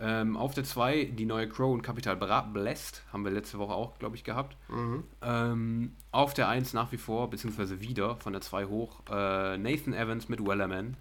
Ähm, 0.00 0.36
auf 0.36 0.54
der 0.54 0.64
2 0.64 1.06
die 1.06 1.24
neue 1.24 1.48
Crow 1.48 1.72
und 1.72 1.82
Capital 1.82 2.16
Bra 2.16 2.42
Blessed. 2.42 3.02
Haben 3.12 3.24
wir 3.24 3.32
letzte 3.32 3.58
Woche 3.58 3.72
auch, 3.72 3.98
glaube 3.98 4.16
ich, 4.16 4.22
gehabt. 4.22 4.56
Mhm. 4.68 5.04
Ähm, 5.22 5.96
auf 6.12 6.34
der 6.34 6.48
1 6.48 6.72
nach 6.72 6.92
wie 6.92 6.98
vor, 6.98 7.30
beziehungsweise 7.30 7.80
wieder 7.80 8.16
von 8.16 8.32
der 8.32 8.42
2 8.42 8.66
hoch, 8.66 9.00
äh, 9.10 9.58
Nathan 9.58 9.94
Evans 9.94 10.28
mit 10.28 10.46
Wellerman. 10.46 10.96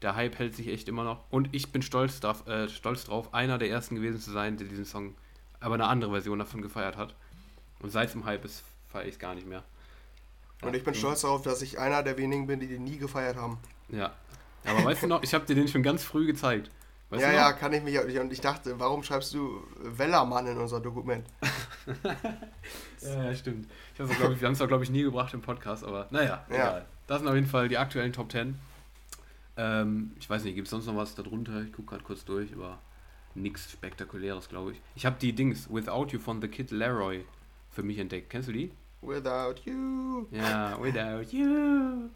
Der 0.00 0.14
Hype 0.16 0.38
hält 0.38 0.54
sich 0.54 0.68
echt 0.68 0.88
immer 0.88 1.04
noch. 1.04 1.24
Und 1.30 1.48
ich 1.52 1.72
bin 1.72 1.82
stolz, 1.82 2.20
drauf, 2.20 2.46
äh, 2.46 2.68
stolz 2.68 3.04
drauf, 3.04 3.34
einer 3.34 3.58
der 3.58 3.68
ersten 3.68 3.96
gewesen 3.96 4.20
zu 4.20 4.30
sein, 4.30 4.56
der 4.56 4.66
diesen 4.66 4.84
Song, 4.84 5.14
aber 5.60 5.74
eine 5.74 5.86
andere 5.86 6.12
Version 6.12 6.38
davon 6.38 6.62
gefeiert 6.62 6.96
hat. 6.96 7.14
Und 7.80 7.90
seit 7.90 8.14
dem 8.14 8.24
Hype 8.24 8.44
ist, 8.44 8.64
feiere 8.88 9.06
ich 9.06 9.14
es 9.14 9.18
gar 9.18 9.34
nicht 9.34 9.46
mehr. 9.46 9.62
Und 10.62 10.74
ich 10.74 10.84
bin 10.84 10.94
stolz 10.94 11.20
darauf, 11.20 11.42
dass 11.42 11.62
ich 11.62 11.78
einer 11.78 12.02
der 12.02 12.16
wenigen 12.16 12.46
bin, 12.46 12.60
die 12.60 12.66
den 12.66 12.84
nie 12.84 12.98
gefeiert 12.98 13.36
haben. 13.36 13.58
Ja. 13.90 14.12
Aber 14.64 14.84
weißt 14.84 15.04
du 15.04 15.06
noch, 15.06 15.22
ich 15.22 15.34
habe 15.34 15.46
dir 15.46 15.54
den 15.54 15.68
schon 15.68 15.82
ganz 15.82 16.02
früh 16.02 16.26
gezeigt. 16.26 16.70
Weißt 17.10 17.22
ja, 17.22 17.32
ja, 17.32 17.52
kann 17.52 17.72
ich 17.72 17.82
mich 17.82 17.98
auch 17.98 18.04
nicht. 18.04 18.18
Und 18.18 18.30
ich 18.32 18.40
dachte, 18.40 18.78
warum 18.78 19.02
schreibst 19.02 19.32
du 19.32 19.62
Wellermann 19.80 20.46
in 20.46 20.58
unser 20.58 20.80
Dokument? 20.80 21.26
Ja, 23.00 23.24
ja, 23.24 23.34
stimmt. 23.34 23.70
Ich 23.94 24.00
hab's 24.00 24.10
auch, 24.10 24.16
glaub 24.16 24.32
ich, 24.32 24.40
wir 24.40 24.46
haben 24.46 24.54
es 24.54 24.60
auch, 24.60 24.68
glaube 24.68 24.84
ich, 24.84 24.90
nie 24.90 25.02
gebracht 25.02 25.32
im 25.32 25.40
Podcast, 25.40 25.84
aber 25.84 26.08
naja, 26.10 26.44
Ja. 26.50 26.54
egal. 26.54 26.86
Das 27.06 27.20
sind 27.20 27.28
auf 27.28 27.34
jeden 27.34 27.46
Fall 27.46 27.68
die 27.68 27.78
aktuellen 27.78 28.12
Top 28.12 28.30
10. 28.30 28.58
Ähm, 29.56 30.10
ich 30.18 30.28
weiß 30.28 30.44
nicht, 30.44 30.54
gibt 30.56 30.66
es 30.66 30.70
sonst 30.70 30.86
noch 30.86 30.96
was 30.96 31.14
darunter? 31.14 31.62
Ich 31.62 31.72
gucke 31.72 31.90
gerade 31.90 32.02
kurz 32.04 32.24
durch, 32.24 32.52
aber 32.52 32.78
nichts 33.34 33.70
Spektakuläres, 33.70 34.48
glaube 34.48 34.72
ich. 34.72 34.80
Ich 34.96 35.06
habe 35.06 35.16
die 35.20 35.32
Dings 35.32 35.68
Without 35.72 36.08
You 36.10 36.18
von 36.18 36.42
The 36.42 36.48
Kid 36.48 36.70
Leroy 36.72 37.24
für 37.70 37.82
mich 37.82 37.98
entdeckt. 37.98 38.30
Kennst 38.30 38.48
du 38.48 38.52
die? 38.52 38.70
Without 39.00 39.54
you. 39.64 40.26
Ja, 40.32 40.76
Without 40.82 41.22
You. 41.34 42.10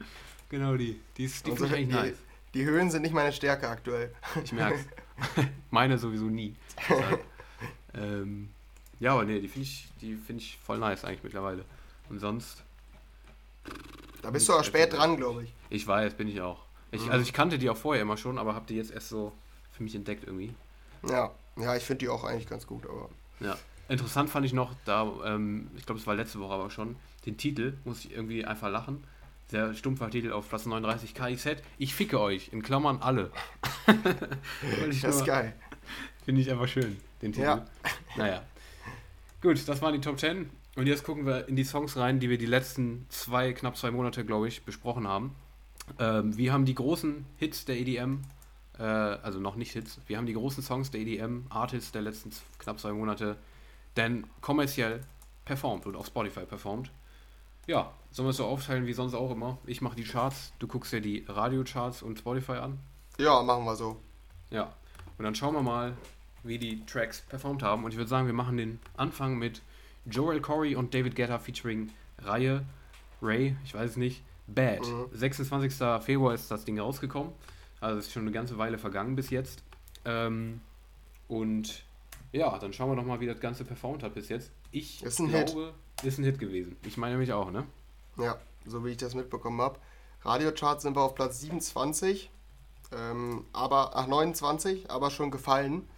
Genau 0.49 0.77
die. 0.77 1.01
Die, 1.17 1.25
ist, 1.25 1.47
die 1.47 1.53
finde 1.53 1.67
ich 1.67 1.73
eigentlich 1.75 1.89
die- 1.89 1.95
nice. 1.95 2.17
Die 2.55 2.65
Höhen 2.65 2.91
sind 2.91 3.03
nicht 3.03 3.15
meine 3.15 3.33
Stärke 3.33 3.69
aktuell. 3.69 4.15
Ich 4.45 4.53
merk's. 4.53 4.85
Meine 5.71 5.99
sowieso 5.99 6.25
nie. 6.25 6.57
Ähm, 7.95 8.49
ja, 8.99 9.13
aber 9.13 9.25
nee, 9.25 9.41
die 9.41 9.49
finde 9.49 9.69
ich, 9.69 9.89
die 10.01 10.15
finde 10.15 10.43
ich 10.43 10.59
voll 10.59 10.79
nice 10.79 11.05
eigentlich 11.05 11.23
mittlerweile. 11.23 11.65
Und 12.09 12.19
sonst, 12.19 12.63
Da 14.23 14.31
bist 14.31 14.49
du 14.49 14.53
aber 14.53 14.65
spät 14.65 14.93
dran, 14.93 15.17
glaube 15.17 15.45
ich. 15.45 15.53
Ich 15.71 15.87
weiß, 15.87 16.15
bin 16.15 16.29
ich 16.29 16.41
auch. 16.41 16.65
Ich, 16.91 17.05
Mhm. 17.05 17.11
Also 17.11 17.23
ich 17.23 17.33
kannte 17.33 17.59
die 17.59 17.71
auch 17.71 17.77
vorher 17.77 18.03
immer 18.03 18.17
schon, 18.17 18.39
aber 18.39 18.55
habe 18.55 18.67
die 18.67 18.77
jetzt 18.77 18.91
erst 18.91 19.09
so 19.09 19.33
für 19.73 19.83
mich 19.83 19.95
entdeckt 19.95 20.25
irgendwie. 20.25 20.55
Ja, 21.09 21.31
ja 21.57 21.77
ich 21.77 21.85
finde 21.85 22.01
die 22.01 22.09
auch 22.09 22.25
eigentlich 22.25 22.49
ganz 22.49 22.67
gut, 22.67 22.87
aber. 22.87 23.09
Ja. 23.41 23.57
Interessant 23.89 24.31
fand 24.31 24.47
ich 24.47 24.53
noch, 24.53 24.75
da, 24.85 25.11
ähm, 25.25 25.71
ich 25.77 25.85
glaube, 25.85 26.01
es 26.01 26.07
war 26.07 26.15
letzte 26.15 26.39
Woche 26.41 26.55
aber 26.55 26.71
schon, 26.71 26.97
den 27.27 27.37
Titel, 27.37 27.75
muss 27.85 28.05
ich 28.05 28.13
irgendwie 28.13 28.45
einfach 28.45 28.71
lachen. 28.71 29.05
Der 29.53 29.75
stumpfer 29.75 30.11
Titel 30.11 30.33
auf 30.33 30.49
Platz 30.49 30.67
39 30.67 31.15
KIZ. 31.15 31.57
Ich 31.79 31.95
ficke 31.95 32.19
euch, 32.21 32.51
in 32.53 32.63
Klammern 32.63 32.99
alle. 33.01 33.31
Das 35.03 35.17
ist 35.17 35.27
geil. 35.27 35.55
Finde 36.25 36.41
ich 36.41 36.51
einfach 36.51 36.69
schön, 36.69 36.97
den 37.21 37.33
Titel. 37.33 37.45
Ja. 37.45 37.67
Naja. 38.17 38.43
Gut, 39.41 39.69
das 39.69 39.83
waren 39.83 39.93
die 39.93 40.01
Top 40.01 40.19
10. 40.19 40.49
Und 40.77 40.87
jetzt 40.87 41.05
gucken 41.05 41.27
wir 41.27 41.49
in 41.49 41.57
die 41.57 41.65
Songs 41.65 41.97
rein, 41.97 42.21
die 42.21 42.31
wir 42.31 42.39
die 42.39 42.47
letzten 42.47 43.07
zwei, 43.11 43.53
knapp 43.53 43.77
zwei 43.77 43.91
Monate, 43.91 44.25
glaube 44.25 44.49
ich, 44.49 44.63
besprochen 44.63 45.07
haben. 45.07 45.35
Ähm, 45.99 46.37
wir 46.37 46.53
haben 46.53 46.65
die 46.65 46.75
großen 46.75 47.27
Hits 47.37 47.65
der 47.65 47.77
EDM, 47.77 48.21
äh, 48.79 48.83
also 48.83 49.39
noch 49.41 49.57
nicht 49.57 49.73
Hits, 49.73 50.01
wir 50.07 50.17
haben 50.17 50.27
die 50.27 50.33
großen 50.33 50.63
Songs 50.63 50.91
der 50.91 51.01
EDM, 51.01 51.47
Artists 51.51 51.93
der 51.93 52.03
letzten 52.03 52.31
knapp 52.59 52.79
zwei 52.79 52.93
Monate, 52.93 53.37
denn 53.97 54.27
kommerziell 54.41 55.01
performt 55.45 55.87
und 55.87 55.97
auf 55.97 56.07
Spotify 56.07 56.47
performt. 56.47 56.91
Ja, 57.67 57.93
sollen 58.11 58.27
wir 58.27 58.31
es 58.31 58.37
so 58.37 58.47
aufteilen 58.47 58.87
wie 58.87 58.93
sonst 58.93 59.15
auch 59.15 59.31
immer? 59.31 59.59
Ich 59.67 59.81
mache 59.81 59.97
die 59.97 60.05
Charts, 60.05 60.53
du 60.59 60.67
guckst 60.67 60.93
dir 60.93 61.01
die 61.01 61.25
Radiocharts 61.29 62.03
und 62.03 62.19
Spotify 62.19 62.53
an. 62.53 62.79
Ja, 63.19 63.43
machen 63.43 63.65
wir 63.65 63.77
so. 63.77 64.01
Ja, 64.51 64.73
und 65.19 65.25
dann 65.25 65.35
schauen 65.35 65.55
wir 65.55 65.63
mal, 65.63 65.97
wie 66.43 66.59
die 66.59 66.85
Tracks 66.87 67.21
performt 67.21 67.63
haben. 67.63 67.85
Und 67.85 67.93
ich 67.93 67.97
würde 67.97 68.09
sagen, 68.09 68.27
wir 68.27 68.35
machen 68.35 68.57
den 68.57 68.81
Anfang 68.97 69.39
mit 69.39 69.63
Joel 70.07 70.41
Corey 70.41 70.75
und 70.75 70.95
David 70.95 71.15
Guetta 71.15 71.39
featuring 71.39 71.91
Reihe 72.19 72.65
Ray, 73.21 73.57
ich 73.65 73.75
weiß 73.75 73.91
es 73.91 73.97
nicht, 73.97 74.23
Bad. 74.49 74.81
Mhm. 74.81 75.07
26. 75.13 75.75
Februar 76.03 76.35
ist 76.35 76.51
das 76.51 76.65
Ding 76.65 76.79
rausgekommen. 76.79 77.33
Also 77.81 77.99
es 77.99 78.07
ist 78.07 78.13
schon 78.13 78.23
eine 78.23 78.33
ganze 78.33 78.59
Weile 78.59 78.79
vergangen 78.79 79.17
bis 79.17 79.31
jetzt. 79.31 79.63
Ähm, 80.05 80.61
und 81.29 81.85
ja, 82.33 82.59
dann 82.59 82.73
schauen 82.73 82.91
wir 82.91 82.97
doch 82.97 83.05
mal, 83.05 83.21
wie 83.21 83.27
das 83.27 83.41
Ganze 83.41 83.65
performt 83.65 84.03
hat 84.03 84.15
bis 84.15 84.29
jetzt. 84.29 84.51
Ich 84.71 85.03
Ist 85.03 85.21
ein 85.21 85.29
glaube, 85.29 85.75
ist 86.05 86.19
ein 86.19 86.25
Hit 86.25 86.39
gewesen. 86.39 86.77
Ich 86.85 86.97
meine 86.97 87.13
nämlich 87.13 87.33
auch, 87.33 87.51
ne? 87.51 87.67
Ja, 88.19 88.39
so 88.67 88.85
wie 88.85 88.91
ich 88.91 88.97
das 88.97 89.15
mitbekommen 89.15 89.61
habe. 89.61 89.79
Radiocharts 90.23 90.83
sind 90.83 90.97
wir 90.97 91.03
auf 91.03 91.15
Platz 91.15 91.41
27, 91.41 92.31
ähm, 92.93 93.45
aber, 93.53 93.97
ach 93.97 94.07
29, 94.07 94.91
aber 94.91 95.11
schon 95.11 95.31
gefallen. 95.31 95.89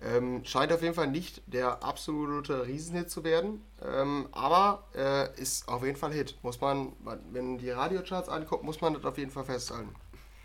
Ähm, 0.00 0.44
scheint 0.44 0.72
auf 0.72 0.82
jeden 0.82 0.94
Fall 0.94 1.08
nicht 1.08 1.42
der 1.46 1.82
absolute 1.82 2.68
Riesenhit 2.68 3.10
zu 3.10 3.24
werden, 3.24 3.64
ähm, 3.84 4.28
aber 4.30 4.84
äh, 4.94 5.40
ist 5.40 5.68
auf 5.68 5.84
jeden 5.84 5.96
Fall 5.96 6.12
Hit. 6.12 6.38
Muss 6.42 6.60
man, 6.60 6.92
wenn 7.32 7.58
die 7.58 7.70
Radiocharts 7.70 8.28
anguckt, 8.28 8.62
muss 8.62 8.80
man 8.80 8.94
das 8.94 9.04
auf 9.04 9.18
jeden 9.18 9.32
Fall 9.32 9.44
festhalten. 9.44 9.92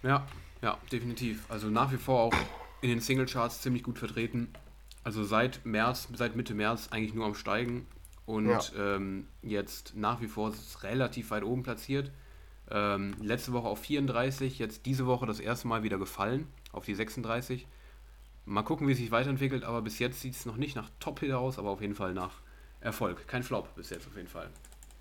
Ja, 0.02 0.26
ja, 0.64 0.78
definitiv. 0.92 1.46
Also 1.50 1.68
nach 1.68 1.92
wie 1.92 1.98
vor 1.98 2.22
auch 2.22 2.34
in 2.82 2.90
den 2.90 3.00
Singlecharts 3.00 3.62
ziemlich 3.62 3.84
gut 3.84 4.00
vertreten. 4.00 4.52
Also 5.04 5.24
seit 5.24 5.66
März, 5.66 6.08
seit 6.16 6.36
Mitte 6.36 6.56
März 6.56 6.88
eigentlich 6.90 7.14
nur 7.14 7.26
am 7.26 7.36
Steigen 7.36 7.86
und 8.26 8.48
Ja. 8.48 8.62
ähm, 8.96 9.28
jetzt 9.42 9.94
nach 9.96 10.22
wie 10.22 10.28
vor 10.28 10.50
ist 10.50 10.60
es 10.60 10.84
relativ 10.84 11.32
weit 11.32 11.44
oben 11.44 11.64
platziert. 11.64 12.12
Ähm, 12.72 13.14
letzte 13.22 13.52
Woche 13.54 13.68
auf 13.68 13.80
34, 13.80 14.58
jetzt 14.60 14.86
diese 14.86 15.06
Woche 15.06 15.26
das 15.26 15.40
erste 15.40 15.68
Mal 15.68 15.84
wieder 15.84 15.98
gefallen 15.98 16.48
auf 16.72 16.86
die 16.86 16.96
36. 16.96 17.68
Mal 18.46 18.64
gucken, 18.64 18.88
wie 18.88 18.94
es 18.94 18.98
sich 18.98 19.12
weiterentwickelt, 19.12 19.64
aber 19.64 19.82
bis 19.82 20.00
jetzt 20.00 20.22
sieht 20.22 20.34
es 20.36 20.46
noch 20.46 20.58
nicht 20.58 20.76
nach 20.76 20.90
Top-Hit 21.00 21.32
aus, 21.34 21.58
aber 21.60 21.70
auf 21.70 21.82
jeden 21.82 21.96
Fall 21.96 22.14
nach 22.14 22.42
Erfolg. 22.82 23.28
Kein 23.28 23.44
Flop 23.44 23.74
bis 23.76 23.90
jetzt 23.90 24.08
auf 24.08 24.16
jeden 24.16 24.28
Fall. 24.28 24.50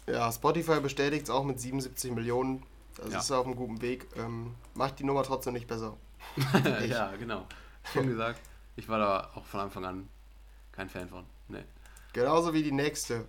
Ja, 0.06 0.30
Spotify 0.32 0.80
bestätigt 0.80 1.24
es 1.24 1.30
auch 1.30 1.44
mit 1.44 1.58
77 1.60 2.12
Millionen. 2.12 2.62
Das 2.96 3.12
Ja. 3.12 3.18
ist 3.20 3.30
auf 3.32 3.46
einem 3.46 3.56
guten 3.56 3.80
Weg. 3.80 4.06
Ähm, 4.16 4.54
macht 4.74 4.98
die 4.98 5.04
Nummer 5.04 5.22
trotzdem 5.22 5.54
nicht 5.54 5.66
besser. 5.66 5.96
Ja, 6.88 7.12
genau. 7.16 7.46
Schön 7.92 8.06
gesagt. 8.06 8.40
Ich 8.76 8.88
war 8.88 8.98
da 8.98 9.30
auch 9.34 9.44
von 9.44 9.60
Anfang 9.60 9.84
an 9.84 10.08
kein 10.72 10.88
Fan 10.88 11.08
von. 11.08 11.24
Nee. 11.48 11.64
Genauso 12.12 12.52
wie 12.55 12.62
die 12.62 12.72
nächste. 12.72 13.24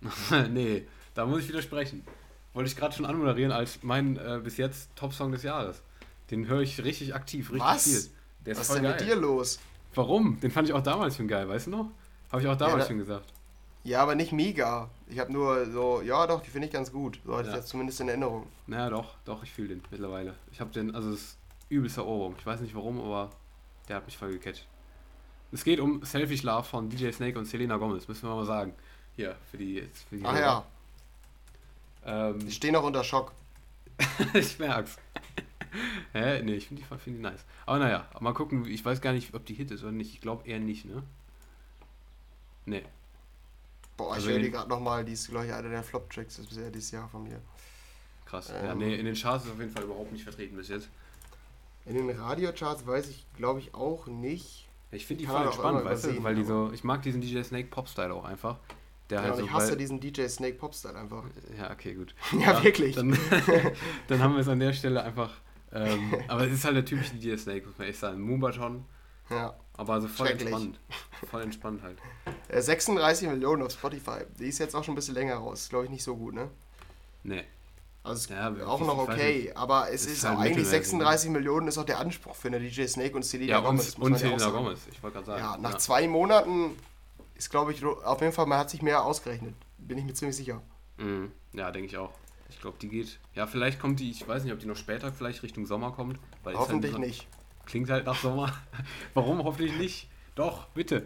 nee, 0.50 0.86
da 1.14 1.26
muss 1.26 1.42
ich 1.42 1.48
widersprechen. 1.48 2.04
Wollte 2.54 2.70
ich 2.70 2.76
gerade 2.76 2.94
schon 2.94 3.06
anmoderieren 3.06 3.52
als 3.52 3.80
mein 3.82 4.16
äh, 4.16 4.40
bis 4.42 4.56
jetzt 4.56 4.94
Top-Song 4.96 5.32
des 5.32 5.42
Jahres. 5.42 5.82
Den 6.30 6.46
höre 6.48 6.60
ich 6.60 6.82
richtig 6.84 7.14
aktiv, 7.14 7.50
richtig 7.50 7.66
Was? 7.68 7.84
viel. 7.84 8.10
Der 8.46 8.52
ist 8.52 8.60
Was 8.60 8.68
ist 8.68 8.74
denn 8.76 8.82
geil. 8.84 8.96
mit 8.98 9.00
dir 9.08 9.16
los? 9.16 9.58
Warum? 9.94 10.38
Den 10.40 10.50
fand 10.50 10.68
ich 10.68 10.74
auch 10.74 10.82
damals 10.82 11.16
schon 11.16 11.28
geil, 11.28 11.48
weißt 11.48 11.66
du 11.66 11.70
noch? 11.70 11.90
Habe 12.30 12.42
ich 12.42 12.48
auch 12.48 12.56
damals 12.56 12.84
da- 12.84 12.88
schon 12.88 12.98
gesagt. 12.98 13.32
Ja, 13.84 14.02
aber 14.02 14.14
nicht 14.14 14.32
mega. 14.32 14.90
Ich 15.08 15.18
habe 15.18 15.32
nur 15.32 15.64
so, 15.70 16.02
ja 16.02 16.26
doch, 16.26 16.42
die 16.42 16.50
finde 16.50 16.66
ich 16.66 16.72
ganz 16.72 16.92
gut. 16.92 17.20
So 17.24 17.36
hatte 17.36 17.48
Ja. 17.48 17.54
ich 17.54 17.60
das 17.60 17.68
zumindest 17.68 18.00
in 18.00 18.08
Erinnerung. 18.08 18.46
Naja, 18.66 18.90
doch, 18.90 19.14
doch, 19.24 19.42
ich 19.42 19.50
fühle 19.52 19.68
den 19.68 19.82
mittlerweile. 19.90 20.34
Ich 20.52 20.60
habe 20.60 20.70
den, 20.70 20.94
also 20.94 21.10
es 21.10 21.20
ist 21.22 21.38
übelster 21.68 22.04
Ohrwurm. 22.04 22.34
Ich 22.38 22.44
weiß 22.44 22.60
nicht 22.60 22.74
warum, 22.74 23.00
aber 23.00 23.30
der 23.88 23.96
hat 23.96 24.06
mich 24.06 24.18
voll 24.18 24.32
gecatcht. 24.32 24.66
Es 25.52 25.64
geht 25.64 25.80
um 25.80 26.04
Selfish 26.04 26.42
Love 26.42 26.64
von 26.64 26.90
DJ 26.90 27.10
Snake 27.10 27.38
und 27.38 27.46
Selena 27.46 27.76
Gomez, 27.76 28.06
müssen 28.06 28.28
wir 28.28 28.34
mal 28.34 28.44
sagen. 28.44 28.74
Hier, 29.16 29.36
für 29.50 29.56
die. 29.56 29.88
Für 30.08 30.16
die 30.16 30.24
Ach 30.24 30.38
ja, 30.38 30.66
Ähm, 32.04 32.38
die 32.38 32.52
stehen 32.52 32.72
noch 32.72 32.84
unter 32.84 33.02
Schock. 33.02 33.32
ich 34.34 34.58
merk's. 34.58 34.96
Hä? 36.12 36.42
Nee, 36.42 36.54
ich 36.54 36.68
finde 36.68 36.82
die, 36.82 36.98
find 36.98 37.18
die 37.18 37.22
nice. 37.22 37.44
Aber 37.66 37.78
naja, 37.78 38.08
mal 38.20 38.32
gucken, 38.32 38.66
ich 38.66 38.84
weiß 38.84 39.00
gar 39.00 39.12
nicht, 39.12 39.34
ob 39.34 39.44
die 39.44 39.54
Hit 39.54 39.70
ist 39.70 39.82
oder 39.82 39.92
nicht. 39.92 40.14
Ich 40.14 40.20
glaube 40.20 40.46
eher 40.48 40.60
nicht, 40.60 40.84
ne? 40.84 41.02
Nee. 42.64 42.84
Boah, 43.96 44.14
Also 44.14 44.28
ich 44.28 44.34
höre 44.34 44.42
die 44.42 44.50
gerade 44.50 44.68
nochmal, 44.68 45.04
die 45.04 45.12
ist, 45.12 45.28
glaube 45.28 45.46
ich, 45.46 45.52
einer 45.52 45.68
der 45.68 45.82
Flop-Tracks 45.82 46.38
bisher 46.38 46.70
dieses 46.70 46.90
Jahr 46.92 47.08
von 47.08 47.24
mir. 47.24 47.40
Krass. 48.26 48.50
Ähm. 48.50 48.64
ja, 48.64 48.74
nee, 48.74 48.94
in 48.94 49.06
den 49.06 49.14
Charts 49.14 49.46
ist 49.46 49.52
auf 49.52 49.58
jeden 49.58 49.72
Fall 49.72 49.82
überhaupt 49.82 50.12
nicht 50.12 50.22
vertreten 50.22 50.56
bis 50.56 50.68
jetzt. 50.68 50.88
In 51.84 51.94
den 51.94 52.10
Radiocharts 52.10 52.86
weiß 52.86 53.08
ich, 53.08 53.26
glaube 53.36 53.60
ich, 53.60 53.74
auch 53.74 54.06
nicht. 54.06 54.67
Ich 54.90 55.06
finde 55.06 55.22
die 55.22 55.26
Kann 55.26 55.36
voll 55.36 55.46
entspannt, 55.46 55.84
weißt 55.84 56.04
du? 56.06 56.22
Weil 56.22 56.34
die 56.34 56.44
so. 56.44 56.70
Ich 56.72 56.82
mag 56.84 57.02
diesen 57.02 57.20
DJ 57.20 57.42
Snake 57.42 57.68
Pop-Style 57.68 58.12
auch 58.14 58.24
einfach. 58.24 58.58
Der 59.10 59.18
Ja, 59.20 59.24
halt 59.24 59.36
so. 59.36 59.44
ich 59.44 59.52
hasse 59.52 59.76
diesen 59.76 60.00
DJ 60.00 60.26
Snake 60.28 60.54
Pop-Style 60.56 60.94
einfach. 60.96 61.24
ja, 61.58 61.70
okay, 61.70 61.94
gut. 61.94 62.14
Ja, 62.40 62.62
wirklich. 62.62 62.94
Dann, 62.96 63.18
dann 64.08 64.22
haben 64.22 64.34
wir 64.34 64.40
es 64.40 64.48
an 64.48 64.60
der 64.60 64.72
Stelle 64.72 65.02
einfach. 65.02 65.30
Ähm, 65.72 66.14
aber 66.28 66.46
es 66.46 66.52
ist 66.54 66.64
halt 66.64 66.76
der 66.76 66.84
typische 66.84 67.14
DJ 67.14 67.36
Snake, 67.36 67.66
muss 67.66 67.76
man 67.78 67.88
echt 67.88 67.98
sagen. 67.98 68.20
Moonbaton, 68.22 68.84
Ja. 69.30 69.54
aber 69.76 69.92
also 69.94 70.08
voll 70.08 70.28
entspannt. 70.28 70.80
Voll 71.30 71.42
entspannt 71.42 71.82
halt. 71.82 71.98
Äh, 72.48 72.62
36 72.62 73.28
Millionen 73.28 73.62
auf 73.62 73.72
Spotify. 73.72 74.20
Die 74.38 74.46
ist 74.46 74.58
jetzt 74.58 74.74
auch 74.74 74.82
schon 74.84 74.92
ein 74.92 74.96
bisschen 74.96 75.14
länger 75.14 75.34
raus. 75.36 75.60
Ist, 75.62 75.68
glaube 75.70 75.84
ich, 75.84 75.90
nicht 75.90 76.02
so 76.02 76.16
gut, 76.16 76.32
ne? 76.34 76.48
Nee. 77.22 77.44
Also 78.02 78.32
Ja, 78.32 78.54
auch 78.66 78.80
noch 78.80 78.98
okay, 78.98 79.52
aber 79.54 79.90
es 79.92 80.06
Ist 80.06 80.12
ist, 80.18 80.24
halt 80.24 80.36
auch 80.36 80.40
eigentlich 80.40 80.56
mittelmäßig, 80.58 80.88
36 80.90 81.30
Millionen 81.30 81.68
ist 81.68 81.78
auch 81.78 81.84
der 81.84 81.98
Anspruch 81.98 82.34
für 82.34 82.48
eine 82.48 82.58
DJ 82.60 82.86
Snake 82.86 83.14
und 83.14 83.24
Selena 83.24 83.50
Ja, 83.50 83.60
Gomez. 83.60 83.94
und, 83.96 84.02
und 84.02 84.12
ja 84.12 84.18
Selena. 84.18 84.48
Gomez, 84.50 84.80
ich 84.90 85.02
wollte 85.02 85.14
gerade 85.16 85.26
sagen. 85.26 85.40
Ja, 85.40 85.56
nach 85.58 85.76
zwei 85.78 86.08
Monaten 86.08 86.76
ist, 87.34 87.50
glaube 87.50 87.72
ich, 87.72 87.84
auf 87.84 88.20
jeden 88.20 88.32
Fall, 88.32 88.46
man 88.46 88.58
hat 88.58 88.70
sich 88.70 88.82
mehr 88.82 89.04
ausgerechnet. 89.04 89.54
Bin 89.78 89.98
ich 89.98 90.04
mir 90.04 90.14
ziemlich 90.14 90.36
sicher. 90.36 90.62
Mhm. 90.96 91.32
Ja, 91.52 91.70
denke 91.70 91.86
ich 91.86 91.96
auch. 91.96 92.12
Ich 92.50 92.60
glaube, 92.60 92.78
die 92.80 92.88
geht. 92.88 93.18
Ja, 93.34 93.46
vielleicht 93.46 93.78
kommt 93.78 94.00
die, 94.00 94.10
ich 94.10 94.26
weiß 94.26 94.42
nicht, 94.44 94.52
ob 94.52 94.58
die 94.58 94.66
noch 94.66 94.76
später 94.76 95.12
vielleicht 95.12 95.42
Richtung 95.42 95.66
Sommer 95.66 95.92
kommt. 95.92 96.18
Ist 96.46 96.54
Hoffentlich 96.56 96.92
halt, 96.92 97.02
nicht. 97.02 97.28
Klingt 97.66 97.90
halt 97.90 98.06
nach 98.06 98.18
Sommer. 98.18 98.52
Warum 99.14 99.44
hoffentlich 99.44 99.76
nicht? 99.76 100.08
Doch, 100.34 100.66
bitte. 100.68 101.04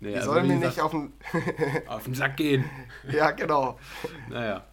Nee, 0.00 0.10
Die 0.10 0.16
also 0.16 0.32
sollen 0.32 0.46
mir 0.46 0.56
nicht 0.56 0.80
auf 0.80 0.92
den. 0.92 1.12
auf 1.88 2.04
den 2.04 2.14
Sack 2.14 2.36
gehen. 2.36 2.64
ja, 3.10 3.32
genau. 3.32 3.78
Naja. 4.28 4.64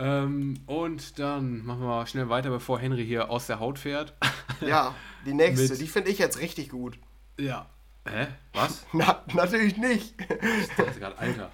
Ähm, 0.00 0.54
und 0.66 1.18
dann 1.18 1.64
machen 1.64 1.82
wir 1.82 2.06
schnell 2.06 2.28
weiter, 2.30 2.48
bevor 2.50 2.78
Henry 2.80 3.04
hier 3.06 3.30
aus 3.30 3.46
der 3.46 3.60
Haut 3.60 3.78
fährt. 3.78 4.14
Ja, 4.60 4.94
die 5.24 5.32
nächste, 5.32 5.70
Mit- 5.72 5.80
die 5.80 5.86
finde 5.86 6.10
ich 6.10 6.18
jetzt 6.18 6.38
richtig 6.38 6.68
gut. 6.68 6.98
ja. 7.38 7.66
Hä? 8.06 8.26
Was? 8.54 8.84
Na, 8.92 9.22
natürlich 9.34 9.76
nicht. 9.78 10.14
Ich 10.20 10.68
dachte 10.76 10.98
gerade, 11.00 11.18
Alter. 11.18 11.50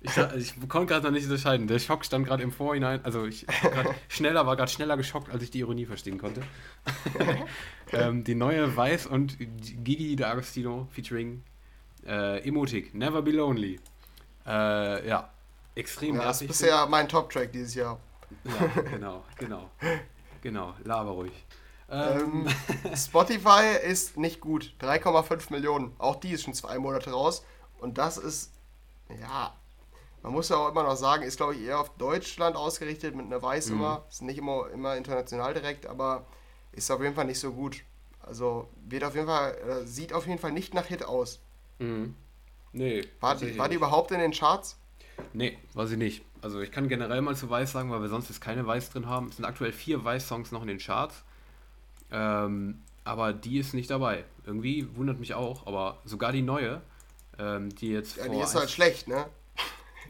Ich, 0.00 0.16
ich 0.36 0.68
konnte 0.68 0.92
gerade 0.92 1.04
noch 1.06 1.12
nicht 1.12 1.24
unterscheiden. 1.24 1.66
Der 1.68 1.78
Schock 1.78 2.04
stand 2.04 2.26
gerade 2.26 2.42
im 2.42 2.50
Vorhinein. 2.50 3.04
Also 3.04 3.24
ich 3.26 3.46
schneller 4.08 4.46
war 4.46 4.56
gerade 4.56 4.70
schneller 4.70 4.96
geschockt, 4.96 5.30
als 5.30 5.42
ich 5.42 5.50
die 5.50 5.60
Ironie 5.60 5.86
verstehen 5.86 6.18
konnte. 6.18 6.42
ähm, 7.92 8.24
die 8.24 8.34
neue 8.34 8.74
Weiß 8.76 9.06
und 9.06 9.36
Gigi 9.38 10.14
D'Agostino 10.16 10.86
featuring 10.90 11.42
äh, 12.06 12.46
Emotic, 12.46 12.94
Never 12.94 13.22
Be 13.22 13.30
Lonely. 13.32 13.78
Äh, 14.46 15.06
ja, 15.08 15.30
extrem 15.74 16.16
Ja, 16.16 16.24
das 16.24 16.42
ist 16.42 16.48
bisher 16.48 16.86
mein 16.86 17.08
Top-Track 17.08 17.52
dieses 17.52 17.74
Jahr. 17.74 17.98
Ja, 18.44 18.66
genau, 18.90 19.24
genau. 19.38 19.70
Genau, 20.42 20.74
laber 20.82 21.12
ruhig. 21.12 21.46
Ähm, 21.88 22.46
Ähm, 22.46 22.48
Spotify 22.96 23.76
ist 23.84 24.16
nicht 24.16 24.40
gut. 24.40 24.74
3,5 24.80 25.50
Millionen. 25.52 25.94
Auch 25.98 26.16
die 26.16 26.32
ist 26.32 26.42
schon 26.42 26.54
zwei 26.54 26.78
Monate 26.78 27.10
raus. 27.12 27.44
Und 27.78 27.98
das 27.98 28.16
ist, 28.16 28.50
ja, 29.20 29.54
man 30.22 30.32
muss 30.32 30.48
ja 30.48 30.56
auch 30.56 30.68
immer 30.70 30.82
noch 30.84 30.96
sagen, 30.96 31.22
ist 31.24 31.36
glaube 31.36 31.54
ich 31.56 31.62
eher 31.62 31.80
auf 31.80 31.90
Deutschland 31.98 32.56
ausgerichtet 32.56 33.14
mit 33.14 33.26
einer 33.26 33.42
Weiß 33.42 33.70
Mhm. 33.70 33.72
immer. 33.72 34.06
Ist 34.10 34.22
nicht 34.22 34.38
immer, 34.38 34.70
immer 34.70 34.96
international 34.96 35.54
direkt, 35.54 35.86
aber 35.86 36.26
ist 36.72 36.90
auf 36.90 37.02
jeden 37.02 37.14
Fall 37.14 37.26
nicht 37.26 37.40
so 37.40 37.52
gut. 37.52 37.84
Also 38.20 38.68
wird 38.88 39.04
auf 39.04 39.14
jeden 39.14 39.26
Fall, 39.28 39.54
äh, 39.58 39.86
sieht 39.86 40.12
auf 40.12 40.26
jeden 40.26 40.38
Fall 40.40 40.52
nicht 40.52 40.74
nach 40.74 40.86
Hit 40.86 41.04
aus. 41.04 41.40
mhm. 41.78 42.16
Nee. 42.72 43.02
War, 43.20 43.36
die, 43.36 43.58
war 43.58 43.68
die 43.68 43.76
überhaupt 43.76 44.10
in 44.12 44.20
den 44.20 44.32
Charts? 44.32 44.78
Nee, 45.32 45.58
war 45.74 45.86
sie 45.86 45.96
nicht. 45.96 46.24
also 46.42 46.60
ich 46.60 46.70
kann 46.70 46.88
generell 46.88 47.22
mal 47.22 47.36
zu 47.36 47.48
Weiß 47.48 47.72
sagen, 47.72 47.90
weil 47.90 48.00
wir 48.00 48.08
sonst 48.08 48.28
jetzt 48.28 48.40
keine 48.40 48.66
Weiß 48.66 48.90
drin 48.90 49.06
haben. 49.06 49.28
Es 49.28 49.36
sind 49.36 49.44
aktuell 49.44 49.72
vier 49.72 50.04
Weiß-Songs 50.04 50.52
noch 50.52 50.62
in 50.62 50.68
den 50.68 50.78
Charts. 50.78 51.24
Ähm, 52.10 52.80
aber 53.04 53.32
die 53.32 53.58
ist 53.58 53.74
nicht 53.74 53.90
dabei. 53.90 54.24
Irgendwie 54.46 54.88
wundert 54.96 55.18
mich 55.18 55.34
auch, 55.34 55.66
aber 55.66 55.98
sogar 56.04 56.32
die 56.32 56.42
neue, 56.42 56.82
ähm, 57.38 57.74
die 57.74 57.90
jetzt. 57.90 58.16
Ja, 58.16 58.28
die 58.28 58.38
ist 58.38 58.54
halt 58.54 58.70
schlecht, 58.70 59.08
ne? 59.08 59.26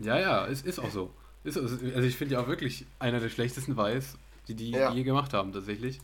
Ja, 0.00 0.18
ja, 0.18 0.46
es 0.46 0.62
ist 0.62 0.78
auch 0.78 0.90
so. 0.90 1.12
Ist, 1.44 1.58
also 1.58 2.00
ich 2.00 2.16
finde 2.16 2.34
ja 2.34 2.40
auch 2.40 2.48
wirklich 2.48 2.86
einer 2.98 3.20
der 3.20 3.28
schlechtesten 3.28 3.76
Weiß, 3.76 4.16
die 4.48 4.54
die 4.54 4.70
ja. 4.70 4.92
je 4.92 5.02
gemacht 5.02 5.32
haben, 5.32 5.52
tatsächlich. 5.52 6.00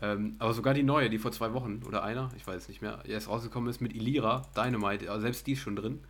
Ähm, 0.00 0.36
aber 0.38 0.54
sogar 0.54 0.74
die 0.74 0.82
neue, 0.82 1.10
die 1.10 1.18
vor 1.18 1.32
zwei 1.32 1.52
Wochen 1.52 1.82
oder 1.86 2.02
einer, 2.02 2.30
ich 2.36 2.46
weiß 2.46 2.68
nicht 2.68 2.80
mehr, 2.80 3.00
erst 3.04 3.28
rausgekommen 3.28 3.68
ist 3.68 3.80
mit 3.80 3.94
Ilira, 3.94 4.42
Dynamite, 4.56 5.10
also 5.10 5.22
selbst 5.22 5.46
die 5.46 5.52
ist 5.52 5.60
schon 5.60 5.76
drin. 5.76 6.02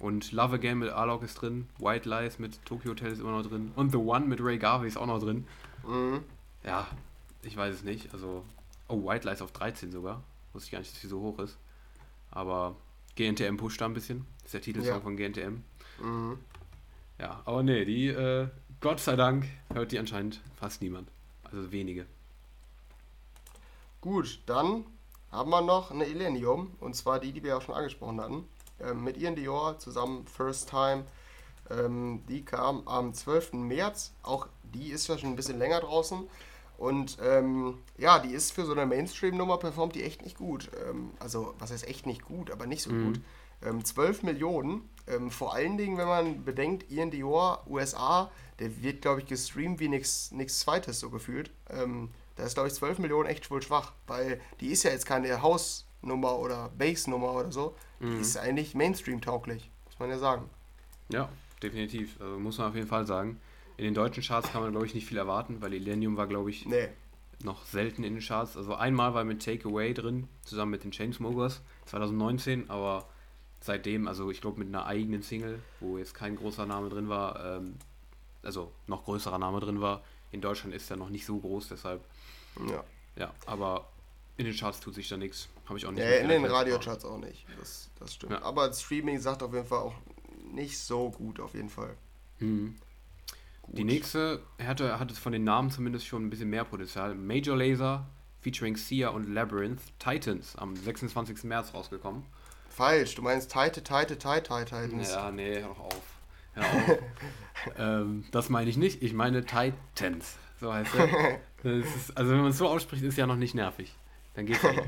Und 0.00 0.32
Love 0.32 0.54
Again 0.54 0.78
mit 0.78 0.90
Alok 0.90 1.22
ist 1.22 1.34
drin, 1.34 1.68
White 1.78 2.08
Lies 2.08 2.38
mit 2.38 2.64
Tokyo 2.64 2.92
Hotel 2.92 3.12
ist 3.12 3.20
immer 3.20 3.32
noch 3.32 3.46
drin 3.46 3.70
und 3.76 3.92
The 3.92 3.98
One 3.98 4.26
mit 4.26 4.42
Ray 4.42 4.58
Garvey 4.58 4.88
ist 4.88 4.96
auch 4.96 5.06
noch 5.06 5.20
drin. 5.20 5.46
Mhm. 5.86 6.24
Ja, 6.64 6.88
ich 7.42 7.56
weiß 7.56 7.74
es 7.74 7.84
nicht. 7.84 8.12
Also, 8.14 8.42
oh, 8.88 9.06
White 9.06 9.28
Lies 9.28 9.42
auf 9.42 9.52
13 9.52 9.92
sogar. 9.92 10.22
Wusste 10.54 10.66
ich 10.66 10.72
gar 10.72 10.78
nicht, 10.78 10.92
dass 10.92 11.00
sie 11.00 11.06
so 11.06 11.20
hoch 11.20 11.38
ist. 11.38 11.58
Aber 12.30 12.76
GNTM 13.14 13.58
pusht 13.58 13.80
da 13.80 13.84
ein 13.84 13.94
bisschen. 13.94 14.26
Das 14.38 14.46
ist 14.46 14.54
der 14.54 14.62
Titelsong 14.62 14.94
ja. 14.94 15.00
von 15.00 15.16
GNTM. 15.16 15.62
Mhm. 16.02 16.38
Ja, 17.18 17.42
aber 17.44 17.62
nee, 17.62 17.84
die, 17.84 18.08
äh, 18.08 18.48
Gott 18.80 19.00
sei 19.00 19.16
Dank, 19.16 19.46
hört 19.74 19.92
die 19.92 19.98
anscheinend 19.98 20.40
fast 20.58 20.80
niemand. 20.80 21.08
Also 21.44 21.70
wenige. 21.70 22.06
Gut, 24.00 24.40
dann 24.46 24.86
haben 25.30 25.50
wir 25.50 25.60
noch 25.60 25.90
eine 25.90 26.06
Illenium, 26.06 26.70
und 26.80 26.96
zwar 26.96 27.20
die, 27.20 27.32
die 27.32 27.42
wir 27.42 27.58
auch 27.58 27.62
schon 27.62 27.74
angesprochen 27.74 28.18
hatten. 28.20 28.44
Ähm, 28.82 29.04
mit 29.04 29.16
Ian 29.16 29.36
Dior 29.36 29.78
zusammen 29.78 30.26
First 30.26 30.70
Time. 30.70 31.04
Ähm, 31.70 32.22
die 32.28 32.44
kam 32.44 32.86
am 32.86 33.14
12. 33.14 33.54
März. 33.54 34.12
Auch 34.22 34.48
die 34.62 34.90
ist 34.90 35.08
ja 35.08 35.18
schon 35.18 35.30
ein 35.30 35.36
bisschen 35.36 35.58
länger 35.58 35.80
draußen. 35.80 36.28
Und 36.78 37.18
ähm, 37.22 37.78
ja, 37.98 38.18
die 38.18 38.30
ist 38.30 38.52
für 38.52 38.64
so 38.64 38.72
eine 38.72 38.86
Mainstream-Nummer 38.86 39.58
performt 39.58 39.94
die 39.94 40.02
echt 40.02 40.22
nicht 40.22 40.38
gut. 40.38 40.70
Ähm, 40.88 41.10
also, 41.18 41.54
was 41.58 41.70
heißt 41.70 41.86
echt 41.86 42.06
nicht 42.06 42.24
gut, 42.24 42.50
aber 42.50 42.66
nicht 42.66 42.82
so 42.82 42.90
mhm. 42.90 43.04
gut. 43.04 43.20
12 43.84 44.20
ähm, 44.22 44.26
Millionen. 44.26 44.88
Ähm, 45.06 45.30
vor 45.30 45.54
allen 45.54 45.76
Dingen, 45.76 45.98
wenn 45.98 46.06
man 46.06 46.44
bedenkt, 46.44 46.90
Ian 46.90 47.10
Dior, 47.10 47.64
USA, 47.68 48.30
der 48.58 48.82
wird, 48.82 49.02
glaube 49.02 49.20
ich, 49.20 49.26
gestreamt 49.26 49.78
wie 49.80 49.88
nichts 49.88 50.30
Zweites 50.30 51.00
so 51.00 51.10
gefühlt. 51.10 51.50
da 51.68 52.44
ist, 52.44 52.54
glaube 52.54 52.68
ich, 52.68 52.74
12 52.74 52.98
Millionen 52.98 53.28
echt 53.28 53.50
wohl 53.50 53.60
schwach, 53.60 53.92
weil 54.06 54.40
die 54.60 54.68
ist 54.68 54.82
ja 54.82 54.90
jetzt 54.90 55.06
keine 55.06 55.28
Hausnummer 56.00 56.38
oder 56.38 56.70
Bass-Nummer 56.76 57.32
oder 57.32 57.52
so. 57.52 57.74
Mhm. 58.00 58.16
Die 58.16 58.20
ist 58.20 58.36
eigentlich 58.36 58.74
Mainstream-tauglich, 58.74 59.70
muss 59.86 59.98
man 59.98 60.10
ja 60.10 60.18
sagen. 60.18 60.48
Ja, 61.08 61.28
definitiv. 61.62 62.20
Also 62.20 62.38
muss 62.38 62.58
man 62.58 62.68
auf 62.68 62.74
jeden 62.74 62.86
Fall 62.86 63.06
sagen. 63.06 63.40
In 63.76 63.84
den 63.84 63.94
deutschen 63.94 64.22
Charts 64.22 64.52
kann 64.52 64.62
man, 64.62 64.72
glaube 64.72 64.86
ich, 64.86 64.94
nicht 64.94 65.06
viel 65.06 65.18
erwarten, 65.18 65.60
weil 65.60 65.72
Illenium 65.72 66.16
war, 66.16 66.26
glaube 66.26 66.50
ich, 66.50 66.66
nee. 66.66 66.88
noch 67.42 67.64
selten 67.64 68.04
in 68.04 68.14
den 68.14 68.22
Charts. 68.22 68.56
Also 68.56 68.74
einmal 68.74 69.14
war 69.14 69.24
mit 69.24 69.44
Takeaway 69.44 69.94
drin, 69.94 70.28
zusammen 70.44 70.72
mit 70.72 70.84
den 70.84 70.90
Chainsmokers, 70.90 71.62
2019, 71.86 72.68
aber 72.68 73.08
seitdem, 73.60 74.06
also 74.06 74.30
ich 74.30 74.40
glaube 74.40 74.58
mit 74.58 74.68
einer 74.68 74.86
eigenen 74.86 75.22
Single, 75.22 75.60
wo 75.80 75.98
jetzt 75.98 76.14
kein 76.14 76.36
großer 76.36 76.66
Name 76.66 76.90
drin 76.90 77.08
war, 77.08 77.56
ähm, 77.56 77.76
also 78.42 78.70
noch 78.86 79.04
größerer 79.04 79.38
Name 79.38 79.60
drin 79.60 79.80
war, 79.80 80.02
in 80.30 80.40
Deutschland 80.40 80.74
ist 80.74 80.90
er 80.90 80.96
noch 80.96 81.10
nicht 81.10 81.26
so 81.26 81.38
groß, 81.38 81.68
deshalb. 81.68 82.02
Ja. 82.68 82.84
Ja, 83.16 83.34
aber 83.46 83.86
in 84.40 84.46
den 84.46 84.56
Charts 84.56 84.80
tut 84.80 84.94
sich 84.94 85.06
da 85.06 85.18
nichts. 85.18 85.48
Habe 85.66 85.78
ich 85.78 85.84
auch 85.84 85.90
nicht. 85.90 86.02
Ja, 86.02 86.10
in 86.16 86.28
den 86.30 86.46
Radiocharts 86.46 87.04
auch 87.04 87.18
nicht. 87.18 87.44
Das, 87.58 87.90
das 87.98 88.14
stimmt. 88.14 88.32
Ja. 88.32 88.42
Aber 88.42 88.72
Streaming 88.72 89.18
sagt 89.18 89.42
auf 89.42 89.52
jeden 89.52 89.66
Fall 89.66 89.80
auch 89.80 89.94
nicht 90.50 90.78
so 90.78 91.10
gut, 91.10 91.40
auf 91.40 91.54
jeden 91.54 91.68
Fall. 91.68 91.94
Hm. 92.38 92.74
Die 93.68 93.84
nächste 93.84 94.42
hatte, 94.58 94.98
hatte 94.98 95.14
von 95.14 95.32
den 95.32 95.44
Namen 95.44 95.70
zumindest 95.70 96.06
schon 96.06 96.24
ein 96.24 96.30
bisschen 96.30 96.48
mehr 96.48 96.64
Potenzial. 96.64 97.14
Major 97.14 97.54
Laser 97.54 98.06
featuring 98.40 98.76
Sia 98.76 99.10
und 99.10 99.28
Labyrinth 99.28 99.82
Titans 99.98 100.56
am 100.56 100.74
26. 100.74 101.44
März 101.44 101.74
rausgekommen. 101.74 102.24
Falsch, 102.70 103.14
du 103.14 103.22
meinst 103.22 103.52
Tite, 103.52 103.84
Tite, 103.84 104.16
Tite, 104.16 104.42
Titans. 104.42 105.12
Ja, 105.12 105.30
nee, 105.30 105.60
hör 105.60 105.78
auf. 105.78 106.02
Hör 106.54 106.64
auf. 106.64 106.98
ähm, 107.78 108.24
das 108.30 108.48
meine 108.48 108.70
ich 108.70 108.78
nicht, 108.78 109.02
ich 109.02 109.12
meine 109.12 109.44
Titans. 109.44 110.38
So 110.58 110.72
heißt 110.72 110.94
er. 110.94 111.40
Ist, 111.62 112.16
also 112.16 112.32
wenn 112.32 112.40
man 112.40 112.50
es 112.50 112.58
so 112.58 112.66
ausspricht, 112.66 113.02
ist 113.02 113.18
ja 113.18 113.26
noch 113.26 113.36
nicht 113.36 113.54
nervig. 113.54 113.94
Dann 114.34 114.46
geht's 114.46 114.62
noch. 114.62 114.86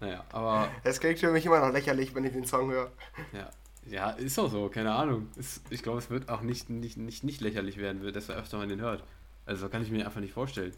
Naja, 0.00 0.24
aber. 0.32 0.70
Es 0.82 1.00
klingt 1.00 1.18
für 1.18 1.30
mich 1.30 1.44
immer 1.44 1.60
noch 1.60 1.72
lächerlich, 1.72 2.14
wenn 2.14 2.24
ich 2.24 2.32
den 2.32 2.46
Song 2.46 2.70
höre. 2.70 2.90
Ja, 3.32 3.50
ja, 3.86 4.10
ist 4.10 4.38
auch 4.38 4.50
so, 4.50 4.68
keine 4.68 4.92
Ahnung. 4.92 5.28
Ist, 5.36 5.62
ich 5.70 5.82
glaube, 5.82 5.98
es 5.98 6.10
wird 6.10 6.28
auch 6.28 6.42
nicht, 6.42 6.70
nicht, 6.70 6.96
nicht, 6.96 7.24
nicht 7.24 7.40
lächerlich 7.40 7.76
werden, 7.76 8.12
dass 8.12 8.28
er 8.28 8.36
öfter 8.36 8.58
mal 8.58 8.68
den 8.68 8.80
hört. 8.80 9.02
Also 9.46 9.68
kann 9.68 9.82
ich 9.82 9.90
mir 9.90 10.04
einfach 10.04 10.20
nicht 10.20 10.32
vorstellen. 10.34 10.74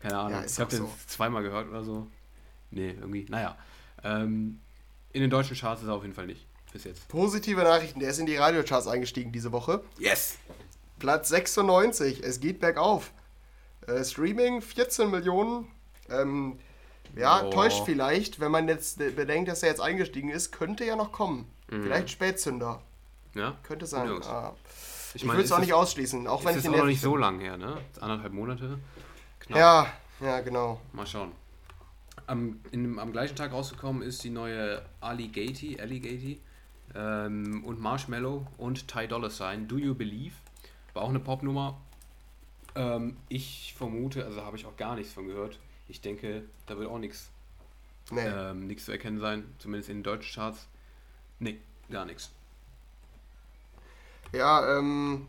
Keine 0.00 0.18
Ahnung. 0.18 0.40
Ja, 0.40 0.44
ich 0.44 0.58
habe 0.58 0.70
den 0.70 0.80
so. 0.80 0.92
zweimal 1.06 1.42
gehört 1.42 1.68
oder 1.68 1.84
so. 1.84 2.06
Nee, 2.70 2.90
irgendwie. 2.90 3.26
Naja. 3.28 3.56
Ähm, 4.02 4.60
in 5.12 5.20
den 5.20 5.30
deutschen 5.30 5.56
Charts 5.56 5.82
ist 5.82 5.88
er 5.88 5.94
auf 5.94 6.02
jeden 6.02 6.14
Fall 6.14 6.26
nicht. 6.26 6.46
Bis 6.72 6.84
jetzt. 6.84 7.08
Positive 7.08 7.62
Nachrichten, 7.62 8.00
der 8.00 8.10
ist 8.10 8.18
in 8.18 8.26
die 8.26 8.36
Radiocharts 8.36 8.86
eingestiegen 8.86 9.32
diese 9.32 9.50
Woche. 9.50 9.82
Yes! 9.98 10.38
Platz 10.98 11.28
96, 11.30 12.22
es 12.22 12.40
geht 12.40 12.60
bergauf. 12.60 13.12
Äh, 13.86 14.04
Streaming 14.04 14.60
14 14.60 15.10
Millionen. 15.10 15.66
Ähm, 16.10 16.58
ja, 17.16 17.44
oh. 17.44 17.50
täuscht 17.50 17.84
vielleicht, 17.84 18.40
wenn 18.40 18.52
man 18.52 18.68
jetzt 18.68 18.98
bedenkt, 18.98 19.48
dass 19.48 19.62
er 19.62 19.70
jetzt 19.70 19.80
eingestiegen 19.80 20.30
ist, 20.30 20.52
könnte 20.52 20.84
ja 20.84 20.96
noch 20.96 21.12
kommen. 21.12 21.50
Mhm. 21.70 21.82
Vielleicht 21.82 22.10
Spätzünder. 22.10 22.82
Ja. 23.34 23.56
Könnte 23.62 23.86
sein. 23.86 24.08
Ah. 24.24 24.54
Ich, 25.14 25.22
ich 25.22 25.28
würde 25.28 25.42
es 25.42 25.52
auch 25.52 25.58
nicht 25.58 25.72
ausschließen, 25.72 26.26
auch 26.26 26.44
wenn 26.44 26.56
ich 26.56 26.62
den. 26.62 26.72
Ist 26.72 26.78
auch 26.78 26.82
noch 26.82 26.88
nicht 26.88 27.00
so 27.00 27.16
lang 27.16 27.40
her, 27.40 27.56
ne? 27.56 27.78
Anderthalb 28.00 28.32
Monate. 28.32 28.78
Knapp. 29.40 29.58
Ja, 29.58 29.86
ja, 30.20 30.40
genau. 30.40 30.80
Mal 30.92 31.06
schauen. 31.06 31.32
Am, 32.26 32.60
in, 32.70 32.98
am 32.98 33.10
gleichen 33.10 33.34
Tag 33.34 33.52
rausgekommen 33.52 34.02
ist 34.02 34.22
die 34.22 34.30
neue 34.30 34.82
Alligati, 35.00 35.80
Alligati 35.80 36.40
ähm, 36.94 37.64
und 37.64 37.80
Marshmallow 37.80 38.46
und 38.56 38.86
Ty 38.86 39.08
Dolla 39.08 39.30
Sign. 39.30 39.66
Do 39.66 39.78
You 39.78 39.94
Believe? 39.94 40.34
War 40.92 41.02
auch 41.02 41.08
eine 41.08 41.18
Popnummer. 41.18 41.80
Ähm, 42.76 43.16
ich 43.28 43.74
vermute, 43.76 44.24
also 44.24 44.42
habe 44.42 44.56
ich 44.56 44.66
auch 44.66 44.76
gar 44.76 44.94
nichts 44.94 45.12
von 45.12 45.26
gehört. 45.26 45.58
Ich 45.90 46.00
denke, 46.00 46.44
da 46.66 46.78
wird 46.78 46.88
auch 46.88 46.98
nichts 46.98 47.30
nee. 48.10 48.24
ähm, 48.24 48.78
zu 48.78 48.92
erkennen 48.92 49.18
sein, 49.20 49.44
zumindest 49.58 49.90
in 49.90 49.98
den 49.98 50.02
deutschen 50.04 50.34
Charts. 50.34 50.66
Nee, 51.40 51.58
gar 51.90 52.04
nichts. 52.04 52.30
Ja, 54.32 54.78
ähm, 54.78 55.26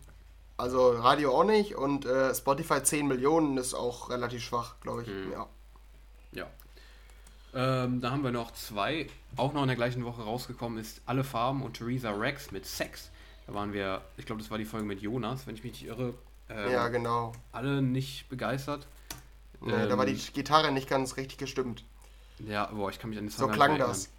also 0.57 0.91
Radio 0.91 1.35
auch 1.35 1.43
nicht 1.43 1.75
und 1.75 2.05
äh, 2.05 2.33
Spotify 2.35 2.83
10 2.83 3.07
Millionen 3.07 3.57
ist 3.57 3.73
auch 3.73 4.11
relativ 4.11 4.43
schwach, 4.43 4.75
glaube 4.81 5.01
ich. 5.01 5.07
Mhm. 5.07 5.31
Ja. 5.31 5.47
Ja. 6.33 6.47
Ähm, 7.53 7.99
da 7.99 8.11
haben 8.11 8.23
wir 8.23 8.31
noch 8.31 8.51
zwei, 8.51 9.09
auch 9.37 9.53
noch 9.53 9.63
in 9.63 9.67
der 9.67 9.75
gleichen 9.75 10.05
Woche 10.05 10.21
rausgekommen 10.21 10.77
ist 10.77 11.01
Alle 11.07 11.23
Farben 11.23 11.63
und 11.63 11.77
Theresa 11.77 12.11
Rex 12.11 12.51
mit 12.51 12.65
Sex. 12.65 13.09
Da 13.47 13.55
waren 13.55 13.73
wir, 13.73 14.01
ich 14.17 14.25
glaube, 14.25 14.41
das 14.41 14.51
war 14.51 14.59
die 14.59 14.65
Folge 14.65 14.85
mit 14.85 15.01
Jonas, 15.01 15.47
wenn 15.47 15.55
ich 15.55 15.63
mich 15.63 15.73
nicht 15.73 15.85
irre. 15.87 16.13
Ähm, 16.49 16.71
ja, 16.71 16.87
genau. 16.89 17.33
Alle 17.51 17.81
nicht 17.81 18.29
begeistert. 18.29 18.87
Nee, 19.61 19.73
ähm, 19.73 19.89
da 19.89 19.97
war 19.97 20.05
die 20.05 20.13
ähm, 20.13 20.33
Gitarre 20.33 20.71
nicht 20.71 20.89
ganz 20.89 21.17
richtig 21.17 21.37
gestimmt. 21.37 21.83
Ja, 22.39 22.65
boah, 22.65 22.89
ich 22.89 22.99
kann 22.99 23.09
mich 23.09 23.19
an 23.19 23.25
den 23.25 23.31
Song 23.31 23.49
So 23.49 23.53
klang 23.53 23.77
das. 23.77 24.11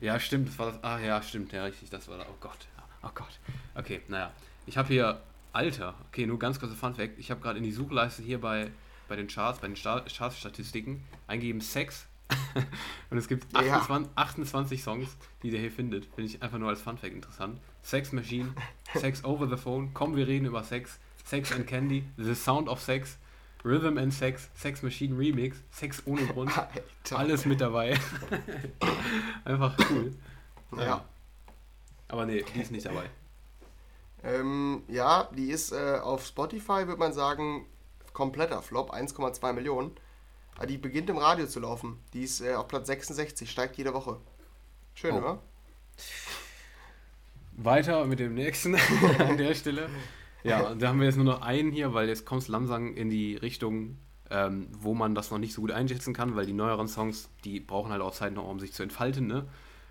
ja, 0.00 0.18
stimmt, 0.20 0.48
das 0.48 0.58
war 0.58 0.66
das. 0.66 0.84
Ah, 0.84 0.98
ja, 0.98 1.22
stimmt, 1.22 1.52
ja, 1.52 1.64
richtig, 1.64 1.90
das 1.90 2.08
war 2.08 2.18
das. 2.18 2.26
Oh 2.28 2.36
Gott, 2.40 2.68
oh 3.02 3.10
Gott. 3.14 3.38
Okay, 3.74 4.00
naja. 4.08 4.32
Ich 4.66 4.76
habe 4.76 4.88
hier, 4.88 5.20
Alter, 5.52 5.94
okay, 6.08 6.26
nur 6.26 6.38
ganz 6.38 6.60
kurzer 6.60 6.76
Funfact. 6.76 7.18
Ich 7.18 7.30
habe 7.30 7.40
gerade 7.40 7.58
in 7.58 7.64
die 7.64 7.72
Suchleiste 7.72 8.22
hier 8.22 8.40
bei, 8.40 8.70
bei 9.08 9.16
den 9.16 9.26
Charts, 9.26 9.58
bei 9.58 9.66
den 9.66 9.74
Charts-Statistiken 9.74 11.04
eingegeben 11.26 11.60
Sex. 11.60 12.06
und 13.10 13.18
es 13.18 13.26
gibt 13.26 13.52
28, 13.54 14.12
ja. 14.16 14.22
28 14.22 14.82
Songs, 14.82 15.16
die 15.42 15.50
der 15.50 15.58
hier 15.58 15.72
findet. 15.72 16.04
Finde 16.06 16.30
ich 16.30 16.40
einfach 16.42 16.58
nur 16.58 16.68
als 16.68 16.80
Funfact 16.80 17.12
interessant. 17.12 17.58
Sex 17.82 18.12
Machine, 18.12 18.54
Sex 18.94 19.24
Over 19.24 19.48
the 19.48 19.56
Phone, 19.56 19.92
komm, 19.94 20.14
wir 20.14 20.28
reden 20.28 20.46
über 20.46 20.62
Sex, 20.62 21.00
Sex 21.24 21.50
and 21.52 21.66
Candy, 21.66 22.04
The 22.16 22.36
Sound 22.36 22.68
of 22.68 22.80
Sex, 22.80 23.18
Rhythm 23.64 23.98
and 23.98 24.12
Sex, 24.12 24.48
Sex 24.54 24.82
Machine 24.82 25.16
Remix, 25.16 25.58
Sex 25.70 26.02
ohne 26.06 26.26
Grund, 26.26 26.56
Alter. 26.56 27.18
alles 27.18 27.44
mit 27.44 27.60
dabei. 27.60 27.98
Einfach 29.44 29.76
cool. 29.90 30.14
Ja. 30.76 30.82
ja. 30.82 31.04
Aber 32.08 32.26
nee, 32.26 32.44
die 32.54 32.60
ist 32.60 32.70
nicht 32.70 32.86
dabei. 32.86 33.04
Ähm, 34.22 34.82
ja, 34.88 35.28
die 35.36 35.50
ist 35.50 35.72
äh, 35.72 35.98
auf 36.02 36.26
Spotify, 36.26 36.86
würde 36.86 36.98
man 36.98 37.12
sagen, 37.12 37.66
kompletter 38.12 38.62
Flop, 38.62 38.92
1,2 38.92 39.52
Millionen. 39.52 39.92
Aber 40.56 40.66
die 40.66 40.76
beginnt 40.76 41.08
im 41.08 41.18
Radio 41.18 41.46
zu 41.46 41.60
laufen. 41.60 41.98
Die 42.12 42.22
ist 42.22 42.40
äh, 42.40 42.54
auf 42.54 42.68
Platz 42.68 42.86
66, 42.88 43.50
steigt 43.50 43.76
jede 43.76 43.94
Woche. 43.94 44.18
Schön, 44.94 45.14
oh. 45.14 45.18
oder? 45.18 45.42
Weiter 47.52 48.04
mit 48.06 48.18
dem 48.18 48.34
nächsten 48.34 48.74
an 49.18 49.36
der 49.36 49.54
Stelle. 49.54 49.88
Ja, 50.42 50.74
da 50.74 50.88
haben 50.88 50.98
wir 50.98 51.06
jetzt 51.06 51.16
nur 51.16 51.24
noch 51.24 51.42
einen 51.42 51.72
hier, 51.72 51.92
weil 51.92 52.08
jetzt 52.08 52.24
kommt 52.24 52.42
es 52.42 52.48
langsam 52.48 52.94
in 52.94 53.10
die 53.10 53.36
Richtung, 53.36 53.98
ähm, 54.30 54.68
wo 54.72 54.94
man 54.94 55.14
das 55.14 55.30
noch 55.30 55.38
nicht 55.38 55.52
so 55.52 55.60
gut 55.60 55.70
einschätzen 55.70 56.14
kann, 56.14 56.36
weil 56.36 56.46
die 56.46 56.52
neueren 56.52 56.88
Songs, 56.88 57.28
die 57.44 57.60
brauchen 57.60 57.92
halt 57.92 58.00
auch 58.00 58.12
Zeit 58.12 58.32
noch, 58.32 58.48
um 58.48 58.58
sich 58.58 58.72
zu 58.72 58.82
entfalten. 58.82 59.26
Ne? 59.26 59.46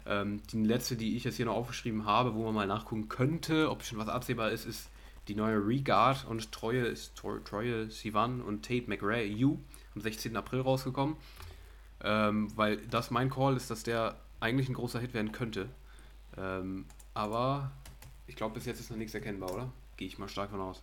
Ähm, 0.06 0.42
die 0.52 0.64
letzte, 0.64 0.96
die 0.96 1.16
ich 1.16 1.24
jetzt 1.24 1.36
hier 1.36 1.46
noch 1.46 1.56
aufgeschrieben 1.56 2.06
habe, 2.06 2.34
wo 2.34 2.46
man 2.46 2.56
mal 2.56 2.68
nachgucken 2.68 3.10
könnte, 3.10 3.70
ob 3.70 3.84
schon 3.84 4.00
was 4.00 4.10
absehbar 4.10 4.52
ist, 4.52 4.66
ist 4.66 4.90
die 5.28 5.36
neue 5.36 5.58
Regard 5.58 6.26
und 6.26 6.52
Treue, 6.52 6.96
Treue 7.46 7.92
Sivan 7.92 8.42
und 8.42 8.66
Tate 8.66 8.90
McRae 8.90 9.26
You 9.26 9.60
am 9.94 10.02
16. 10.02 10.36
April 10.36 10.62
rausgekommen. 10.62 11.16
Ähm, 12.02 12.48
weil 12.56 12.78
das 12.88 13.12
mein 13.12 13.30
Call 13.30 13.56
ist, 13.56 13.70
dass 13.70 13.84
der 13.84 14.16
eigentlich 14.40 14.70
ein 14.70 14.74
großer 14.74 15.00
Hit 15.00 15.14
werden 15.14 15.32
könnte. 15.32 15.70
Ähm, 16.38 16.86
aber 17.14 17.72
ich 18.26 18.36
glaube, 18.36 18.56
bis 18.56 18.66
jetzt 18.66 18.80
ist 18.80 18.90
noch 18.90 18.98
nichts 18.98 19.14
erkennbar, 19.14 19.54
oder? 19.54 19.72
Gehe 20.00 20.08
ich 20.08 20.18
mal 20.18 20.30
stark 20.30 20.50
von 20.50 20.62
aus. 20.62 20.82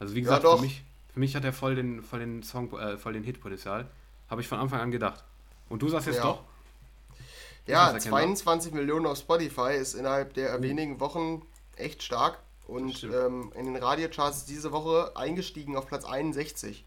Also 0.00 0.16
wie 0.16 0.22
gesagt, 0.22 0.42
ja, 0.42 0.56
für, 0.56 0.60
mich, 0.60 0.82
für 1.14 1.20
mich 1.20 1.36
hat 1.36 1.44
er 1.44 1.52
voll 1.52 1.76
den, 1.76 2.02
voll 2.02 2.18
den 2.18 2.42
Song, 2.42 2.76
äh, 2.76 2.98
voll 2.98 3.12
den 3.12 3.22
Hitpotenzial. 3.22 3.86
Habe 4.28 4.40
ich 4.40 4.48
von 4.48 4.58
Anfang 4.58 4.80
an 4.80 4.90
gedacht. 4.90 5.22
Und 5.68 5.82
du 5.82 5.88
sagst 5.88 6.08
jetzt 6.08 6.16
ja. 6.16 6.22
doch? 6.24 6.42
Ja, 7.68 7.96
22 7.96 8.74
Millionen 8.74 9.06
auf 9.06 9.18
Spotify 9.18 9.76
ist 9.76 9.94
innerhalb 9.94 10.34
der 10.34 10.58
oh. 10.58 10.62
wenigen 10.62 10.98
Wochen 10.98 11.42
echt 11.76 12.02
stark. 12.02 12.40
Und 12.66 13.04
ähm, 13.04 13.52
in 13.54 13.66
den 13.66 13.76
Radiocharts 13.76 14.46
diese 14.46 14.72
Woche 14.72 15.12
eingestiegen 15.14 15.76
auf 15.76 15.86
Platz 15.86 16.04
61. 16.04 16.84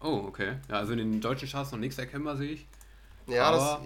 Oh, 0.00 0.22
okay. 0.28 0.54
Ja, 0.68 0.76
also 0.76 0.92
in 0.92 0.98
den 0.98 1.20
deutschen 1.20 1.48
Charts 1.48 1.72
noch 1.72 1.80
nichts 1.80 1.98
erkennbar, 1.98 2.36
sehe 2.36 2.52
ich. 2.52 2.66
Ja, 3.26 3.48
aber, 3.48 3.82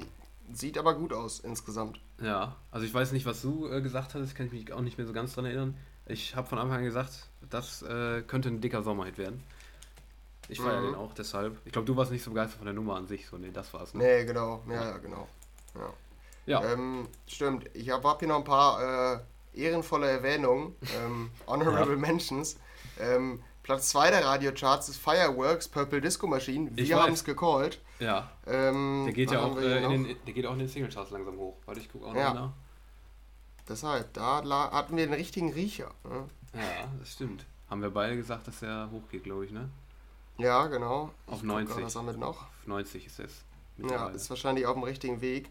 das 0.50 0.60
sieht 0.60 0.76
aber 0.76 0.92
gut 0.92 1.14
aus 1.14 1.40
insgesamt. 1.40 1.98
Ja, 2.20 2.56
also 2.70 2.84
ich 2.84 2.92
weiß 2.92 3.12
nicht, 3.12 3.24
was 3.24 3.40
du 3.40 3.68
äh, 3.68 3.80
gesagt 3.80 4.14
hast, 4.14 4.34
kann 4.34 4.44
ich 4.44 4.52
mich 4.52 4.70
auch 4.74 4.82
nicht 4.82 4.98
mehr 4.98 5.06
so 5.06 5.14
ganz 5.14 5.32
dran 5.32 5.46
erinnern. 5.46 5.78
Ich 6.06 6.34
habe 6.36 6.46
von 6.46 6.58
Anfang 6.58 6.78
an 6.78 6.84
gesagt, 6.84 7.28
das 7.48 7.82
äh, 7.82 8.22
könnte 8.22 8.48
ein 8.48 8.60
dicker 8.60 8.82
Sommerhit 8.82 9.18
werden. 9.18 9.42
Ich 10.48 10.60
feiere 10.60 10.80
mhm. 10.80 10.86
den 10.86 10.94
auch 10.96 11.14
deshalb. 11.14 11.58
Ich 11.64 11.72
glaube, 11.72 11.86
du 11.86 11.96
warst 11.96 12.10
nicht 12.10 12.22
so 12.22 12.30
begeistert 12.30 12.58
von 12.58 12.66
der 12.66 12.74
Nummer 12.74 12.96
an 12.96 13.06
sich, 13.06 13.26
so, 13.26 13.38
nee, 13.38 13.50
das 13.52 13.72
war's. 13.72 13.94
Ne? 13.94 14.02
Nee, 14.02 14.24
genau, 14.24 14.62
ja, 14.68 14.90
ja 14.90 14.96
genau. 14.98 15.28
Ja. 15.74 15.92
ja. 16.46 16.72
Ähm, 16.72 17.08
stimmt, 17.26 17.70
ich 17.74 17.90
habe 17.90 18.06
hab 18.08 18.18
hier 18.18 18.28
noch 18.28 18.38
ein 18.38 18.44
paar 18.44 19.14
äh, 19.14 19.18
ehrenvolle 19.54 20.08
Erwähnungen, 20.08 20.74
ähm, 21.04 21.30
Honorable 21.46 21.92
ja. 21.92 21.98
Mentions. 21.98 22.58
Ähm, 23.00 23.42
Platz 23.62 23.90
2 23.90 24.10
der 24.10 24.24
Radiocharts 24.24 24.88
ist 24.88 24.98
Fireworks, 24.98 25.68
Purple 25.68 26.00
Disco 26.00 26.26
Machine. 26.26 26.70
Wir 26.74 27.00
haben 27.00 27.12
es 27.12 27.24
gecallt. 27.24 27.80
Ja. 28.00 28.32
Ähm, 28.46 29.04
der, 29.06 29.14
geht 29.14 29.30
ja 29.30 29.40
auch, 29.40 29.56
äh, 29.56 29.84
in 29.84 29.90
den, 29.90 30.16
der 30.26 30.34
geht 30.34 30.46
auch 30.46 30.52
in 30.54 30.58
den 30.58 30.68
Singlecharts 30.68 31.12
langsam 31.12 31.38
hoch. 31.38 31.56
Warte, 31.64 31.80
ich 31.80 31.88
gucke 31.90 32.06
auch 32.06 32.14
ja. 32.14 32.34
noch 32.34 32.40
nach. 32.40 32.52
Deshalb, 33.68 34.12
da 34.14 34.42
hatten 34.72 34.96
wir 34.96 35.06
den 35.06 35.14
richtigen 35.14 35.52
Riecher. 35.52 35.90
Ne? 36.04 36.28
Ja, 36.54 36.88
das 36.98 37.12
stimmt. 37.12 37.44
Haben 37.70 37.82
wir 37.82 37.90
beide 37.90 38.16
gesagt, 38.16 38.48
dass 38.48 38.60
der 38.60 38.90
hochgeht, 38.90 39.24
glaube 39.24 39.46
ich, 39.46 39.52
ne? 39.52 39.70
Ja, 40.38 40.66
genau. 40.66 41.10
Auf 41.26 41.38
ich 41.38 41.42
90. 41.44 41.82
Was 41.82 41.94
damit 41.94 42.18
noch? 42.18 42.42
Auf 42.42 42.66
90 42.66 43.06
ist 43.06 43.20
es. 43.20 43.44
Ja, 43.78 44.08
ist 44.08 44.28
wahrscheinlich 44.28 44.66
auf 44.66 44.74
dem 44.74 44.82
richtigen 44.82 45.20
Weg. 45.20 45.48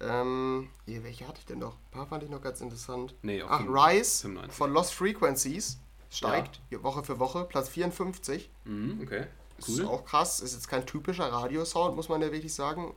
Ähm, 0.00 0.68
hier, 0.84 1.02
welche 1.04 1.26
hatte 1.26 1.38
ich 1.40 1.46
denn 1.46 1.58
noch? 1.58 1.74
Ein 1.74 1.90
paar 1.90 2.06
fand 2.06 2.22
ich 2.22 2.30
noch 2.30 2.42
ganz 2.42 2.60
interessant. 2.60 3.14
Nee, 3.22 3.42
Ach, 3.42 3.58
5, 3.58 3.70
Rise 3.70 4.22
95. 4.22 4.56
von 4.56 4.72
Lost 4.72 4.94
Frequencies 4.94 5.78
steigt 6.10 6.60
ja. 6.70 6.82
Woche 6.82 7.02
für 7.02 7.18
Woche, 7.18 7.44
Platz 7.44 7.68
54. 7.70 8.50
Mhm, 8.64 9.00
okay. 9.02 9.26
Cool. 9.66 9.74
Ist 9.74 9.84
auch 9.84 10.04
krass, 10.04 10.40
ist 10.40 10.52
jetzt 10.52 10.68
kein 10.68 10.84
typischer 10.84 11.32
Radiosound, 11.32 11.96
muss 11.96 12.10
man 12.10 12.20
ja 12.20 12.30
wirklich 12.30 12.54
sagen. 12.54 12.94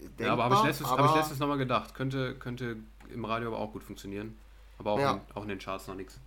Denkbar, 0.00 0.26
ja, 0.26 0.32
aber 0.32 0.44
habe 0.44 0.54
ich 0.54 0.62
letztes, 0.62 0.86
aber 0.86 1.04
hab 1.04 1.10
ich 1.10 1.16
letztes 1.16 1.38
nochmal 1.38 1.58
gedacht. 1.58 1.94
Könnte, 1.94 2.34
könnte 2.36 2.76
im 3.12 3.24
Radio 3.24 3.48
aber 3.48 3.58
auch 3.58 3.72
gut 3.72 3.82
funktionieren. 3.82 4.38
Aber 4.78 4.92
auch, 4.92 5.00
ja. 5.00 5.12
in, 5.12 5.20
auch 5.34 5.42
in 5.42 5.48
den 5.48 5.58
Charts 5.58 5.88
noch 5.88 5.94
nichts. 5.94 6.20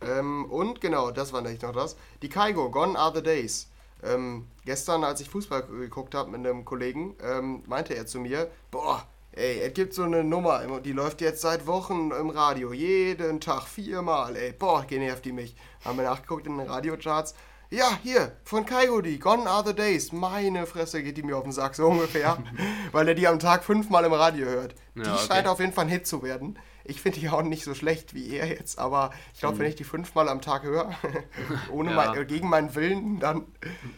Ähm, 0.00 0.46
und 0.50 0.80
genau, 0.80 1.10
das 1.10 1.32
war 1.32 1.40
nicht 1.40 1.62
noch 1.62 1.72
das. 1.72 1.96
Die 2.22 2.28
Kaigo, 2.28 2.70
Gone 2.70 2.98
Are 2.98 3.14
the 3.14 3.22
Days. 3.22 3.68
Ähm, 4.02 4.46
gestern, 4.64 5.02
als 5.02 5.20
ich 5.20 5.30
Fußball 5.30 5.62
geguckt 5.62 6.14
habe 6.14 6.30
mit 6.30 6.46
einem 6.46 6.64
Kollegen, 6.64 7.16
ähm, 7.22 7.62
meinte 7.66 7.94
er 7.94 8.06
zu 8.06 8.20
mir, 8.20 8.50
boah, 8.70 9.06
ey, 9.32 9.60
es 9.60 9.72
gibt 9.72 9.94
so 9.94 10.02
eine 10.02 10.22
Nummer, 10.22 10.80
die 10.80 10.92
läuft 10.92 11.20
jetzt 11.22 11.40
seit 11.40 11.66
Wochen 11.66 12.10
im 12.10 12.30
Radio, 12.30 12.72
jeden 12.72 13.40
Tag, 13.40 13.62
viermal, 13.62 14.36
ey, 14.36 14.52
boah, 14.52 14.84
genervt 14.84 15.24
die 15.24 15.32
mich. 15.32 15.56
Haben 15.84 15.98
wir 15.98 16.04
nachgeguckt 16.04 16.46
in 16.46 16.58
den 16.58 16.68
Radiocharts, 16.68 17.34
ja, 17.74 17.98
hier, 18.02 18.32
von 18.44 18.64
Coyote, 18.64 19.18
Gone 19.18 19.48
Are 19.48 19.66
the 19.66 19.74
Days. 19.74 20.12
Meine 20.12 20.66
Fresse 20.66 21.02
geht 21.02 21.16
die 21.16 21.22
mir 21.22 21.36
auf 21.36 21.42
den 21.42 21.52
Sack, 21.52 21.74
so 21.74 21.86
ungefähr. 21.88 22.38
weil 22.92 23.08
er 23.08 23.14
die 23.14 23.26
am 23.26 23.38
Tag 23.38 23.64
fünfmal 23.64 24.04
im 24.04 24.12
Radio 24.12 24.46
hört. 24.46 24.74
Die 24.94 25.00
ja, 25.00 25.14
okay. 25.14 25.26
scheint 25.26 25.46
auf 25.48 25.60
jeden 25.60 25.72
Fall 25.72 25.86
ein 25.86 25.90
Hit 25.90 26.06
zu 26.06 26.22
werden. 26.22 26.58
Ich 26.84 27.00
finde 27.00 27.18
die 27.18 27.28
auch 27.30 27.42
nicht 27.42 27.64
so 27.64 27.74
schlecht 27.74 28.14
wie 28.14 28.36
er 28.36 28.46
jetzt, 28.46 28.78
aber 28.78 29.10
ich 29.32 29.40
glaube, 29.40 29.56
mhm. 29.56 29.60
wenn 29.60 29.68
ich 29.68 29.74
die 29.74 29.84
fünfmal 29.84 30.28
am 30.28 30.42
Tag 30.42 30.64
höre, 30.64 30.90
ohne 31.72 31.90
ja. 31.90 31.96
mein, 31.96 32.26
gegen 32.26 32.48
meinen 32.48 32.74
Willen, 32.74 33.20
dann 33.20 33.46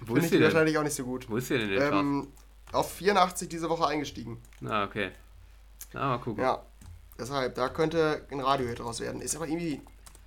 finde 0.06 0.20
ich 0.22 0.30
die 0.30 0.40
wahrscheinlich 0.40 0.78
auch 0.78 0.84
nicht 0.84 0.94
so 0.94 1.04
gut. 1.04 1.28
Wo 1.28 1.36
ist 1.36 1.50
die 1.50 1.58
denn 1.58 1.70
jetzt? 1.70 1.92
Ähm, 1.92 2.28
auf 2.72 2.92
84 2.92 3.48
diese 3.48 3.68
Woche 3.68 3.86
eingestiegen. 3.86 4.40
Ah, 4.64 4.84
okay. 4.84 5.10
Na, 5.92 6.10
mal 6.10 6.18
gucken. 6.18 6.42
Ja, 6.42 6.62
deshalb, 7.18 7.56
da 7.56 7.68
könnte 7.68 8.24
ein 8.30 8.40
Radio-Hit 8.40 8.78
draus 8.78 9.00
werden. 9.00 9.20
Ist 9.20 9.34
aber 9.34 9.48
irgendwie 9.48 9.82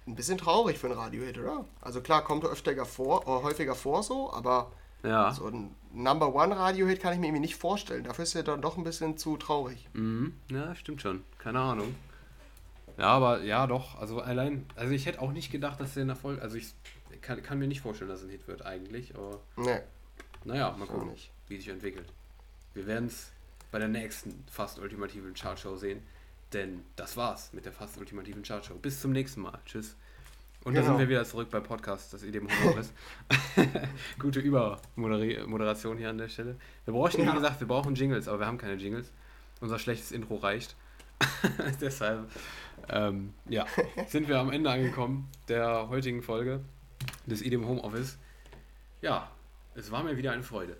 ein 0.09 0.15
bisschen 0.15 0.37
traurig 0.37 0.77
für 0.77 0.87
ein 0.87 0.93
Radiohit, 0.93 1.37
oder? 1.37 1.65
Also 1.81 2.01
klar, 2.01 2.23
kommt 2.23 2.43
öfter 2.43 2.85
vor, 2.85 3.23
äh, 3.23 3.43
häufiger 3.43 3.75
vor 3.75 4.03
so, 4.03 4.33
aber 4.33 4.71
ja. 5.03 5.31
so 5.31 5.47
ein 5.47 5.75
Number 5.93 6.33
One 6.33 6.57
Radiohit 6.57 6.99
kann 6.99 7.13
ich 7.13 7.19
mir 7.19 7.27
irgendwie 7.27 7.41
nicht 7.41 7.55
vorstellen. 7.55 8.03
Dafür 8.03 8.23
ist 8.23 8.35
er 8.35 8.43
dann 8.43 8.61
doch 8.61 8.77
ein 8.77 8.83
bisschen 8.83 9.17
zu 9.17 9.37
traurig. 9.37 9.87
Mhm. 9.93 10.33
Ja, 10.51 10.75
stimmt 10.75 11.01
schon. 11.01 11.23
Keine 11.37 11.59
Ahnung. 11.59 11.95
Ja, 12.97 13.07
aber 13.07 13.43
ja, 13.43 13.65
doch. 13.65 13.99
Also 13.99 14.19
allein, 14.19 14.65
also 14.75 14.93
ich 14.93 15.05
hätte 15.05 15.21
auch 15.21 15.31
nicht 15.31 15.51
gedacht, 15.51 15.79
dass 15.79 15.93
der 15.93 16.03
ein 16.03 16.09
Erfolg, 16.09 16.41
also 16.41 16.57
ich 16.57 16.73
kann, 17.21 17.41
kann 17.41 17.59
mir 17.59 17.67
nicht 17.67 17.81
vorstellen, 17.81 18.09
dass 18.09 18.19
es 18.19 18.25
ein 18.25 18.31
Hit 18.31 18.47
wird 18.47 18.65
eigentlich, 18.65 19.15
aber. 19.15 19.39
Nee. 19.55 19.79
Naja, 20.43 20.75
mal 20.77 20.87
gucken, 20.87 21.11
nicht. 21.11 21.31
wie 21.47 21.57
sich 21.57 21.69
entwickelt. 21.69 22.11
Wir 22.73 22.87
werden 22.87 23.07
es 23.07 23.31
bei 23.71 23.79
der 23.79 23.87
nächsten 23.87 24.43
fast 24.49 24.79
ultimativen 24.79 25.33
Chartshow 25.33 25.75
sehen. 25.75 26.01
Denn 26.53 26.83
das 26.95 27.15
war's 27.15 27.53
mit 27.53 27.65
der 27.65 27.73
fast 27.73 27.97
ultimativen 27.97 28.43
Chartshow. 28.43 28.75
Bis 28.75 29.01
zum 29.01 29.11
nächsten 29.11 29.41
Mal. 29.41 29.59
Tschüss. 29.65 29.95
Und 30.63 30.73
genau. 30.73 30.85
da 30.85 30.91
sind 30.91 30.99
wir 30.99 31.09
wieder 31.09 31.23
zurück 31.23 31.49
bei 31.49 31.61
Podcast, 31.61 32.11
das 32.13 32.23
Idee 32.23 32.41
ist. 32.79 32.93
Gute 34.19 34.41
Übermoderation 34.41 35.97
hier 35.97 36.09
an 36.09 36.17
der 36.17 36.27
Stelle. 36.27 36.57
Wir 36.83 36.93
brauchen, 36.93 37.21
ja. 37.21 37.31
wie 37.31 37.35
gesagt, 37.35 37.59
wir 37.61 37.67
brauchen 37.67 37.95
Jingles, 37.95 38.27
aber 38.27 38.39
wir 38.39 38.47
haben 38.47 38.57
keine 38.57 38.73
Jingles. 38.73 39.11
Unser 39.61 39.79
schlechtes 39.79 40.11
Intro 40.11 40.35
reicht. 40.35 40.75
Deshalb, 41.81 42.29
ähm, 42.89 43.33
ja, 43.47 43.65
sind 44.07 44.27
wir 44.27 44.39
am 44.39 44.51
Ende 44.51 44.69
angekommen 44.69 45.29
der 45.47 45.89
heutigen 45.89 46.21
Folge 46.21 46.61
des 47.25 47.41
Idem 47.41 47.65
Homeoffice. 47.65 48.17
Ja, 49.01 49.31
es 49.75 49.91
war 49.91 50.03
mir 50.03 50.17
wieder 50.17 50.31
eine 50.31 50.43
Freude. 50.43 50.77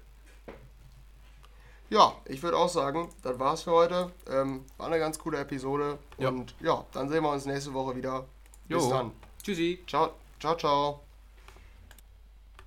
Ja, 1.90 2.16
ich 2.26 2.44
würde 2.44 2.58
auch 2.58 2.70
sagen, 2.70 3.10
das 3.24 3.40
war's 3.40 3.64
für 3.64 3.72
heute. 3.72 4.12
Ähm, 4.30 4.66
war 4.78 4.88
eine 4.88 5.00
ganz 5.00 5.18
coole 5.18 5.40
Episode. 5.40 5.98
Und 6.18 6.56
ja. 6.60 6.76
ja, 6.76 6.86
dann 6.92 7.10
sehen 7.10 7.24
wir 7.24 7.32
uns 7.32 7.46
nächste 7.46 7.74
Woche 7.74 7.96
wieder. 7.96 8.26
Bis 8.68 8.84
jo. 8.84 8.90
dann. 8.90 9.12
Tschüssi. 9.44 9.84
Ciao, 9.88 10.12
ciao, 10.40 10.56
ciao. 10.56 11.09